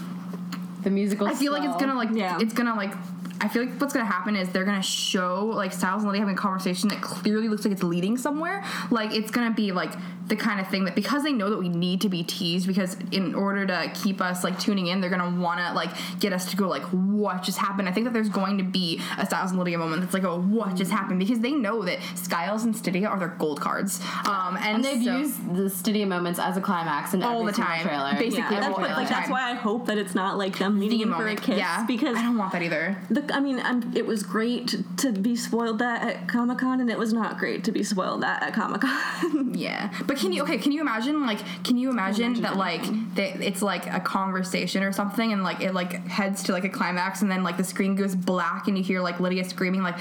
The 0.83 0.91
musical. 0.91 1.27
I 1.27 1.35
feel 1.35 1.53
like 1.53 1.65
it's 1.69 1.77
gonna 1.81 1.95
like 1.97 2.11
Yeah. 2.13 2.39
it's 2.41 2.55
gonna 2.55 2.75
like 2.77 2.93
I 3.41 3.47
feel 3.49 3.65
like 3.65 3.81
what's 3.81 3.93
gonna 3.93 4.05
happen 4.05 4.35
is 4.37 4.49
they're 4.51 4.65
gonna 4.65 4.83
show 4.83 5.47
like 5.47 5.73
Stiles 5.73 6.03
and 6.03 6.09
Lydia 6.11 6.23
having 6.23 6.35
a 6.37 6.39
conversation 6.39 6.89
that 6.91 7.01
clearly 7.01 7.49
looks 7.49 7.65
like 7.65 7.73
it's 7.73 7.83
leading 7.85 8.17
somewhere. 8.17 8.65
Like 8.91 9.13
it's 9.15 9.31
gonna 9.31 9.55
be 9.55 9.71
like 9.73 9.93
the 10.29 10.37
kind 10.37 10.61
of 10.61 10.69
thing 10.69 10.85
that 10.85 10.95
because 10.95 11.23
they 11.23 11.33
know 11.33 11.51
that 11.51 11.59
we 11.59 11.69
need 11.69 12.01
to 12.03 12.09
be 12.09 12.23
teased 12.23 12.67
because 12.67 12.97
in 13.13 13.35
order 13.35 13.67
to 13.67 13.91
keep 13.95 14.21
us 14.21 14.45
like 14.45 14.59
tuning 14.59 14.87
in, 14.87 15.01
they're 15.01 15.11
gonna 15.11 15.41
wanna 15.41 15.73
like 15.75 15.91
get 16.21 16.33
us 16.33 16.51
to 16.51 16.57
go 16.57 16.69
like 16.69 16.83
what 16.85 17.43
just 17.43 17.59
happened. 17.59 17.89
I 17.89 17.93
think 17.93 18.05
that 18.05 18.13
there's 18.13 18.29
going 18.29 18.59
to 18.59 18.65
be 18.65 19.01
a 19.19 19.27
Stiles 19.27 19.51
and 19.51 19.59
Lydia 19.59 19.79
moment 19.79 20.03
that's 20.03 20.15
like 20.15 20.23
a 20.25 20.37
what 20.37 20.75
just 20.77 20.91
happened 20.91 21.19
because 21.19 21.41
they 21.41 21.53
know 21.53 21.83
that 21.85 21.99
Stiles 22.15 22.65
and 22.65 22.75
Stydia 22.75 23.09
are 23.09 23.19
their 23.19 23.29
gold 23.29 23.61
cards. 23.61 24.01
Um 24.27 24.57
and, 24.61 24.77
And 24.77 24.85
they've 24.85 25.03
so- 25.05 25.19
used 25.19 25.55
the 25.55 25.63
Stydia 25.65 26.07
moments 26.07 26.39
as 26.39 26.57
a 26.57 26.61
climax 26.61 27.15
in 27.15 27.23
All 27.23 27.41
every 27.41 27.53
the 27.53 27.59
time. 27.59 27.83
trailer. 27.83 28.13
Basically, 28.13 28.39
Yeah, 28.39 28.61
that's, 28.61 28.75
trailer. 28.77 28.95
like, 28.95 29.09
that's 29.09 29.31
why 29.31 29.51
I 29.51 29.55
hope 29.55 29.87
that 29.87 29.99
it's 29.99 30.15
not 30.15 30.37
like 30.39 30.59
them 30.59 30.79
leaning 30.79 30.99
the 30.99 31.03
in 31.05 31.09
for 31.11 31.15
a 31.15 31.19
moment. 31.19 31.43
kiss 31.43 31.59
yeah, 31.59 31.85
because 31.87 32.17
I 32.17 32.23
don't 32.23 32.37
want 32.37 32.53
that 32.53 32.63
either. 32.63 32.97
the, 33.11 33.25
I 33.35 33.41
mean, 33.41 33.61
I'm, 33.61 33.93
it 33.97 34.07
was 34.07 34.23
great 34.23 34.77
to 34.99 35.13
be 35.13 35.37
spoiled 35.37 35.79
that 35.79 36.03
at 36.03 36.29
Comic 36.29 36.59
Con, 36.59 36.81
and 36.81 36.91
it 36.91 36.99
was 36.99 37.13
not 37.13 37.39
great 37.39 37.65
to 37.65 37.73
be 37.73 37.83
spoiled 37.83 38.23
that 38.23 38.43
at 38.43 38.53
Comic 38.55 38.83
Con. 38.83 39.55
Yeah, 39.55 39.91
but 40.07 40.18
can 40.19 40.33
you 40.33 40.43
okay? 40.43 40.59
Can 40.59 40.73
you 40.73 40.81
imagine 40.81 41.25
like? 41.27 41.39
Can 41.65 41.77
you 41.77 41.91
imagine, 41.91 42.43
that 42.43 42.57
like 42.57 42.83
that 43.15 43.41
it's 43.41 43.63
like 43.63 43.87
a 43.87 44.01
conversation 44.01 44.83
or 44.83 44.93
something, 44.93 45.33
and 45.33 45.43
like 45.43 45.61
it 45.61 45.73
like 45.73 46.07
heads 46.07 46.43
to 46.45 46.53
like 46.53 46.65
a 46.65 46.69
climax, 46.69 47.23
and 47.23 47.31
then 47.31 47.43
like 47.43 47.57
the 47.57 47.65
screen 47.65 47.95
goes 47.95 48.15
black, 48.15 48.69
and 48.69 48.77
you 48.77 48.85
hear 48.85 49.01
like 49.01 49.21
Lydia 49.21 49.45
screaming 49.45 49.83
like 49.83 49.97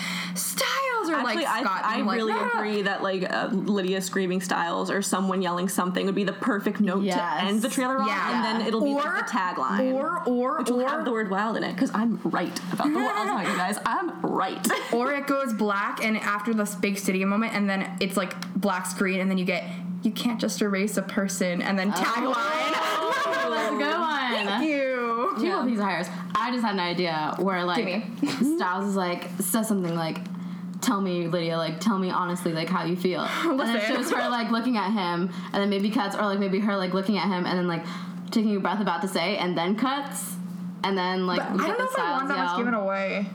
Stiles 1.08 1.24
or 1.24 1.28
Actually, 1.28 1.44
like 1.46 1.64
Scott. 1.66 1.82
I, 1.84 2.00
I 2.00 2.02
like, 2.02 2.18
really 2.18 2.34
"Ah!" 2.36 2.52
agree 2.60 2.82
that 2.84 3.02
like 3.04 3.32
uh, 3.34 3.48
Lydia 3.52 4.02
screaming 4.02 4.42
Stiles 4.42 4.92
or 4.92 5.02
someone 5.02 5.42
yelling 5.42 5.70
something 5.70 6.06
would 6.06 6.16
be 6.16 6.24
the 6.24 6.34
perfect 6.34 6.80
note 6.80 7.04
Yes. 7.04 7.16
to 7.42 7.48
end 7.48 7.62
the 7.62 7.70
trailer 7.70 7.98
on, 7.98 8.08
Yeah. 8.08 8.36
and 8.36 8.44
then 8.62 8.68
it'll 8.68 8.82
be 8.84 8.94
like 8.94 9.26
the 9.26 9.32
tagline. 9.32 9.94
Or 9.94 10.24
or 10.28 10.58
which 10.60 10.70
will 10.70 10.82
or 10.82 10.88
have 10.88 11.06
the 11.06 11.12
word 11.12 11.30
wild 11.30 11.58
in 11.58 11.64
it 11.64 11.74
because 11.74 11.92
I'm 11.94 12.20
right 12.24 12.58
about 12.72 12.88
the 12.88 12.94
wild 13.00 13.48
you 13.48 13.56
guys. 13.58 13.78
I'm 13.86 14.22
right. 14.22 14.68
or 14.94 15.14
it 15.14 15.28
goes 15.28 15.54
black, 15.54 16.04
and 16.04 16.18
after 16.18 16.54
this 16.54 16.76
big 16.76 16.96
Stydia 16.96 17.26
moment, 17.28 17.54
and 17.54 17.70
then 17.70 17.90
it's 18.00 18.18
like 18.18 18.34
black 18.56 18.86
screen, 18.86 19.20
and 19.20 19.30
then 19.32 19.38
you 19.38 19.46
get 19.46 19.64
you 20.04 20.12
can't 20.12 20.40
just 20.40 20.62
erase 20.62 20.96
a 20.98 21.02
person, 21.02 21.62
and 21.62 21.78
then 21.78 21.92
tagline. 21.92 22.34
Oh, 22.36 23.50
that's 23.56 23.74
a 23.74 23.78
good 23.78 24.00
one. 24.00 24.46
Thank 24.48 24.70
you. 24.70 25.34
Two 25.40 25.52
of 25.52 25.66
these 25.66 25.80
hires. 25.80 26.08
I 26.36 26.52
just 26.52 26.64
had 26.64 26.74
an 26.74 26.80
idea 26.80 27.36
where 27.40 27.64
like 27.66 28.04
Stiles 28.56 28.88
is 28.90 28.96
like 28.96 29.28
says 29.40 29.68
something 29.68 29.96
like 29.96 30.20
tell 30.82 31.02
me 31.02 31.28
Lydia 31.28 31.58
like 31.58 31.80
tell 31.80 31.98
me 31.98 32.10
honestly 32.10 32.54
like 32.54 32.70
how 32.70 32.84
you 32.86 32.96
feel. 32.96 33.28
And 33.44 33.60
then 33.60 33.76
it 33.76 33.84
shows 33.84 34.12
her 34.12 34.30
like 34.30 34.52
looking 34.52 34.78
at 34.78 34.92
him 34.92 35.32
and 35.54 35.62
then 35.62 35.70
maybe 35.70 35.90
cuts 35.90 36.16
or 36.16 36.24
like 36.24 36.40
maybe 36.40 36.60
her 36.60 36.76
like 36.76 36.94
looking 36.94 37.18
at 37.18 37.28
him 37.28 37.46
and 37.46 37.58
then 37.58 37.68
like 37.68 37.86
taking 38.32 38.56
a 38.56 38.60
breath 38.60 38.82
about 38.82 39.02
to 39.02 39.08
say 39.08 39.38
and 39.38 39.58
then 39.58 39.76
cuts 39.76 40.36
and 40.84 40.98
then 40.98 41.26
like 41.26 41.40
But 41.40 41.62
I 41.62 41.68
don't 41.68 41.80
know 41.80 41.86
if 41.86 42.00
I 42.00 42.12
want 42.12 42.28
that 42.30 42.38
much 42.38 42.58
given 42.58 42.74
away. 42.74 43.28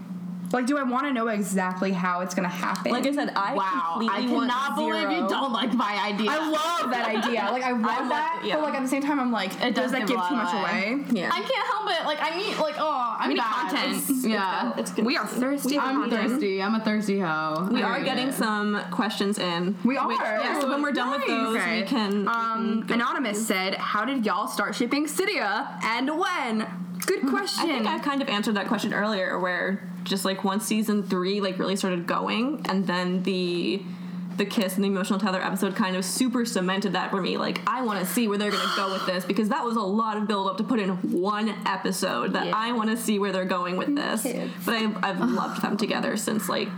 Like, 0.52 0.66
do 0.66 0.76
I 0.78 0.82
want 0.82 1.06
to 1.06 1.12
know 1.12 1.28
exactly 1.28 1.92
how 1.92 2.20
it's 2.20 2.34
gonna 2.34 2.48
happen? 2.48 2.92
Like 2.92 3.06
I 3.06 3.12
said, 3.12 3.30
I 3.34 3.54
Wow, 3.54 3.62
I 3.64 3.98
completely 4.18 4.34
want 4.34 4.50
cannot 4.50 4.76
believe 4.76 4.94
zero. 5.00 5.10
you 5.22 5.28
don't 5.28 5.52
like 5.52 5.72
my 5.74 5.94
idea. 6.06 6.30
I 6.30 6.48
love 6.48 6.90
that 6.90 7.06
idea. 7.08 7.48
Like 7.50 7.62
I 7.62 7.72
want 7.72 7.82
love- 7.84 8.08
that, 8.10 8.42
yeah. 8.44 8.54
but 8.56 8.64
like 8.64 8.74
at 8.74 8.82
the 8.82 8.88
same 8.88 9.02
time, 9.02 9.18
I'm 9.18 9.32
like, 9.32 9.52
It 9.62 9.74
does 9.74 9.90
does 9.90 9.92
that 9.92 10.00
give 10.00 10.08
give 10.08 10.16
a 10.16 10.20
lot 10.20 10.28
too 10.28 10.36
much 10.36 10.54
away. 10.54 10.92
away? 10.92 11.04
Yeah. 11.10 11.30
I 11.32 11.40
can't 11.40 11.66
help 11.72 11.90
it. 11.90 12.06
Like 12.06 12.18
I 12.22 12.36
need 12.36 12.56
like 12.58 12.74
oh 12.78 13.16
I'm 13.18 13.28
We 13.28 13.34
need 13.34 13.42
content. 13.42 13.96
It's- 13.96 14.24
yeah. 14.26 14.72
It's 14.76 14.92
good. 14.92 15.04
We 15.04 15.16
are 15.16 15.26
thirsty. 15.26 15.76
for 15.76 15.80
I'm 15.82 16.02
content. 16.02 16.30
thirsty. 16.30 16.62
I'm 16.62 16.74
a 16.74 16.80
thirsty 16.84 17.18
hoe. 17.18 17.68
We 17.72 17.82
I 17.82 17.88
are 17.98 18.04
getting 18.04 18.28
it. 18.28 18.34
some 18.34 18.80
questions 18.90 19.38
in. 19.38 19.76
We 19.84 19.96
are. 19.96 20.06
Which, 20.08 20.18
yeah, 20.20 20.60
so 20.60 20.68
when 20.68 20.82
we're 20.82 20.92
done 20.92 21.10
with 21.10 21.20
Nice. 21.20 21.28
those, 21.28 21.56
Okay. 21.56 21.80
we 21.82 21.86
can. 21.86 22.28
Um, 22.28 22.86
Anonymous 22.90 23.46
said, 23.46 23.74
"How 23.76 24.04
did 24.04 24.24
y'all 24.26 24.46
start 24.48 24.74
shipping 24.74 25.06
Stydia 25.06 25.82
and 25.84 26.10
when?" 26.18 26.66
Good 27.06 27.26
question. 27.28 27.68
I 27.70 27.72
think 27.72 27.86
I 27.86 27.98
kind 27.98 28.22
of 28.22 28.28
answered 28.28 28.54
that 28.56 28.68
question 28.68 28.92
earlier, 28.94 29.38
where 29.38 29.88
just 30.04 30.24
like 30.24 30.44
once 30.44 30.64
season 30.66 31.02
three 31.02 31.40
like 31.40 31.58
really 31.58 31.76
started 31.76 32.06
going, 32.06 32.64
and 32.68 32.86
then 32.86 33.22
the 33.22 33.82
the 34.36 34.46
kiss 34.46 34.76
and 34.76 34.84
the 34.84 34.88
emotional 34.88 35.18
tether 35.18 35.42
episode 35.42 35.76
kind 35.76 35.94
of 35.94 36.04
super 36.04 36.44
cemented 36.44 36.94
that 36.94 37.10
for 37.10 37.20
me. 37.20 37.36
Like 37.36 37.60
I 37.66 37.82
want 37.82 38.00
to 38.00 38.06
see 38.06 38.28
where 38.28 38.38
they're 38.38 38.50
gonna 38.50 38.72
go 38.76 38.92
with 38.92 39.06
this 39.06 39.24
because 39.24 39.48
that 39.50 39.64
was 39.64 39.76
a 39.76 39.80
lot 39.80 40.16
of 40.16 40.26
build 40.26 40.48
up 40.48 40.56
to 40.58 40.64
put 40.64 40.78
in 40.80 40.90
one 41.12 41.54
episode. 41.66 42.32
That 42.32 42.46
Yeah. 42.46 42.52
I 42.56 42.72
want 42.72 42.90
to 42.90 42.96
see 42.96 43.18
where 43.18 43.32
they're 43.32 43.44
going 43.44 43.76
with 43.76 43.94
this. 43.94 44.22
Kids. 44.22 44.52
But 44.64 44.74
I, 44.74 44.92
I've 45.02 45.20
loved 45.20 45.62
them 45.62 45.76
together 45.76 46.16
since 46.16 46.48
like. 46.48 46.68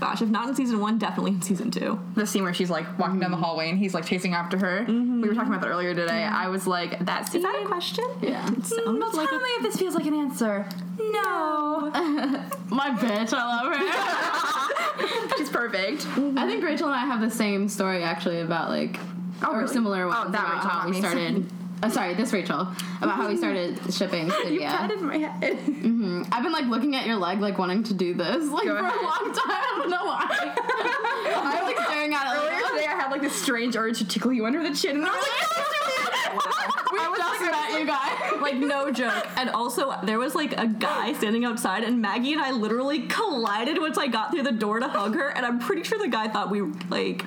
Gosh, 0.00 0.22
if 0.22 0.28
not 0.28 0.48
in 0.48 0.54
season 0.54 0.78
one, 0.80 0.96
definitely 0.98 1.32
in 1.32 1.42
season 1.42 1.70
two. 1.70 1.98
the 2.14 2.26
scene 2.26 2.42
where 2.44 2.54
she's 2.54 2.70
like 2.70 2.86
walking 2.98 3.18
down 3.20 3.30
the 3.30 3.36
mm-hmm. 3.36 3.44
hallway 3.44 3.68
and 3.70 3.78
he's 3.78 3.94
like 3.94 4.06
chasing 4.06 4.32
after 4.34 4.56
her. 4.58 4.80
Mm-hmm. 4.82 5.22
We 5.22 5.28
were 5.28 5.34
talking 5.34 5.50
about 5.52 5.60
that 5.62 5.68
earlier 5.68 5.94
today. 5.94 6.22
I 6.22 6.48
was 6.48 6.66
like, 6.66 7.04
"That 7.04 7.26
scene." 7.28 7.40
Is 7.40 7.44
that 7.44 7.60
a 7.62 7.66
question? 7.66 8.04
Yeah. 8.22 8.46
It 8.46 8.54
Mm, 8.54 8.64
sounds 8.64 9.14
like 9.16 9.28
tell 9.28 9.38
me 9.38 9.48
if 9.56 9.62
this 9.62 9.76
feels 9.76 9.94
like 9.94 10.06
an 10.06 10.14
answer. 10.14 10.66
No. 10.98 11.90
My 12.70 12.90
bitch, 12.90 13.32
I 13.32 13.44
love 13.44 13.66
her. 13.74 15.34
She's 15.38 15.50
perfect. 15.50 16.02
I 16.02 16.46
think 16.46 16.60
mm-hmm. 16.60 16.64
Rachel 16.64 16.86
and 16.86 16.96
I 16.96 17.06
have 17.06 17.20
the 17.20 17.30
same 17.30 17.68
story 17.68 18.02
actually 18.02 18.40
about 18.40 18.68
like 18.70 18.98
Oh, 19.42 19.52
or 19.52 19.58
really? 19.60 19.72
similar 19.72 20.04
Oh, 20.04 20.08
ones 20.08 20.32
that 20.32 20.40
about 20.40 20.54
Rachel, 20.64 20.70
how 20.70 20.88
we 20.88 20.98
started. 21.00 21.46
Sorry, 21.90 22.14
this 22.14 22.32
Rachel 22.32 22.60
about 23.00 23.16
how 23.16 23.28
we 23.28 23.34
mm-hmm. 23.34 23.38
started 23.38 23.94
shipping 23.94 24.26
You 24.50 24.60
Stydia. 24.60 24.68
patted 24.68 25.00
my 25.00 25.16
head. 25.16 25.58
Mm-hmm. 25.58 26.22
I've 26.32 26.42
been 26.42 26.52
like 26.52 26.66
looking 26.66 26.94
at 26.96 27.06
your 27.06 27.16
leg, 27.16 27.40
like 27.40 27.58
wanting 27.58 27.82
to 27.84 27.94
do 27.94 28.14
this, 28.14 28.50
like 28.50 28.64
Go 28.64 28.76
for 28.76 28.84
ahead. 28.84 28.94
a 29.00 29.04
long 29.04 29.32
time. 29.34 29.48
I 29.48 29.74
don't 29.78 29.90
know 29.90 30.04
why. 30.04 30.26
I 30.28 31.60
was 31.62 31.74
like 31.74 31.86
staring 31.86 32.12
at 32.14 32.26
it. 32.26 32.36
Earlier 32.38 32.52
Like, 32.62 32.72
today, 32.72 32.86
I 32.86 32.96
had 32.96 33.10
like 33.10 33.22
this 33.22 33.34
strange 33.40 33.76
urge 33.76 33.98
to 33.98 34.06
tickle 34.06 34.32
you 34.32 34.44
under 34.46 34.62
the 34.62 34.74
chin, 34.74 34.96
and 34.96 35.06
I 35.06 35.10
was 35.10 35.24
like, 35.24 36.92
we 36.92 36.98
just 37.16 37.40
met 37.40 37.80
you 37.80 37.86
guys. 37.86 38.42
like 38.42 38.56
no 38.56 38.90
joke. 38.90 39.26
And 39.36 39.48
also, 39.50 39.94
there 40.04 40.18
was 40.18 40.34
like 40.34 40.58
a 40.58 40.66
guy 40.66 41.12
standing 41.14 41.44
outside, 41.44 41.84
and 41.84 42.02
Maggie 42.02 42.32
and 42.32 42.42
I 42.42 42.50
literally 42.50 43.02
collided 43.06 43.78
once 43.78 43.96
I 43.98 44.08
got 44.08 44.30
through 44.32 44.42
the 44.42 44.52
door 44.52 44.80
to 44.80 44.88
hug 44.88 45.14
her. 45.14 45.28
And 45.28 45.46
I'm 45.46 45.58
pretty 45.58 45.84
sure 45.84 45.98
the 45.98 46.08
guy 46.08 46.28
thought 46.28 46.50
we 46.50 46.60
like 46.90 47.24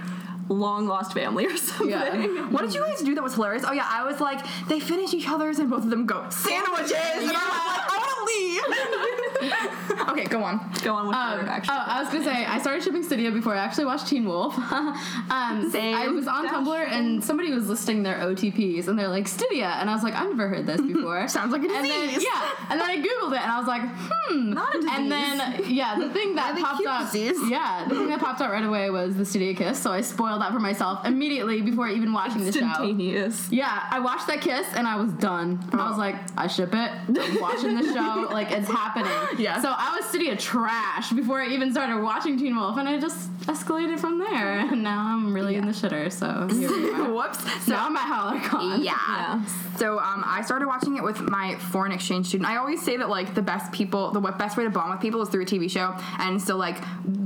long 0.51 0.87
lost 0.87 1.13
family 1.13 1.45
or 1.45 1.57
something. 1.69 1.89
Yeah. 1.89 2.49
What 2.49 2.61
did 2.61 2.73
you 2.73 2.81
guys 2.81 3.01
do 3.01 3.15
that 3.15 3.23
was 3.23 3.35
hilarious? 3.35 3.63
Oh 3.65 3.71
yeah, 3.73 3.87
I 3.89 4.03
was 4.05 4.19
like, 4.19 4.45
they 4.67 4.79
finish 4.79 5.13
each 5.13 5.27
other's 5.27 5.59
and 5.59 5.69
both 5.69 5.83
of 5.83 5.89
them 5.89 6.05
go 6.05 6.25
sandwiches, 6.29 6.91
and 6.91 6.97
I 6.97 7.23
was 7.23 7.33
like, 7.33 7.91
I 7.91 7.97
want 7.97 8.17
to 8.19 8.25
leave. 8.33 9.17
okay, 10.09 10.25
go 10.25 10.43
on. 10.43 10.59
Go 10.83 10.93
on 10.95 11.07
with 11.07 11.15
Um, 11.15 11.45
your 11.45 11.49
oh. 11.69 11.83
I 11.87 12.01
was 12.03 12.11
gonna 12.11 12.23
say 12.23 12.45
I 12.45 12.59
started 12.59 12.83
shipping 12.83 13.03
Stydia 13.03 13.33
before 13.33 13.55
I 13.55 13.59
actually 13.59 13.85
watched 13.85 14.07
Teen 14.07 14.25
Wolf. 14.25 14.57
um, 15.29 15.69
Same. 15.71 15.95
I 15.95 16.07
was 16.07 16.27
on 16.27 16.47
Tumblr 16.47 16.87
and 16.91 17.23
somebody 17.23 17.51
was 17.53 17.67
listing 17.69 18.03
their 18.03 18.15
OTPs 18.15 18.87
and 18.87 18.97
they're 18.97 19.07
like 19.07 19.25
Stydia, 19.25 19.79
and 19.79 19.89
I 19.89 19.93
was 19.93 20.03
like, 20.03 20.13
I've 20.13 20.29
never 20.29 20.47
heard 20.49 20.65
this 20.65 20.81
before. 20.81 21.27
Sounds 21.27 21.51
like 21.51 21.61
a 21.63 21.65
and 21.65 21.85
then, 21.85 22.07
disease. 22.09 22.23
yeah, 22.31 22.51
and 22.69 22.79
then 22.79 22.89
I 22.89 22.97
googled 22.97 23.33
it 23.33 23.41
and 23.41 23.51
I 23.51 23.57
was 23.59 23.67
like, 23.67 23.81
hmm, 23.83 24.51
Not 24.53 24.75
a 24.75 24.77
disease. 24.79 24.91
And 24.97 25.11
then 25.11 25.61
yeah, 25.69 25.97
the 25.99 26.09
thing 26.09 26.35
that 26.35 26.57
popped 26.57 26.85
up, 26.85 27.11
disease. 27.11 27.37
yeah, 27.49 27.85
the 27.87 27.95
thing 27.95 28.07
that 28.09 28.19
popped 28.19 28.41
out 28.41 28.51
right 28.51 28.63
away 28.63 28.89
was 28.89 29.15
the 29.15 29.23
Stydia 29.23 29.55
kiss. 29.55 29.79
So 29.81 29.91
I 29.91 30.01
spoiled 30.01 30.41
that 30.41 30.51
for 30.51 30.59
myself 30.59 31.05
immediately 31.05 31.61
before 31.61 31.87
even 31.87 32.13
watching 32.13 32.43
the 32.45 32.51
show. 32.51 32.59
Instantaneous. 32.65 33.51
Yeah, 33.51 33.83
I 33.89 33.99
watched 33.99 34.27
that 34.27 34.41
kiss 34.41 34.67
and 34.75 34.87
I 34.87 34.95
was 34.95 35.11
done. 35.13 35.59
And 35.71 35.81
I 35.81 35.89
was 35.89 35.97
like, 35.97 36.15
I 36.37 36.47
ship 36.47 36.69
it. 36.73 36.91
I'm 37.19 37.41
watching 37.41 37.75
the 37.75 37.83
show. 37.93 38.27
Like, 38.31 38.51
it's 38.51 38.67
happening. 38.67 39.11
Yeah. 39.37 39.61
So 39.61 39.73
I 39.75 39.95
was 39.95 40.05
Stydia 40.05 40.37
trash 40.39 41.11
before 41.11 41.41
I 41.41 41.47
even 41.49 41.71
started 41.71 42.01
watching 42.01 42.37
Teen 42.37 42.55
Wolf, 42.55 42.77
and 42.77 42.87
I 42.87 42.99
just 42.99 43.29
escalated 43.41 43.99
from 43.99 44.19
there. 44.19 44.59
And 44.71 44.83
now 44.83 45.13
I'm 45.13 45.33
really 45.33 45.55
in 45.55 45.65
the 45.65 45.73
shitter. 45.73 46.11
So 46.11 46.47
here 46.55 46.69
we 46.69 46.91
are. 46.91 47.11
Whoops. 47.11 47.39
So 47.65 47.71
now 47.73 47.87
I'm 47.87 47.97
at 47.97 48.41
HowlerCon. 48.41 48.83
Yeah. 48.83 48.91
Yeah. 48.93 49.45
So 49.75 49.99
um, 49.99 50.23
I 50.25 50.41
started 50.43 50.67
watching 50.67 50.95
it 50.95 51.03
with 51.03 51.19
my 51.19 51.55
foreign 51.55 51.91
exchange 51.91 52.27
student. 52.27 52.49
I 52.49 52.57
always 52.57 52.81
say 52.81 52.95
that 52.97 53.09
like 53.09 53.33
the 53.35 53.41
best 53.41 53.71
people, 53.71 54.11
the 54.11 54.21
best 54.21 54.55
way 54.55 54.63
to 54.63 54.69
bond 54.69 54.91
with 54.91 55.01
people 55.01 55.21
is 55.21 55.29
through 55.29 55.41
a 55.41 55.45
TV 55.45 55.69
show. 55.69 55.95
And 56.19 56.41
so 56.41 56.55
like 56.55 56.77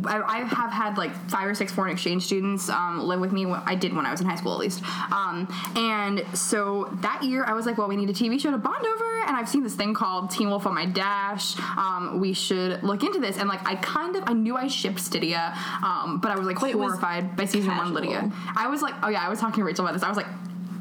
I, 0.06 0.22
I 0.26 0.38
have 0.44 0.72
had 0.72 0.98
like 0.98 1.14
five 1.30 1.48
or 1.48 1.54
six 1.54 1.72
foreign 1.72 1.92
exchange 1.92 2.24
students 2.24 2.70
um, 2.70 3.04
live 3.04 3.20
with 3.20 3.32
me. 3.32 3.46
I 3.46 3.76
did 3.76 3.94
when 3.96 4.06
I 4.06 4.12
was 4.12 4.22
in 4.22 4.28
high 4.28 4.36
school 4.38 4.54
at 4.54 4.60
least. 4.60 4.82
Um, 5.12 5.48
and 5.76 6.26
so 6.34 6.90
that 7.02 7.24
year 7.24 7.44
I 7.46 7.54
was 7.54 7.66
like, 7.66 7.78
well, 7.78 7.88
we 7.88 7.96
need 7.96 8.10
a 8.10 8.14
TV 8.14 8.40
show 8.40 8.52
to 8.52 8.58
bond 8.58 8.86
over. 8.86 9.22
And 9.28 9.36
I've 9.36 9.50
seen 9.50 9.64
this 9.64 9.76
thing 9.76 9.94
called 9.94 10.32
Teen 10.32 10.50
Wolf 10.50 10.66
on 10.66 10.74
my 10.74 10.86
dash. 10.86 11.58
Um, 11.78 11.95
we 12.20 12.34
should 12.34 12.84
look 12.84 13.04
into 13.04 13.20
this. 13.20 13.38
And 13.38 13.50
like 13.50 13.66
I 13.68 13.76
kind 13.76 14.16
of 14.16 14.24
I 14.28 14.34
knew 14.34 14.56
I 14.56 14.68
shipped 14.68 14.98
Stydia, 14.98 15.56
um, 15.84 16.20
but 16.22 16.32
I 16.32 16.38
was 16.38 16.46
like 16.46 16.62
Wait, 16.62 16.76
was 16.76 16.92
horrified 16.92 17.36
by 17.36 17.46
season 17.46 17.76
one. 17.76 17.94
Lydia. 17.94 18.32
I 18.56 18.68
was 18.68 18.82
like, 18.82 18.96
oh 19.04 19.10
yeah, 19.10 19.26
I 19.26 19.30
was 19.30 19.40
talking 19.40 19.62
to 19.62 19.66
Rachel 19.66 19.86
about 19.86 19.94
this. 19.94 20.04
I 20.04 20.10
was 20.10 20.18
like, 20.18 20.28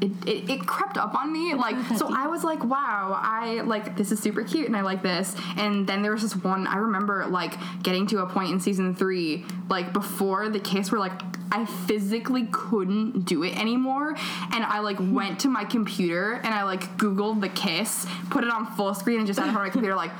it, 0.01 0.11
it, 0.27 0.49
it 0.49 0.67
crept 0.67 0.97
up 0.97 1.15
on 1.15 1.31
me 1.31 1.53
like 1.53 1.77
so 1.97 2.13
i 2.13 2.27
was 2.27 2.43
like 2.43 2.61
wow 2.65 3.17
i 3.23 3.61
like 3.61 3.95
this 3.95 4.11
is 4.11 4.19
super 4.19 4.43
cute 4.43 4.67
and 4.67 4.75
i 4.75 4.81
like 4.81 5.01
this 5.01 5.33
and 5.55 5.87
then 5.87 6.01
there 6.01 6.11
was 6.11 6.21
this 6.21 6.35
one 6.35 6.67
i 6.67 6.75
remember 6.75 7.25
like 7.27 7.53
getting 7.81 8.05
to 8.05 8.19
a 8.19 8.25
point 8.25 8.51
in 8.51 8.59
season 8.59 8.93
three 8.93 9.45
like 9.69 9.93
before 9.93 10.49
the 10.49 10.59
kiss 10.59 10.91
where 10.91 10.99
like 10.99 11.21
I 11.51 11.65
physically 11.65 12.47
couldn't 12.51 13.25
do 13.25 13.43
it 13.43 13.57
anymore. 13.57 14.09
And 14.51 14.63
I 14.63 14.79
like 14.79 14.97
went 14.99 15.39
to 15.41 15.47
my 15.47 15.63
computer 15.63 16.33
and 16.33 16.53
I 16.53 16.63
like 16.63 16.97
Googled 16.97 17.41
the 17.41 17.49
kiss, 17.49 18.05
put 18.29 18.43
it 18.43 18.51
on 18.51 18.65
full 18.75 18.93
screen, 18.93 19.19
and 19.19 19.27
just 19.27 19.39
had 19.39 19.47
it 19.47 19.55
on 19.55 19.55
my 19.55 19.69
computer 19.69 19.95
like. 19.95 20.11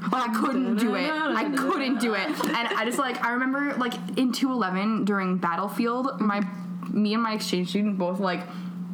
Like 0.00 0.30
I 0.30 0.34
couldn't 0.34 0.76
do 0.76 0.94
it. 0.94 1.10
I 1.10 1.50
couldn't 1.56 2.00
do 2.00 2.14
it. 2.14 2.28
And 2.28 2.68
I 2.68 2.84
just 2.84 2.98
like 2.98 3.22
I 3.24 3.32
remember 3.32 3.74
like 3.76 3.94
in 4.16 4.32
211 4.32 5.04
during 5.04 5.38
Battlefield, 5.38 6.20
my 6.20 6.42
me 6.90 7.14
and 7.14 7.22
my 7.22 7.34
exchange 7.34 7.70
student 7.70 7.98
both 7.98 8.20
like 8.20 8.42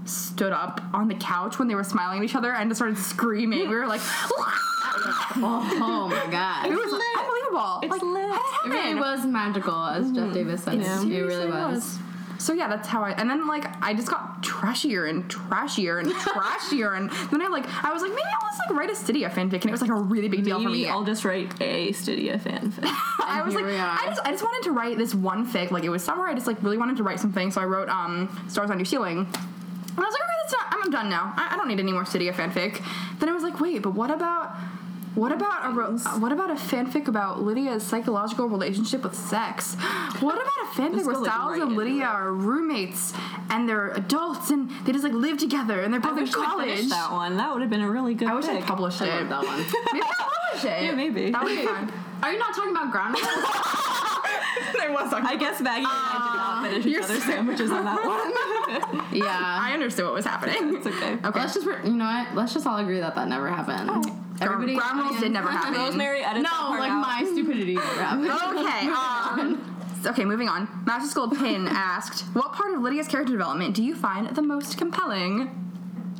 stood 0.07 0.53
up 0.53 0.81
on 0.93 1.09
the 1.09 1.15
couch 1.15 1.59
when 1.59 1.69
they 1.69 1.75
were 1.75 1.85
smiling 1.85 2.19
at 2.19 2.25
each 2.25 2.35
other 2.35 2.53
and 2.53 2.71
just 2.71 2.79
started 2.79 2.99
screaming. 2.99 3.69
We 3.69 3.75
were 3.75 3.87
like, 3.87 4.01
Oh 5.37 6.09
my 6.09 6.31
god. 6.31 6.67
it 6.67 6.71
was 6.71 6.93
unbelievable. 6.93 7.81
It's 7.83 7.91
like, 7.91 8.03
lit. 8.03 8.41
how 8.41 8.67
It 8.67 8.71
really 8.71 8.95
was 8.95 9.27
magical, 9.27 9.85
as 9.85 10.11
Jeff 10.13 10.25
mm-hmm. 10.25 10.33
Davis 10.33 10.65
said. 10.65 10.75
Yeah. 10.81 11.01
It 11.01 11.05
really 11.05 11.11
Seriously 11.11 11.51
was. 11.51 11.99
So 12.39 12.53
yeah, 12.53 12.69
that's 12.69 12.89
how 12.89 13.03
I. 13.03 13.13
And 13.13 13.29
then 13.29 13.47
like 13.47 13.65
I 13.83 13.95
just 13.95 14.09
got 14.09 14.43
trashier 14.43 15.09
and 15.09 15.29
trashier 15.29 16.01
and 16.01 16.11
trashier, 16.13 16.97
and 16.97 17.11
then 17.31 17.43
I 17.43 17.49
like 17.49 17.67
I 17.85 17.93
was 17.93 18.03
like 18.03 18.11
maybe 18.11 18.23
I'll 18.23 18.49
just 18.49 18.61
like 18.67 18.77
write 18.77 18.91
a 18.91 18.93
Stydia 18.93 19.31
fanfic, 19.31 19.63
and 19.63 19.67
it 19.67 19.71
was 19.71 19.81
like 19.81 19.91
a 19.91 19.95
really 19.95 20.29
big 20.29 20.45
deal 20.45 20.63
for 20.63 20.69
me. 20.69 20.89
I'll 20.89 21.05
just 21.05 21.25
write 21.25 21.53
a 21.61 21.93
Stydia 21.93 22.41
fanfic. 22.41 22.85
I 23.25 23.43
was 23.45 23.55
like. 23.55 23.65
I 23.65 24.07
just, 24.07 24.21
I 24.25 24.31
just 24.31 24.43
wanted 24.43 24.65
to 24.65 24.73
write 24.73 24.99
this 24.99 25.15
one 25.15 25.47
fic. 25.51 25.71
Like 25.71 25.85
it 25.85 25.91
was 25.91 26.03
summer. 26.03 26.27
I 26.27 26.35
just 26.35 26.47
like 26.47 26.63
really 26.63 26.79
wanted 26.79 26.97
to 26.99 27.03
write 27.03 27.21
something. 27.21 27.51
So 27.51 27.61
I 27.61 27.65
wrote 27.65 27.89
um, 27.89 28.29
"Stars 28.49 28.71
on 28.71 28.79
Your 28.79 28.87
Ceiling," 28.87 29.19
and 29.19 29.99
I 29.99 30.03
was 30.03 30.13
like, 30.13 30.23
okay, 30.23 30.33
that's 30.43 30.53
not. 30.53 30.67
I'm, 30.71 30.91
done 30.91 31.09
now. 31.09 31.33
I, 31.37 31.55
I 31.55 31.57
don't 31.57 31.69
need 31.69 31.81
any 31.81 31.93
more 31.93 32.05
Stydia 32.05 32.33
fanfic. 32.33 32.81
Then 33.19 33.29
I 33.29 33.33
was 33.33 33.43
like, 33.43 33.59
wait, 33.59 33.83
but 33.83 33.95
what 33.95 34.11
about? 34.11 34.55
What 35.15 35.31
about 35.31 35.67
a 35.67 35.75
ro- 35.75 35.97
uh, 36.05 36.19
what 36.19 36.33
about 36.33 36.51
a 36.51 36.55
fanfic 36.55 37.07
about 37.07 37.41
Lydia's 37.43 37.85
psychological 37.85 38.49
relationship 38.49 39.05
with 39.05 39.15
sex? 39.15 39.75
What 40.21 40.35
about 40.35 40.47
a 40.47 40.67
fanfic 40.75 41.05
where 41.07 41.15
Stiles 41.23 41.53
right 41.53 41.63
and 41.63 41.77
Lydia 41.77 42.05
are 42.05 42.33
roommates 42.33 43.13
and 43.49 43.69
they're 43.69 43.91
adults 43.93 44.51
and 44.51 44.69
they 44.85 44.91
just 44.93 45.05
like 45.05 45.13
live 45.13 45.39
together 45.39 45.81
and 45.83 45.93
they're 45.95 46.01
I 46.01 46.05
both 46.05 46.19
in 46.19 46.25
wish 46.25 46.35
I 46.35 46.45
college? 46.45 46.69
finished 46.69 46.91
that 46.91 47.13
one. 47.13 47.37
That 47.37 47.53
would 47.53 47.61
have 47.63 47.71
been 47.71 47.83
a 47.83 47.91
really 47.91 48.15
good. 48.15 48.27
I 48.29 48.35
wish 48.35 48.47
I 48.47 48.57
pick. 48.57 48.65
published 48.67 49.01
I 49.03 49.21
it. 49.21 49.29
that 49.29 49.45
one. 49.45 49.59
Maybe 49.93 50.05
I'll 50.05 50.31
publish 50.51 50.65
it. 50.73 50.83
Yeah, 50.85 50.93
maybe. 50.95 51.31
That 51.31 51.43
would 51.45 51.57
be 51.57 51.65
fun. 51.65 51.93
Are 52.23 52.33
you 52.33 52.39
not 52.39 52.55
talking 52.55 52.71
about 52.71 52.91
ground? 52.93 53.17
I 53.19 54.89
was 54.91 55.11
talking 55.11 55.27
I 55.27 55.37
guess 55.37 55.61
Maggie 55.61 55.85
and 55.85 55.89
I 55.91 56.19
did 56.31 56.37
not 56.39 56.83
finish 56.83 56.87
each 56.87 57.03
other's 57.05 57.23
sandwiches 57.25 57.71
on 57.71 57.85
that 57.85 58.05
one. 58.05 59.15
yeah. 59.17 59.59
I 59.61 59.73
understood 59.75 60.05
what 60.07 60.15
was 60.15 60.25
happening. 60.25 60.77
it's 60.77 60.87
okay. 60.87 61.15
Okay. 61.15 61.39
Let's 61.39 61.55
just, 61.55 61.67
you 61.85 61.93
know 61.95 62.05
what? 62.05 62.35
Let's 62.35 62.55
just 62.55 62.67
all 62.67 62.79
agree 62.79 63.01
that 63.01 63.15
that 63.15 63.29
never 63.29 63.49
happened. 63.49 64.11
Everybody, 64.41 64.75
ground 64.75 64.99
rules 65.01 65.21
did 65.21 65.33
never 65.33 65.49
happen. 65.49 65.75
Rosemary 65.75 66.23
edits 66.25 66.43
No, 66.51 66.71
like 66.71 66.91
out. 66.91 67.01
my 67.01 67.25
stupidity 67.33 67.75
never 67.75 68.03
happened. 68.03 68.31
okay. 68.59 68.89
Um, 68.89 69.87
okay, 70.07 70.25
moving 70.25 70.49
on. 70.49 70.69
Master 70.87 71.09
Skull 71.09 71.31
Pin 71.31 71.67
asked, 71.71 72.23
"What 72.35 72.53
part 72.53 72.75
of 72.75 72.81
Lydia's 72.83 73.07
character 73.09 73.33
development 73.33 73.75
do 73.77 73.83
you 73.83 73.95
find 73.95 74.35
the 74.35 74.43
most 74.43 74.77
compelling?" 74.79 75.61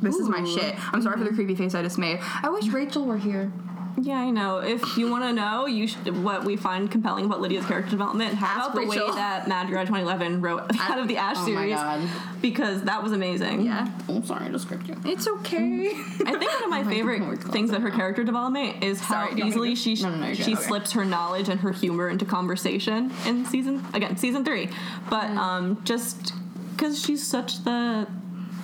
This 0.01 0.15
is 0.15 0.27
my 0.29 0.43
shit. 0.43 0.75
I'm 0.93 1.01
sorry 1.01 1.17
for 1.17 1.23
the 1.23 1.33
creepy 1.33 1.55
face 1.55 1.73
I 1.73 1.81
just 1.81 1.97
made. 1.97 2.19
I 2.43 2.49
wish 2.49 2.67
Rachel 2.67 3.05
were 3.05 3.17
here. 3.17 3.51
Yeah, 4.01 4.17
I 4.19 4.29
know. 4.29 4.59
If 4.59 4.97
you 4.97 5.09
want 5.09 5.23
to 5.23 5.31
know, 5.33 5.65
you 5.67 5.87
should, 5.87 6.21
what 6.23 6.43
we 6.43 6.57
find 6.57 6.91
compelling 6.91 7.25
about 7.25 7.39
Lydia's 7.39 7.65
character 7.65 7.91
development, 7.91 8.33
how 8.33 8.47
Ask 8.47 8.71
about 8.71 8.75
the 8.81 8.87
Rachel. 8.89 9.07
way 9.09 9.15
that 9.15 9.47
Mad 9.47 9.69
Girl 9.69 9.81
2011 9.85 10.41
wrote 10.41 10.69
out 10.79 10.99
of 10.99 11.07
the 11.07 11.15
Ash 11.17 11.37
Oh 11.37 11.41
my 11.41 11.45
series? 11.45 11.75
God. 11.75 12.09
Because 12.41 12.83
that 12.83 13.01
was 13.01 13.13
amazing. 13.13 13.61
Yeah, 13.61 13.87
I'm 14.09 14.25
sorry 14.25 14.51
to 14.51 14.59
script 14.59 14.87
you. 14.87 14.95
it's 15.05 15.27
okay. 15.27 15.87
I 15.93 16.35
think 16.37 16.51
one 16.51 16.63
of 16.65 16.69
my 16.69 16.83
favorite 16.89 17.41
things 17.45 17.69
about 17.69 17.81
her 17.83 17.91
character 17.91 18.23
development 18.23 18.83
is 18.83 18.99
how 18.99 19.25
Sorry, 19.25 19.31
do 19.31 19.37
you 19.37 19.43
want 19.45 19.55
me 19.61 19.71
easily 19.71 19.95
she 19.95 20.03
No, 20.03 20.09
no, 20.09 20.17
no, 20.27 20.33
she. 20.33 20.53
Okay. 20.53 20.61
slips 20.61 20.91
her 20.91 21.05
knowledge 21.05 21.47
and 21.49 21.61
her 21.61 21.71
humor 21.71 22.09
into 22.09 22.25
conversation 22.25 23.11
in 23.25 23.45
season 23.45 23.83
again 23.93 24.17
season 24.17 24.43
three, 24.43 24.69
but 25.09 25.29
um 25.31 25.81
just 25.85 26.33
because 26.71 27.01
she's 27.01 27.25
such 27.25 27.63
the 27.63 28.07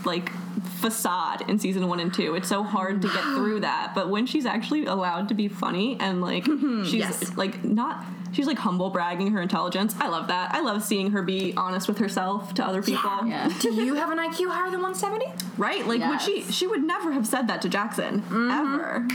like 0.06 0.32
facade 0.80 1.50
in 1.50 1.60
season 1.60 1.88
one 1.88 2.00
and 2.00 2.14
two, 2.14 2.36
it's 2.36 2.48
so 2.48 2.64
hard 2.64 3.02
to 3.02 3.08
get 3.08 3.24
through 3.36 3.62
that. 3.62 3.94
But 3.96 4.10
when 4.10 4.26
she's 4.26 4.46
actually 4.46 4.86
allowed 4.86 5.30
to 5.30 5.34
be 5.34 5.48
funny 5.48 5.98
and 6.00 6.22
like 6.22 6.46
mm-hmm. 6.46 6.84
she's 6.84 6.94
Yes. 7.02 7.36
like 7.38 7.64
not. 7.64 8.06
She's 8.34 8.48
like 8.48 8.58
humble 8.60 8.90
bragging 8.92 9.32
her 9.32 9.42
intelligence. 9.42 9.94
I 10.00 10.08
love 10.08 10.30
that. 10.30 10.56
I 10.56 10.62
love 10.62 10.84
seeing 10.84 11.12
her 11.12 11.22
be 11.22 11.54
honest 11.58 11.90
with 11.90 11.98
herself 11.98 12.54
to 12.54 12.66
other 12.66 12.82
people. 12.82 13.10
Yeah. 13.26 13.52
do 13.60 13.74
you 13.74 13.96
have 13.96 14.10
an 14.10 14.20
IQ 14.20 14.50
higher 14.50 14.72
than 14.72 14.82
170? 14.82 15.26
Right? 15.58 15.86
Like 15.86 16.00
would 16.00 16.22
she 16.22 16.44
she 16.44 16.66
would 16.66 16.84
never 16.84 17.12
have 17.12 17.28
said 17.28 17.48
that 17.50 17.62
to 17.64 17.70
Jackson. 17.70 18.22
Mm-hmm. 18.22 18.52
Ever. 18.52 19.08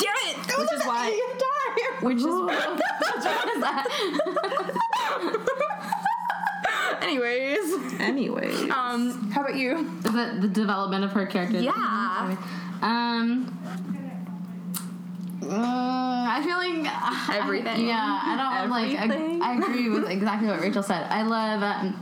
Damn 0.00 0.14
it! 0.28 0.36
Which 0.58 0.72
is 0.72 0.84
why 0.86 1.20
Which 2.00 2.16
is 2.16 2.24
that? 3.60 3.86
Anyways, 7.02 8.00
Anyways. 8.00 8.70
um, 8.70 9.30
how 9.30 9.42
about 9.42 9.56
you? 9.56 9.90
the, 10.02 10.38
the 10.40 10.48
development 10.48 11.04
of 11.04 11.12
her 11.12 11.26
character. 11.26 11.60
Yeah. 11.60 12.36
Um. 12.82 13.56
uh, 15.42 15.46
I 15.52 16.42
feel 16.44 16.56
like 16.56 16.92
uh, 16.92 17.38
Everything. 17.42 17.86
yeah, 17.86 18.20
I 18.24 18.60
don't 18.60 18.70
like. 18.70 18.98
Everything. 19.00 19.42
I, 19.42 19.52
I 19.52 19.56
agree 19.56 19.88
with 19.90 20.08
exactly 20.08 20.48
what 20.48 20.60
Rachel 20.60 20.82
said. 20.82 21.06
I 21.10 21.22
love 21.22 21.62
um, 21.62 21.96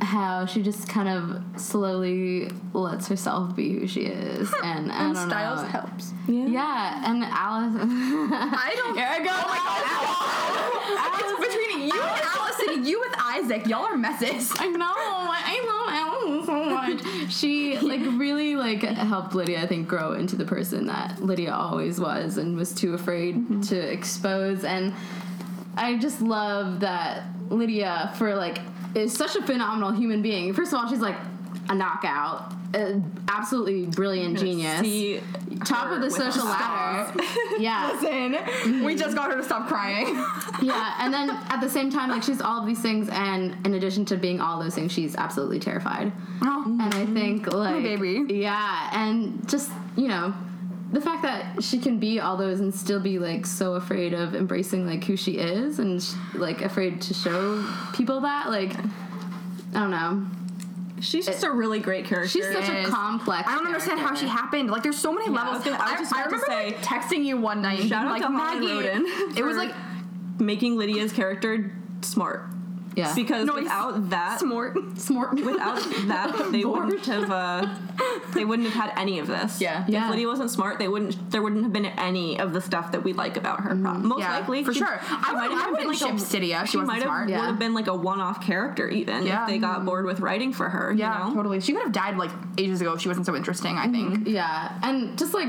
how 0.00 0.46
she 0.46 0.62
just 0.62 0.88
kind 0.88 1.08
of 1.08 1.60
slowly 1.60 2.50
lets 2.72 3.08
herself 3.08 3.54
be 3.54 3.78
who 3.78 3.86
she 3.86 4.02
is, 4.02 4.52
and 4.62 4.90
I 4.90 5.04
And 5.06 5.14
don't 5.14 5.28
Stiles 5.28 5.62
know. 5.62 5.68
helps. 5.68 6.12
Yeah, 6.26 6.46
yeah, 6.46 7.10
and 7.10 7.24
Alice. 7.24 7.74
I 7.82 8.72
don't. 8.76 8.96
Here 8.96 9.08
I 9.08 9.18
go. 9.20 9.30
Oh 9.32 10.70
it's 11.20 11.48
between 11.48 11.86
you 11.88 12.02
and 12.02 12.22
Allison, 12.36 12.84
you 12.84 13.00
with 13.00 13.14
Isaac. 13.18 13.66
Y'all 13.66 13.84
are 13.84 13.96
messes. 13.96 14.52
I 14.58 14.68
know. 14.68 14.86
I 14.88 15.64
love 15.66 15.88
Alice 15.90 16.46
so 16.46 16.64
much. 16.64 17.32
She 17.32 17.78
like 17.78 18.00
really 18.18 18.56
like 18.56 18.82
helped 18.82 19.34
Lydia, 19.34 19.62
I 19.62 19.66
think, 19.66 19.88
grow 19.88 20.12
into 20.14 20.36
the 20.36 20.44
person 20.44 20.86
that 20.86 21.22
Lydia 21.22 21.52
always 21.52 22.00
was 22.00 22.36
and 22.36 22.56
was 22.56 22.74
too 22.74 22.94
afraid 22.94 23.36
mm-hmm. 23.36 23.60
to 23.62 23.76
expose. 23.76 24.64
And 24.64 24.94
I 25.76 25.98
just 25.98 26.20
love 26.20 26.80
that 26.80 27.24
Lydia 27.48 28.12
for 28.16 28.34
like 28.34 28.60
is 28.94 29.16
such 29.16 29.36
a 29.36 29.42
phenomenal 29.42 29.92
human 29.92 30.22
being. 30.22 30.52
First 30.52 30.72
of 30.72 30.78
all, 30.78 30.88
she's 30.88 31.00
like 31.00 31.16
a 31.68 31.74
knockout, 31.74 32.52
a 32.74 33.00
absolutely 33.28 33.86
brilliant 33.86 34.38
genius. 34.38 35.22
Top 35.64 35.92
of 35.92 36.00
the 36.00 36.10
social 36.10 36.44
ladder. 36.44 37.12
yeah. 37.58 37.92
Listen, 38.00 38.84
we 38.84 38.96
just 38.96 39.14
got 39.14 39.30
her 39.30 39.36
to 39.36 39.44
stop 39.44 39.68
crying. 39.68 40.24
Yeah, 40.62 40.94
and 40.98 41.14
then 41.14 41.30
at 41.30 41.60
the 41.62 41.70
same 41.70 41.90
time, 41.90 42.10
like 42.10 42.22
she's 42.22 42.42
all 42.42 42.60
of 42.60 42.66
these 42.66 42.82
things, 42.82 43.08
and 43.10 43.56
in 43.64 43.74
addition 43.74 44.04
to 44.06 44.16
being 44.18 44.42
all 44.42 44.62
those 44.62 44.74
things, 44.74 44.92
she's 44.92 45.16
absolutely 45.16 45.58
terrified. 45.58 46.12
Oh. 46.42 46.64
And 46.66 46.94
I 46.94 47.06
think 47.06 47.50
like 47.50 47.82
baby. 47.82 48.26
yeah, 48.28 48.90
and 48.92 49.48
just 49.48 49.70
you 49.96 50.08
know, 50.08 50.34
the 50.92 51.00
fact 51.00 51.22
that 51.22 51.62
she 51.62 51.78
can 51.78 51.98
be 51.98 52.18
all 52.20 52.36
those 52.36 52.60
and 52.60 52.74
still 52.74 53.00
be 53.00 53.18
like 53.18 53.46
so 53.46 53.74
afraid 53.74 54.12
of 54.12 54.34
embracing 54.34 54.86
like 54.86 55.04
who 55.04 55.16
she 55.16 55.32
is, 55.38 55.78
and 55.78 56.02
sh- 56.02 56.14
like 56.34 56.62
afraid 56.62 57.00
to 57.02 57.14
show 57.14 57.64
people 57.94 58.20
that 58.22 58.48
like 58.50 58.74
I 59.74 59.80
don't 59.80 59.90
know. 59.90 60.26
She's 61.00 61.24
just 61.24 61.44
a 61.44 61.50
really 61.50 61.78
great 61.78 62.04
character. 62.04 62.28
She's 62.28 62.44
such 62.52 62.68
a 62.68 62.84
complex. 62.90 63.48
I 63.48 63.54
don't 63.54 63.66
understand 63.66 64.00
how 64.00 64.14
she 64.14 64.26
happened. 64.28 64.70
Like, 64.70 64.82
there's 64.82 64.98
so 64.98 65.14
many 65.14 65.28
I 65.28 65.30
levels. 65.32 65.56
was 65.56 65.64
gonna- 65.64 65.76
I 65.82 65.94
about 65.94 66.08
to 66.10 66.14
remember 66.14 66.44
say- 66.46 66.66
like, 66.66 66.82
texting 66.82 67.24
you 67.24 67.38
one 67.38 67.62
night. 67.62 67.80
and 67.80 67.88
Shout 67.88 68.04
out 68.06 68.10
like, 68.12 68.22
to 68.22 68.28
Maggie. 68.28 68.66
Roden. 68.70 69.06
It 69.36 69.42
was 69.42 69.56
like 69.56 69.72
making 70.38 70.76
Lydia's 70.76 71.10
character 71.14 71.72
smart. 72.02 72.44
Yeah. 72.96 73.14
Because 73.14 73.46
No, 73.46 73.54
without 73.54 74.10
that 74.10 74.40
smart. 74.40 74.76
smart. 74.98 75.34
without 75.34 75.76
that 76.08 76.48
they 76.52 76.64
wouldn't 76.64 77.06
have 77.06 77.30
uh, 77.30 77.66
they 78.34 78.44
wouldn't 78.44 78.68
have 78.68 78.90
had 78.90 78.98
any 79.00 79.18
of 79.20 79.26
this. 79.28 79.60
Yeah. 79.60 79.84
If 79.84 79.88
Yeah. 79.90 80.10
Lydia 80.10 80.26
wasn't 80.26 80.50
smart, 80.50 80.78
they 80.78 80.88
wouldn't 80.88 81.30
there 81.30 81.40
wouldn't 81.42 81.62
have 81.62 81.72
been 81.72 81.86
any 81.86 82.38
of 82.40 82.52
the 82.52 82.60
stuff 82.60 82.90
that 82.92 83.04
we 83.04 83.12
like 83.12 83.36
about 83.36 83.60
her. 83.60 83.70
Pro- 83.76 83.94
Most 83.94 84.20
Yeah, 84.20 84.38
likely, 84.38 84.64
for 84.64 84.72
she- 84.72 84.80
sure. 84.80 85.00
she 85.02 85.06
I 85.10 85.32
might 85.32 85.48
would- 85.48 85.50
have 85.52 85.60
I 85.60 85.64
been 85.64 85.70
wouldn't 85.72 85.88
like 85.88 85.98
ship 85.98 86.08
a- 86.08 86.66
she 86.66 86.66
She 86.72 86.78
might 86.78 86.94
have 86.94 87.02
smart. 87.04 87.26
would 87.28 87.34
have 87.36 87.58
been 87.58 87.74
like 87.74 87.86
a 87.86 87.94
one-off 87.94 88.40
character 88.44 88.88
even 88.88 89.24
Yeah. 89.24 89.42
if 89.42 89.48
they 89.48 89.58
got 89.58 89.84
bored 89.84 90.04
with 90.04 90.20
writing 90.20 90.52
for 90.52 90.68
her. 90.68 90.92
Yeah, 90.92 91.22
you 91.22 91.28
know? 91.30 91.34
totally. 91.36 91.60
She 91.60 91.72
could 91.72 91.82
have 91.82 91.92
died 91.92 92.16
like 92.16 92.30
ages 92.58 92.80
ago 92.80 92.94
if 92.94 93.00
she 93.02 93.08
wasn't 93.08 93.26
so 93.26 93.36
interesting. 93.36 93.76
I 93.76 93.88
think. 93.88 94.26
Yeah, 94.26 94.72
and 94.82 95.16
just 95.18 95.32
like 95.34 95.48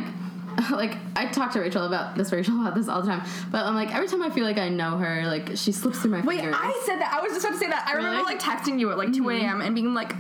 like 0.71 0.97
I 1.15 1.25
talk 1.27 1.51
to 1.53 1.59
Rachel 1.59 1.85
about 1.85 2.15
this, 2.15 2.31
Rachel 2.31 2.59
about 2.59 2.75
this 2.75 2.87
all 2.87 3.01
the 3.01 3.07
time. 3.07 3.23
But 3.51 3.65
I'm 3.65 3.75
like 3.75 3.93
every 3.93 4.07
time 4.07 4.21
I 4.21 4.29
feel 4.29 4.43
like 4.45 4.57
I 4.57 4.69
know 4.69 4.97
her, 4.97 5.25
like 5.25 5.51
she 5.55 5.71
slips 5.71 5.99
through 5.99 6.11
my 6.11 6.21
Wait, 6.21 6.39
fingers. 6.39 6.55
I 6.57 6.81
said 6.85 6.99
that. 6.99 7.13
I 7.13 7.21
was 7.21 7.33
just 7.33 7.45
about 7.45 7.53
to 7.53 7.59
say 7.59 7.67
that. 7.67 7.85
I 7.87 7.93
remember 7.93 8.23
like 8.23 8.39
texting 8.39 8.79
you 8.79 8.91
at 8.91 8.97
like 8.97 9.13
2 9.13 9.21
mm-hmm. 9.23 9.29
a.m. 9.45 9.61
and 9.61 9.75
being 9.75 9.93
like, 9.93 10.15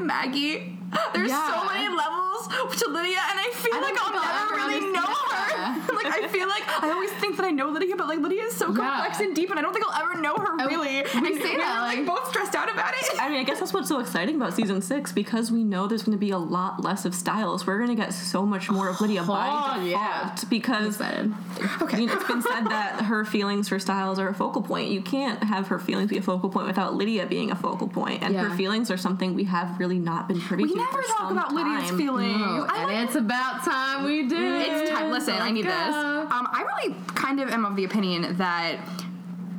Maggie, 0.00 0.78
There's 1.14 1.30
Yeah. 1.30 1.52
so 1.52 1.66
many 1.66 1.88
levels 1.94 2.48
to 2.48 2.90
Lydia, 2.90 3.20
and 3.30 3.36
I 3.38 3.50
feel 3.52 3.74
I 3.74 3.80
like 3.80 3.96
I'll 4.00 4.12
never 4.12 4.32
ever 4.40 4.54
really 4.56 4.92
know 4.92 5.04
her. 5.04 5.94
like 5.94 6.06
I 6.06 6.28
feel 6.28 6.48
like 6.48 6.64
I 6.82 6.90
always 6.90 7.10
think 7.12 7.36
that 7.36 7.44
I 7.44 7.50
know 7.50 7.68
Lydia, 7.68 7.96
but 7.96 8.08
like 8.08 8.20
Lydia 8.20 8.44
is 8.44 8.54
so 8.54 8.72
complex 8.74 9.20
and 9.20 9.34
deep, 9.34 9.50
and 9.50 9.58
I 9.58 9.62
don't 9.62 9.72
think 9.72 9.84
I'll 9.88 10.02
ever 10.02 10.20
know 10.20 10.34
her 10.36 10.56
really. 10.66 11.02
we 11.02 11.28
and 11.28 11.42
say 11.42 11.52
we're 11.52 11.58
that, 11.58 11.80
like 11.82 11.98
like- 11.98 12.06
both 12.06 12.32
out 12.58 12.72
about 12.72 12.94
it. 12.94 13.20
I 13.20 13.28
mean, 13.28 13.40
I 13.40 13.44
guess 13.44 13.58
that's 13.60 13.72
what's 13.72 13.88
so 13.88 14.00
exciting 14.00 14.36
about 14.36 14.54
season 14.54 14.82
six 14.82 15.12
because 15.12 15.50
we 15.50 15.64
know 15.64 15.86
there's 15.86 16.02
going 16.02 16.16
to 16.16 16.20
be 16.20 16.30
a 16.30 16.38
lot 16.38 16.82
less 16.82 17.04
of 17.04 17.14
Stiles. 17.14 17.66
We're 17.66 17.78
going 17.78 17.90
to 17.96 18.00
get 18.02 18.12
so 18.12 18.44
much 18.44 18.70
more 18.70 18.88
of 18.88 19.00
Lydia 19.00 19.22
by 19.22 19.48
Oh, 19.48 19.84
default 19.84 19.86
yeah. 19.88 20.34
because 20.50 21.00
Okay. 21.00 22.00
you 22.00 22.06
know, 22.06 22.14
it's 22.14 22.26
been 22.26 22.42
said 22.42 22.64
that 22.66 23.02
her 23.06 23.24
feelings 23.24 23.68
for 23.68 23.78
Stiles 23.78 24.18
are 24.18 24.28
a 24.28 24.34
focal 24.34 24.62
point. 24.62 24.90
You 24.90 25.00
can't 25.02 25.42
have 25.44 25.68
her 25.68 25.78
feelings 25.78 26.10
be 26.10 26.18
a 26.18 26.22
focal 26.22 26.50
point 26.50 26.66
without 26.66 26.94
Lydia 26.94 27.26
being 27.26 27.50
a 27.50 27.56
focal 27.56 27.88
point, 27.88 28.22
and 28.22 28.34
her 28.36 28.50
feelings 28.56 28.90
are 28.90 28.96
something 28.96 29.34
we 29.34 29.44
have 29.44 29.78
really 29.78 29.98
not 29.98 30.28
been 30.28 30.40
privy 30.40 30.64
We 30.64 30.70
to. 30.70 30.76
never 30.76 31.02
for 31.02 31.08
talk 31.08 31.18
some 31.28 31.32
about 31.38 31.52
Lydia's 31.52 31.90
feelings. 31.92 32.34
I 32.40 32.74
and 32.82 32.92
like 32.92 33.04
it's 33.06 33.14
about 33.16 33.64
time 33.64 34.04
we 34.04 34.26
do. 34.28 34.36
It's 34.38 34.90
time. 34.90 35.10
Listen, 35.10 35.34
I 35.34 35.50
need 35.50 35.64
Let's 35.64 35.76
this. 35.86 35.94
Um, 35.94 36.48
I 36.50 36.64
really 36.76 36.94
kind 37.14 37.40
of 37.40 37.48
am 37.50 37.64
of 37.64 37.76
the 37.76 37.84
opinion 37.84 38.36
that 38.38 38.78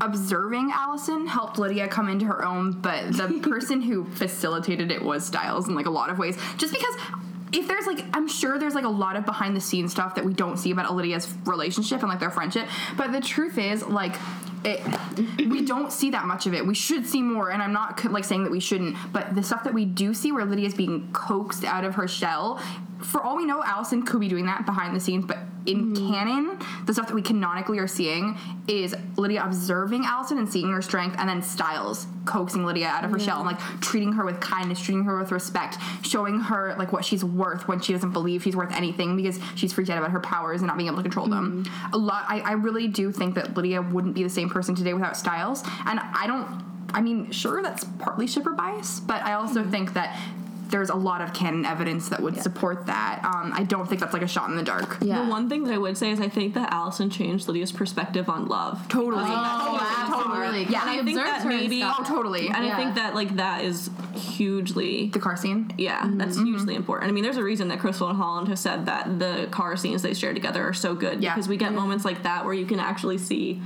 observing 0.01 0.71
Allison 0.73 1.27
helped 1.27 1.59
Lydia 1.59 1.87
come 1.87 2.09
into 2.09 2.25
her 2.25 2.45
own, 2.45 2.71
but 2.71 3.11
the 3.13 3.39
person 3.49 3.81
who 3.81 4.05
facilitated 4.05 4.91
it 4.91 5.01
was 5.01 5.25
Stiles 5.25 5.67
in 5.67 5.75
like 5.75 5.85
a 5.85 5.91
lot 5.91 6.09
of 6.09 6.17
ways. 6.17 6.37
Just 6.57 6.73
because. 6.73 6.95
If 7.51 7.67
there's 7.67 7.87
like, 7.87 8.05
I'm 8.13 8.27
sure 8.27 8.59
there's 8.59 8.75
like 8.75 8.85
a 8.85 8.89
lot 8.89 9.15
of 9.15 9.25
behind 9.25 9.55
the 9.55 9.59
scenes 9.59 9.91
stuff 9.91 10.13
that 10.13 10.23
we 10.23 10.35
don't 10.35 10.57
see 10.57 10.69
about 10.69 10.93
Lydia's 10.93 11.33
relationship 11.45 12.01
and 12.01 12.07
like 12.07 12.19
their 12.19 12.29
friendship. 12.29 12.67
But 12.95 13.11
the 13.11 13.19
truth 13.19 13.57
is, 13.57 13.83
like, 13.87 14.13
it, 14.63 14.81
we 15.49 15.65
don't 15.65 15.91
see 15.91 16.09
that 16.11 16.25
much 16.25 16.45
of 16.45 16.53
it. 16.53 16.65
We 16.65 16.75
should 16.75 17.05
see 17.05 17.21
more, 17.21 17.51
and 17.51 17.61
I'm 17.61 17.73
not 17.73 18.03
like 18.05 18.25
saying 18.25 18.43
that 18.43 18.51
we 18.51 18.59
shouldn't. 18.59 18.95
But 19.11 19.35
the 19.35 19.43
stuff 19.43 19.63
that 19.63 19.73
we 19.73 19.85
do 19.85 20.13
see, 20.13 20.31
where 20.31 20.45
Lydia's 20.45 20.73
being 20.73 21.09
coaxed 21.13 21.63
out 21.63 21.85
of 21.85 21.95
her 21.95 22.07
shell, 22.07 22.61
for 23.01 23.21
all 23.21 23.37
we 23.37 23.45
know, 23.45 23.63
Allison 23.63 24.03
could 24.03 24.19
be 24.19 24.27
doing 24.27 24.45
that 24.47 24.65
behind 24.65 24.95
the 24.95 24.99
scenes. 24.99 25.25
But 25.25 25.37
in 25.65 25.93
mm-hmm. 25.93 26.13
canon, 26.13 26.59
the 26.85 26.93
stuff 26.93 27.07
that 27.07 27.13
we 27.13 27.21
canonically 27.21 27.79
are 27.79 27.87
seeing 27.87 28.37
is 28.67 28.95
Lydia 29.17 29.43
observing 29.43 30.05
Allison 30.05 30.37
and 30.37 30.49
seeing 30.49 30.71
her 30.71 30.81
strength, 30.81 31.15
and 31.19 31.27
then 31.27 31.41
Stiles 31.41 32.07
coaxing 32.25 32.63
Lydia 32.63 32.87
out 32.87 33.03
of 33.03 33.11
her 33.11 33.19
shell 33.19 33.39
and 33.39 33.47
like 33.47 33.59
treating 33.81 34.13
her 34.13 34.23
with 34.23 34.39
kindness, 34.39 34.79
treating 34.79 35.03
her 35.03 35.17
with 35.17 35.31
respect, 35.31 35.77
showing 36.03 36.39
her 36.39 36.75
like 36.77 36.93
what 36.93 37.03
she's 37.03 37.25
worth 37.25 37.67
when 37.67 37.79
she 37.79 37.93
doesn't 37.93 38.11
believe 38.11 38.43
she's 38.43 38.55
worth 38.55 38.71
anything 38.73 39.15
because 39.15 39.39
she's 39.55 39.73
freaked 39.73 39.89
out 39.89 39.97
about 39.97 40.11
her 40.11 40.19
powers 40.19 40.61
and 40.61 40.67
not 40.67 40.77
being 40.77 40.87
able 40.87 40.97
to 40.97 41.03
control 41.03 41.27
them. 41.27 41.63
Mm-hmm. 41.63 41.93
A 41.93 41.97
lot. 41.97 42.25
I, 42.27 42.39
I 42.41 42.51
really 42.53 42.87
do 42.87 43.11
think 43.11 43.35
that 43.35 43.55
Lydia 43.55 43.81
wouldn't 43.81 44.13
be 44.13 44.23
the 44.23 44.29
same 44.29 44.48
person 44.49 44.75
today 44.75 44.93
without 44.93 45.17
Stiles, 45.17 45.63
and 45.85 45.99
I 45.99 46.25
don't. 46.27 46.67
I 46.91 47.01
mean, 47.01 47.29
sure, 47.31 47.61
that's 47.61 47.83
partly 47.83 48.25
shipper 48.25 48.53
bias, 48.53 48.99
but 48.99 49.21
I 49.21 49.33
also 49.33 49.61
mm-hmm. 49.61 49.69
think 49.69 49.93
that 49.93 50.17
there's 50.69 50.89
a 50.89 50.95
lot 50.95 51.21
of 51.21 51.33
canon 51.33 51.65
evidence 51.65 52.09
that 52.09 52.21
would 52.21 52.41
support 52.41 52.85
that. 52.85 53.21
Um, 53.23 53.51
I 53.53 53.63
don't 53.63 53.87
think 53.87 54.01
that's 54.01 54.13
like 54.13 54.21
a 54.21 54.27
shot 54.27 54.49
in 54.49 54.55
the 54.55 54.63
dark. 54.63 54.97
Yeah. 55.01 55.23
The 55.23 55.29
one 55.29 55.49
thing 55.49 55.63
that 55.63 55.73
I 55.73 55.77
would 55.77 55.97
say 55.97 56.11
is 56.11 56.19
I 56.19 56.29
think 56.29 56.53
that 56.53 56.71
Allison 56.71 57.09
changed 57.09 57.47
Lydia's 57.47 57.71
perspective 57.71 58.29
on 58.29 58.47
love. 58.47 58.87
Totally. 58.87 59.23
Oh, 59.25 60.23
totally. 60.25 60.65
Yeah, 60.69 60.81
I 60.83 60.99
I 60.99 61.03
think 61.03 61.17
that 61.17 61.45
maybe- 61.45 61.81
Oh, 61.83 62.03
totally. 62.05 62.47
And 62.47 62.57
I 62.57 62.75
think 62.75 62.95
that 62.95 63.15
like 63.15 63.35
that 63.37 63.63
is 63.63 63.89
hugely 64.13 65.09
The 65.09 65.19
car 65.19 65.35
scene. 65.35 65.71
Yeah, 65.77 66.01
mm-hmm. 66.01 66.17
that's 66.17 66.37
mm-hmm. 66.37 66.45
hugely 66.45 66.75
important. 66.75 67.09
I 67.09 67.13
mean, 67.13 67.23
there's 67.23 67.37
a 67.37 67.43
reason 67.43 67.69
that 67.69 67.79
Crystal 67.79 68.07
and 68.07 68.17
Holland 68.17 68.47
have 68.47 68.59
said 68.59 68.85
that 68.85 69.19
the 69.19 69.47
car 69.51 69.75
scenes 69.75 70.01
they 70.01 70.13
share 70.13 70.33
together 70.33 70.63
are 70.63 70.73
so 70.73 70.93
good 70.93 71.23
Yeah. 71.23 71.33
because 71.33 71.47
we 71.47 71.57
get 71.57 71.73
moments 71.73 72.05
like 72.05 72.23
that 72.23 72.45
where 72.45 72.53
you 72.53 72.65
can 72.65 72.79
actually 72.79 73.17
see 73.17 73.61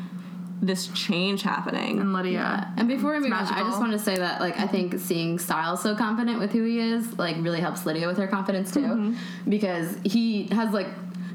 this 0.61 0.87
change 0.89 1.41
happening. 1.41 1.99
And 1.99 2.13
Lydia. 2.13 2.31
Yeah. 2.31 2.71
And 2.77 2.87
before 2.87 3.11
we 3.13 3.19
move 3.19 3.33
on, 3.33 3.45
I 3.47 3.61
just 3.63 3.79
want 3.79 3.91
to 3.91 3.99
say 3.99 4.15
that 4.17 4.39
like 4.39 4.57
I 4.59 4.67
think 4.67 4.99
seeing 4.99 5.37
Stiles 5.39 5.81
so 5.81 5.95
confident 5.95 6.39
with 6.39 6.51
who 6.51 6.63
he 6.63 6.79
is 6.79 7.17
like 7.19 7.35
really 7.39 7.59
helps 7.59 7.85
Lydia 7.85 8.07
with 8.07 8.17
her 8.17 8.27
confidence 8.27 8.71
too, 8.73 8.79
Mm-hmm. 8.81 9.49
because 9.49 9.97
he 10.03 10.47
has 10.47 10.71
like 10.73 10.87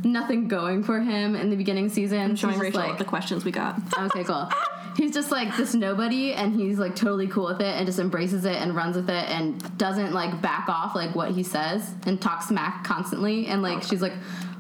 nothing 0.05 0.47
going 0.49 0.83
for 0.83 1.01
him 1.01 1.35
in 1.37 1.51
the 1.51 1.57
beginning 1.57 1.89
season. 1.89 2.19
I'm 2.21 2.37
showing 2.37 2.55
just, 2.55 2.63
Rachel 2.63 2.81
like 2.81 2.99
the 2.99 3.05
questions 3.05 3.45
we 3.45 3.51
got. 3.51 3.81
okay, 3.99 4.25
cool. 4.25 4.49
He's 4.97 5.13
just 5.15 5.31
like 5.31 5.57
this 5.57 5.75
nobody, 5.75 6.33
and 6.33 6.55
he's 6.55 6.79
like 6.79 6.97
totally 6.97 7.29
cool 7.29 7.47
with 7.47 7.61
it, 7.61 7.77
and 7.77 7.87
just 7.87 7.99
embraces 7.99 8.45
it 8.45 8.57
and 8.57 8.75
runs 8.75 8.97
with 8.97 9.09
it, 9.11 9.29
and 9.31 9.79
doesn't 9.79 10.13
like 10.13 10.41
back 10.43 10.69
off 10.69 10.95
like 10.95 11.15
what 11.15 11.31
he 11.33 11.43
says, 11.43 11.93
and 12.07 12.21
talks 12.21 12.49
smack 12.49 12.83
constantly, 12.85 13.47
and 13.47 13.63
like 13.63 13.83
she's 13.83 14.01
like. 14.03 14.15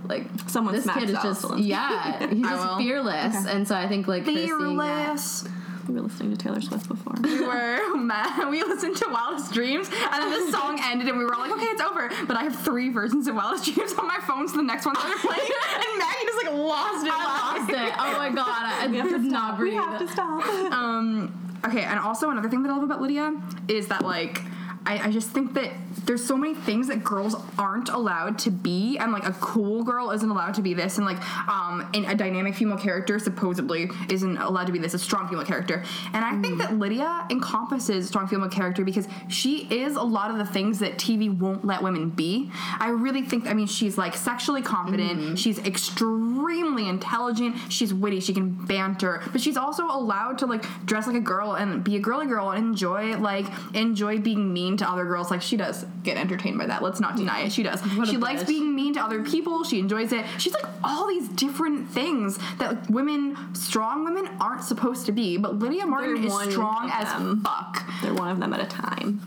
Like 0.06 0.26
Someone 0.46 0.74
this 0.74 0.86
kid 0.90 1.10
is 1.10 1.16
just 1.22 1.58
yeah 1.58 2.26
he's 2.28 2.42
just 2.46 2.76
fearless 2.78 3.46
and 3.46 3.66
so 3.68 3.74
I 3.74 3.88
think 3.88 4.06
like 4.08 4.24
her 4.24 4.32
seeing 4.32 4.76
that- 4.78 5.06
Fearless. 5.06 5.48
We 5.88 5.94
were 5.94 6.02
listening 6.02 6.32
to 6.32 6.36
Taylor 6.36 6.60
Swift 6.60 6.86
before. 6.86 7.14
We 7.22 7.40
were 7.40 7.96
mad. 7.96 8.50
We 8.50 8.62
listened 8.62 8.94
to 8.96 9.08
Wildest 9.10 9.54
Dreams, 9.54 9.88
and 9.88 10.22
then 10.22 10.44
the 10.46 10.52
song 10.52 10.78
ended, 10.84 11.08
and 11.08 11.16
we 11.16 11.24
were 11.24 11.34
all 11.34 11.40
like, 11.40 11.50
"Okay, 11.50 11.64
it's 11.64 11.80
over." 11.80 12.10
But 12.26 12.36
I 12.36 12.42
have 12.42 12.54
three 12.54 12.90
versions 12.90 13.26
of 13.26 13.34
Wildest 13.36 13.64
Dreams 13.74 13.94
on 13.94 14.06
my 14.06 14.18
phone, 14.26 14.46
so 14.48 14.58
the 14.58 14.64
next 14.64 14.84
one 14.84 14.94
started 14.96 15.16
playing, 15.20 15.40
and 15.40 15.98
Maggie 15.98 16.26
just 16.26 16.44
like 16.44 16.54
lost 16.54 17.06
it. 17.06 17.10
I 17.14 17.56
lost 17.56 17.70
it. 17.70 17.94
Oh 17.98 18.12
my 18.18 18.28
god, 18.28 18.46
I, 18.66 18.84
I 18.84 19.00
could 19.00 19.22
not 19.22 19.56
breathe. 19.56 19.72
we 19.72 19.76
have 19.78 19.98
to 19.98 20.08
stop. 20.08 20.44
Um, 20.74 21.32
okay, 21.64 21.84
and 21.84 21.98
also 21.98 22.28
another 22.28 22.50
thing 22.50 22.62
that 22.64 22.68
I 22.70 22.74
love 22.74 22.82
about 22.84 23.00
Lydia 23.00 23.32
is 23.68 23.88
that 23.88 24.04
like 24.04 24.42
I, 24.88 25.08
I 25.08 25.10
just 25.10 25.28
think 25.28 25.52
that 25.52 25.70
there's 26.06 26.24
so 26.24 26.34
many 26.34 26.54
things 26.54 26.88
that 26.88 27.04
girls 27.04 27.36
aren't 27.58 27.90
allowed 27.90 28.38
to 28.40 28.50
be, 28.50 28.96
and 28.96 29.12
like 29.12 29.26
a 29.26 29.32
cool 29.32 29.84
girl 29.84 30.10
isn't 30.12 30.30
allowed 30.30 30.54
to 30.54 30.62
be 30.62 30.72
this, 30.72 30.96
and 30.96 31.06
like 31.06 31.18
um, 31.46 31.86
and 31.92 32.06
a 32.06 32.14
dynamic 32.14 32.54
female 32.54 32.78
character 32.78 33.18
supposedly 33.18 33.90
isn't 34.08 34.38
allowed 34.38 34.66
to 34.66 34.72
be 34.72 34.78
this, 34.78 34.94
a 34.94 34.98
strong 34.98 35.28
female 35.28 35.44
character. 35.44 35.84
And 36.14 36.24
I 36.24 36.40
think 36.40 36.58
that 36.58 36.78
Lydia 36.78 37.26
encompasses 37.28 38.08
strong 38.08 38.28
female 38.28 38.48
character 38.48 38.82
because 38.82 39.06
she 39.28 39.68
is 39.70 39.96
a 39.96 40.02
lot 40.02 40.30
of 40.30 40.38
the 40.38 40.46
things 40.46 40.78
that 40.78 40.96
TV 40.96 41.36
won't 41.36 41.66
let 41.66 41.82
women 41.82 42.08
be. 42.08 42.50
I 42.80 42.88
really 42.88 43.20
think, 43.20 43.46
I 43.46 43.52
mean, 43.52 43.66
she's 43.66 43.98
like 43.98 44.16
sexually 44.16 44.62
confident, 44.62 45.38
she's 45.38 45.58
extremely 45.58 46.88
intelligent, 46.88 47.56
she's 47.68 47.92
witty, 47.92 48.20
she 48.20 48.32
can 48.32 48.52
banter, 48.52 49.22
but 49.32 49.42
she's 49.42 49.58
also 49.58 49.84
allowed 49.84 50.38
to 50.38 50.46
like 50.46 50.64
dress 50.86 51.06
like 51.06 51.16
a 51.16 51.20
girl 51.20 51.52
and 51.52 51.84
be 51.84 51.96
a 51.96 52.00
girly 52.00 52.26
girl 52.26 52.50
and 52.50 52.68
enjoy 52.68 53.18
like 53.18 53.44
enjoy 53.74 54.18
being 54.18 54.50
mean 54.50 54.77
to 54.78 54.88
other 54.90 55.04
girls. 55.04 55.30
Like 55.30 55.42
she 55.42 55.56
does 55.56 55.84
get 56.02 56.16
entertained 56.16 56.58
by 56.58 56.66
that. 56.66 56.82
Let's 56.82 57.00
not 57.00 57.16
deny 57.16 57.42
it. 57.42 57.52
She 57.52 57.62
does. 57.62 57.80
What 57.80 58.08
She 58.08 58.16
likes 58.16 58.42
bitch. 58.44 58.48
being 58.48 58.74
mean 58.74 58.94
to 58.94 59.00
other 59.00 59.22
people. 59.22 59.64
She 59.64 59.78
enjoys 59.78 60.12
it. 60.12 60.24
She's 60.38 60.54
like 60.54 60.64
all 60.82 61.06
these 61.08 61.28
different 61.28 61.90
things 61.90 62.38
that 62.58 62.74
like, 62.74 62.88
women, 62.88 63.54
strong 63.54 64.04
women, 64.04 64.28
aren't 64.40 64.64
supposed 64.64 65.06
to 65.06 65.12
be. 65.12 65.36
But 65.36 65.58
Lydia 65.58 65.86
Martin 65.86 66.22
They're 66.22 66.46
is 66.46 66.52
strong 66.52 66.90
as 66.92 67.08
fuck. 67.42 67.82
They're 68.02 68.14
one 68.14 68.30
of 68.30 68.40
them 68.40 68.52
at 68.52 68.60
a 68.60 68.66
time. 68.66 69.20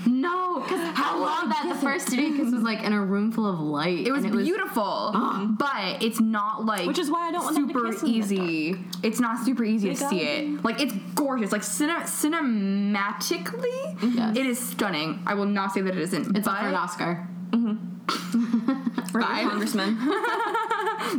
No, 0.06 0.60
because 0.60 0.96
How 0.96 1.18
long 1.18 1.48
that 1.48 1.66
the 1.68 1.74
first 1.76 2.08
Stydia 2.08 2.36
kiss 2.36 2.52
was 2.52 2.62
like 2.62 2.82
in 2.82 2.92
a 2.92 3.00
room 3.04 3.32
full 3.32 3.48
of 3.48 3.58
light. 3.60 4.06
It 4.06 4.12
was 4.12 4.24
and 4.24 4.32
beautiful, 4.32 5.10
but 5.58 6.02
it's 6.02 6.20
not 6.20 6.64
like 6.64 6.86
Which 6.86 6.98
is 6.98 7.10
why 7.10 7.28
I 7.28 7.32
don't 7.32 7.44
want 7.44 7.56
super 7.56 8.06
easy. 8.06 8.76
It's 9.02 9.20
not 9.20 9.44
super 9.44 9.64
easy 9.64 9.90
to 9.90 9.96
see 9.96 10.04
gotta 10.04 10.16
it. 10.44 10.64
Like 10.64 10.80
it's 10.80 10.94
gorgeous. 11.14 11.52
Like 11.52 11.62
cine- 11.62 12.02
cinematically, 12.02 14.14
Yes. 14.14 14.36
it 14.36 14.46
is 14.46 14.58
stunning. 14.58 15.22
I 15.26 15.34
will 15.34 15.46
not 15.46 15.72
say 15.72 15.80
that 15.82 15.94
it 15.94 16.00
isn't. 16.00 16.36
It's 16.36 16.46
but 16.46 16.52
up 16.52 16.60
for 16.60 16.66
an 16.68 16.74
Oscar. 16.74 17.28
Right, 19.12 19.24
Five. 19.24 19.50
Congressman. 19.50 19.98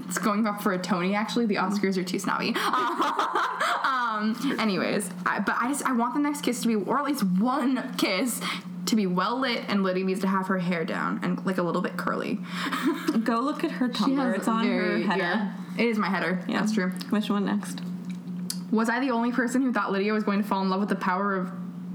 It's 0.08 0.18
going 0.18 0.48
up 0.48 0.62
for 0.62 0.74
a 0.74 0.78
Tony. 0.80 1.14
Actually, 1.14 1.46
the 1.46 1.56
Oscars 1.56 1.98
are 1.98 2.04
too 2.04 2.18
snobby. 2.18 2.56
um. 3.84 4.56
Anyways, 4.60 5.10
I, 5.26 5.40
but 5.40 5.56
I 5.60 5.68
just 5.68 5.86
I 5.86 5.92
want 5.94 6.14
the 6.16 6.20
next 6.20 6.42
kiss 6.42 6.62
to 6.62 6.68
be, 6.68 6.76
or 6.76 6.98
at 6.98 7.06
least 7.06 7.24
one 7.24 7.94
kiss. 7.98 8.42
To 8.88 8.96
be 8.98 9.08
well 9.08 9.40
lit, 9.40 9.64
and 9.70 9.82
Lydia 9.84 10.04
needs 10.04 10.20
to 10.22 10.28
have 10.28 10.48
her 10.48 10.60
hair 10.60 10.84
down 10.84 11.20
and 11.24 11.44
like 11.46 11.58
a 11.58 11.64
little 11.64 11.82
bit 11.82 11.96
curly. 11.98 12.40
Go 13.24 13.40
look 13.40 13.64
at 13.64 13.72
her 13.72 13.88
Tumblr. 13.88 14.36
It's 14.38 14.48
on 14.48 14.66
very- 14.68 15.04
her 15.04 15.08
header. 15.12 15.24
yeah. 15.24 15.54
It 15.78 15.86
is 15.88 15.98
my 15.98 16.10
header. 16.10 16.44
Yeah. 16.48 16.60
That's 16.60 16.74
true. 16.74 16.90
Which 17.10 17.30
one 17.30 17.46
next? 17.46 17.80
Was 18.72 18.90
I 18.90 19.00
the 19.00 19.12
only 19.12 19.32
person 19.32 19.62
who 19.62 19.72
thought 19.72 19.92
Lydia 19.92 20.14
was 20.14 20.24
going 20.24 20.42
to 20.42 20.48
fall 20.48 20.62
in 20.62 20.70
love 20.70 20.80
with 20.82 20.90
the 20.90 20.96
power 20.96 21.36
of 21.36 21.52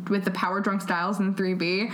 with 0.08 0.24
the 0.24 0.30
power 0.30 0.60
drunk 0.60 0.80
stiles 0.80 1.20
in 1.20 1.34
3B? 1.34 1.92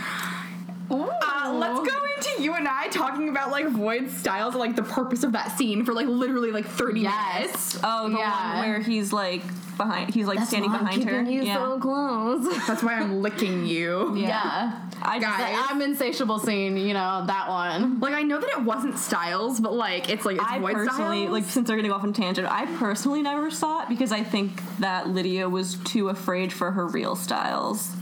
Uh, 0.91 1.53
let's 1.55 1.89
go 1.89 1.99
into 2.17 2.43
you 2.43 2.55
and 2.55 2.69
I 2.69 2.89
talking 2.89 3.29
about 3.29 3.51
like 3.51 3.67
Void 3.69 4.11
stiles 4.11 4.55
and 4.55 4.61
like 4.61 4.77
the 4.77 4.83
purpose 4.83 5.25
of 5.25 5.33
that 5.33 5.57
scene 5.59 5.85
for 5.85 5.93
like 5.95 6.07
literally 6.07 6.53
like 6.53 6.67
30 6.67 7.01
Yes. 7.01 7.35
minutes. 7.37 7.81
Oh, 7.83 8.09
the 8.11 8.19
Yeah. 8.19 8.59
one 8.61 8.69
where 8.69 8.81
he's 8.81 9.13
like 9.13 9.43
behind. 9.77 10.15
He's 10.15 10.27
like 10.27 10.41
standing 10.47 10.71
behind 10.71 11.05
her. 11.05 11.23
You 11.23 11.43
yeah. 11.43 11.77
close. 11.81 12.67
That's 12.67 12.83
why 12.83 12.95
I'm 12.95 13.23
licking 13.23 13.67
you. 13.67 14.17
yeah. 14.17 14.81
I 15.03 15.21
just, 15.21 15.39
Guys. 15.39 15.67
I'm 15.69 15.83
insatiable 15.83 16.39
scene, 16.39 16.77
you 16.77 16.95
know, 16.95 17.25
that 17.27 17.49
one. 17.49 18.01
Like 18.01 18.15
I 18.15 18.23
know 18.23 18.41
that 18.41 18.51
it 18.51 18.63
wasn't 18.63 18.99
stiles, 18.99 19.61
but 19.61 19.75
like 19.75 20.09
it's 20.09 20.25
like 20.25 20.37
it's 20.37 20.45
I 20.47 20.59
Void 20.59 20.75
personally, 20.75 21.23
stiles. 21.23 21.33
like, 21.33 21.45
since 21.45 21.69
they're 21.69 21.77
gonna 21.77 21.89
go 21.89 21.95
off 21.95 22.05
on 22.05 22.11
a 22.11 22.13
tangent, 22.13 22.49
I 22.51 22.67
personally 22.79 23.23
never 23.23 23.51
saw 23.51 23.83
it 23.83 23.89
because 23.89 24.13
I 24.13 24.23
think 24.23 24.63
that 24.79 25.09
Lydia 25.09 25.49
was 25.49 25.77
too 25.85 26.09
afraid 26.09 26.53
for 26.53 26.71
her 26.73 26.87
real 26.87 27.17
stiles. 27.17 27.95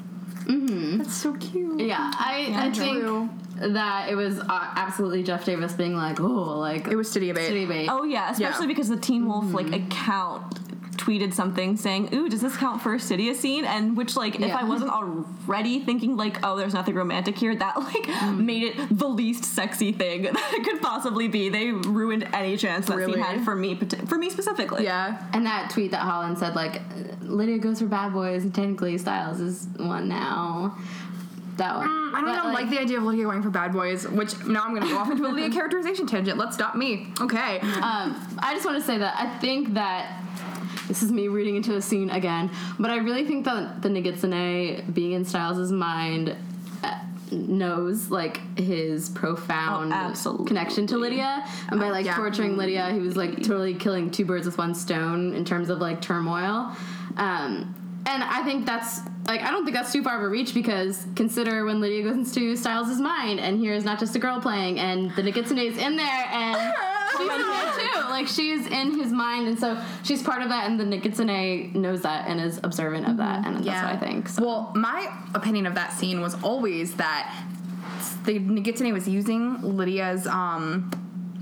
that's 0.46 1.14
so 1.14 1.34
cute. 1.34 1.80
Yeah, 1.80 2.10
I, 2.14 2.52
I 2.54 2.70
think 2.70 3.30
that 3.56 4.08
it 4.08 4.14
was 4.14 4.38
uh, 4.38 4.44
absolutely 4.48 5.22
Jeff 5.22 5.44
Davis 5.44 5.72
being 5.72 5.94
like, 5.94 6.20
oh, 6.20 6.58
like 6.58 6.88
It 6.88 6.96
was 6.96 7.08
Stydia 7.12 7.34
bait. 7.34 7.50
Stydia 7.50 7.68
Bait. 7.68 7.88
Oh 7.90 8.04
yeah, 8.04 8.30
especially 8.30 8.66
because 8.66 8.88
the 8.88 8.96
Teen 8.96 9.26
Wolf 9.26 9.52
like 9.52 9.72
account 9.72 10.58
tweeted 11.02 11.34
something 11.34 11.76
saying, 11.76 12.14
"Ooh, 12.14 12.28
does 12.28 12.40
this 12.40 12.56
count 12.56 12.80
for 12.80 12.94
a 12.94 12.98
Stydia 12.98 13.34
scene?" 13.34 13.64
And 13.64 13.96
which 13.96 14.16
like, 14.16 14.40
if 14.40 14.54
I 14.54 14.64
wasn't 14.64 14.90
already 14.90 15.80
thinking 15.80 16.16
like, 16.16 16.38
"Oh, 16.44 16.56
there's 16.56 16.74
nothing 16.74 16.94
romantic 16.94 17.36
here," 17.36 17.54
that 17.56 17.76
like 17.90 18.04
mm. 18.04 18.38
made 18.38 18.62
it 18.62 18.98
the 18.98 19.08
least 19.08 19.44
sexy 19.44 19.92
thing 19.92 20.22
that 20.36 20.52
it 20.54 20.64
could 20.64 20.80
possibly 20.80 21.28
be. 21.28 21.48
They 21.48 21.72
ruined 21.72 22.28
any 22.32 22.56
chance 22.56 22.86
that 22.86 22.96
Really? 22.96 23.14
scene 23.14 23.22
had 23.22 23.44
for 23.44 23.54
me, 23.56 23.74
for 24.06 24.16
me 24.16 24.30
specifically. 24.30 24.84
Yeah. 24.84 25.22
And 25.32 25.44
that 25.46 25.70
tweet 25.70 25.90
that 25.90 26.00
Holland 26.00 26.38
said, 26.38 26.54
like, 26.54 26.76
uh, 26.76 26.80
Lydia 27.22 27.58
goes 27.58 27.80
for 27.80 27.86
bad 27.86 28.12
boys, 28.12 28.44
and 28.44 28.54
technically 28.54 28.96
Stiles 28.98 29.40
is 29.40 29.66
one 29.76 30.08
now. 30.08 30.76
That 31.56 31.76
one. 31.76 31.86
Mm, 31.88 32.14
I 32.14 32.20
don't 32.20 32.24
But, 32.24 32.44
know, 32.44 32.52
like, 32.54 32.70
the 32.70 32.78
idea 32.80 32.98
of 32.98 33.04
Lydia 33.04 33.24
going 33.24 33.42
for 33.42 33.50
bad 33.50 33.72
boys, 33.72 34.08
which 34.08 34.32
now 34.46 34.64
I'm 34.64 34.74
gonna 34.74 34.88
go 34.88 34.96
off 34.98 35.10
into 35.10 35.26
a 35.26 35.28
Lydia 35.28 35.50
characterization 35.58 36.06
tangent. 36.06 36.38
Let's 36.38 36.54
stop 36.54 36.74
me. 36.76 37.08
Okay. 37.20 37.60
Um, 37.60 38.16
I 38.38 38.52
just 38.54 38.64
want 38.64 38.78
to 38.78 38.84
say 38.84 38.98
that 38.98 39.14
I 39.18 39.38
think 39.38 39.74
that 39.74 40.22
this 40.92 41.02
is 41.02 41.10
me 41.10 41.26
reading 41.28 41.56
into 41.56 41.74
a 41.74 41.80
scene 41.80 42.10
again, 42.10 42.50
but 42.78 42.90
I 42.90 42.96
really 42.98 43.26
think 43.26 43.46
that 43.46 43.80
the 43.80 43.88
Nogitsune 43.88 44.92
being 44.92 45.12
in 45.12 45.24
Stiles' 45.24 45.72
mind 45.72 46.36
uh, 46.84 46.98
knows 47.30 48.10
like 48.10 48.58
his 48.58 49.08
profound 49.08 49.90
Oh, 49.94 50.44
connection 50.44 50.86
to 50.88 50.98
Lydia, 50.98 51.46
and 51.68 51.80
by 51.80 51.88
like 51.88 52.04
yeah. 52.04 52.14
torturing 52.14 52.58
Lydia, 52.58 52.90
he 52.92 52.98
was 52.98 53.16
like 53.16 53.38
totally 53.38 53.72
killing 53.72 54.10
two 54.10 54.26
birds 54.26 54.44
with 54.44 54.58
one 54.58 54.74
stone 54.74 55.32
in 55.32 55.46
terms 55.46 55.70
of 55.70 55.78
like 55.78 56.02
turmoil. 56.02 56.76
Um, 57.16 57.74
and 58.04 58.22
I 58.22 58.42
think 58.44 58.66
that's 58.66 59.00
like 59.26 59.40
I 59.40 59.50
don't 59.50 59.64
think 59.64 59.74
that's 59.74 59.94
too 59.94 60.02
far 60.02 60.18
of 60.18 60.24
a 60.24 60.28
reach 60.28 60.52
because 60.52 61.06
consider 61.16 61.64
when 61.64 61.80
Lydia 61.80 62.02
goes 62.02 62.16
into 62.16 62.54
Stiles' 62.54 63.00
mind 63.00 63.40
and 63.40 63.58
here's 63.58 63.84
not 63.84 63.98
just 63.98 64.14
a 64.14 64.18
girl 64.18 64.42
playing 64.42 64.78
and 64.78 65.10
the 65.16 65.22
Nogitsune 65.22 65.64
is 65.64 65.78
in 65.78 65.96
there 65.96 66.26
and 66.30 66.74
she's 67.28 67.84
in 67.84 67.92
too. 67.92 68.00
Like 68.10 68.28
she's 68.28 68.66
in 68.66 68.98
his 68.98 69.12
mind 69.12 69.48
and 69.48 69.58
so 69.58 69.80
she's 70.02 70.22
part 70.22 70.42
of 70.42 70.48
that 70.48 70.70
and 70.70 70.78
the 70.78 70.84
Nogitsune 70.84 71.74
knows 71.74 72.02
that 72.02 72.28
and 72.28 72.40
is 72.40 72.60
observant 72.62 73.06
of 73.08 73.16
that 73.18 73.46
and 73.46 73.56
that's 73.64 73.66
what 73.82 73.94
I 73.94 73.96
think. 73.96 74.28
So. 74.28 74.44
Well, 74.44 74.72
my 74.74 75.10
opinion 75.34 75.66
of 75.66 75.74
that 75.74 75.92
scene 75.92 76.20
was 76.20 76.40
always 76.42 76.94
that 76.96 77.44
the 78.24 78.38
Nogitsune 78.38 78.92
was 78.92 79.08
using 79.08 79.60
Lydia's 79.62 80.26
um, 80.26 80.90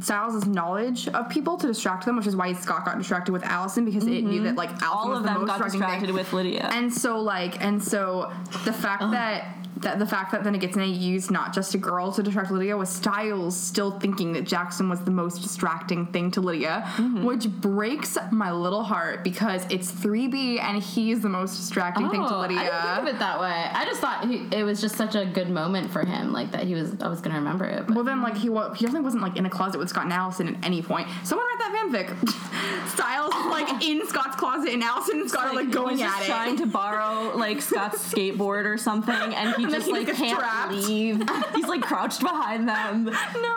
Stiles' 0.01 0.47
knowledge 0.47 1.09
of 1.09 1.29
people 1.29 1.59
to 1.59 1.67
distract 1.67 2.07
them, 2.07 2.17
which 2.17 2.27
is 2.27 2.35
why 2.35 2.53
Scott 2.55 2.87
got 2.87 2.97
distracted 2.97 3.33
with 3.33 3.45
Allison 3.45 3.85
because 3.85 4.07
it 4.07 4.23
knew 4.25 4.43
that 4.45 4.57
like 4.57 4.71
Allison 4.83 4.89
All 4.89 5.09
was 5.11 5.19
of 5.19 5.23
the 5.25 5.29
them 5.31 5.41
most 5.47 5.59
got 5.59 5.65
distracted 5.65 6.07
thing. 6.07 6.15
with 6.15 6.33
Lydia. 6.33 6.69
And 6.73 6.93
so 6.93 7.21
like 7.21 7.63
and 7.63 7.83
so 7.83 8.33
the 8.65 8.73
fact 8.73 9.03
that 9.11 9.60
that 9.79 9.99
the 9.99 10.07
fact 10.07 10.33
that 10.33 10.45
then 10.45 10.55
it 10.55 10.61
the 10.61 10.67
Nogitsune 10.69 11.01
used 11.01 11.31
not 11.31 11.55
just 11.55 11.75
a 11.75 11.79
girl 11.79 12.13
to 12.13 12.23
distract 12.23 12.51
Lydia 12.51 12.77
was 12.77 12.89
Stiles 12.91 13.57
still 13.57 13.93
thinking 13.99 14.33
that 14.35 14.45
Jackson 14.45 14.89
was 14.91 15.01
the 15.05 15.11
most 15.11 15.41
distracting 15.43 16.07
thing 16.07 16.31
to 16.33 16.41
Lydia, 16.41 16.85
Mm-hmm. 16.97 17.25
which 17.25 17.49
breaks 17.49 18.19
my 18.31 18.53
little 18.53 18.83
heart 18.83 19.25
because 19.25 19.65
it's 19.71 19.91
3B 19.91 20.61
and 20.61 20.83
he's 20.83 21.21
the 21.21 21.29
most 21.29 21.57
distracting 21.57 22.11
thing 22.11 22.21
to 22.27 22.35
Oh, 22.35 22.41
Lydia. 22.41 22.59
I 22.59 22.65
didn't 22.65 22.81
think 22.83 22.99
of 23.09 23.15
it 23.15 23.19
that 23.21 23.41
way. 23.41 23.71
I 23.73 23.85
just 23.87 24.01
thought 24.01 24.29
he, 24.29 24.47
it 24.55 24.65
was 24.65 24.81
just 24.81 24.97
such 24.97 25.15
a 25.15 25.25
good 25.25 25.49
moment 25.49 25.91
for 25.91 26.05
him, 26.05 26.33
like 26.33 26.53
that 26.53 26.65
he 26.65 26.75
was. 26.75 26.95
I 27.01 27.09
was 27.09 27.21
gonna 27.21 27.37
remember 27.37 27.65
it. 27.65 27.87
But 27.87 27.95
Well, 27.97 28.05
then, 28.05 28.21
like 28.23 28.37
he 28.37 28.49
wa- 28.51 28.75
he 28.75 28.85
definitely 28.85 29.05
wasn't 29.05 29.23
like 29.23 29.37
in 29.37 29.47
a 29.47 29.51
closet 29.51 29.79
with 29.79 29.89
Scott 29.89 30.05
and 30.05 30.13
Allison 30.13 30.55
at 30.57 30.65
any 30.65 30.83
point. 30.83 31.09
Someone 31.25 31.47
write 31.47 31.59
that 31.59 31.89
fanfic. 32.17 32.89
Stiles 32.89 33.33
like 33.51 33.85
in 33.85 34.07
Scott's 34.07 34.37
closet, 34.37 34.73
and 34.73 34.83
Allison 34.83 35.21
and 35.21 35.31
Scott 35.31 35.47
are 35.49 35.55
like 35.55 35.71
going 35.71 36.03
at 36.03 36.23
it. 36.23 36.27
trying 36.27 36.57
to 36.59 36.67
borrow 36.67 37.37
like 37.37 37.63
Scott's 37.63 38.07
skateboard 38.13 38.65
or 38.65 38.77
something, 38.77 39.15
and 39.15 39.55
he 39.67 39.73
just 39.73 39.87
he 39.87 39.93
like 39.93 40.07
can't 40.15 40.39
trapped. 40.39 40.73
leave. 40.73 41.23
He's 41.55 41.67
like 41.67 41.83
crouched 41.83 42.21
behind 42.21 42.69
them. 42.69 43.05
No. 43.05 43.13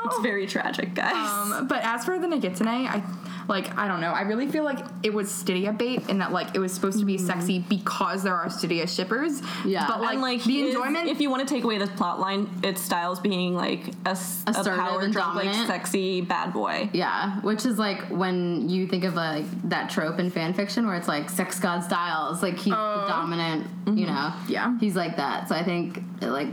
it's 0.05 0.19
very 0.21 0.45
tragic, 0.47 0.93
guys. 0.93 1.13
Um, 1.13 1.67
but 1.67 1.84
as 1.84 2.05
for 2.05 2.19
the 2.19 2.27
Nogitsune, 2.27 2.67
I 2.67 3.03
like 3.48 3.78
I 3.78 3.88
don't 3.88 4.02
know. 4.02 4.11
I 4.11 4.22
really 4.22 4.48
feel 4.48 4.64
like 4.64 4.80
it 5.03 5.14
was 5.14 5.30
Stydia 5.30 5.78
bait, 5.78 6.10
and 6.10 6.22
that 6.22 6.32
like 6.32 6.56
it 6.56 6.60
was 6.60 6.74
supposed 6.74 6.99
to 6.99 7.06
be 7.06 7.15
mm-hmm. 7.15 7.26
sexy 7.26 7.60
because 7.60 8.24
there 8.24 8.36
are 8.36 8.48
Stydia 8.48 8.88
shippers. 8.88 9.41
Yeah. 9.65 9.88
but 9.88 10.02
like, 10.02 10.20
like 10.20 10.44
the 10.44 10.61
his- 10.61 10.76
enjoyment. 10.76 11.10
if 11.10 11.20
you 11.20 11.30
want 11.30 11.48
to 11.48 11.53
take 11.53 11.64
away 11.64 11.78
this 11.78 11.90
plot 11.91 12.20
line, 12.20 12.49
it's 12.64 12.82
Stiles 12.82 13.20
being 13.20 13.56
like 13.56 13.88
a, 14.06 14.11
Assertive 14.11 14.76
power 14.76 15.07
drunk, 15.07 15.36
like 15.36 15.45
dominant. 15.45 15.68
sexy 15.68 16.22
bad 16.22 16.53
boy. 16.53 16.90
yeah, 16.94 17.40
which 17.41 17.65
is 17.65 17.78
like 17.78 18.02
when 18.10 18.70
you 18.70 18.88
think 18.88 19.03
of 19.03 19.15
like 19.15 19.45
that 19.70 19.90
trope 19.90 20.20
in 20.20 20.30
fan 20.30 20.53
fiction 20.53 20.86
where 20.86 20.95
it's 20.95 21.07
like 21.07 21.30
sex 21.30 21.60
god 21.60 21.84
stiles, 21.84 22.41
like 22.41 22.56
he's 22.56 22.74
the 22.74 22.78
oh. 22.78 23.06
dominant. 23.07 23.68
You 23.86 23.91
mm-hmm. 23.91 24.06
know. 24.06 24.34
Yeah. 24.48 24.78
He's 24.80 24.95
like 24.95 25.18
that. 25.18 25.49
So 25.49 25.56
I 25.56 25.64
think 25.64 26.02
it, 26.22 26.28
like 26.28 26.48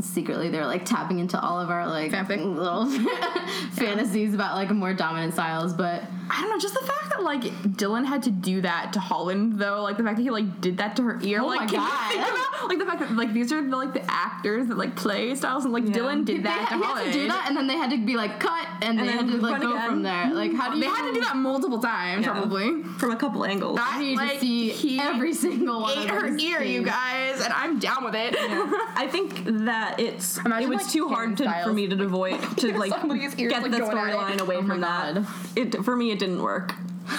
secretly 0.00 0.48
they're 0.48 0.66
like 0.66 0.84
tapping 0.84 1.18
into 1.18 1.40
all 1.40 1.60
of 1.60 1.70
our 1.70 1.86
like 1.86 2.12
Fanfic. 2.12 2.44
little 2.44 2.86
fantasies 3.72 4.34
about 4.34 4.54
like 4.54 4.70
more 4.70 4.94
dominant 4.94 5.32
stiles, 5.34 5.72
but. 5.74 6.02
I 6.30 6.42
don't 6.42 6.50
know, 6.50 6.58
just 6.58 6.74
the 6.74 6.84
fact 6.84 7.08
that 7.08 7.22
like 7.22 7.40
Dylan 7.40 8.04
had 8.04 8.22
to 8.24 8.30
do 8.30 8.60
that 8.60 8.92
to 8.92 9.00
Holland 9.00 9.58
though, 9.58 9.80
like 9.82 9.96
the 9.96 10.02
fact 10.02 10.16
that 10.18 10.22
he 10.22 10.28
like 10.30 10.60
did 10.60 10.76
that 10.76 10.94
to 10.96 11.02
her 11.04 11.18
ear, 11.22 11.40
Oh 11.40 11.46
like 11.46 11.60
my 11.60 11.66
can 11.66 11.74
you 11.76 11.80
God. 11.80 12.10
think 12.10 12.22
about 12.28 12.68
like 12.68 12.78
the 12.78 12.84
fact 12.84 12.98
that 13.00 13.12
like 13.16 13.32
these 13.32 13.50
are 13.50 13.62
the, 13.66 13.74
like 13.74 13.94
the 13.94 14.04
actors 14.10 14.66
that 14.68 14.76
like 14.76 14.94
play 14.94 15.34
Stiles 15.34 15.64
and 15.64 15.72
like 15.72 15.84
Dylan 15.84 16.26
did 16.26 16.40
They 16.40 16.42
that 16.42 16.68
had, 16.68 16.68
to 16.68 16.76
he 16.76 16.82
had 16.92 17.04
to 17.06 17.12
do 17.12 17.28
that, 17.28 17.46
and 17.48 17.56
then 17.56 17.66
they 17.66 17.76
had 17.78 17.90
to 17.92 18.04
be 18.04 18.14
like 18.16 18.38
cut, 18.40 18.66
and, 18.82 18.98
they 18.98 19.06
then 19.06 19.16
had 19.16 19.26
to 19.28 19.36
like 19.38 19.62
go 19.62 19.72
again. 19.72 19.88
from 19.88 20.02
there. 20.02 20.34
Like, 20.34 20.52
how 20.52 20.68
do 20.70 20.76
you? 20.76 20.82
They 20.82 20.88
had 20.90 21.08
to 21.08 21.14
do 21.14 21.20
that 21.22 21.36
multiple 21.36 21.78
times, 21.80 22.26
Yeah. 22.26 22.32
probably. 22.32 22.82
from 22.98 23.10
a 23.10 23.16
couple 23.16 23.46
angles. 23.46 23.76
That 23.76 23.94
I 23.96 23.98
need 23.98 24.16
like, 24.18 24.32
to 24.34 24.40
see 24.40 24.68
he 24.68 25.00
every 25.00 25.32
single 25.32 25.80
one. 25.80 25.96
ate 25.96 26.10
of 26.10 26.14
her 26.14 26.30
those 26.30 26.42
ear, 26.42 26.60
you 26.62 26.82
guys, 26.82 27.40
and 27.40 27.54
I'm 27.54 27.78
down 27.78 28.04
with 28.04 28.14
it. 28.14 28.34
I 28.38 29.08
think 29.10 29.44
that 29.64 29.87
it's 29.98 30.38
Imagine, 30.38 30.70
it 30.72 30.74
was 30.74 30.82
like, 30.84 30.92
too 30.92 31.08
hard 31.08 31.36
to, 31.38 31.44
Stiles. 31.44 31.64
for 31.64 31.72
me 31.72 31.86
to 31.88 32.02
avoid 32.02 32.40
to 32.58 32.78
like 32.78 32.92
ears, 33.04 33.34
get 33.34 33.62
like, 33.62 33.70
the 33.70 33.78
going 33.78 33.96
at 33.96 34.08
it. 34.08 34.16
storyline 34.16 34.40
away 34.40 34.56
Oh 34.56 34.66
from 34.66 34.80
that. 34.80 35.24
It 35.56 35.84
for 35.84 35.96
me 35.96 36.10
it 36.10 36.18
didn't 36.18 36.42
work. 36.42 36.74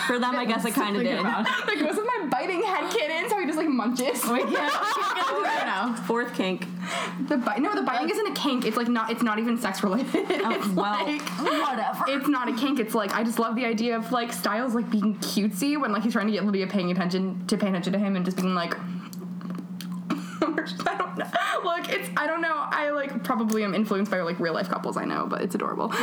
For 0.05 0.19
them, 0.19 0.35
I 0.35 0.45
guess 0.45 0.63
it 0.65 0.75
kind 0.75 0.95
of 0.95 1.01
did. 1.01 1.19
like, 1.23 1.81
wasn't 1.81 2.05
my 2.05 2.27
biting 2.29 2.61
head 2.61 2.91
kittens? 2.91 3.31
So 3.31 3.39
he 3.39 3.45
just 3.47 3.57
like 3.57 3.67
munches. 3.69 4.23
We 4.23 4.37
can't, 4.37 4.49
we 4.49 4.55
can't 4.55 5.15
get 5.15 5.27
into 5.29 5.41
it 5.41 5.65
now. 5.65 5.95
Fourth 6.05 6.35
kink. 6.35 6.67
The 7.27 7.37
bite? 7.37 7.59
No, 7.59 7.73
the 7.73 7.81
biting 7.81 8.07
isn't 8.07 8.27
a 8.27 8.33
kink. 8.39 8.65
It's 8.65 8.77
like 8.77 8.87
not. 8.87 9.09
It's 9.09 9.23
not 9.23 9.39
even 9.39 9.57
sex 9.57 9.81
related. 9.83 10.13
Oh, 10.41 10.51
it's 10.51 10.67
well, 10.67 11.05
like 11.05 11.21
Whatever. 11.21 12.05
it's 12.07 12.27
not 12.27 12.47
a 12.49 12.55
kink. 12.55 12.79
It's 12.79 12.93
like 12.93 13.13
I 13.15 13.23
just 13.23 13.39
love 13.39 13.55
the 13.55 13.65
idea 13.65 13.97
of 13.97 14.11
like 14.11 14.31
Stiles 14.31 14.75
like 14.75 14.89
being 14.91 15.15
cutesy 15.17 15.79
when 15.79 15.91
like 15.91 16.03
he's 16.03 16.13
trying 16.13 16.27
to 16.27 16.33
get 16.33 16.45
Lydia 16.45 16.67
paying 16.67 16.91
attention 16.91 17.45
to 17.47 17.57
pay 17.57 17.67
attention 17.69 17.93
to 17.93 17.99
him 17.99 18.15
and 18.15 18.23
just 18.23 18.37
being 18.37 18.53
like. 18.53 18.75
I 20.57 20.95
don't 20.97 21.17
know. 21.17 21.25
Look, 21.63 21.89
it's 21.89 22.09
I 22.17 22.27
don't 22.27 22.41
know. 22.41 22.53
I 22.53 22.89
like 22.91 23.23
probably 23.23 23.63
am 23.63 23.73
influenced 23.73 24.11
by 24.11 24.21
like 24.21 24.39
real 24.39 24.53
life 24.53 24.69
couples 24.69 24.97
I 24.97 25.05
know, 25.05 25.25
but 25.27 25.41
it's 25.41 25.55
adorable. 25.55 25.85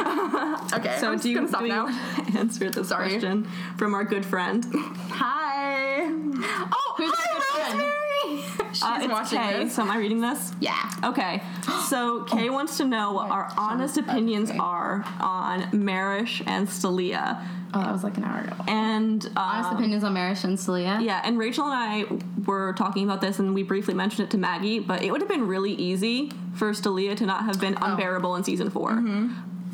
okay, 0.73 0.97
So 0.99 1.13
I'm 1.13 1.19
do 1.19 1.29
you, 1.31 1.35
gonna 1.37 1.49
stop 1.49 1.61
do 1.63 1.69
now. 1.69 1.87
answer 2.37 2.71
this 2.71 2.89
Sorry. 2.89 3.09
question 3.11 3.49
from 3.77 3.95
our 3.95 4.05
good 4.05 4.25
friend? 4.25 4.65
Hi. 5.11 6.05
Oh, 6.07 6.95
Who's 6.97 7.13
hi, 7.15 7.33
your 7.33 7.41
good 7.41 7.45
friend? 7.45 7.79
Rosemary. 7.79 8.73
She's 8.73 8.83
Uh, 8.83 8.99
it's 9.01 9.13
watching 9.13 9.39
Kay. 9.39 9.65
this. 9.65 9.75
So 9.75 9.83
am 9.83 9.91
I 9.91 9.99
reading 9.99 10.21
this? 10.21 10.53
Yeah. 10.61 10.91
Okay. 11.05 11.43
So 11.89 12.23
Kay 12.29 12.51
wants 12.51 12.77
to 12.79 12.85
know 12.85 13.13
what 13.13 13.31
our 13.31 13.51
honest 13.57 13.97
opinions 13.99 14.51
okay. 14.51 14.59
are 14.59 15.05
on 15.21 15.69
Marrish 15.73 16.43
and 16.47 16.67
Stalia. 16.69 17.43
Oh, 17.75 17.81
that 17.81 17.93
was 17.93 18.05
like 18.05 18.17
an 18.17 18.25
hour 18.25 18.41
ago. 18.41 18.55
And 18.69 19.25
uh, 19.37 19.41
Honest 19.41 19.73
opinions 19.73 20.05
on 20.05 20.15
Marrish 20.15 20.45
and 20.45 20.57
Stalia. 20.57 21.03
Yeah, 21.03 21.21
and 21.25 21.39
Rachel 21.39 21.65
and 21.65 21.75
I 21.75 22.45
were 22.47 22.73
talking 22.75 23.05
about 23.05 23.21
this, 23.21 23.39
and 23.39 23.55
we 23.55 23.63
briefly 23.63 23.95
mentioned 23.95 24.29
it 24.29 24.31
to 24.33 24.39
Maggie. 24.39 24.79
But 24.79 25.03
it 25.03 25.11
would 25.11 25.21
have 25.21 25.29
been 25.29 25.47
really 25.47 25.73
easy 25.73 26.33
for 26.55 26.71
Stalia 26.73 27.17
to 27.17 27.27
not 27.27 27.45
have 27.45 27.61
been 27.61 27.77
unbearable 27.81 28.35
in 28.37 28.45
season 28.45 28.71
4 28.71 29.03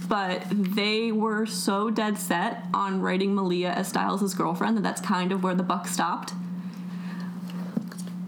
But 0.09 0.44
they 0.51 1.12
were 1.12 1.47
so 1.47 1.90
dead 1.90 2.19
set 2.19 2.64
on 2.74 3.01
writing 3.01 3.35
Malia 3.35 3.70
as 3.70 3.89
Stiles' 3.89 4.35
girlfriend 4.35 4.77
that 4.77 4.82
that's 4.82 5.01
kind 5.01 5.31
of 5.31 5.43
where 5.44 5.55
the 5.55 5.62
buck 5.62 5.86
stopped. 5.86 6.32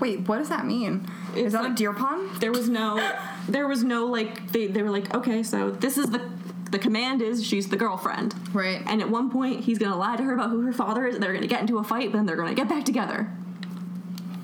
Wait, 0.00 0.28
what 0.28 0.38
does 0.38 0.48
that 0.48 0.66
mean? 0.66 1.06
It's 1.30 1.46
Is 1.46 1.52
that 1.52 1.70
a 1.70 1.74
deer 1.74 1.92
pond? 1.92 2.40
There 2.40 2.52
was 2.52 2.68
no, 2.68 3.12
there 3.48 3.66
was 3.66 3.82
no 3.82 4.06
like 4.06 4.52
they 4.52 4.66
they 4.66 4.82
were 4.82 4.90
like 4.90 5.14
okay, 5.14 5.42
so 5.42 5.70
this 5.70 5.98
is 5.98 6.10
the 6.10 6.20
the 6.74 6.78
command 6.80 7.22
is 7.22 7.46
she's 7.46 7.68
the 7.68 7.76
girlfriend. 7.76 8.34
Right. 8.52 8.82
And 8.86 9.00
at 9.00 9.08
one 9.08 9.30
point, 9.30 9.60
he's 9.64 9.78
gonna 9.78 9.96
lie 9.96 10.16
to 10.16 10.24
her 10.24 10.34
about 10.34 10.50
who 10.50 10.62
her 10.62 10.72
father 10.72 11.06
is. 11.06 11.18
They're 11.18 11.32
gonna 11.32 11.46
get 11.46 11.60
into 11.60 11.78
a 11.78 11.84
fight, 11.84 12.10
but 12.10 12.18
then 12.18 12.26
they're 12.26 12.36
gonna 12.36 12.52
get 12.54 12.68
back 12.68 12.84
together. 12.84 13.30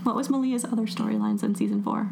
What 0.05 0.15
was 0.15 0.31
Malia's 0.31 0.65
other 0.65 0.85
storylines 0.85 1.43
in 1.43 1.55
season 1.57 1.83
four? 1.83 2.09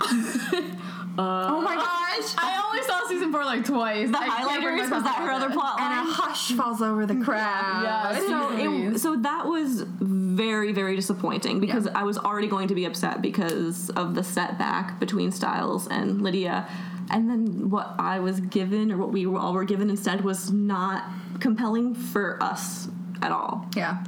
Uh, 1.18 1.48
oh 1.48 1.62
my 1.62 1.74
gosh! 1.74 2.34
I 2.36 2.62
only 2.66 2.82
saw 2.82 3.08
season 3.08 3.32
four 3.32 3.42
like 3.42 3.64
twice. 3.64 4.10
The 4.10 4.18
I 4.18 4.28
highlighters 4.28 4.90
was 4.90 5.02
that 5.02 5.14
her 5.16 5.30
other 5.30 5.46
it. 5.46 5.52
plot 5.52 5.80
and 5.80 6.06
a 6.06 6.12
hush 6.12 6.52
falls 6.52 6.82
over 6.82 7.06
the 7.06 7.14
crowd. 7.24 7.82
Yeah, 7.82 8.18
so, 8.18 8.92
it, 8.92 8.98
so 8.98 9.16
that 9.16 9.46
was 9.46 9.80
very 9.80 10.72
very 10.72 10.94
disappointing 10.94 11.58
because 11.58 11.86
I 11.86 12.02
was 12.02 12.18
already 12.18 12.48
going 12.48 12.68
to 12.68 12.74
be 12.74 12.84
upset 12.84 13.22
because 13.22 13.88
of 13.88 14.14
the 14.14 14.22
setback 14.22 15.00
between 15.00 15.32
Stiles 15.32 15.88
and 15.88 16.20
Lydia, 16.20 16.68
and 17.10 17.30
then 17.30 17.70
what 17.70 17.94
I 17.98 18.18
was 18.18 18.40
given 18.40 18.90
or 18.92 18.96
what 18.96 19.12
we 19.12 19.26
all 19.26 19.52
were 19.52 19.64
given 19.64 19.90
instead 19.90 20.22
was 20.24 20.50
not 20.50 21.04
compelling 21.40 21.94
for 21.94 22.42
us 22.42 22.88
at 23.22 23.32
all. 23.32 23.68
Yeah. 23.76 24.04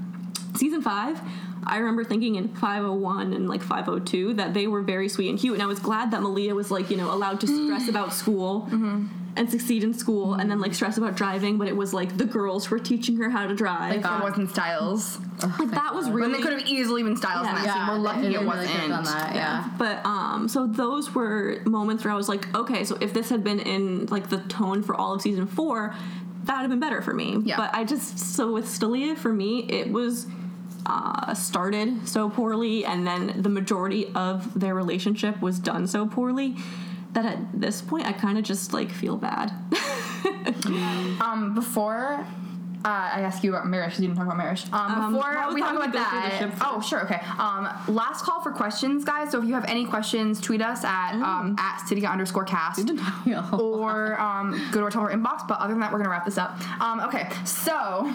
season 0.56 0.82
five 0.82 1.20
i 1.64 1.78
remember 1.78 2.04
thinking 2.04 2.36
in 2.36 2.48
501 2.48 3.32
and 3.32 3.48
like 3.48 3.62
502 3.62 4.34
that 4.34 4.54
they 4.54 4.66
were 4.66 4.82
very 4.82 5.08
sweet 5.08 5.28
and 5.28 5.38
cute 5.38 5.54
and 5.54 5.62
i 5.62 5.66
was 5.66 5.78
glad 5.78 6.10
that 6.10 6.22
malia 6.22 6.54
was 6.54 6.70
like 6.70 6.90
you 6.90 6.96
know 6.96 7.12
allowed 7.12 7.40
to 7.40 7.46
stress 7.46 7.88
about 7.94 8.12
school 8.12 8.62
mm-hmm. 8.70 9.06
And 9.38 9.48
succeed 9.48 9.84
in 9.84 9.94
school 9.94 10.34
and 10.34 10.50
then 10.50 10.60
like 10.60 10.74
stress 10.74 10.98
about 10.98 11.14
driving 11.14 11.58
but 11.58 11.68
it 11.68 11.76
was 11.76 11.94
like 11.94 12.16
the 12.16 12.24
girls 12.24 12.68
were 12.70 12.80
teaching 12.80 13.16
her 13.18 13.30
how 13.30 13.46
to 13.46 13.54
drive 13.54 14.02
Like 14.02 14.18
It 14.20 14.22
wasn't 14.22 14.50
Stiles. 14.50 15.18
like 15.60 15.70
that 15.70 15.94
was 15.94 16.10
really 16.10 16.22
When 16.22 16.32
they 16.32 16.40
could 16.42 16.58
have 16.58 16.66
easily 16.68 17.04
been 17.04 17.16
Stiles 17.16 17.46
in 17.46 17.54
that 17.54 17.64
Yeah. 17.64 17.74
scene. 17.86 17.94
We're 17.94 18.02
lucky 18.02 18.20
they 18.22 18.26
it 18.28 18.32
really 18.34 18.46
wasn't. 18.46 18.70
could've 18.80 19.04
that, 19.04 19.34
yeah. 19.36 19.70
But 19.78 20.04
um, 20.04 20.48
so 20.48 20.66
those 20.66 21.14
were 21.14 21.60
moments 21.66 22.02
where 22.04 22.12
I 22.12 22.16
was 22.16 22.28
like, 22.28 22.52
okay, 22.54 22.82
so 22.84 22.98
if 23.00 23.14
this 23.14 23.30
had 23.30 23.44
been 23.44 23.60
in 23.60 24.06
like 24.06 24.28
the 24.28 24.38
tone 24.48 24.82
for 24.82 24.96
all 24.96 25.14
of 25.14 25.22
season 25.22 25.46
four, 25.46 25.94
that 26.44 26.54
would 26.56 26.62
have 26.62 26.70
been 26.70 26.80
better 26.80 27.00
for 27.00 27.14
me. 27.14 27.38
Yeah. 27.44 27.58
But 27.58 27.70
I 27.74 27.84
just 27.84 28.18
so 28.18 28.52
with 28.52 28.66
Stalia 28.66 29.16
for 29.16 29.32
me, 29.32 29.60
it 29.68 29.92
was 29.92 30.26
uh, 30.86 31.32
started 31.34 32.08
so 32.08 32.28
poorly, 32.28 32.84
and 32.84 33.06
then 33.06 33.34
the 33.40 33.48
majority 33.50 34.06
of 34.14 34.58
their 34.58 34.74
relationship 34.74 35.40
was 35.40 35.58
done 35.60 35.86
so 35.86 36.06
poorly 36.06 36.56
that 37.12 37.24
at 37.26 37.38
this 37.60 37.80
point 37.82 38.06
I 38.06 38.12
kind 38.12 38.38
of 38.38 38.44
just 38.44 38.72
like 38.72 38.90
feel 38.90 39.16
bad. 39.16 39.52
Um, 41.20 41.54
before 41.54 42.24
uh, 42.84 42.88
I 42.88 43.20
ask 43.22 43.42
you 43.44 43.50
about 43.50 43.66
Marrish, 43.66 43.94
'cause 43.94 44.00
you 44.00 44.06
didn't 44.08 44.18
talk 44.18 44.26
about 44.26 44.36
Marrish. 44.38 44.64
Um, 44.72 44.80
Um, 44.92 45.12
before 45.14 45.28
I 45.36 45.52
we 45.52 45.60
talk 45.60 45.72
about 45.74 45.86
we'd 45.86 45.92
go 45.92 46.04
through 46.04 46.20
the 46.50 46.56
that, 46.56 46.64
oh 46.64 46.80
sure, 46.80 47.02
okay. 47.04 47.20
Um, 47.38 47.68
last 47.88 48.24
call 48.24 48.40
for 48.40 48.50
questions, 48.52 49.04
guys. 49.04 49.30
So 49.30 49.40
if 49.40 49.48
you 49.48 49.54
have 49.54 49.64
any 49.66 49.84
questions, 49.84 50.40
tweet 50.40 50.60
us 50.62 50.84
at 50.84 51.14
um, 51.14 51.56
at 51.58 51.78
Stydia 51.86 52.10
underscore 52.10 52.44
cast. 52.44 52.90
or 53.52 54.20
um, 54.20 54.60
go 54.72 54.80
to 54.80 54.84
our 54.86 54.90
Tumblr 54.90 55.12
inbox. 55.12 55.46
But 55.48 55.58
other 55.60 55.72
than 55.74 55.80
that, 55.80 55.92
we're 55.92 55.98
gonna 55.98 56.10
wrap 56.10 56.24
this 56.24 56.38
up. 56.38 56.58
Um, 56.80 57.00
okay, 57.00 57.28
so 57.44 58.12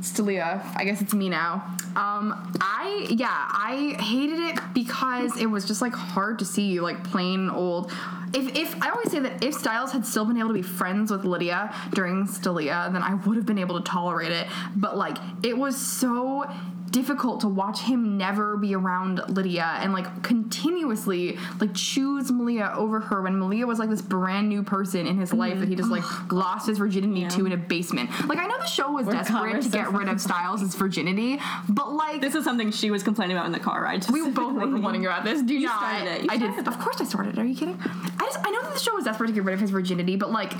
Stalia, 0.00 0.60
I 0.76 0.84
guess 0.84 1.00
it's 1.00 1.14
me 1.14 1.28
now. 1.28 1.64
Um, 1.96 2.52
I 2.60 3.06
yeah, 3.10 3.28
I 3.28 3.96
hated 4.00 4.38
it 4.40 4.58
because 4.74 5.36
it 5.38 5.46
was 5.46 5.66
just 5.66 5.82
like 5.82 5.94
hard 5.94 6.38
to 6.38 6.44
see 6.44 6.80
like 6.80 7.04
plain 7.04 7.50
old. 7.50 7.92
If 8.32 8.56
if 8.56 8.82
I 8.82 8.90
always 8.90 9.10
say 9.10 9.20
that 9.20 9.44
if 9.44 9.54
Stiles 9.54 9.92
had 9.92 10.06
still 10.06 10.24
been 10.24 10.38
able 10.38 10.48
to 10.48 10.54
be 10.54 10.62
friends 10.62 11.10
with 11.10 11.24
Lydia 11.24 11.74
during 11.92 12.26
Stalia, 12.26 12.90
then 12.92 13.02
I 13.02 13.14
would 13.14 13.36
have 13.36 13.44
been 13.44 13.58
able 13.58 13.78
to 13.78 13.84
tolerate 13.84 14.32
it. 14.32 14.46
But 14.74 14.96
like 14.96 15.18
it 15.42 15.56
was 15.56 15.76
so 15.76 16.50
difficult 16.92 17.40
to 17.40 17.48
watch 17.48 17.80
him 17.80 18.18
never 18.18 18.56
be 18.56 18.74
around 18.74 19.20
Lydia 19.28 19.78
and 19.80 19.92
like 19.92 20.22
continuously 20.22 21.38
like 21.58 21.74
choose 21.74 22.30
Malia 22.30 22.72
over 22.76 23.00
her 23.00 23.22
when 23.22 23.38
Malia 23.38 23.66
was 23.66 23.78
like 23.78 23.88
this 23.88 24.02
brand 24.02 24.48
new 24.48 24.62
person 24.62 25.06
in 25.06 25.18
his 25.18 25.30
mm-hmm. 25.30 25.38
life 25.38 25.58
that 25.58 25.68
he 25.68 25.74
just 25.74 25.90
like 25.90 26.04
lost 26.32 26.68
his 26.68 26.78
virginity 26.78 27.26
to 27.28 27.46
in 27.46 27.52
a 27.52 27.56
basement. 27.56 28.10
Like 28.28 28.38
I 28.38 28.46
know 28.46 28.58
the 28.58 28.66
show 28.66 28.92
was 28.92 29.06
desperate 29.06 29.62
to 29.62 29.68
get 29.68 29.90
rid 29.92 30.08
of 30.08 30.20
Stiles' 30.20 30.74
virginity, 30.74 31.40
but 31.68 31.92
like 31.92 32.20
this 32.20 32.34
is 32.34 32.44
something 32.44 32.70
she 32.70 32.90
was 32.90 33.02
complaining 33.02 33.36
about 33.36 33.46
in 33.46 33.52
the 33.52 33.60
car 33.60 33.82
ride. 33.82 34.06
we 34.10 34.28
both 34.30 34.54
were 34.54 34.60
complaining 34.60 35.06
about 35.06 35.24
this. 35.24 35.42
Do 35.42 35.58
not. 35.58 35.78
started 35.78 36.08
it. 36.12 36.22
You 36.24 36.28
I 36.30 36.36
did. 36.36 36.52
started 36.52 36.68
Of 36.68 36.78
course, 36.78 37.00
I 37.00 37.04
started. 37.04 37.38
Are 37.38 37.44
you 37.44 37.56
kidding? 37.56 37.78
I 37.82 38.24
just 38.24 38.38
I 38.44 38.50
know 38.50 38.62
that 38.62 38.74
the 38.74 38.80
show 38.80 38.94
was 38.94 39.04
desperate 39.04 39.28
to 39.28 39.32
get 39.32 39.44
rid 39.44 39.54
of 39.54 39.60
his 39.60 39.70
virginity, 39.70 40.16
but 40.16 40.30
like. 40.30 40.52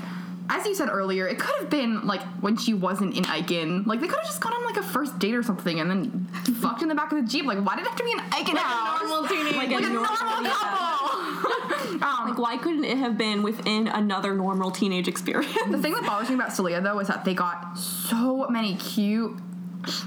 As 0.49 0.65
you 0.65 0.75
said 0.75 0.89
earlier, 0.89 1.27
it 1.27 1.39
could 1.39 1.55
have 1.59 1.69
been 1.69 2.05
like 2.05 2.21
when 2.41 2.57
she 2.57 2.73
wasn't 2.73 3.15
in 3.15 3.23
Eichen. 3.23 3.85
Like 3.85 4.01
they 4.01 4.07
could 4.07 4.17
have 4.17 4.25
just 4.25 4.41
gone 4.41 4.53
on 4.53 4.63
like 4.65 4.77
a 4.77 4.83
first 4.83 5.17
date 5.19 5.33
or 5.35 5.43
something 5.43 5.79
and 5.79 5.89
then 5.89 6.27
fucked 6.61 6.81
in 6.81 6.87
the 6.89 6.95
back 6.95 7.11
of 7.11 7.21
the 7.21 7.27
jeep. 7.27 7.45
Like 7.45 7.59
why 7.65 7.75
did 7.75 7.85
it 7.85 7.87
have 7.89 7.97
to 7.97 8.03
be 8.03 8.11
an 8.11 8.19
Eichen 8.19 8.57
house? 8.57 9.01
normal 9.09 9.27
teenage- 9.29 9.55
like, 9.55 9.69
Like 9.69 9.79
a 9.83 9.89
normal, 9.89 10.15
normal- 10.21 10.51
couple. 10.51 12.03
um, 12.03 12.29
Like, 12.29 12.37
why 12.37 12.57
couldn't 12.57 12.83
it 12.85 12.97
have 12.97 13.17
been 13.17 13.41
within 13.43 13.87
another 13.87 14.33
normal 14.35 14.71
teenage 14.71 15.07
experience? 15.07 15.53
The 15.69 15.77
thing 15.77 15.93
that 15.93 16.05
bothers 16.05 16.29
me 16.29 16.35
about 16.35 16.49
Stalia 16.49 16.81
though 16.83 16.99
is 16.99 17.07
that 17.07 17.23
they 17.25 17.33
got 17.33 17.77
so 17.77 18.47
many 18.49 18.75
cute 18.75 19.37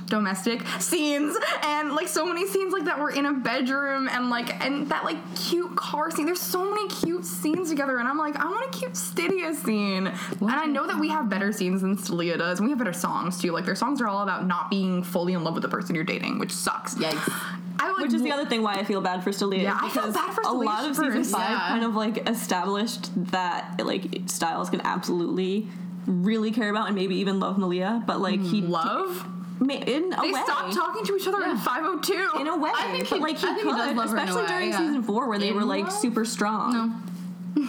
domestic 0.06 0.66
scenes 0.78 1.36
and 1.62 1.92
like 1.94 2.08
so 2.08 2.24
many 2.24 2.46
scenes 2.46 2.72
like 2.72 2.84
that 2.84 2.98
were 2.98 3.10
in 3.10 3.26
a 3.26 3.32
bedroom 3.32 4.08
and 4.08 4.30
like 4.30 4.64
and 4.64 4.88
that 4.88 5.04
like 5.04 5.18
cute 5.34 5.74
car 5.76 6.10
scene. 6.10 6.26
There's 6.26 6.40
so 6.40 6.70
many 6.70 6.88
cute 6.88 7.24
scenes 7.24 7.70
together 7.70 7.98
and 7.98 8.08
I'm 8.08 8.18
like, 8.18 8.36
I 8.36 8.44
want 8.44 8.74
a 8.74 8.78
cute 8.78 8.92
Stydia 8.92 9.54
scene. 9.54 10.06
And 10.06 10.50
I 10.50 10.66
know 10.66 10.86
that 10.86 10.98
we 10.98 11.08
have 11.08 11.28
better 11.28 11.52
scenes 11.52 11.82
than 11.82 11.96
Stalia 11.96 12.38
does, 12.38 12.58
and 12.58 12.66
we 12.66 12.70
have 12.70 12.78
better 12.78 12.92
songs 12.92 13.40
too. 13.40 13.52
Like 13.52 13.64
their 13.64 13.74
songs 13.74 14.00
are 14.00 14.08
all 14.08 14.22
about 14.22 14.46
not 14.46 14.70
being 14.70 15.02
fully 15.02 15.32
in 15.34 15.44
love 15.44 15.54
with 15.54 15.62
the 15.62 15.68
person 15.68 15.94
you're 15.94 16.04
dating, 16.04 16.38
which 16.38 16.52
sucks. 16.52 16.94
Yikes. 16.94 17.32
Like 17.78 17.98
Which 17.98 18.14
is 18.14 18.22
the 18.22 18.32
other 18.32 18.46
thing 18.46 18.62
why 18.62 18.74
I 18.74 18.84
feel 18.84 19.00
bad 19.00 19.24
for 19.24 19.30
Stalia. 19.30 19.62
Yeah, 19.62 19.78
I 19.80 19.88
feel 19.88 20.12
bad 20.12 20.34
for 20.34 20.42
a 20.42 20.52
lot 20.52 20.88
of 20.88 20.96
season 20.96 21.24
five 21.24 21.50
Yeah. 21.50 21.68
kind 21.68 21.84
of 21.84 21.94
like 21.94 22.28
established 22.28 23.10
that 23.30 23.80
like 23.84 24.22
Stiles 24.26 24.70
can 24.70 24.80
absolutely 24.82 25.68
really 26.06 26.52
care 26.52 26.70
about 26.70 26.86
and 26.86 26.94
maybe 26.94 27.16
even 27.16 27.40
love 27.40 27.58
Malia, 27.58 28.02
but 28.06 28.20
like 28.20 28.40
he 28.40 28.62
mm, 28.62 28.68
love. 28.68 29.26
In 29.60 29.68
a 30.12 30.20
They 30.20 30.32
way. 30.32 30.42
stopped 30.44 30.74
talking 30.74 31.04
to 31.06 31.16
each 31.16 31.26
other 31.26 31.42
in 31.44 31.56
502. 31.56 32.40
in 32.40 32.46
a 32.46 32.56
way, 32.58 32.70
I 32.74 32.90
think 32.92 33.08
but 33.08 33.16
he- 33.16 33.22
like 33.22 33.38
he 33.38 33.46
I 33.46 33.54
he 33.54 33.62
could, 33.62 33.70
does 33.76 33.76
love 33.76 33.86
her 33.86 33.92
in 33.92 33.98
a 33.98 34.02
especially 34.22 34.42
way, 34.42 34.48
during 34.48 34.68
yeah. 34.70 34.78
season 34.78 35.02
four 35.02 35.28
where 35.28 35.38
they 35.38 35.48
In 35.48 35.54
were 35.56 35.64
like 35.64 35.84
love? 35.84 35.92
super 35.92 36.24
strong. 36.24 36.72
No. 36.72 36.92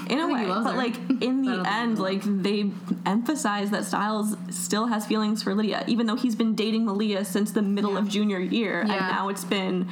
in 0.10 0.20
a 0.20 0.28
way, 0.28 0.46
but 0.46 0.64
her. 0.72 0.78
like 0.78 0.98
in 1.22 1.42
the 1.46 1.64
end, 1.66 1.98
like 1.98 2.22
they 2.26 2.72
emphasize 3.06 3.70
that 3.72 3.86
Stiles 3.86 4.36
still 4.50 4.88
has 4.88 5.06
feelings 5.06 5.42
for 5.42 5.56
Lydia, 5.56 5.86
even 5.88 6.08
though 6.08 6.18
he's 6.18 6.36
been 6.36 6.56
dating 6.56 6.86
Malia 6.86 7.24
since 7.24 7.52
the 7.52 7.62
middle 7.62 7.96
of 7.98 8.10
junior 8.10 8.40
year, 8.40 8.82
and 8.82 8.90
now 8.90 9.30
it's 9.30 9.46
been 9.46 9.88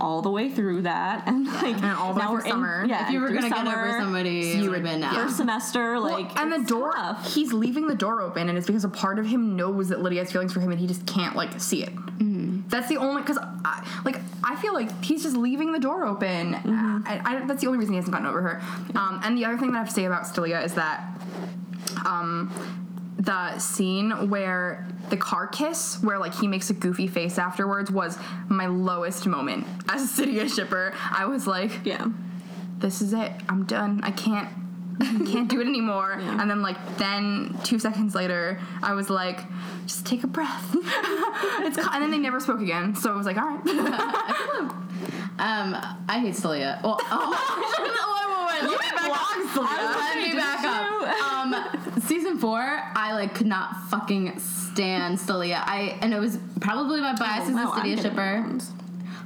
all 0.00 0.22
the 0.22 0.30
way 0.30 0.50
through 0.50 0.82
that, 0.82 1.22
and 1.26 1.46
like 1.46 1.76
And 1.76 1.84
all 1.96 2.14
now 2.14 2.32
we're 2.32 2.40
in- 2.82 2.88
yeah, 2.88 3.06
If 3.06 3.12
you 3.12 3.20
were 3.20 3.28
gonna 3.28 3.48
get 3.48 3.58
over 3.66 3.70
summer, 3.70 4.00
somebody, 4.00 4.30
you 4.56 4.70
would 4.70 4.80
have 4.80 4.82
been 4.84 5.00
now. 5.00 5.14
first 5.14 5.36
semester, 5.36 5.94
Well, 5.94 6.04
like 6.10 6.36
and 6.38 6.52
the 6.52 6.64
door 6.66 6.92
tough. 6.92 7.32
he's 7.34 7.52
leaving 7.52 7.86
the 7.88 7.94
door 7.94 8.20
open 8.22 8.48
and 8.48 8.56
it's 8.58 8.66
because 8.66 8.84
a 8.84 8.88
part 8.88 9.18
of 9.18 9.26
him 9.26 9.56
knows 9.56 9.88
that 9.88 10.00
lydia 10.02 10.20
has 10.22 10.32
feelings 10.32 10.52
for 10.52 10.60
him 10.60 10.70
and 10.70 10.80
he 10.80 10.86
just 10.86 11.06
can't 11.06 11.36
like 11.36 11.60
see 11.60 11.82
it. 11.82 11.92
That's 12.68 12.88
the 12.88 12.96
only 12.96 13.20
because 13.22 13.38
I, 13.64 13.86
like 14.04 14.16
i 14.42 14.56
feel 14.56 14.72
like 14.72 15.04
he's 15.04 15.22
just 15.22 15.36
leaving 15.36 15.72
the 15.72 15.78
door 15.78 16.04
open. 16.06 16.54
I, 17.06 17.20
I, 17.24 17.44
that's 17.46 17.60
the 17.60 17.66
only 17.66 17.78
reason 17.78 17.92
he 17.92 17.96
hasn't 17.98 18.12
gotten 18.12 18.26
over 18.26 18.40
her. 18.42 18.62
Um, 18.98 19.20
and 19.22 19.36
the 19.36 19.44
other 19.44 19.58
thing 19.58 19.68
that 19.72 19.76
i 19.76 19.80
have 19.80 19.88
to 19.88 19.94
say 19.94 20.04
about 20.06 20.24
Stalia 20.24 20.64
is 20.64 20.74
that 20.74 21.04
um, 22.04 22.50
the 23.24 23.58
scene 23.58 24.28
where 24.28 24.86
the 25.10 25.16
car 25.16 25.46
kiss 25.46 26.02
where 26.02 26.18
like 26.18 26.34
he 26.34 26.46
makes 26.46 26.70
a 26.70 26.74
goofy 26.74 27.06
face 27.06 27.38
afterwards 27.38 27.90
was 27.90 28.18
my 28.48 28.66
lowest 28.66 29.26
moment 29.26 29.66
as 29.88 30.18
a 30.18 30.22
Stydia 30.22 30.48
shipper 30.54 30.92
i 31.12 31.24
was 31.24 31.46
like 31.46 31.72
yeah. 31.84 32.06
this 32.78 33.00
is 33.02 33.12
it. 33.12 33.32
I'm 33.48 33.64
done. 33.64 34.00
I 34.02 34.10
can't 34.10 34.48
I 35.00 35.24
can't 35.26 35.48
do 35.48 35.60
it 35.60 35.66
anymore. 35.66 36.12
And 36.34 36.50
then 36.50 36.62
like 36.62 36.76
then 36.98 37.56
two 37.64 37.78
seconds 37.78 38.14
later, 38.14 38.60
I 38.82 38.92
was 38.94 39.08
like, 39.10 39.40
just 39.86 40.04
take 40.04 40.24
a 40.24 40.26
breath. 40.26 40.70
it's 40.74 41.78
and 41.78 42.02
then 42.02 42.10
they 42.10 42.18
never 42.18 42.40
spoke 42.40 42.60
again. 42.60 42.94
So 42.94 43.12
I 43.12 43.16
was 43.16 43.26
like, 43.26 43.36
all 43.36 43.48
right. 43.48 44.70
Um, 45.36 45.74
I 46.08 46.20
hate 46.20 46.34
Stalia. 46.34 46.80
Well, 46.82 46.98
oh, 47.10 48.13
wait, 48.68 48.78
wait, 48.78 49.10
wait. 49.10 49.10
Let 49.10 49.36
me 49.38 49.54
back 49.54 49.84
up. 49.84 49.96
Let 49.96 50.28
me 50.28 50.34
back 50.36 50.64
up. 50.64 50.90
Um, 51.44 52.00
season 52.06 52.38
four, 52.38 52.60
I 52.60 53.12
like 53.12 53.34
could 53.34 53.46
not 53.46 53.88
fucking 53.90 54.38
stand 54.38 55.18
Stalia. 55.18 55.62
I 55.64 55.98
and 56.00 56.14
it 56.14 56.18
was 56.18 56.38
probably 56.60 57.00
my 57.00 57.14
bias 57.14 57.48
as 57.48 57.54
Wow, 57.54 57.68
a 57.68 57.74
I'm 57.74 57.80
Stydia 57.82 57.96
getting 57.96 58.02
shipper. 58.02 58.58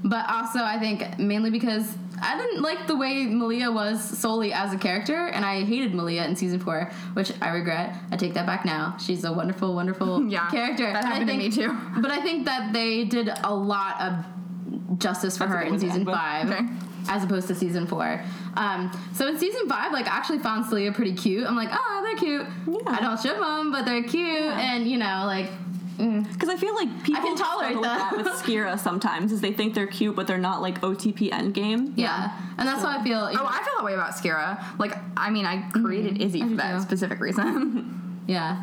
but 0.04 0.28
also 0.28 0.58
I 0.64 0.78
think 0.80 1.18
mainly 1.20 1.50
because 1.50 1.94
I 2.20 2.36
didn't 2.36 2.62
like 2.62 2.88
the 2.88 2.96
way 2.96 3.26
Malia 3.26 3.70
was 3.70 4.02
solely 4.02 4.52
as 4.52 4.72
a 4.72 4.78
character, 4.78 5.26
and 5.28 5.44
I 5.44 5.62
hated 5.64 5.94
Malia 5.94 6.24
in 6.24 6.34
season 6.34 6.58
four, 6.58 6.90
which 7.12 7.30
I 7.40 7.50
regret. 7.50 7.94
I 8.10 8.16
take 8.16 8.34
that 8.34 8.44
back 8.46 8.64
now. 8.64 8.96
She's 8.98 9.22
a 9.22 9.32
wonderful, 9.32 9.72
wonderful 9.74 10.24
Yeah, 10.28 10.48
character. 10.50 10.86
that 10.92 11.04
And 11.04 11.06
I 11.06 11.10
happened 11.18 11.30
to 11.30 11.36
me 11.36 11.50
too. 11.50 11.76
But 12.00 12.10
I 12.10 12.20
think 12.20 12.46
that 12.46 12.72
they 12.72 13.04
did 13.04 13.30
a 13.44 13.54
lot 13.54 14.00
of 14.00 14.98
justice 14.98 15.38
for 15.38 15.44
That's 15.46 15.52
her 15.54 15.62
in 15.62 15.78
season 15.78 16.04
five. 16.04 16.50
Okay. 16.50 16.66
As 17.08 17.24
opposed 17.24 17.48
to 17.48 17.54
season 17.54 17.86
four. 17.86 18.22
Um, 18.56 18.90
so 19.14 19.26
in 19.28 19.38
season 19.38 19.68
five, 19.68 19.92
like 19.92 20.06
I 20.06 20.16
actually 20.16 20.38
found 20.40 20.64
Stalia 20.66 20.94
pretty 20.94 21.14
cute. 21.14 21.46
I'm 21.46 21.56
like, 21.56 21.70
oh, 21.72 22.00
they're 22.04 22.16
cute. 22.16 22.46
Yeah. 22.66 22.90
I 22.92 23.00
don't 23.00 23.20
ship 23.20 23.38
them, 23.38 23.70
but 23.72 23.84
they're 23.84 24.02
cute, 24.02 24.26
and 24.52 24.86
you 24.88 24.98
know, 24.98 25.22
like, 25.26 25.50
mm, 25.98 26.30
Because 26.32 26.48
I 26.48 26.56
feel 26.56 26.74
like 26.74 26.88
people 27.04 27.22
can 27.22 27.36
tolerate 27.36 27.70
struggle 27.76 27.82
that. 27.82 28.16
with 28.16 28.24
that 28.26 28.34
with 28.34 28.42
Skira 28.42 28.78
sometimes, 28.78 29.32
is 29.32 29.40
they 29.40 29.52
think 29.52 29.74
they're 29.74 29.86
cute, 29.86 30.16
but 30.16 30.26
they're 30.26 30.36
not 30.38 30.60
like 30.60 30.80
OTP 30.82 31.30
endgame. 31.30 31.92
yeah. 31.96 32.32
And 32.58 32.66
that's 32.66 32.82
how 32.82 32.88
I 32.88 33.02
feel. 33.04 33.30
you 33.30 33.38
Oh, 33.38 33.42
know, 33.44 33.48
I 33.48 33.58
feel 33.62 33.72
that 33.78 33.84
way 33.84 33.94
about 33.94 34.12
Skira. 34.14 34.62
Like, 34.78 34.96
I 35.16 35.30
mean, 35.30 35.46
I 35.46 35.62
created 35.70 36.20
Izzy 36.20 36.42
I 36.42 36.48
for 36.48 36.54
that 36.56 36.74
too. 36.76 36.82
specific 36.82 37.20
reason. 37.20 37.94
Yeah. 38.28 38.62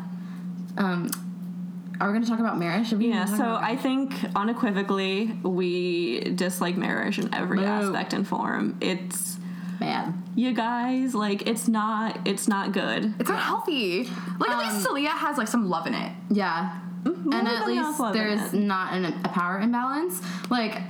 Um, 0.78 1.10
are 2.00 2.08
we 2.08 2.12
going 2.12 2.24
to 2.24 2.28
talk 2.28 2.40
about 2.40 2.58
Marrish? 2.58 2.88
Should 2.88 2.98
we 2.98 3.08
Yeah, 3.08 3.24
so 3.24 3.58
I 3.60 3.76
think 3.76 4.12
unequivocally 4.34 5.38
we 5.42 6.20
dislike 6.20 6.76
Marrish 6.76 7.18
in 7.18 7.32
every 7.34 7.58
Boo. 7.58 7.64
aspect 7.64 8.12
and 8.12 8.26
form. 8.26 8.76
It's 8.80 9.38
man? 9.80 10.22
you 10.34 10.52
guys 10.52 11.14
like 11.14 11.46
it's 11.46 11.68
not 11.68 12.18
it's 12.26 12.48
not 12.48 12.72
good. 12.72 13.14
It's 13.18 13.30
not 13.30 13.42
healthy. 13.42 14.04
Like, 14.38 14.50
at 14.50 14.58
least 14.58 14.86
um, 14.86 14.94
Stalia 14.96 15.08
has 15.08 15.38
like 15.38 15.48
some 15.48 15.68
love 15.68 15.86
in 15.86 15.94
it. 15.94 16.12
Yeah. 16.30 16.78
Mm-hmm, 17.04 17.32
and 17.32 17.48
at 17.48 17.66
least 17.66 17.98
there's 18.12 18.52
it. 18.52 18.58
not 18.58 18.92
an, 18.92 19.06
a 19.24 19.28
power 19.28 19.58
imbalance. 19.58 20.20
Like. 20.50 20.80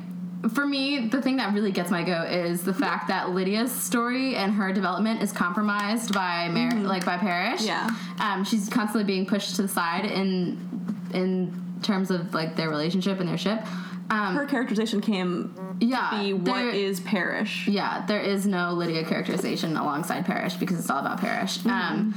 For 0.52 0.66
me, 0.66 1.08
the 1.08 1.20
thing 1.20 1.38
that 1.38 1.54
really 1.54 1.72
gets 1.72 1.90
my 1.90 2.04
goat 2.04 2.30
is 2.30 2.62
the 2.62 2.74
fact 2.74 3.08
that 3.08 3.30
Lydia's 3.30 3.72
story 3.72 4.36
and 4.36 4.52
her 4.52 4.70
development 4.70 5.20
is 5.20 5.32
compromised 5.32 6.14
by 6.14 6.48
Mar- 6.48 6.70
mm-hmm. 6.70 6.84
like 6.84 7.04
by 7.04 7.16
Parrish. 7.16 7.62
Yeah. 7.62 7.90
um, 8.20 8.44
she's 8.44 8.68
constantly 8.68 9.04
being 9.04 9.26
pushed 9.26 9.56
to 9.56 9.62
the 9.62 9.68
side 9.68 10.04
in 10.04 10.95
in 11.14 11.52
terms 11.82 12.10
of 12.10 12.34
like 12.34 12.56
their 12.56 12.68
relationship 12.70 13.20
and 13.20 13.28
their 13.28 13.38
ship. 13.38 13.60
Um, 14.08 14.36
Her 14.36 14.46
characterization 14.46 15.00
came 15.00 15.52
yeah, 15.80 16.10
to 16.10 16.18
be 16.22 16.32
what 16.32 16.44
there- 16.44 16.68
is 16.70 17.00
Parrish. 17.00 17.66
Yeah, 17.66 18.06
there 18.06 18.20
is 18.20 18.46
no 18.46 18.72
Lydia 18.72 19.04
characterization 19.04 19.76
alongside 19.76 20.24
Parrish 20.26 20.54
because 20.54 20.78
it's 20.78 20.88
all 20.90 21.00
about 21.00 21.20
Parrish. 21.20 21.64
Um, 21.66 22.14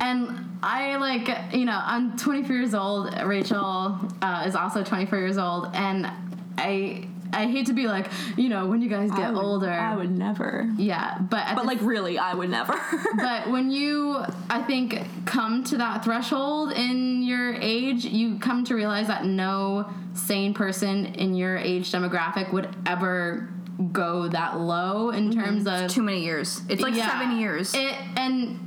and 0.00 0.44
I 0.62 0.96
like, 0.96 1.54
you 1.54 1.64
know, 1.64 1.80
I'm 1.82 2.16
24 2.18 2.54
years 2.56 2.74
old. 2.74 3.14
Rachel 3.24 3.98
uh, 4.20 4.44
is 4.46 4.54
also 4.54 4.84
24 4.84 5.18
years 5.18 5.38
old, 5.38 5.70
and 5.74 6.10
I 6.58 7.08
I 7.32 7.46
hate 7.46 7.66
to 7.66 7.72
be 7.72 7.86
like, 7.86 8.08
you 8.36 8.48
know, 8.48 8.66
when 8.66 8.80
you 8.82 8.88
guys 8.88 9.10
get 9.10 9.20
I 9.20 9.30
would- 9.30 9.42
older. 9.44 9.70
I 9.70 9.94
would 9.96 10.10
never. 10.10 10.70
yeah, 10.76 11.18
but 11.18 11.54
But 11.54 11.66
like 11.66 11.80
really, 11.82 12.18
I 12.18 12.34
would 12.34 12.50
never. 12.50 12.74
but 13.16 13.48
when 13.50 13.70
you 13.70 14.18
i 14.50 14.62
think 14.62 15.00
come 15.26 15.62
to 15.64 15.76
that 15.78 16.04
threshold 16.04 16.72
in 16.72 17.22
your 17.22 17.54
age 17.54 18.04
you 18.04 18.38
come 18.38 18.64
to 18.64 18.74
realize 18.74 19.06
that 19.08 19.24
no 19.24 19.88
sane 20.14 20.54
person 20.54 21.06
in 21.06 21.34
your 21.34 21.56
age 21.58 21.90
demographic 21.92 22.52
would 22.52 22.68
ever 22.86 23.48
go 23.92 24.26
that 24.28 24.58
low 24.58 25.10
in 25.10 25.30
mm-hmm. 25.30 25.40
terms 25.40 25.66
of 25.66 25.88
Too 25.90 26.02
many 26.02 26.24
years. 26.24 26.62
It's 26.68 26.82
like 26.82 26.94
Yeah. 26.94 27.08
seven 27.20 27.38
years. 27.38 27.74
it 27.74 27.94
and 28.16 28.58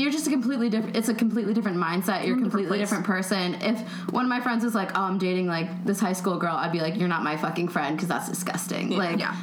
you're 0.00 0.10
just 0.10 0.26
a 0.26 0.30
completely 0.30 0.68
different 0.68 0.96
it's 0.96 1.08
a 1.08 1.14
completely 1.14 1.54
different 1.54 1.76
mindset. 1.76 2.26
You're 2.26 2.36
a 2.36 2.40
completely 2.40 2.78
place. 2.78 2.80
different 2.80 3.04
person. 3.04 3.54
If 3.56 3.80
one 4.10 4.24
of 4.24 4.28
my 4.28 4.40
friends 4.40 4.64
was 4.64 4.74
like 4.74 4.90
oh 4.96 5.02
i'm 5.02 5.18
dating 5.18 5.46
like 5.46 5.84
this 5.84 6.00
high 6.00 6.12
school 6.14 6.36
girl 6.38 6.54
i'd 6.56 6.72
be 6.72 6.80
like 6.80 6.96
you're 6.96 7.08
not 7.08 7.22
my 7.22 7.36
fucking 7.36 7.68
friend 7.68 7.96
because 7.96 8.08
that's 8.08 8.28
disgusting. 8.28 8.90
Like 8.90 9.18
yeah. 9.18 9.36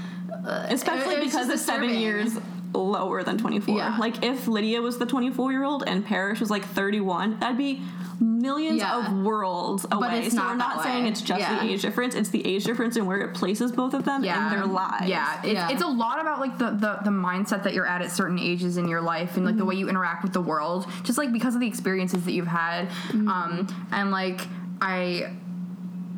Uh, 0.46 0.66
Especially 0.70 1.16
It- 1.16 1.26
because 1.26 1.50
it's 1.50 1.62
seven 1.62 1.90
years 1.90 2.38
lower 2.78 3.24
than 3.24 3.38
24. 3.38 3.76
Yeah. 3.78 3.98
Like 3.98 4.24
if 4.24 4.48
Lydia 4.48 4.82
was 4.82 4.98
the 4.98 5.06
24 5.06 5.52
year 5.52 5.64
old 5.64 5.84
and 5.88 6.06
Parrish 6.06 6.40
was 6.40 6.50
like 6.50 6.66
31, 6.66 7.40
that'd 7.40 7.58
be 7.58 7.82
millions 8.20 8.80
Yeah. 8.80 9.06
of 9.08 9.14
worlds 9.24 9.86
away. 9.92 10.22
it's 10.26 10.36
so 10.36 10.42
not 10.42 10.50
we're 10.52 10.56
not 10.56 10.76
that 10.78 10.84
saying 10.84 11.04
way. 11.04 11.10
it's 11.10 11.22
just 11.22 11.40
Yeah. 11.40 11.60
the 11.60 11.66
age 11.72 11.82
difference, 11.84 12.16
it's 12.16 12.30
the 12.30 12.46
age 12.48 12.64
difference 12.64 12.96
and 12.96 13.06
where 13.06 13.20
it 13.20 13.34
places 13.36 13.72
both 13.72 13.94
of 13.94 14.06
them 14.06 14.24
in 14.24 14.50
their 14.50 14.66
lives. 14.66 15.08
Yeah, 15.08 15.40
it's, 15.44 15.54
Yeah. 15.54 15.70
it's 15.70 15.84
a 15.84 15.88
lot 15.88 16.20
about 16.20 16.40
like 16.40 16.58
the, 16.58 16.72
the 16.72 16.98
the 17.04 17.12
mindset 17.12 17.64
that 17.64 17.74
you're 17.76 17.86
at 17.88 18.02
at 18.02 18.12
certain 18.12 18.40
ages 18.40 18.78
in 18.78 18.88
your 18.88 19.02
life 19.02 19.38
and 19.38 19.46
like 19.46 19.58
the 19.58 19.66
way 19.66 19.76
you 19.76 19.88
interact 19.88 20.24
with 20.24 20.34
the 20.34 20.42
world, 20.42 20.88
just 21.04 21.18
like 21.20 21.32
because 21.32 21.54
of 21.54 21.62
the 21.62 21.68
experiences 21.68 22.26
that 22.26 22.32
you've 22.32 22.48
had, 22.48 22.90
um, 23.14 23.68
and 23.92 24.10
like 24.12 24.42
I. 24.82 25.32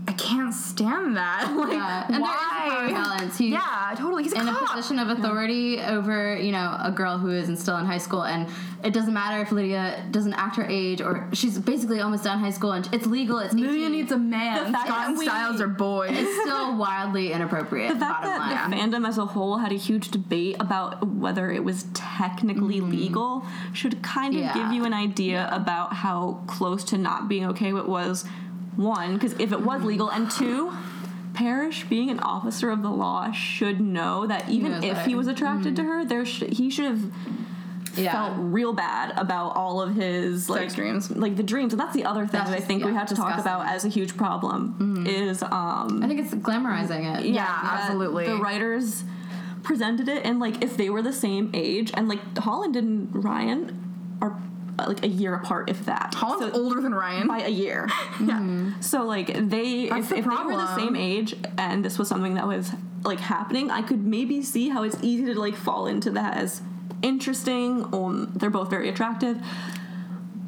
I 0.10 0.14
can't 0.14 0.53
stand 0.53 1.15
that. 1.18 1.53
Like, 1.60 1.73
Yeah, 1.73 2.06
and 2.06 2.14
there 2.15 2.22
is 2.22 2.23
why? 2.23 2.68
power 2.69 2.90
balance. 2.90 3.38
He- 3.38 3.49
yeah, 3.49 3.94
totally. 3.95 4.23
He's 4.23 4.34
a 4.34 4.40
in 4.40 4.48
a 4.48 4.53
position 4.53 4.98
of 4.98 5.10
authority 5.10 5.80
over 5.80 6.36
you 6.36 6.52
know 6.52 6.76
a 6.81 6.91
girl 6.91 7.18
who 7.18 7.30
is 7.30 7.60
still 7.60 7.77
in 7.77 7.86
high 7.86 7.98
school 7.98 8.23
and 8.23 8.48
it 8.84 8.94
doesn't 8.94 9.14
matter 9.14 9.41
if 9.41 9.52
lydia 9.52 10.03
doesn't 10.11 10.34
act 10.34 10.56
her 10.56 10.65
age 10.65 11.02
or 11.02 11.27
she's 11.34 11.60
basically 11.60 11.99
almost 11.99 12.23
done 12.23 12.40
high 12.40 12.49
school 12.49 12.72
and 12.72 12.88
it's 12.94 13.06
legal 13.06 13.40
it's 13.40 13.53
18. 13.53 13.68
Lydia 13.68 13.90
needs 13.90 14.11
a 14.11 14.18
man. 14.18 14.65
The 14.65 14.72
fact 14.72 14.88
Scott 14.88 15.07
and 15.10 15.19
Stiles 15.19 15.61
are 15.61 15.68
boys. 15.68 16.11
it's 16.14 16.41
still 16.41 16.77
wildly 16.86 17.31
inappropriate 17.34 17.94
The 17.94 17.99
fact 17.99 18.23
bottom 18.23 18.30
that 18.30 18.69
line 18.72 18.72
the 18.72 18.98
fandom 18.98 19.07
as 19.07 19.18
a 19.18 19.26
whole 19.26 19.57
had 19.57 19.72
a 19.72 19.77
huge 19.77 20.10
debate 20.10 20.56
about 20.60 21.06
whether 21.07 21.52
it 21.52 21.64
was 21.64 21.86
technically 21.94 22.80
mm-hmm. 22.80 22.91
legal 22.91 23.45
should 23.73 24.02
kind 24.02 24.34
of. 24.34 24.41
Yeah. 24.41 24.53
give 24.53 24.72
you 24.72 24.86
an 24.86 24.94
idea 24.94 25.49
about 25.52 25.94
how 25.94 26.41
close 26.48 26.84
to 26.86 26.98
not 26.98 27.27
being 27.27 27.45
okay 27.48 27.69
it 27.69 27.88
was. 27.88 28.26
One, 28.80 29.15
because 29.15 29.34
if 29.39 29.51
it 29.51 29.60
was 29.61 29.84
legal, 29.84 30.10
and 30.10 30.31
two, 30.31 30.72
Parrish, 31.34 31.84
being 31.85 32.10
an 32.10 32.19
officer 32.22 32.69
of 32.69 32.81
the 32.81 32.89
law, 32.89 33.31
should 33.31 33.81
know 33.81 34.26
that 34.26 34.47
even 34.49 34.84
if 34.84 35.06
he 35.06 35.15
was 35.15 35.27
attracted 35.27 35.76
to 35.76 35.84
her, 35.84 36.06
there 36.06 36.26
sh- 36.26 36.43
he 36.49 36.69
should 36.69 36.85
have 36.85 37.01
yeah. 37.97 38.14
felt 38.14 38.34
real 38.38 38.72
bad 38.72 39.11
about 39.18 39.56
all 39.57 39.81
of 39.81 39.95
his 39.95 40.49
like 40.49 40.73
dreams. 40.73 41.11
like 41.11 41.35
the 41.35 41.43
dreams, 41.43 41.73
and 41.73 41.80
that's 41.80 41.93
the 41.93 42.06
other 42.06 42.22
thing 42.22 42.39
That's 42.39 42.49
that 42.51 42.56
I 42.56 42.60
just- 42.60 42.68
think 42.68 42.85
we 42.85 42.93
have 42.93 43.07
to 43.10 43.15
talk 43.15 43.38
about 43.38 43.68
as 43.68 43.84
a 43.84 43.89
huge 43.89 44.15
problem 44.15 45.06
is 45.06 45.43
um 45.43 46.01
i 46.03 46.07
think 46.07 46.19
it's 46.22 46.34
glamorizing 46.34 47.18
it. 47.19 47.26
Yeah, 47.26 47.45
that 47.45 47.81
absolutely. 47.81 48.27
The 48.27 48.38
writers 48.38 49.03
presented 49.64 50.07
it, 50.07 50.26
and 50.26 50.39
like 50.39 50.64
if 50.64 50.77
they 50.77 50.89
were 50.89 51.01
the 51.01 51.11
same 51.14 51.51
age, 51.53 51.91
and 51.95 52.07
like 52.07 52.22
Holland 52.38 52.77
and 52.77 53.10
Ryan 53.14 54.18
are 54.22 54.39
like 54.88 55.03
a 55.03 55.07
year 55.07 55.35
apart, 55.35 55.69
if 55.69 55.85
that. 55.85 56.14
Holland's 56.15 56.53
So- 56.56 56.61
older 56.64 56.80
than 56.81 56.93
Ryan. 56.93 57.27
by 57.27 57.39
a 57.41 57.49
year. 57.49 57.89
yeah. 58.23 58.72
So 58.80 59.03
like 59.03 59.27
they, 59.49 59.89
That's 59.89 60.03
if, 60.06 60.10
the 60.10 60.18
if 60.19 60.23
they 60.26 60.43
were 60.45 60.56
the 60.57 60.76
same 60.76 60.95
age, 60.95 61.35
and 61.57 61.84
this 61.84 61.97
was 61.99 62.07
something 62.07 62.35
that 62.35 62.47
was 62.47 62.72
like 63.03 63.19
happening, 63.19 63.72
I 63.72 63.81
could 63.81 64.06
maybe 64.06 64.41
see 64.43 64.69
how 64.69 64.84
it's 64.84 64.97
easy 65.01 65.26
to 65.34 65.39
like 65.39 65.56
fall 65.56 65.88
into 65.88 66.11
that 66.11 66.38
as 66.38 66.61
interesting. 67.01 67.84
Um, 67.93 68.31
they're 68.35 68.49
both 68.49 68.69
very 68.69 68.89
attractive. 68.89 69.41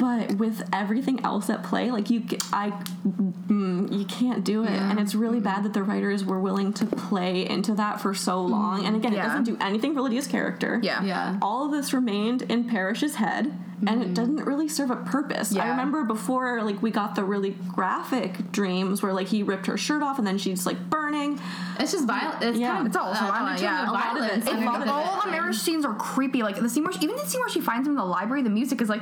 But 0.02 0.32
with 0.40 0.68
everything 0.74 1.24
else 1.24 1.48
at 1.52 1.62
play, 1.64 1.92
like 1.92 2.10
you, 2.10 2.24
I, 2.52 2.72
mm, 3.06 3.92
you 3.96 4.04
can't 4.06 4.44
do 4.44 4.64
it, 4.64 4.72
and 4.72 5.00
it's 5.00 5.14
really 5.14 5.40
bad 5.40 5.64
that 5.64 5.74
the 5.74 5.84
writers 5.84 6.26
were 6.26 6.40
willing 6.40 6.74
to 6.74 6.88
play 6.88 7.48
into 7.48 7.76
that 7.76 8.02
for 8.02 8.16
so 8.16 8.42
long. 8.42 8.84
And 8.84 8.96
again, 8.96 9.14
it 9.14 9.18
doesn't 9.18 9.44
do 9.44 9.58
anything 9.62 9.94
for 9.94 10.02
Lydia's 10.02 10.26
character. 10.26 10.80
Yeah. 10.82 11.04
yeah 11.04 11.38
All 11.40 11.66
of 11.68 11.72
this 11.72 11.94
remained 11.94 12.42
in 12.42 12.68
Parrish's 12.68 13.14
head, 13.16 13.54
and 13.88 14.02
it 14.02 14.16
doesn't 14.16 14.38
really 14.44 14.68
serve 14.68 14.90
a 14.90 14.96
purpose. 14.96 15.52
yeah. 15.54 15.66
I 15.66 15.70
remember 15.70 16.04
before, 16.04 16.64
like 16.64 16.82
we 16.82 16.90
got 16.90 17.14
the 17.14 17.24
really 17.24 17.52
graphic 17.76 18.52
dreams 18.52 19.04
where 19.04 19.14
like 19.14 19.28
he 19.28 19.44
ripped 19.44 19.68
her 19.68 19.78
shirt 19.78 20.02
off 20.02 20.18
and 20.18 20.26
then 20.26 20.40
she's 20.40 20.66
like 20.66 20.80
burning. 20.90 21.40
it's 21.80 21.92
just 21.92 22.06
violent 22.08 22.42
it's 22.44 22.58
Yeah. 22.58 22.70
kind 22.70 22.82
of 22.82 22.88
It's 22.88 22.96
also 22.98 23.26
uh, 23.26 23.28
violent, 23.28 23.60
undertones 23.60 23.62
yeah. 23.62 23.84
of 23.84 23.90
A 23.90 23.92
lot 23.92 24.18
of 24.20 24.24
it. 24.26 24.38
It's 24.40 24.48
a 24.48 24.52
of 24.52 24.82
it. 24.82 24.86
it. 24.86 24.90
all 24.90 25.22
the 25.24 25.32
Marrish 25.32 25.58
scenes 25.58 25.86
are 25.86 25.94
creepy. 25.96 26.42
Like 26.44 26.58
the 26.60 26.70
scene 26.70 26.84
where 26.84 26.94
she, 26.94 27.00
even 27.02 27.16
the 27.18 27.26
scene 27.26 27.42
where 27.42 27.50
she 27.50 27.62
finds 27.62 27.88
him 27.88 27.94
in 27.94 27.98
the 27.98 28.06
library, 28.06 28.42
the 28.44 28.50
music 28.50 28.82
is 28.82 28.90
like. 28.90 29.02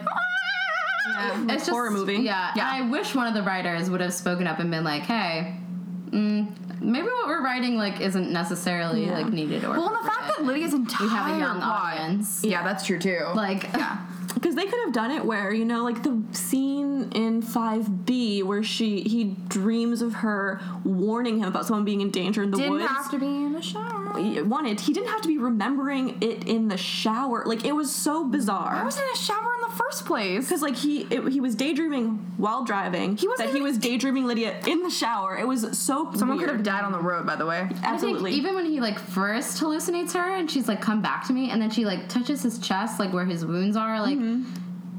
Yeah, 1.18 1.44
it's 1.44 1.53
just 1.65 1.69
horror 1.69 1.91
movie. 1.91 2.18
Yeah, 2.18 2.52
Yeah. 2.56 2.69
I 2.72 2.81
wish 2.90 3.15
one 3.15 3.27
of 3.27 3.34
the 3.34 3.44
writers 3.44 3.90
would 3.90 4.02
have 4.02 4.14
spoken 4.14 4.48
up 4.48 4.60
and 4.60 4.69
been 4.72 4.84
like, 4.84 5.03
"Hey, 5.03 5.56
mm, 6.11 6.48
maybe 6.81 7.07
what 7.07 7.27
we're 7.27 7.44
writing 7.44 7.76
like 7.77 7.99
isn't 8.02 8.31
necessarily 8.31 9.06
Yeah. 9.06 9.14
like 9.14 9.31
needed 9.34 9.64
or." 9.64 9.72
Well, 9.72 9.88
and 9.88 9.95
the 10.06 10.07
fact 10.10 10.27
that 10.38 10.45
Lydia's 10.45 10.73
entire 10.73 11.07
we 11.07 11.14
have 11.14 11.36
a 11.36 11.40
young 11.40 11.57
plot- 11.57 11.94
audience, 11.94 12.41
Yeah, 12.44 12.64
that's 12.64 12.86
true 12.86 12.99
too. 12.99 13.19
like, 13.36 13.69
yeah. 13.76 13.98
Because 14.34 14.56
they 14.56 14.65
could 14.65 14.80
have 14.85 14.93
done 14.93 15.11
it 15.11 15.26
where 15.26 15.53
you 15.53 15.65
know, 15.65 15.84
like 15.84 16.03
the 16.03 16.22
scene 16.31 17.11
in 17.14 17.41
Five 17.41 18.06
B 18.06 18.43
where 18.43 18.64
she 18.64 19.01
he 19.01 19.35
dreams 19.47 20.01
of 20.01 20.15
her 20.15 20.61
warning 20.84 21.39
him 21.39 21.47
about 21.47 21.65
someone 21.65 21.84
being 21.85 22.01
in 22.01 22.11
danger 22.11 22.43
in 22.43 22.51
the 22.51 22.57
Didn't 22.57 22.73
woods. 22.73 22.85
have 22.88 23.11
to 23.11 23.19
be 23.19 23.26
in 23.26 23.53
the 23.53 23.61
shower. 23.61 24.18
He 24.19 24.41
wanted 24.41 24.80
he 24.81 24.93
didn't 24.93 25.10
have 25.10 25.22
to 25.22 25.27
be 25.27 25.38
remembering 25.38 26.18
it 26.22 26.47
in 26.47 26.68
the 26.68 26.77
shower. 26.77 27.43
Like 27.45 27.65
it 27.65 27.73
was 27.73 27.93
so 27.93 28.26
bizarre 28.26 28.76
I 28.76 28.84
was 28.84 28.97
in 28.97 29.03
a 29.14 29.18
shower 29.18 29.38
in 29.61 29.69
the 29.69 29.76
first 29.76 30.06
place. 30.06 30.45
Because 30.45 30.61
like 30.61 30.76
he 30.76 31.01
it, 31.10 31.27
he 31.31 31.39
was 31.41 31.56
daydreaming 31.56 32.34
while 32.38 32.64
driving. 32.64 33.18
He 33.18 33.27
wasn't 33.27 33.49
that 33.49 33.56
he 33.56 33.61
was 33.61 33.77
daydreaming 33.77 34.26
Lydia 34.27 34.60
in 34.68 34.84
the 34.84 34.89
shower. 34.89 35.38
It 35.38 35.47
was 35.47 35.77
so 35.77 36.11
Someone 36.15 36.38
weird. 36.38 36.49
could 36.49 36.56
have 36.57 36.65
died 36.65 36.84
on 36.84 36.91
the 36.91 36.99
road, 37.01 37.26
by 37.26 37.35
the 37.35 37.45
way. 37.45 37.68
Absolutely. 37.84 38.34
even 38.34 38.56
when 38.56 38.65
he 38.65 38.80
like 38.80 38.99
first 38.99 39.60
hallucinates 39.61 40.14
her 40.14 40.35
and 40.35 40.49
she's 40.49 40.68
like, 40.68 40.81
"Come 40.81 41.01
back 41.01 41.26
to 41.27 41.34
me," 41.34 41.49
and 41.51 41.61
then 41.61 41.69
she 41.69 41.85
like 41.85 42.07
touches 42.10 42.41
his 42.43 42.60
chest, 42.60 42.99
like 42.99 43.11
where 43.14 43.26
his 43.26 43.43
wounds 43.45 43.76
are, 43.76 43.99
like. 43.99 44.18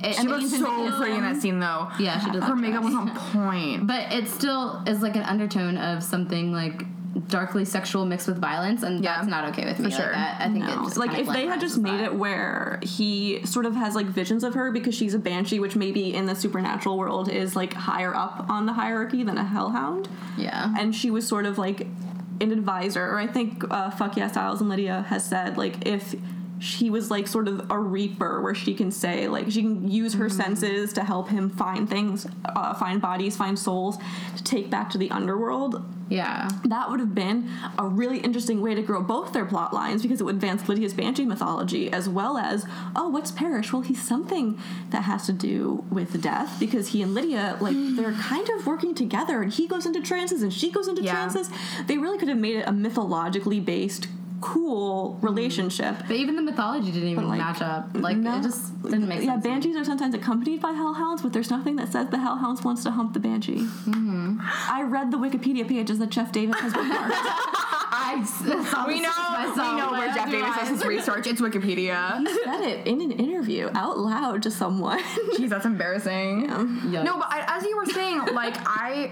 It, 0.02 0.14
She 0.16 0.26
looked 0.26 0.40
leans 0.44 0.58
so 0.58 0.90
pretty 0.96 1.14
in 1.14 1.20
that 1.22 1.36
scene, 1.42 1.60
though. 1.60 1.88
Yeah, 1.98 2.18
she 2.20 2.30
does 2.30 2.42
Her 2.44 2.56
makeup 2.56 2.82
was 2.82 2.94
on 2.94 3.10
point. 3.10 3.86
But 3.86 4.10
it 4.12 4.28
still 4.28 4.82
is 4.86 5.02
like 5.02 5.14
an 5.16 5.22
undertone 5.24 5.76
of 5.76 6.02
something 6.02 6.52
like 6.52 6.84
darkly 7.28 7.64
sexual 7.64 8.06
mixed 8.06 8.26
with 8.28 8.38
violence, 8.38 8.82
and 8.82 9.04
Yeah. 9.04 9.16
that's 9.16 9.26
not 9.28 9.44
okay 9.50 9.66
with 9.66 9.78
me. 9.78 9.90
For 9.90 9.96
sure. 9.96 10.06
Like 10.06 10.14
that, 10.14 10.40
I 10.40 10.44
think 10.50 10.64
No. 10.64 10.84
just 10.84 10.96
like 10.96 11.18
if 11.18 11.28
they 11.28 11.46
had 11.46 11.60
just 11.60 11.76
made 11.76 12.00
it 12.00 12.14
where 12.14 12.78
he 12.82 13.40
sort 13.44 13.66
of 13.66 13.74
has 13.74 13.94
like 13.94 14.06
visions 14.06 14.42
of 14.42 14.54
her 14.54 14.70
because 14.70 14.94
she's 14.94 15.12
a 15.12 15.18
banshee, 15.18 15.58
which 15.60 15.76
maybe 15.76 16.14
in 16.14 16.24
the 16.26 16.34
supernatural 16.36 16.96
world 16.96 17.28
is 17.28 17.54
like 17.54 17.74
higher 17.74 18.14
up 18.14 18.46
on 18.48 18.64
the 18.66 18.72
hierarchy 18.72 19.22
than 19.22 19.36
a 19.36 19.44
hellhound. 19.44 20.08
yeah, 20.38 20.72
and 20.78 20.94
she 20.94 21.10
was 21.10 21.26
sort 21.26 21.44
of 21.46 21.58
like 21.58 21.86
an 22.40 22.52
advisor 22.52 23.04
or 23.04 23.18
i 23.18 23.26
think 23.26 23.62
uh, 23.70 23.90
fuck 23.90 24.16
yeah 24.16 24.26
styles 24.26 24.62
and 24.62 24.70
lydia 24.70 25.04
has 25.10 25.22
said 25.22 25.58
like 25.58 25.86
if 25.86 26.14
she 26.60 26.90
was 26.90 27.10
like 27.10 27.26
sort 27.26 27.48
of 27.48 27.70
a 27.70 27.78
reaper 27.78 28.40
where 28.42 28.54
she 28.54 28.74
can 28.74 28.90
say 28.90 29.26
like 29.26 29.50
she 29.50 29.62
can 29.62 29.90
use 29.90 30.14
her 30.14 30.28
senses 30.28 30.92
to 30.92 31.02
help 31.02 31.28
him 31.30 31.48
find 31.48 31.88
things 31.88 32.26
uh, 32.44 32.74
find 32.74 33.00
bodies 33.00 33.36
find 33.36 33.58
souls 33.58 33.96
to 34.36 34.44
take 34.44 34.68
back 34.70 34.90
to 34.90 34.98
the 34.98 35.10
underworld 35.10 35.82
yeah. 36.10 36.48
that 36.64 36.90
would 36.90 36.98
have 37.00 37.14
been 37.14 37.48
a 37.78 37.86
really 37.86 38.18
interesting 38.18 38.60
way 38.60 38.74
to 38.74 38.82
grow 38.82 39.00
both 39.00 39.32
their 39.32 39.44
plot 39.46 39.72
lines 39.72 40.02
because 40.02 40.20
it 40.20 40.24
would 40.24 40.34
advance 40.34 40.68
Lydia's 40.68 40.92
banshee 40.92 41.24
mythology 41.24 41.90
as 41.90 42.08
well 42.08 42.36
as 42.36 42.66
oh 42.94 43.08
what's 43.08 43.30
Parrish 43.30 43.72
well 43.72 43.82
he's 43.82 44.02
something 44.02 44.58
that 44.90 45.04
has 45.04 45.24
to 45.26 45.32
do 45.32 45.84
with 45.88 46.20
death 46.20 46.58
because 46.60 46.88
he 46.88 47.00
and 47.00 47.14
Lydia 47.14 47.56
like 47.60 47.76
they're 47.96 48.12
kind 48.12 48.48
of 48.50 48.66
working 48.66 48.94
together 48.94 49.40
and 49.40 49.52
he 49.52 49.66
goes 49.66 49.86
into 49.86 50.00
trances 50.02 50.42
and 50.42 50.52
she 50.52 50.70
goes 50.70 50.88
into 50.88 51.02
Yeah. 51.02 51.12
trances 51.14 51.48
they 51.86 51.96
really 51.96 52.18
could 52.18 52.28
have 52.28 52.38
made 52.38 52.56
it 52.56 52.64
a 52.66 52.72
mythologically 52.72 53.60
based 53.60 54.08
cool 54.40 55.18
relationship 55.22 55.96
But 56.06 56.16
even 56.16 56.36
the 56.36 56.42
mythology 56.42 56.90
didn't 56.92 57.08
even 57.08 57.28
like, 57.28 57.38
match 57.38 57.60
up. 57.60 57.88
Like 57.94 58.16
No. 58.16 58.38
it 58.38 58.42
just 58.42 58.82
didn't 58.82 59.06
make 59.08 59.20
yeah 59.22 59.32
sense. 59.34 59.42
to 59.44 59.48
me. 59.48 59.54
banshees 59.54 59.76
are 59.76 59.84
sometimes 59.84 60.14
accompanied 60.14 60.60
by 60.62 60.72
hellhounds 60.72 61.22
but 61.22 61.32
there's 61.32 61.50
nothing 61.50 61.76
that 61.76 61.92
says 61.92 62.08
the 62.10 62.18
hellhounds 62.18 62.62
wants 62.64 62.82
to 62.84 62.90
hump 62.90 63.12
the 63.14 63.20
banshee 63.20 63.58
Mm-hmm. 63.60 64.38
I 64.68 64.82
read 64.82 65.10
the 65.10 65.18
Wikipedia 65.18 65.66
pages 65.68 65.98
that 65.98 66.10
Jeff 66.10 66.32
Davis 66.32 66.58
has 66.60 66.72
bookmarked 66.72 67.10
I 67.92 68.24
saw 68.24 68.86
We 68.86 69.00
know, 69.00 69.08
myself, 69.08 69.56
we 69.74 69.78
know 69.80 69.90
where 69.92 70.12
Jeff 70.14 70.26
do 70.26 70.32
Davis 70.40 70.56
does 70.56 70.68
his 70.68 70.84
research. 70.94 71.26
It's 71.26 71.40
Wikipedia. 71.40 72.18
He 72.26 72.34
said 72.44 72.60
it 72.62 72.86
in 72.86 73.00
an 73.02 73.12
interview 73.12 73.68
out 73.74 73.98
loud 73.98 74.42
to 74.44 74.50
someone. 74.50 75.00
Jeez, 75.36 75.48
that's 75.48 75.66
embarrassing. 75.66 76.46
Yikes. 76.48 77.04
No, 77.04 77.18
but 77.18 77.26
I, 77.30 77.44
as 77.56 77.64
you 77.64 77.76
were 77.76 77.86
saying, 77.86 78.26
like 78.32 78.54
I, 78.66 79.10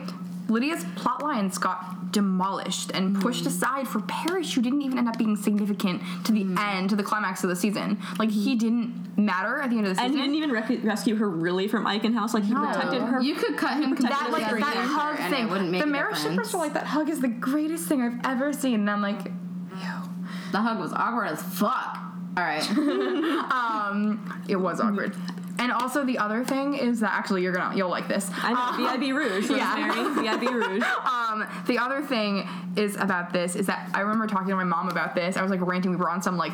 Lydia's 0.48 0.84
plot 0.96 1.22
lines 1.22 1.58
got 1.58 2.10
demolished 2.10 2.90
and 2.92 3.20
pushed 3.20 3.44
Mm. 3.44 3.48
aside 3.48 3.88
for 3.88 4.00
Parrish, 4.00 4.54
who 4.54 4.62
didn't 4.62 4.80
even 4.82 4.96
end 4.98 5.06
up 5.08 5.18
being 5.18 5.36
significant 5.36 6.00
to 6.24 6.32
the 6.32 6.44
Mm. 6.44 6.58
end, 6.58 6.90
to 6.90 6.96
the 6.96 7.02
climax 7.02 7.44
of 7.44 7.50
the 7.50 7.56
season. 7.56 7.98
Like 8.18 8.30
he 8.30 8.54
didn't 8.56 9.16
matter 9.18 9.60
at 9.60 9.68
the 9.70 9.76
end 9.76 9.86
of 9.86 9.90
the 9.96 10.02
season. 10.02 10.06
and 10.06 10.14
he 10.14 10.20
didn't 10.22 10.36
even 10.36 10.50
rec- 10.52 10.84
rescue 10.84 11.16
her 11.16 11.28
really 11.28 11.68
from 11.68 11.84
Eichen 11.84 12.14
Like, 12.32 12.44
he 12.44 12.54
protected 12.54 13.02
her. 13.02 13.20
You 13.20 13.34
could 13.34 13.56
cut 13.58 13.74
him 13.74 13.90
that 13.90 13.96
completely 13.98 14.40
like 14.40 14.60
that 14.60 14.76
hug 14.86 15.20
and 15.20 15.34
thing. 15.34 15.46
It 15.46 15.50
wouldn't 15.50 15.70
make 15.70 15.82
the 15.82 15.88
a 15.88 15.90
Marrish 15.90 16.18
difference. 16.22 16.36
shippers 16.48 16.52
were 16.54 16.58
like 16.60 16.72
that 16.74 16.86
hug 16.86 17.08
is 17.10 17.20
the 17.20 17.28
greatest 17.28 17.86
thing 17.86 18.00
I've 18.00 18.18
ever 18.24 18.52
seen, 18.52 18.74
and 18.80 18.90
I'm 18.90 19.02
like, 19.02 19.26
ew. 19.26 20.10
The 20.52 20.58
hug 20.62 20.78
was 20.78 20.92
awkward 20.94 21.26
as 21.26 21.42
fuck. 21.42 21.98
All 22.36 22.44
right. 22.44 22.62
um, 23.50 24.42
it 24.48 24.56
was 24.56 24.80
awkward. 24.80 25.14
And 25.58 25.72
also 25.72 26.04
the 26.04 26.18
other 26.18 26.44
thing 26.44 26.74
is 26.74 27.00
that 27.00 27.12
actually 27.12 27.42
you're 27.42 27.52
gonna 27.52 27.76
you'll 27.76 27.90
like 27.90 28.06
this. 28.08 28.30
I 28.34 28.52
know, 28.52 28.96
VIB 28.96 29.12
Rouge, 29.14 29.50
yeah. 29.50 30.36
VIB 30.36 30.50
Rouge. 30.52 30.84
Um, 31.28 31.46
the 31.66 31.78
other 31.78 32.00
thing 32.00 32.48
is 32.76 32.96
about 32.96 33.32
this 33.32 33.54
is 33.54 33.66
that 33.66 33.90
I 33.92 34.00
remember 34.00 34.26
talking 34.26 34.48
to 34.48 34.56
my 34.56 34.64
mom 34.64 34.88
about 34.88 35.14
this. 35.14 35.36
I 35.36 35.42
was 35.42 35.50
like 35.50 35.60
ranting. 35.60 35.90
We 35.90 35.96
were 35.96 36.10
on 36.10 36.22
some 36.22 36.36
like. 36.36 36.52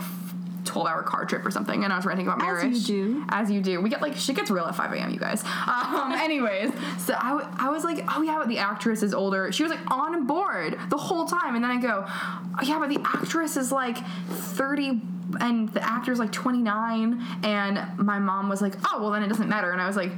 12 0.74 0.88
hour 0.88 1.02
car 1.04 1.24
trip 1.24 1.46
or 1.46 1.52
something 1.52 1.84
and 1.84 1.92
I 1.92 1.96
was 1.96 2.04
ranting 2.04 2.26
about 2.26 2.38
Marrish. 2.38 2.64
As 2.64 2.88
you 2.90 3.14
do. 3.14 3.24
As 3.28 3.48
you 3.48 3.60
do. 3.60 3.80
We 3.80 3.88
get 3.88 4.02
like, 4.02 4.16
shit 4.16 4.34
gets 4.34 4.50
real 4.50 4.64
at 4.64 4.74
5 4.74 4.92
a.m., 4.92 5.10
you 5.10 5.20
guys. 5.20 5.44
Um, 5.44 6.12
anyways, 6.18 6.72
so 6.98 7.14
I, 7.16 7.30
w- 7.30 7.48
I 7.58 7.70
was 7.70 7.84
like, 7.84 8.04
oh 8.08 8.22
yeah, 8.22 8.38
but 8.38 8.48
the 8.48 8.58
actress 8.58 9.04
is 9.04 9.14
older. 9.14 9.52
She 9.52 9.62
was 9.62 9.70
like 9.70 9.88
on 9.88 10.26
board 10.26 10.76
the 10.90 10.96
whole 10.96 11.26
time. 11.26 11.54
And 11.54 11.62
then 11.62 11.70
I 11.70 11.80
go, 11.80 12.04
oh 12.06 12.58
yeah, 12.64 12.80
but 12.80 12.88
the 12.88 13.00
actress 13.04 13.56
is 13.56 13.70
like 13.70 13.98
30 14.30 15.00
and 15.40 15.68
the 15.68 15.82
actor's 15.88 16.18
like 16.18 16.32
29. 16.32 17.22
And 17.44 17.86
my 17.96 18.18
mom 18.18 18.48
was 18.48 18.60
like, 18.60 18.74
oh, 18.84 19.00
well 19.00 19.12
then 19.12 19.22
it 19.22 19.28
doesn't 19.28 19.48
matter. 19.48 19.70
And 19.70 19.80
I 19.80 19.86
was 19.86 19.96
like, 19.96 20.10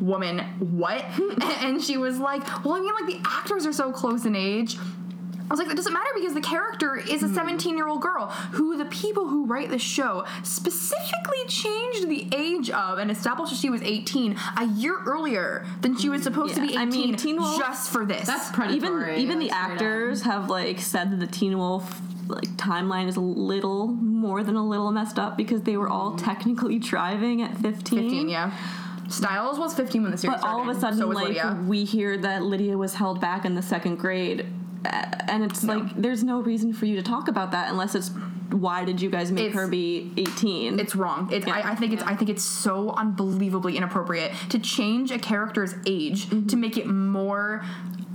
woman, 0.00 0.40
what? 0.58 1.04
and 1.62 1.80
she 1.80 1.96
was 1.96 2.18
like, 2.18 2.42
well, 2.64 2.74
I 2.74 2.80
mean, 2.80 2.92
like 2.92 3.22
the 3.22 3.28
actors 3.28 3.66
are 3.66 3.72
so 3.72 3.92
close 3.92 4.24
in 4.26 4.34
age. 4.34 4.78
I 5.50 5.52
was 5.52 5.58
like, 5.58 5.66
that 5.66 5.76
doesn't 5.76 5.92
matter 5.92 6.10
because 6.14 6.32
the 6.32 6.40
character 6.40 6.96
is 6.96 7.24
a 7.24 7.26
hmm. 7.26 7.34
17 7.34 7.76
year 7.76 7.88
old 7.88 8.00
girl 8.00 8.26
who 8.52 8.76
the 8.76 8.84
people 8.84 9.26
who 9.26 9.46
write 9.46 9.70
the 9.70 9.80
show 9.80 10.24
specifically 10.44 11.44
changed 11.48 12.08
the 12.08 12.28
age 12.32 12.70
of 12.70 12.98
and 12.98 13.10
established 13.10 13.52
that 13.52 13.58
she 13.58 13.68
was 13.68 13.82
18 13.82 14.36
a 14.58 14.66
year 14.66 15.00
earlier 15.04 15.66
than 15.80 15.98
she 15.98 16.08
was 16.08 16.22
supposed 16.22 16.54
to 16.54 16.60
be 16.60 16.68
18 16.68 16.78
I 16.78 16.84
mean, 16.84 17.16
Teen 17.16 17.36
Wolf- 17.36 17.58
just 17.58 17.90
for 17.90 18.06
this. 18.06 18.28
That's 18.28 18.50
Even 18.50 18.92
predatory. 18.92 19.16
even 19.20 19.40
the 19.40 19.48
like, 19.48 19.54
straight 19.54 19.72
actors 19.72 20.22
have 20.22 20.48
like 20.48 20.78
said 20.78 21.10
that 21.10 21.18
the 21.18 21.26
Teen 21.26 21.58
Wolf 21.58 22.00
like 22.28 22.48
timeline 22.50 23.08
is 23.08 23.16
a 23.16 23.20
little 23.20 23.88
more 23.88 24.44
than 24.44 24.54
a 24.54 24.64
little 24.64 24.92
messed 24.92 25.18
up 25.18 25.36
because 25.36 25.62
they 25.62 25.76
were 25.76 25.88
all 25.88 26.10
hmm. 26.10 26.16
technically 26.18 26.78
driving 26.78 27.42
at 27.42 27.56
15. 27.58 27.72
15, 27.82 28.28
yeah. 28.28 28.56
Stiles 29.10 29.58
was 29.58 29.74
15 29.74 30.02
when 30.02 30.12
the 30.12 30.18
series 30.18 30.40
But 30.40 30.48
all 30.48 30.62
of 30.62 30.76
a 30.76 30.78
sudden, 30.78 30.98
so 30.98 31.08
like 31.08 31.28
Lydia. 31.28 31.58
we 31.66 31.84
hear 31.84 32.16
that 32.18 32.44
Lydia 32.44 32.78
was 32.78 32.94
held 32.94 33.20
back 33.20 33.44
in 33.44 33.56
the 33.56 33.62
second 33.62 33.96
grade, 33.96 34.46
and 34.84 35.44
it's 35.44 35.62
like 35.64 35.94
there's 35.96 36.24
no 36.24 36.40
reason 36.40 36.72
for 36.72 36.86
you 36.86 36.96
to 36.96 37.02
talk 37.02 37.28
about 37.28 37.52
that 37.52 37.70
unless 37.70 37.94
it's 37.94 38.10
why 38.50 38.84
did 38.84 39.00
you 39.00 39.10
guys 39.10 39.30
make 39.30 39.46
It's- 39.46 39.56
her 39.60 39.68
be 39.68 40.12
18? 40.16 40.80
It's 40.80 40.96
wrong. 40.96 41.28
It's, 41.32 41.46
I, 41.46 41.60
I 41.72 41.74
think 41.76 41.92
it's 41.92 42.02
I 42.02 42.16
think 42.16 42.30
it's 42.30 42.42
so 42.42 42.90
unbelievably 42.90 43.76
inappropriate 43.76 44.32
to 44.48 44.58
change 44.58 45.10
a 45.12 45.18
character's 45.18 45.74
age 45.86 46.26
Mm-hmm. 46.26 46.46
to 46.48 46.56
make 46.56 46.76
it 46.76 46.86
more 46.86 47.62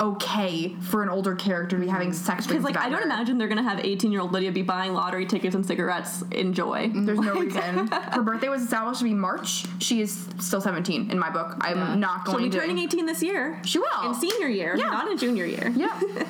okay 0.02 0.76
for 0.82 1.04
an 1.04 1.10
older 1.10 1.36
character 1.36 1.78
to 1.78 1.82
be 1.82 1.88
having 1.88 2.12
sex 2.12 2.46
because 2.46 2.64
like 2.66 2.76
I 2.76 2.90
don't 2.90 3.00
her. 3.00 3.06
imagine 3.06 3.38
they're 3.38 3.48
gonna 3.48 3.64
have 3.64 3.80
18 3.80 4.12
year 4.12 4.20
old 4.20 4.34
Lydia 4.34 4.52
be 4.52 4.62
buying 4.62 4.94
lottery 4.94 5.26
tickets 5.26 5.56
and 5.56 5.66
cigarettes 5.66 6.22
in 6.32 6.54
joy. 6.54 6.92
There's 6.94 7.20
no 7.20 7.34
reason. 7.40 7.88
Her 7.88 8.22
birthday 8.22 8.50
was 8.50 8.62
established 8.64 9.00
to 9.00 9.06
be 9.06 9.14
March. 9.14 9.66
She 9.80 10.02
is 10.02 10.28
still 10.40 10.60
17 10.60 11.12
in 11.12 11.18
my 11.18 11.30
book. 11.30 11.56
I'm 11.62 12.00
not 12.02 12.24
She'll 12.26 12.34
going 12.34 12.46
be 12.46 12.50
to. 12.50 12.60
turning 12.60 12.80
18 12.80 13.06
this 13.06 13.24
year. 13.24 13.62
She 13.64 13.80
will. 13.80 13.88
in 14.10 14.14
senior 14.16 14.48
year, 14.50 14.76
Yeah. 14.78 14.88
not 14.88 15.10
in 15.10 15.18
junior 15.18 15.46
year. 15.46 15.72
Yeah. 15.76 15.98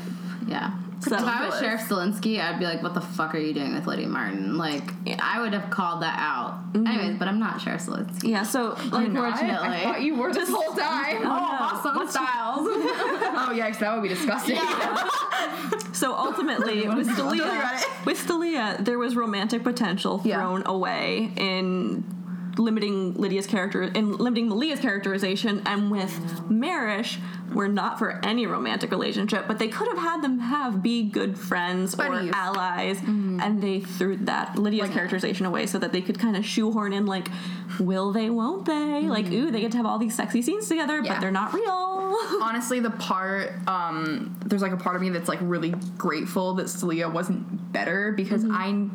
Yeah. 0.47 0.71
So- 1.01 1.15
if 1.15 1.21
I 1.23 1.45
was 1.47 1.59
Sheriff 1.59 1.81
Stilinski, 1.81 2.39
I'd 2.41 2.57
be 2.57 2.65
like, 2.65 2.81
"What 2.81 2.93
the 2.95 3.01
fuck 3.01 3.35
are 3.35 3.37
you 3.37 3.53
doing 3.53 3.73
with 3.75 3.85
Lydia 3.85 4.07
Martin?" 4.07 4.57
Like, 4.57 4.91
I 5.19 5.39
would 5.41 5.53
have 5.53 5.69
called 5.69 6.01
that 6.01 6.17
out. 6.17 6.73
Mm-hmm. 6.73 6.87
Anyways, 6.87 7.19
but 7.19 7.27
I'm 7.27 7.37
not 7.39 7.61
Sheriff 7.61 7.81
Stilinski. 7.85 8.29
Yeah, 8.29 8.43
so 8.43 8.69
like 8.91 9.07
Unfortunately. 9.07 9.67
I 9.69 9.83
thought 9.83 10.01
you 10.01 10.15
were 10.15 10.33
this 10.33 10.49
whole 10.49 10.73
time. 10.73 11.17
Oh, 11.17 11.23
oh, 11.23 11.27
no. 11.27 11.57
awesome 11.59 11.95
What's- 11.95 12.11
stiles. 12.13 12.59
oh 12.67 13.51
yikes, 13.53 13.79
that 13.79 13.93
would 13.93 14.03
be 14.03 14.09
disgusting. 14.09 14.57
So 15.93 16.13
ultimately, 16.13 16.87
with 16.89 17.07
Stalia, 17.07 18.05
with 18.05 18.17
Stalia, 18.25 18.83
there 18.83 18.97
was 18.99 19.15
romantic 19.15 19.63
potential 19.63 20.21
Yeah. 20.25 20.41
thrown 20.41 20.63
away 20.65 21.31
in 21.37 22.03
limiting 22.57 23.13
Lydia's 23.13 23.47
character, 23.47 23.83
in 23.83 24.17
limiting 24.17 24.49
Malia's 24.49 24.79
characterization, 24.79 25.61
and 25.65 25.91
with 25.91 26.49
Marish, 26.49 27.19
we're 27.53 27.67
not 27.67 27.99
for 27.99 28.19
any 28.23 28.45
romantic 28.45 28.91
relationship, 28.91 29.47
but 29.47 29.59
they 29.59 29.67
could 29.67 29.87
have 29.87 29.97
had 29.97 30.21
them 30.21 30.39
have 30.39 30.81
be 30.81 31.03
good 31.03 31.37
friends 31.37 31.95
Buddies. 31.95 32.31
or 32.31 32.35
allies, 32.35 32.97
mm-hmm. 32.97 33.39
and 33.41 33.61
they 33.61 33.79
threw 33.79 34.17
that 34.17 34.57
Lydia's 34.57 34.89
characterization 34.89 35.45
away 35.45 35.65
so 35.65 35.77
that 35.79 35.91
they 35.91 36.01
could 36.01 36.19
kind 36.19 36.35
of 36.35 36.45
shoehorn 36.45 36.93
in 36.93 37.05
like, 37.05 37.29
will 37.79 38.11
they, 38.11 38.29
won't 38.29 38.65
they? 38.65 38.71
Mm-hmm. 38.71 39.09
Like, 39.09 39.27
ooh, 39.31 39.51
they 39.51 39.61
get 39.61 39.71
to 39.71 39.77
have 39.77 39.85
all 39.85 39.97
these 39.97 40.15
sexy 40.15 40.41
scenes 40.41 40.67
together, 40.67 41.01
Yeah. 41.01 41.13
but 41.13 41.21
they're 41.21 41.31
not 41.31 41.53
real. 41.53 42.15
Honestly, 42.41 42.79
the 42.79 42.91
part 42.91 43.53
um, 43.67 44.37
there's 44.45 44.61
like 44.61 44.71
a 44.71 44.77
part 44.77 44.95
of 44.95 45.01
me 45.01 45.09
that's 45.09 45.29
like 45.29 45.39
really 45.41 45.73
grateful 45.97 46.53
that 46.55 46.67
Stalia 46.67 47.11
wasn't 47.11 47.71
better 47.71 48.11
because 48.11 48.43
mm-hmm. 48.43 48.53
I 48.53 48.89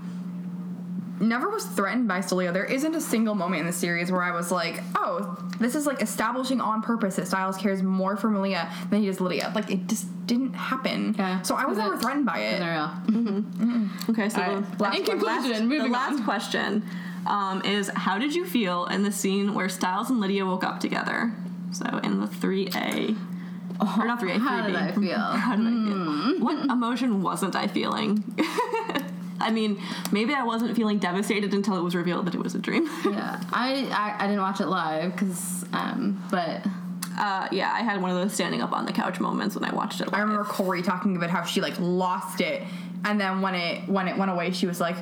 never 1.20 1.48
was 1.50 1.64
threatened 1.66 2.08
by 2.08 2.18
Stalia. 2.20 2.52
There 2.52 2.64
isn't 2.64 2.94
a 2.94 3.00
single 3.00 3.34
moment 3.34 3.60
in 3.60 3.66
the 3.66 3.72
series 3.72 4.10
where 4.10 4.22
I 4.22 4.32
was 4.32 4.50
like, 4.50 4.82
oh, 4.96 5.36
this 5.58 5.74
is 5.74 5.86
like 5.86 6.00
establishing 6.02 6.60
on 6.60 6.82
purpose 6.82 7.16
that 7.16 7.26
Stiles 7.28 7.56
cares 7.56 7.82
more 7.82 8.16
for 8.16 8.30
Malia 8.30 8.70
than 8.90 9.00
he 9.00 9.06
does 9.06 9.20
Lydia. 9.20 9.52
Like 9.54 9.70
it 9.70 9.86
just 9.86 10.06
didn't 10.26 10.54
happen. 10.54 11.14
Yeah. 11.18 11.42
So 11.42 11.54
I 11.54 11.66
was 11.66 11.76
never 11.78 11.96
threatened 11.98 12.26
by 12.26 12.38
Isn't 12.38 12.66
it. 12.66 12.70
real? 12.70 12.86
Mm-hmm. 12.88 13.38
Mm-hmm. 13.38 14.10
Okay, 14.12 14.28
so 14.28 14.40
All 14.42 14.54
right, 14.60 14.78
the 14.78 14.82
last 14.82 14.98
in 14.98 15.04
conclusion, 15.04 15.50
Last- 15.50 15.62
moving 15.62 15.82
the 15.82 15.88
last 15.88 16.12
on. 16.18 16.24
question 16.24 16.82
um, 17.26 17.62
is 17.62 17.88
how 17.94 18.18
did 18.18 18.34
you 18.34 18.44
feel 18.46 18.86
in 18.86 19.02
the 19.02 19.12
scene 19.12 19.54
where 19.54 19.68
Styles 19.68 20.08
and 20.10 20.20
Lydia 20.20 20.46
woke 20.46 20.64
up 20.64 20.80
together? 20.80 21.32
So 21.72 21.84
in 22.02 22.20
the 22.20 22.26
three 22.26 22.68
A, 22.74 23.14
or 23.80 24.04
not 24.06 24.18
three 24.20 24.32
A, 24.32 24.34
three 24.38 24.42
How 24.48 24.66
did 24.66 24.74
I 24.76 24.90
B. 24.92 25.06
feel? 25.08 25.18
How 25.18 25.56
did 25.56 25.66
I 25.66 25.70
feel? 25.70 26.36
Hmm. 26.38 26.42
What 26.42 26.64
emotion 26.70 27.22
wasn't 27.22 27.54
I 27.56 27.66
feeling? 27.66 28.24
I 29.40 29.50
mean, 29.50 29.80
maybe 30.12 30.34
I 30.34 30.44
wasn't 30.44 30.76
feeling 30.76 30.98
devastated 30.98 31.54
until 31.54 31.76
it 31.76 31.82
was 31.82 31.94
revealed 31.94 32.26
that 32.26 32.34
it 32.34 32.42
was 32.42 32.54
a 32.54 32.58
dream. 32.58 32.84
yeah, 33.04 33.42
I, 33.52 33.88
I 33.90 34.24
I 34.24 34.26
didn't 34.26 34.42
watch 34.42 34.60
it 34.60 34.66
live 34.66 35.12
because 35.12 35.64
um, 35.72 36.22
but 36.30 36.66
uh, 37.18 37.48
yeah, 37.50 37.72
I 37.72 37.80
had 37.80 38.00
one 38.00 38.10
of 38.10 38.16
those 38.16 38.32
standing 38.32 38.62
up 38.62 38.72
on 38.72 38.86
the 38.86 38.92
couch 38.92 39.20
moments 39.20 39.54
when 39.54 39.64
I 39.64 39.74
watched 39.74 40.00
it. 40.00 40.08
I 40.12 40.20
remember 40.20 40.44
Corey 40.44 40.82
talking 40.82 41.16
about 41.16 41.30
how 41.30 41.44
she 41.44 41.60
like 41.60 41.78
lost 41.78 42.40
it, 42.40 42.62
and 43.04 43.20
then 43.20 43.40
when 43.40 43.54
it 43.54 43.88
when 43.88 44.08
it 44.08 44.16
went 44.16 44.30
away, 44.30 44.52
she 44.52 44.66
was 44.66 44.80
like, 44.80 44.96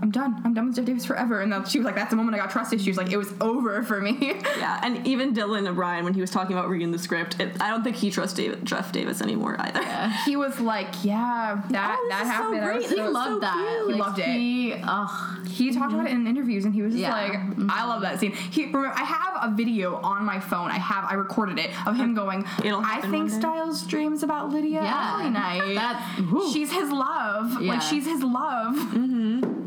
I'm 0.00 0.10
done. 0.10 0.40
I'm 0.44 0.54
done 0.54 0.66
with 0.68 0.76
Jeff 0.76 0.84
Davis 0.84 1.04
forever. 1.04 1.40
And 1.40 1.52
then 1.52 1.64
she 1.64 1.78
was 1.78 1.84
like, 1.86 1.94
that's 1.94 2.10
the 2.10 2.16
moment 2.16 2.34
I 2.34 2.38
got 2.38 2.50
trust 2.50 2.72
issues. 2.72 2.96
Like, 2.96 3.10
it 3.12 3.16
was 3.16 3.32
over 3.40 3.82
for 3.82 4.00
me. 4.00 4.16
Yeah, 4.58 4.80
and 4.82 5.06
even 5.06 5.34
Dylan 5.34 5.68
O'Brien, 5.68 6.02
when 6.04 6.14
he 6.14 6.20
was 6.20 6.30
talking 6.32 6.56
about 6.56 6.68
reading 6.68 6.90
the 6.90 6.98
script, 6.98 7.38
it, 7.38 7.60
I 7.60 7.70
don't 7.70 7.84
think 7.84 7.94
he 7.96 8.10
trusts 8.10 8.34
David, 8.34 8.64
Jeff 8.64 8.90
Davis 8.92 9.20
anymore 9.20 9.54
either. 9.60 9.80
Yeah. 9.80 10.24
he 10.24 10.34
was 10.36 10.58
like, 10.58 11.04
yeah, 11.04 11.62
that, 11.70 11.96
Oh, 12.00 12.06
that 12.10 12.22
is 12.22 12.28
so 12.28 12.32
happened. 12.34 12.62
Great. 12.62 12.76
was 12.82 12.90
He 12.90 12.96
so- 12.96 13.10
loved 13.10 13.34
so 13.34 13.38
that. 13.40 13.82
Like, 13.86 13.94
He 13.94 14.00
loved 14.00 14.18
it. 14.18 14.24
He, 14.26 14.74
ugh. 14.82 15.46
He 15.48 15.72
talked 15.72 15.92
about 15.92 16.06
it 16.06 16.12
in 16.12 16.26
interviews, 16.26 16.64
and 16.64 16.74
he 16.74 16.82
was 16.82 16.92
just 16.92 17.00
Yeah. 17.02 17.12
like, 17.12 17.38
"I 17.70 17.84
love 17.86 18.02
that 18.02 18.20
scene." 18.20 18.32
He, 18.32 18.66
remember, 18.66 18.92
I 18.94 19.02
have 19.04 19.50
a 19.50 19.54
video 19.56 19.96
on 19.96 20.24
my 20.24 20.38
phone. 20.40 20.70
I 20.70 20.78
have, 20.78 21.04
I 21.08 21.14
recorded 21.14 21.58
it 21.58 21.70
of 21.86 21.96
him 21.96 22.14
going, 22.14 22.44
It'll 22.64 22.80
"I 22.84 23.00
think. 23.02 23.30
Stiles 23.30 23.86
dreams 23.86 24.22
about 24.22 24.50
Lydia 24.50 24.82
Yeah. 24.82 25.18
every 25.18 25.30
night. 25.30 25.74
That's- 25.74 26.52
she's 26.52 26.72
his 26.72 26.90
love. 26.90 27.60
Yeah. 27.60 27.72
Like 27.72 27.82
she's 27.82 28.06
his 28.06 28.22
love." 28.22 28.76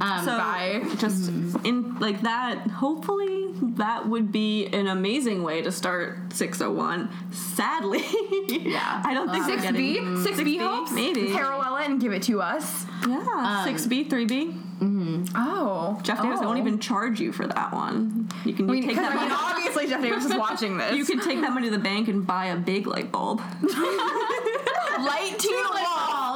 Um, 0.02 0.21
Um, 0.22 0.26
so 0.26 0.38
Bye. 0.38 0.82
just 0.98 1.32
mm-hmm. 1.32 1.66
in 1.66 2.00
like 2.00 2.22
that, 2.22 2.68
hopefully 2.68 3.50
that 3.78 4.08
would 4.08 4.32
be 4.32 4.68
an 4.68 4.88
amazing 4.88 5.44
way 5.44 5.62
to 5.62 5.72
start 5.72 6.34
601. 6.34 7.10
Sadly, 7.32 8.04
Yeah. 8.50 9.02
I 9.06 9.14
don't 9.14 9.30
think 9.30 9.44
um, 9.44 9.50
Six 9.50 9.64
we're 9.64 9.74
B, 9.74 10.24
six 10.24 10.42
B 10.44 10.58
hopes, 10.58 10.92
maybe. 10.92 11.32
parallel 11.32 11.78
it 11.78 11.90
and 11.90 12.00
give 12.00 12.14
it 12.14 12.24
to 12.24 12.42
us. 12.42 12.86
Yeah, 13.08 13.26
um, 13.36 13.64
six 13.66 13.86
B, 13.88 14.04
three 14.04 14.26
B. 14.26 14.54
Mm-hmm. 14.82 15.26
Oh, 15.36 16.00
Jeff 16.02 16.24
Davis 16.24 16.40
oh. 16.42 16.46
won't 16.46 16.58
even 16.58 16.80
charge 16.80 17.20
you 17.20 17.32
for 17.32 17.46
that 17.46 17.72
one. 17.72 18.30
You 18.46 18.54
can 18.54 18.66
mean, 18.66 18.88
take 18.88 18.96
that 18.96 19.12
I 19.16 19.20
mean, 19.22 19.30
money. 19.30 19.42
obviously 19.44 19.88
Jeff 19.88 20.02
Davis 20.02 20.26
is 20.26 20.36
watching 20.36 20.78
this. 20.78 20.96
You 20.96 21.06
can 21.06 21.20
take 21.22 21.40
that 21.42 21.54
money 21.54 21.70
to 21.70 21.76
the 21.78 21.84
bank 21.84 22.08
and 22.08 22.26
buy 22.26 22.48
a 22.48 22.58
big 22.58 22.88
light 22.88 23.12
bulb. 23.12 23.40
light 23.62 25.36
to 25.38 25.48
the 25.48 25.80
wall. 25.84 26.31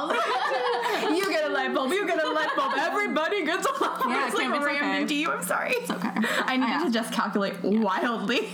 You 1.68 1.74
get 1.74 1.82
a 1.84 1.86
light 1.86 1.90
bulb. 1.90 1.92
You 1.92 2.06
get 2.06 2.24
a 2.24 2.30
light 2.30 2.48
bulb. 2.56 2.72
Everybody 2.78 3.44
gets 3.44 3.66
a 3.66 3.70
light 3.82 3.98
bulb. 4.00 4.08
Yeah, 4.10 4.26
it's 4.26 4.34
like 4.34 4.44
Kim, 4.44 4.54
it's 4.54 4.64
rammed 4.64 4.78
okay. 4.82 5.00
into 5.02 5.14
you. 5.14 5.30
I'm 5.30 5.42
sorry. 5.42 5.70
It's 5.72 5.90
okay. 5.90 6.10
I 6.14 6.56
needed 6.56 6.70
Yeah. 6.70 6.84
to 6.84 6.90
just 6.90 7.12
calculate 7.12 7.62
wildly. 7.62 8.48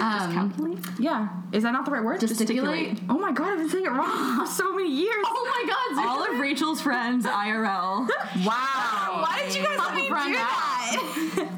um, 0.00 0.32
Calculate. 0.32 0.78
Yeah, 0.98 1.28
is 1.52 1.62
that 1.62 1.72
not 1.72 1.84
the 1.84 1.90
right 1.92 2.02
word? 2.04 2.20
Gesticulate? 2.20 2.98
Oh 3.08 3.18
my 3.18 3.32
god, 3.32 3.52
I've 3.52 3.58
been 3.58 3.70
saying 3.70 3.86
it 3.86 3.90
wrong 3.90 4.40
for 4.40 4.46
so 4.52 4.74
many 4.74 4.90
years. 4.92 5.24
Oh 5.24 5.64
my 5.66 6.02
god, 6.04 6.08
All 6.08 6.34
of 6.34 6.40
Rachel's 6.40 6.80
friends 6.80 7.24
IRL. 7.26 8.08
wow. 8.44 9.24
Why 9.24 9.42
did 9.46 9.54
you 9.56 9.62
guys 9.64 9.78
let 9.78 9.94
me 9.94 10.02
do 10.02 10.14
that? 10.34 11.48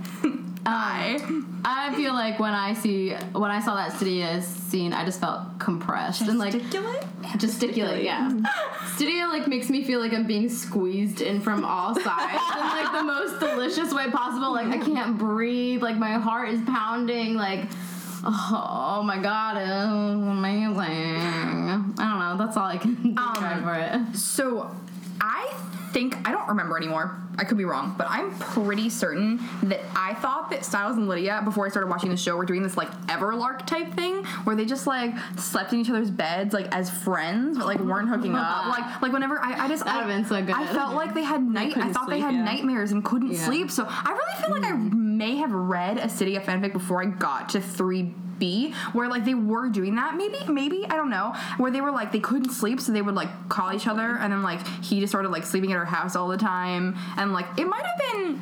Bye. 0.65 1.19
I 1.65 1.95
feel 1.95 2.13
like 2.13 2.39
when 2.39 2.53
I 2.55 2.75
see 2.75 3.11
when 3.33 3.51
I 3.51 3.61
saw 3.61 3.75
that 3.77 3.93
Stydia 3.93 4.43
scene, 4.43 4.93
I 4.93 5.05
just 5.05 5.21
felt 5.21 5.59
compressed 5.59 6.23
and 6.23 6.39
like 6.39 6.53
Gesticulate? 6.53 7.05
gesticulate. 7.39 8.05
Yeah, 8.05 8.31
Stydia 9.01 9.29
like 9.29 9.49
makes 9.49 9.71
me 9.71 9.83
feel 9.83 9.99
like 9.99 10.13
I'm 10.13 10.27
being 10.27 10.51
squeezed 10.51 11.23
in 11.23 11.41
from 11.41 11.65
all 11.65 11.95
sides 11.95 12.43
in 12.55 12.61
like 12.61 12.93
the 12.93 13.03
most 13.03 13.41
delicious 13.41 13.95
way 13.95 14.11
possible. 14.11 14.53
Like 14.53 14.67
I 14.67 14.79
can't 14.79 15.17
breathe. 15.17 15.83
Like 15.83 15.97
my 15.97 16.13
heart 16.13 16.51
is 16.51 16.61
pounding. 16.67 17.35
Like 17.35 17.67
oh 18.25 19.03
my 19.03 19.19
god, 19.19 19.57
was 19.57 20.27
amazing. 20.27 20.75
I 20.77 21.95
don't 21.99 22.19
know. 22.19 22.37
That's 22.37 22.57
all 22.59 22.67
I 22.67 22.77
can 22.77 23.15
describe 23.15 23.59
um, 23.59 23.63
for 23.63 23.75
it. 23.75 24.17
So, 24.17 24.71
I 25.19 25.51
think 25.93 26.17
I 26.27 26.33
don't 26.33 26.49
remember 26.49 26.77
anymore. 26.77 27.17
I 27.39 27.45
could 27.45 27.57
be 27.57 27.65
wrong, 27.65 27.95
but 27.97 28.07
I'm 28.11 28.37
pretty 28.39 28.91
certain 28.91 29.41
that 29.63 29.81
I 29.97 30.15
thought 30.15 30.51
that 30.51 30.65
Stiles 30.65 30.97
and 30.97 31.09
Lydia, 31.09 31.41
before 31.45 31.65
I 31.65 31.71
started 31.71 31.89
watching 31.89 32.11
the 32.11 32.17
show, 32.17 32.37
were 32.37 32.45
doing 32.45 32.63
this 32.63 32.77
like 32.77 32.91
Everlark 33.07 33.67
type 33.67 33.95
thing 33.95 34.25
where 34.45 34.55
they 34.55 34.67
just 34.67 34.87
like 34.87 35.15
slept 35.39 35.73
in 35.73 35.81
each 35.81 35.89
other's 35.89 36.11
beds 36.11 36.53
like 36.53 36.67
as 36.75 36.91
friends, 36.91 37.57
but 37.57 37.67
like 37.67 37.81
weren't 37.81 38.09
hooking 38.09 38.35
up. 38.35 38.67
Like 38.67 39.03
like 39.03 39.13
whenever 39.13 39.41
I, 39.41 39.65
I 39.65 39.69
just 39.69 39.85
That'd 39.85 40.05
I, 40.05 40.07
been 40.07 40.25
so 40.25 40.41
good. 40.43 40.55
I 40.55 40.67
felt 40.67 40.95
like 40.95 41.15
they 41.15 41.25
had 41.25 41.43
night. 41.43 41.77
I 41.77 41.93
thought 41.93 42.09
they 42.09 42.21
had 42.21 42.35
yeah. 42.35 42.45
nightmares 42.45 42.93
and 42.93 43.05
couldn't 43.05 43.33
Yeah. 43.33 43.45
sleep. 43.45 43.71
So 43.71 43.87
I 43.89 44.11
really 44.11 44.43
feel 44.45 44.55
like 44.55 44.65
I 44.65 44.77
mm. 44.77 44.93
may 44.93 45.37
have 45.37 45.53
read 45.53 45.99
a 45.99 46.07
Stydia 46.07 46.43
fanfic 46.43 46.73
before 46.73 47.03
I 47.03 47.07
got 47.07 47.49
to 47.51 47.61
three. 47.61 48.15
B, 48.41 48.73
where 48.93 49.09
like 49.09 49.25
they 49.25 49.35
were 49.35 49.69
doing 49.69 49.95
that, 49.95 50.17
maybe, 50.17 50.39
maybe 50.49 50.85
I 50.89 50.97
don't 50.97 51.11
know, 51.11 51.35
where 51.59 51.71
they 51.71 51.81
were 51.81 51.93
like 51.93 52.11
they 52.11 52.19
couldn't 52.19 52.51
sleep, 52.51 52.81
so 52.81 52.91
they 52.91 53.03
would 53.03 53.15
like 53.15 53.49
call 53.49 53.73
each 53.73 53.87
other, 53.87 54.17
and 54.19 54.33
then 54.33 54.43
like 54.43 54.67
he 54.83 54.99
just 54.99 55.13
started 55.13 55.29
like 55.29 55.45
sleeping 55.45 55.71
at 55.73 55.79
her 55.79 55.85
house 55.85 56.17
all 56.17 56.27
the 56.27 56.39
time, 56.39 56.97
and 57.17 57.33
like 57.33 57.47
it 57.57 57.67
might 57.67 57.85
have 57.85 57.99
been, 57.99 58.41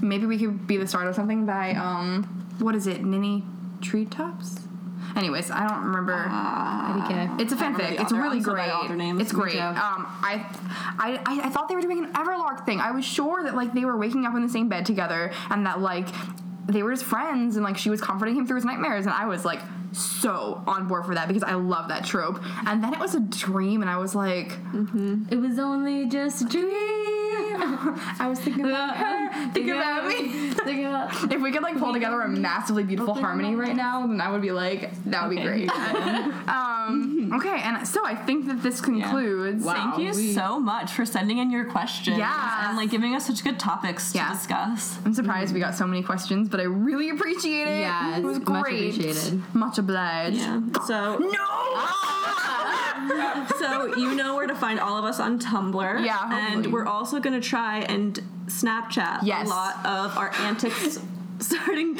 maybe 0.00 0.24
we 0.24 0.38
could 0.38 0.66
be 0.66 0.78
the 0.78 0.86
start 0.86 1.06
of 1.06 1.14
something 1.14 1.44
by 1.44 1.72
um, 1.72 2.24
what 2.60 2.74
is 2.74 2.86
it, 2.86 3.04
Ninny 3.04 3.44
Treetops? 3.82 4.60
Anyways, 5.16 5.50
I 5.50 5.66
don't 5.66 5.84
remember. 5.84 6.12
IDK. 6.12 7.40
It's 7.40 7.52
a 7.52 7.56
fanfic. 7.56 8.00
It's 8.00 8.12
really 8.12 8.38
I'm 8.38 8.42
so 8.44 8.54
bad 8.54 8.66
great. 8.66 8.68
at 8.68 8.74
author 8.74 8.96
names. 8.96 9.20
It's 9.20 9.32
great. 9.32 9.56
Um, 9.56 10.06
I, 10.22 10.46
I, 10.98 11.20
I, 11.26 11.46
I 11.46 11.48
thought 11.48 11.68
they 11.68 11.74
were 11.74 11.82
doing 11.82 12.04
an 12.04 12.12
Everlark 12.12 12.66
thing. 12.66 12.78
I 12.80 12.90
was 12.90 13.04
sure 13.04 13.42
that 13.42 13.54
like 13.54 13.72
they 13.72 13.84
were 13.84 13.96
waking 13.96 14.26
up 14.26 14.34
in 14.34 14.42
the 14.42 14.48
same 14.48 14.68
bed 14.68 14.86
together, 14.86 15.32
and 15.50 15.66
that 15.66 15.80
like 15.80 16.06
they 16.68 16.82
were 16.82 16.92
just 16.92 17.04
friends, 17.04 17.56
and 17.56 17.64
like 17.64 17.76
she 17.76 17.90
was 17.90 18.00
comforting 18.00 18.36
him 18.36 18.46
through 18.46 18.56
his 18.56 18.64
nightmares, 18.64 19.06
and 19.06 19.14
I 19.14 19.26
was 19.26 19.44
like 19.44 19.60
so 19.92 20.62
on 20.66 20.86
board 20.86 21.06
for 21.06 21.14
that 21.14 21.26
because 21.26 21.42
I 21.42 21.54
love 21.54 21.88
that 21.88 22.04
trope. 22.04 22.42
And 22.66 22.84
then 22.84 22.92
it 22.92 22.98
was 22.98 23.14
a 23.14 23.20
dream, 23.20 23.80
and 23.80 23.90
I 23.90 23.96
was 23.96 24.14
like, 24.14 24.50
mm-hmm. 24.72 25.24
It 25.30 25.36
was 25.36 25.58
only 25.58 26.06
just 26.06 26.42
a 26.42 26.44
dream. 26.44 27.17
I 28.20 28.26
was 28.28 28.38
thinking 28.40 28.64
about 28.64 28.96
her, 28.96 29.50
thinking 29.52 29.70
about 29.72 30.06
me. 30.06 30.50
Think 30.50 30.86
about 30.86 31.32
If 31.32 31.40
we 31.40 31.50
could 31.52 31.62
like 31.62 31.78
pull 31.78 31.92
together 31.92 32.20
a 32.22 32.28
massively 32.28 32.84
beautiful 32.84 33.14
harmony 33.14 33.54
right 33.54 33.76
now, 33.76 34.06
then 34.06 34.16
that 34.18 34.30
would 34.32 34.42
be 34.42 34.52
like 34.52 34.90
that 35.06 35.26
would 35.28 35.36
be 35.36 35.42
Okay, 35.42 35.66
great. 35.66 35.70
um, 36.48 37.30
okay, 37.34 37.60
and 37.62 37.86
so 37.86 38.04
I 38.06 38.14
think 38.14 38.46
that 38.46 38.62
this 38.62 38.80
concludes. 38.80 39.64
Wow. 39.64 39.74
Thank 39.74 39.98
you 39.98 40.12
we- 40.14 40.32
so 40.32 40.58
much 40.60 40.92
for 40.92 41.04
sending 41.04 41.38
in 41.38 41.50
your 41.50 41.64
questions 41.64 42.18
Yeah. 42.18 42.68
and 42.68 42.76
like 42.76 42.90
giving 42.90 43.14
us 43.14 43.26
such 43.26 43.44
good 43.44 43.58
topics 43.58 44.14
Yeah. 44.14 44.28
to 44.28 44.34
discuss. 44.34 44.98
I'm 45.04 45.14
surprised 45.14 45.52
we 45.54 45.60
got 45.60 45.74
so 45.74 45.86
many 45.86 46.02
questions, 46.02 46.48
but 46.48 46.60
I 46.60 46.64
really 46.64 47.10
appreciate 47.10 47.68
it. 47.68 47.80
Yeah, 47.80 48.18
it 48.18 48.22
was 48.24 48.38
it's 48.38 48.48
much 48.48 48.64
great. 48.64 48.94
appreciated. 48.94 49.42
Much 49.54 49.78
obliged. 49.78 50.36
Yeah. 50.38 50.60
So 50.86 51.18
No. 51.18 52.17
So 53.58 53.94
you 53.96 54.14
know 54.14 54.36
where 54.36 54.46
to 54.46 54.54
find 54.54 54.78
all 54.80 54.96
of 54.98 55.04
us 55.04 55.20
on 55.20 55.38
Tumblr. 55.38 56.04
Yeah, 56.04 56.52
And 56.52 56.72
we're 56.72 56.86
also 56.86 57.20
gonna 57.20 57.40
try 57.40 57.80
and 57.80 58.18
Snapchat 58.46 59.20
Yes. 59.22 59.46
a 59.46 59.50
lot 59.50 59.84
of 59.86 60.16
our 60.16 60.32
antics 60.36 60.98
starting 61.40 61.96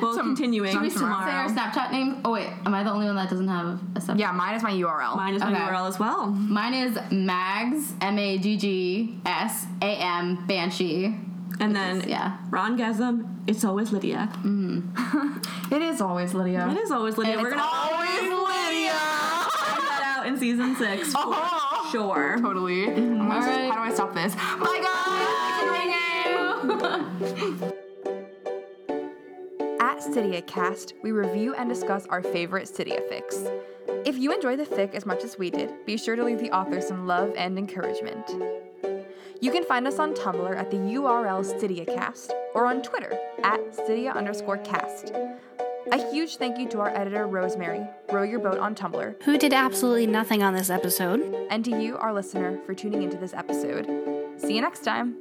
well 0.00 0.16
continuing 0.16 0.72
Should 0.72 0.80
we 0.82 0.90
tomorrow. 0.90 1.26
Say 1.26 1.32
our 1.32 1.48
Snapchat 1.48 1.90
name. 1.92 2.20
Oh 2.24 2.32
wait, 2.32 2.48
am 2.64 2.72
I 2.74 2.82
the 2.82 2.90
only 2.90 3.06
one 3.06 3.16
that 3.16 3.28
doesn't 3.28 3.48
have 3.48 3.80
a 3.96 4.00
Snapchat? 4.00 4.18
Yeah, 4.18 4.32
mine 4.32 4.54
is 4.54 4.62
my 4.62 4.72
URL. 4.72 5.16
Mine 5.16 5.34
is 5.34 5.42
my 5.42 5.52
URL 5.52 5.88
as 5.88 5.98
well. 5.98 6.26
Mine 6.28 6.74
is 6.74 6.98
Mags 7.10 7.92
M 8.00 8.18
A 8.18 8.38
G 8.38 8.56
G 8.56 9.20
S 9.26 9.66
A 9.82 9.86
M 9.86 10.46
Banshee. 10.46 11.14
And 11.60 11.74
then 11.74 12.08
yeah. 12.08 12.38
Ron 12.50 12.78
Gasm, 12.78 13.26
it's 13.48 13.64
always 13.64 13.90
Lydia. 13.92 14.30
Mm. 14.44 15.44
It 15.72 15.82
is 15.82 16.00
always 16.00 16.32
Lydia. 16.32 16.66
It 16.70 16.78
is 16.78 16.90
always 16.90 17.18
Lydia. 17.18 17.34
And 17.34 17.42
We're 17.42 17.48
it's 17.48 17.56
gonna 17.56 17.68
always 17.70 18.22
Lydia. 18.22 19.17
Find 20.28 20.28
that 20.28 20.28
out 20.28 20.30
in 20.32 20.38
season 20.38 20.76
six 20.76 21.12
for 21.12 21.18
Oh. 21.24 21.88
sure. 21.92 22.36
Totally. 22.40 22.86
Mm-hmm. 22.86 23.20
I'm 23.20 23.28
gonna- 23.28 23.34
Alright. 23.34 23.70
How 23.72 23.84
do 23.84 23.90
I 23.90 23.94
stop 23.94 24.14
this? 24.14 24.34
Bye 24.34 24.80
guys. 24.82 24.94
At 29.80 29.98
Stydia 30.00 30.46
Cast, 30.46 30.94
we 31.02 31.12
review 31.12 31.54
and 31.54 31.68
discuss 31.68 32.06
our 32.06 32.22
favorite 32.22 32.66
Stydia 32.68 33.00
fics. 33.10 33.50
If 34.06 34.16
you 34.18 34.32
enjoy 34.32 34.56
the 34.56 34.64
fic 34.64 34.94
as 34.94 35.06
much 35.06 35.24
as 35.24 35.38
we 35.38 35.50
did, 35.50 35.84
be 35.86 35.96
sure 35.96 36.16
to 36.16 36.24
leave 36.24 36.38
the 36.38 36.50
author 36.50 36.80
some 36.80 37.06
love 37.06 37.32
and 37.36 37.58
encouragement. 37.58 38.28
You 39.40 39.50
can 39.52 39.64
find 39.64 39.86
us 39.86 39.98
on 39.98 40.14
Tumblr 40.14 40.56
at 40.56 40.70
the 40.70 40.76
URL 40.76 41.44
StydiaCast 41.44 42.30
or 42.54 42.66
on 42.66 42.82
Twitter 42.82 43.16
at 43.44 43.60
Stydia 43.72 44.14
underscore 44.14 44.58
cast. 44.58 45.12
A 45.92 46.10
huge 46.12 46.36
thank 46.36 46.58
you 46.58 46.68
to 46.70 46.80
our 46.80 46.88
editor, 46.94 47.26
Rosemary, 47.26 47.86
Row 48.10 48.22
Your 48.22 48.40
Boat 48.40 48.58
on 48.58 48.74
Tumblr, 48.74 49.22
Who 49.22 49.38
did 49.38 49.52
absolutely 49.54 50.06
nothing 50.06 50.42
on 50.42 50.54
this 50.54 50.70
episode. 50.70 51.20
and 51.50 51.64
to 51.64 51.70
you, 51.80 51.96
our 51.98 52.12
listener, 52.12 52.58
for 52.66 52.74
tuning 52.74 53.02
into 53.02 53.16
this 53.16 53.32
episode. 53.34 53.86
See 54.38 54.54
you 54.54 54.60
next 54.60 54.84
time. 54.84 55.16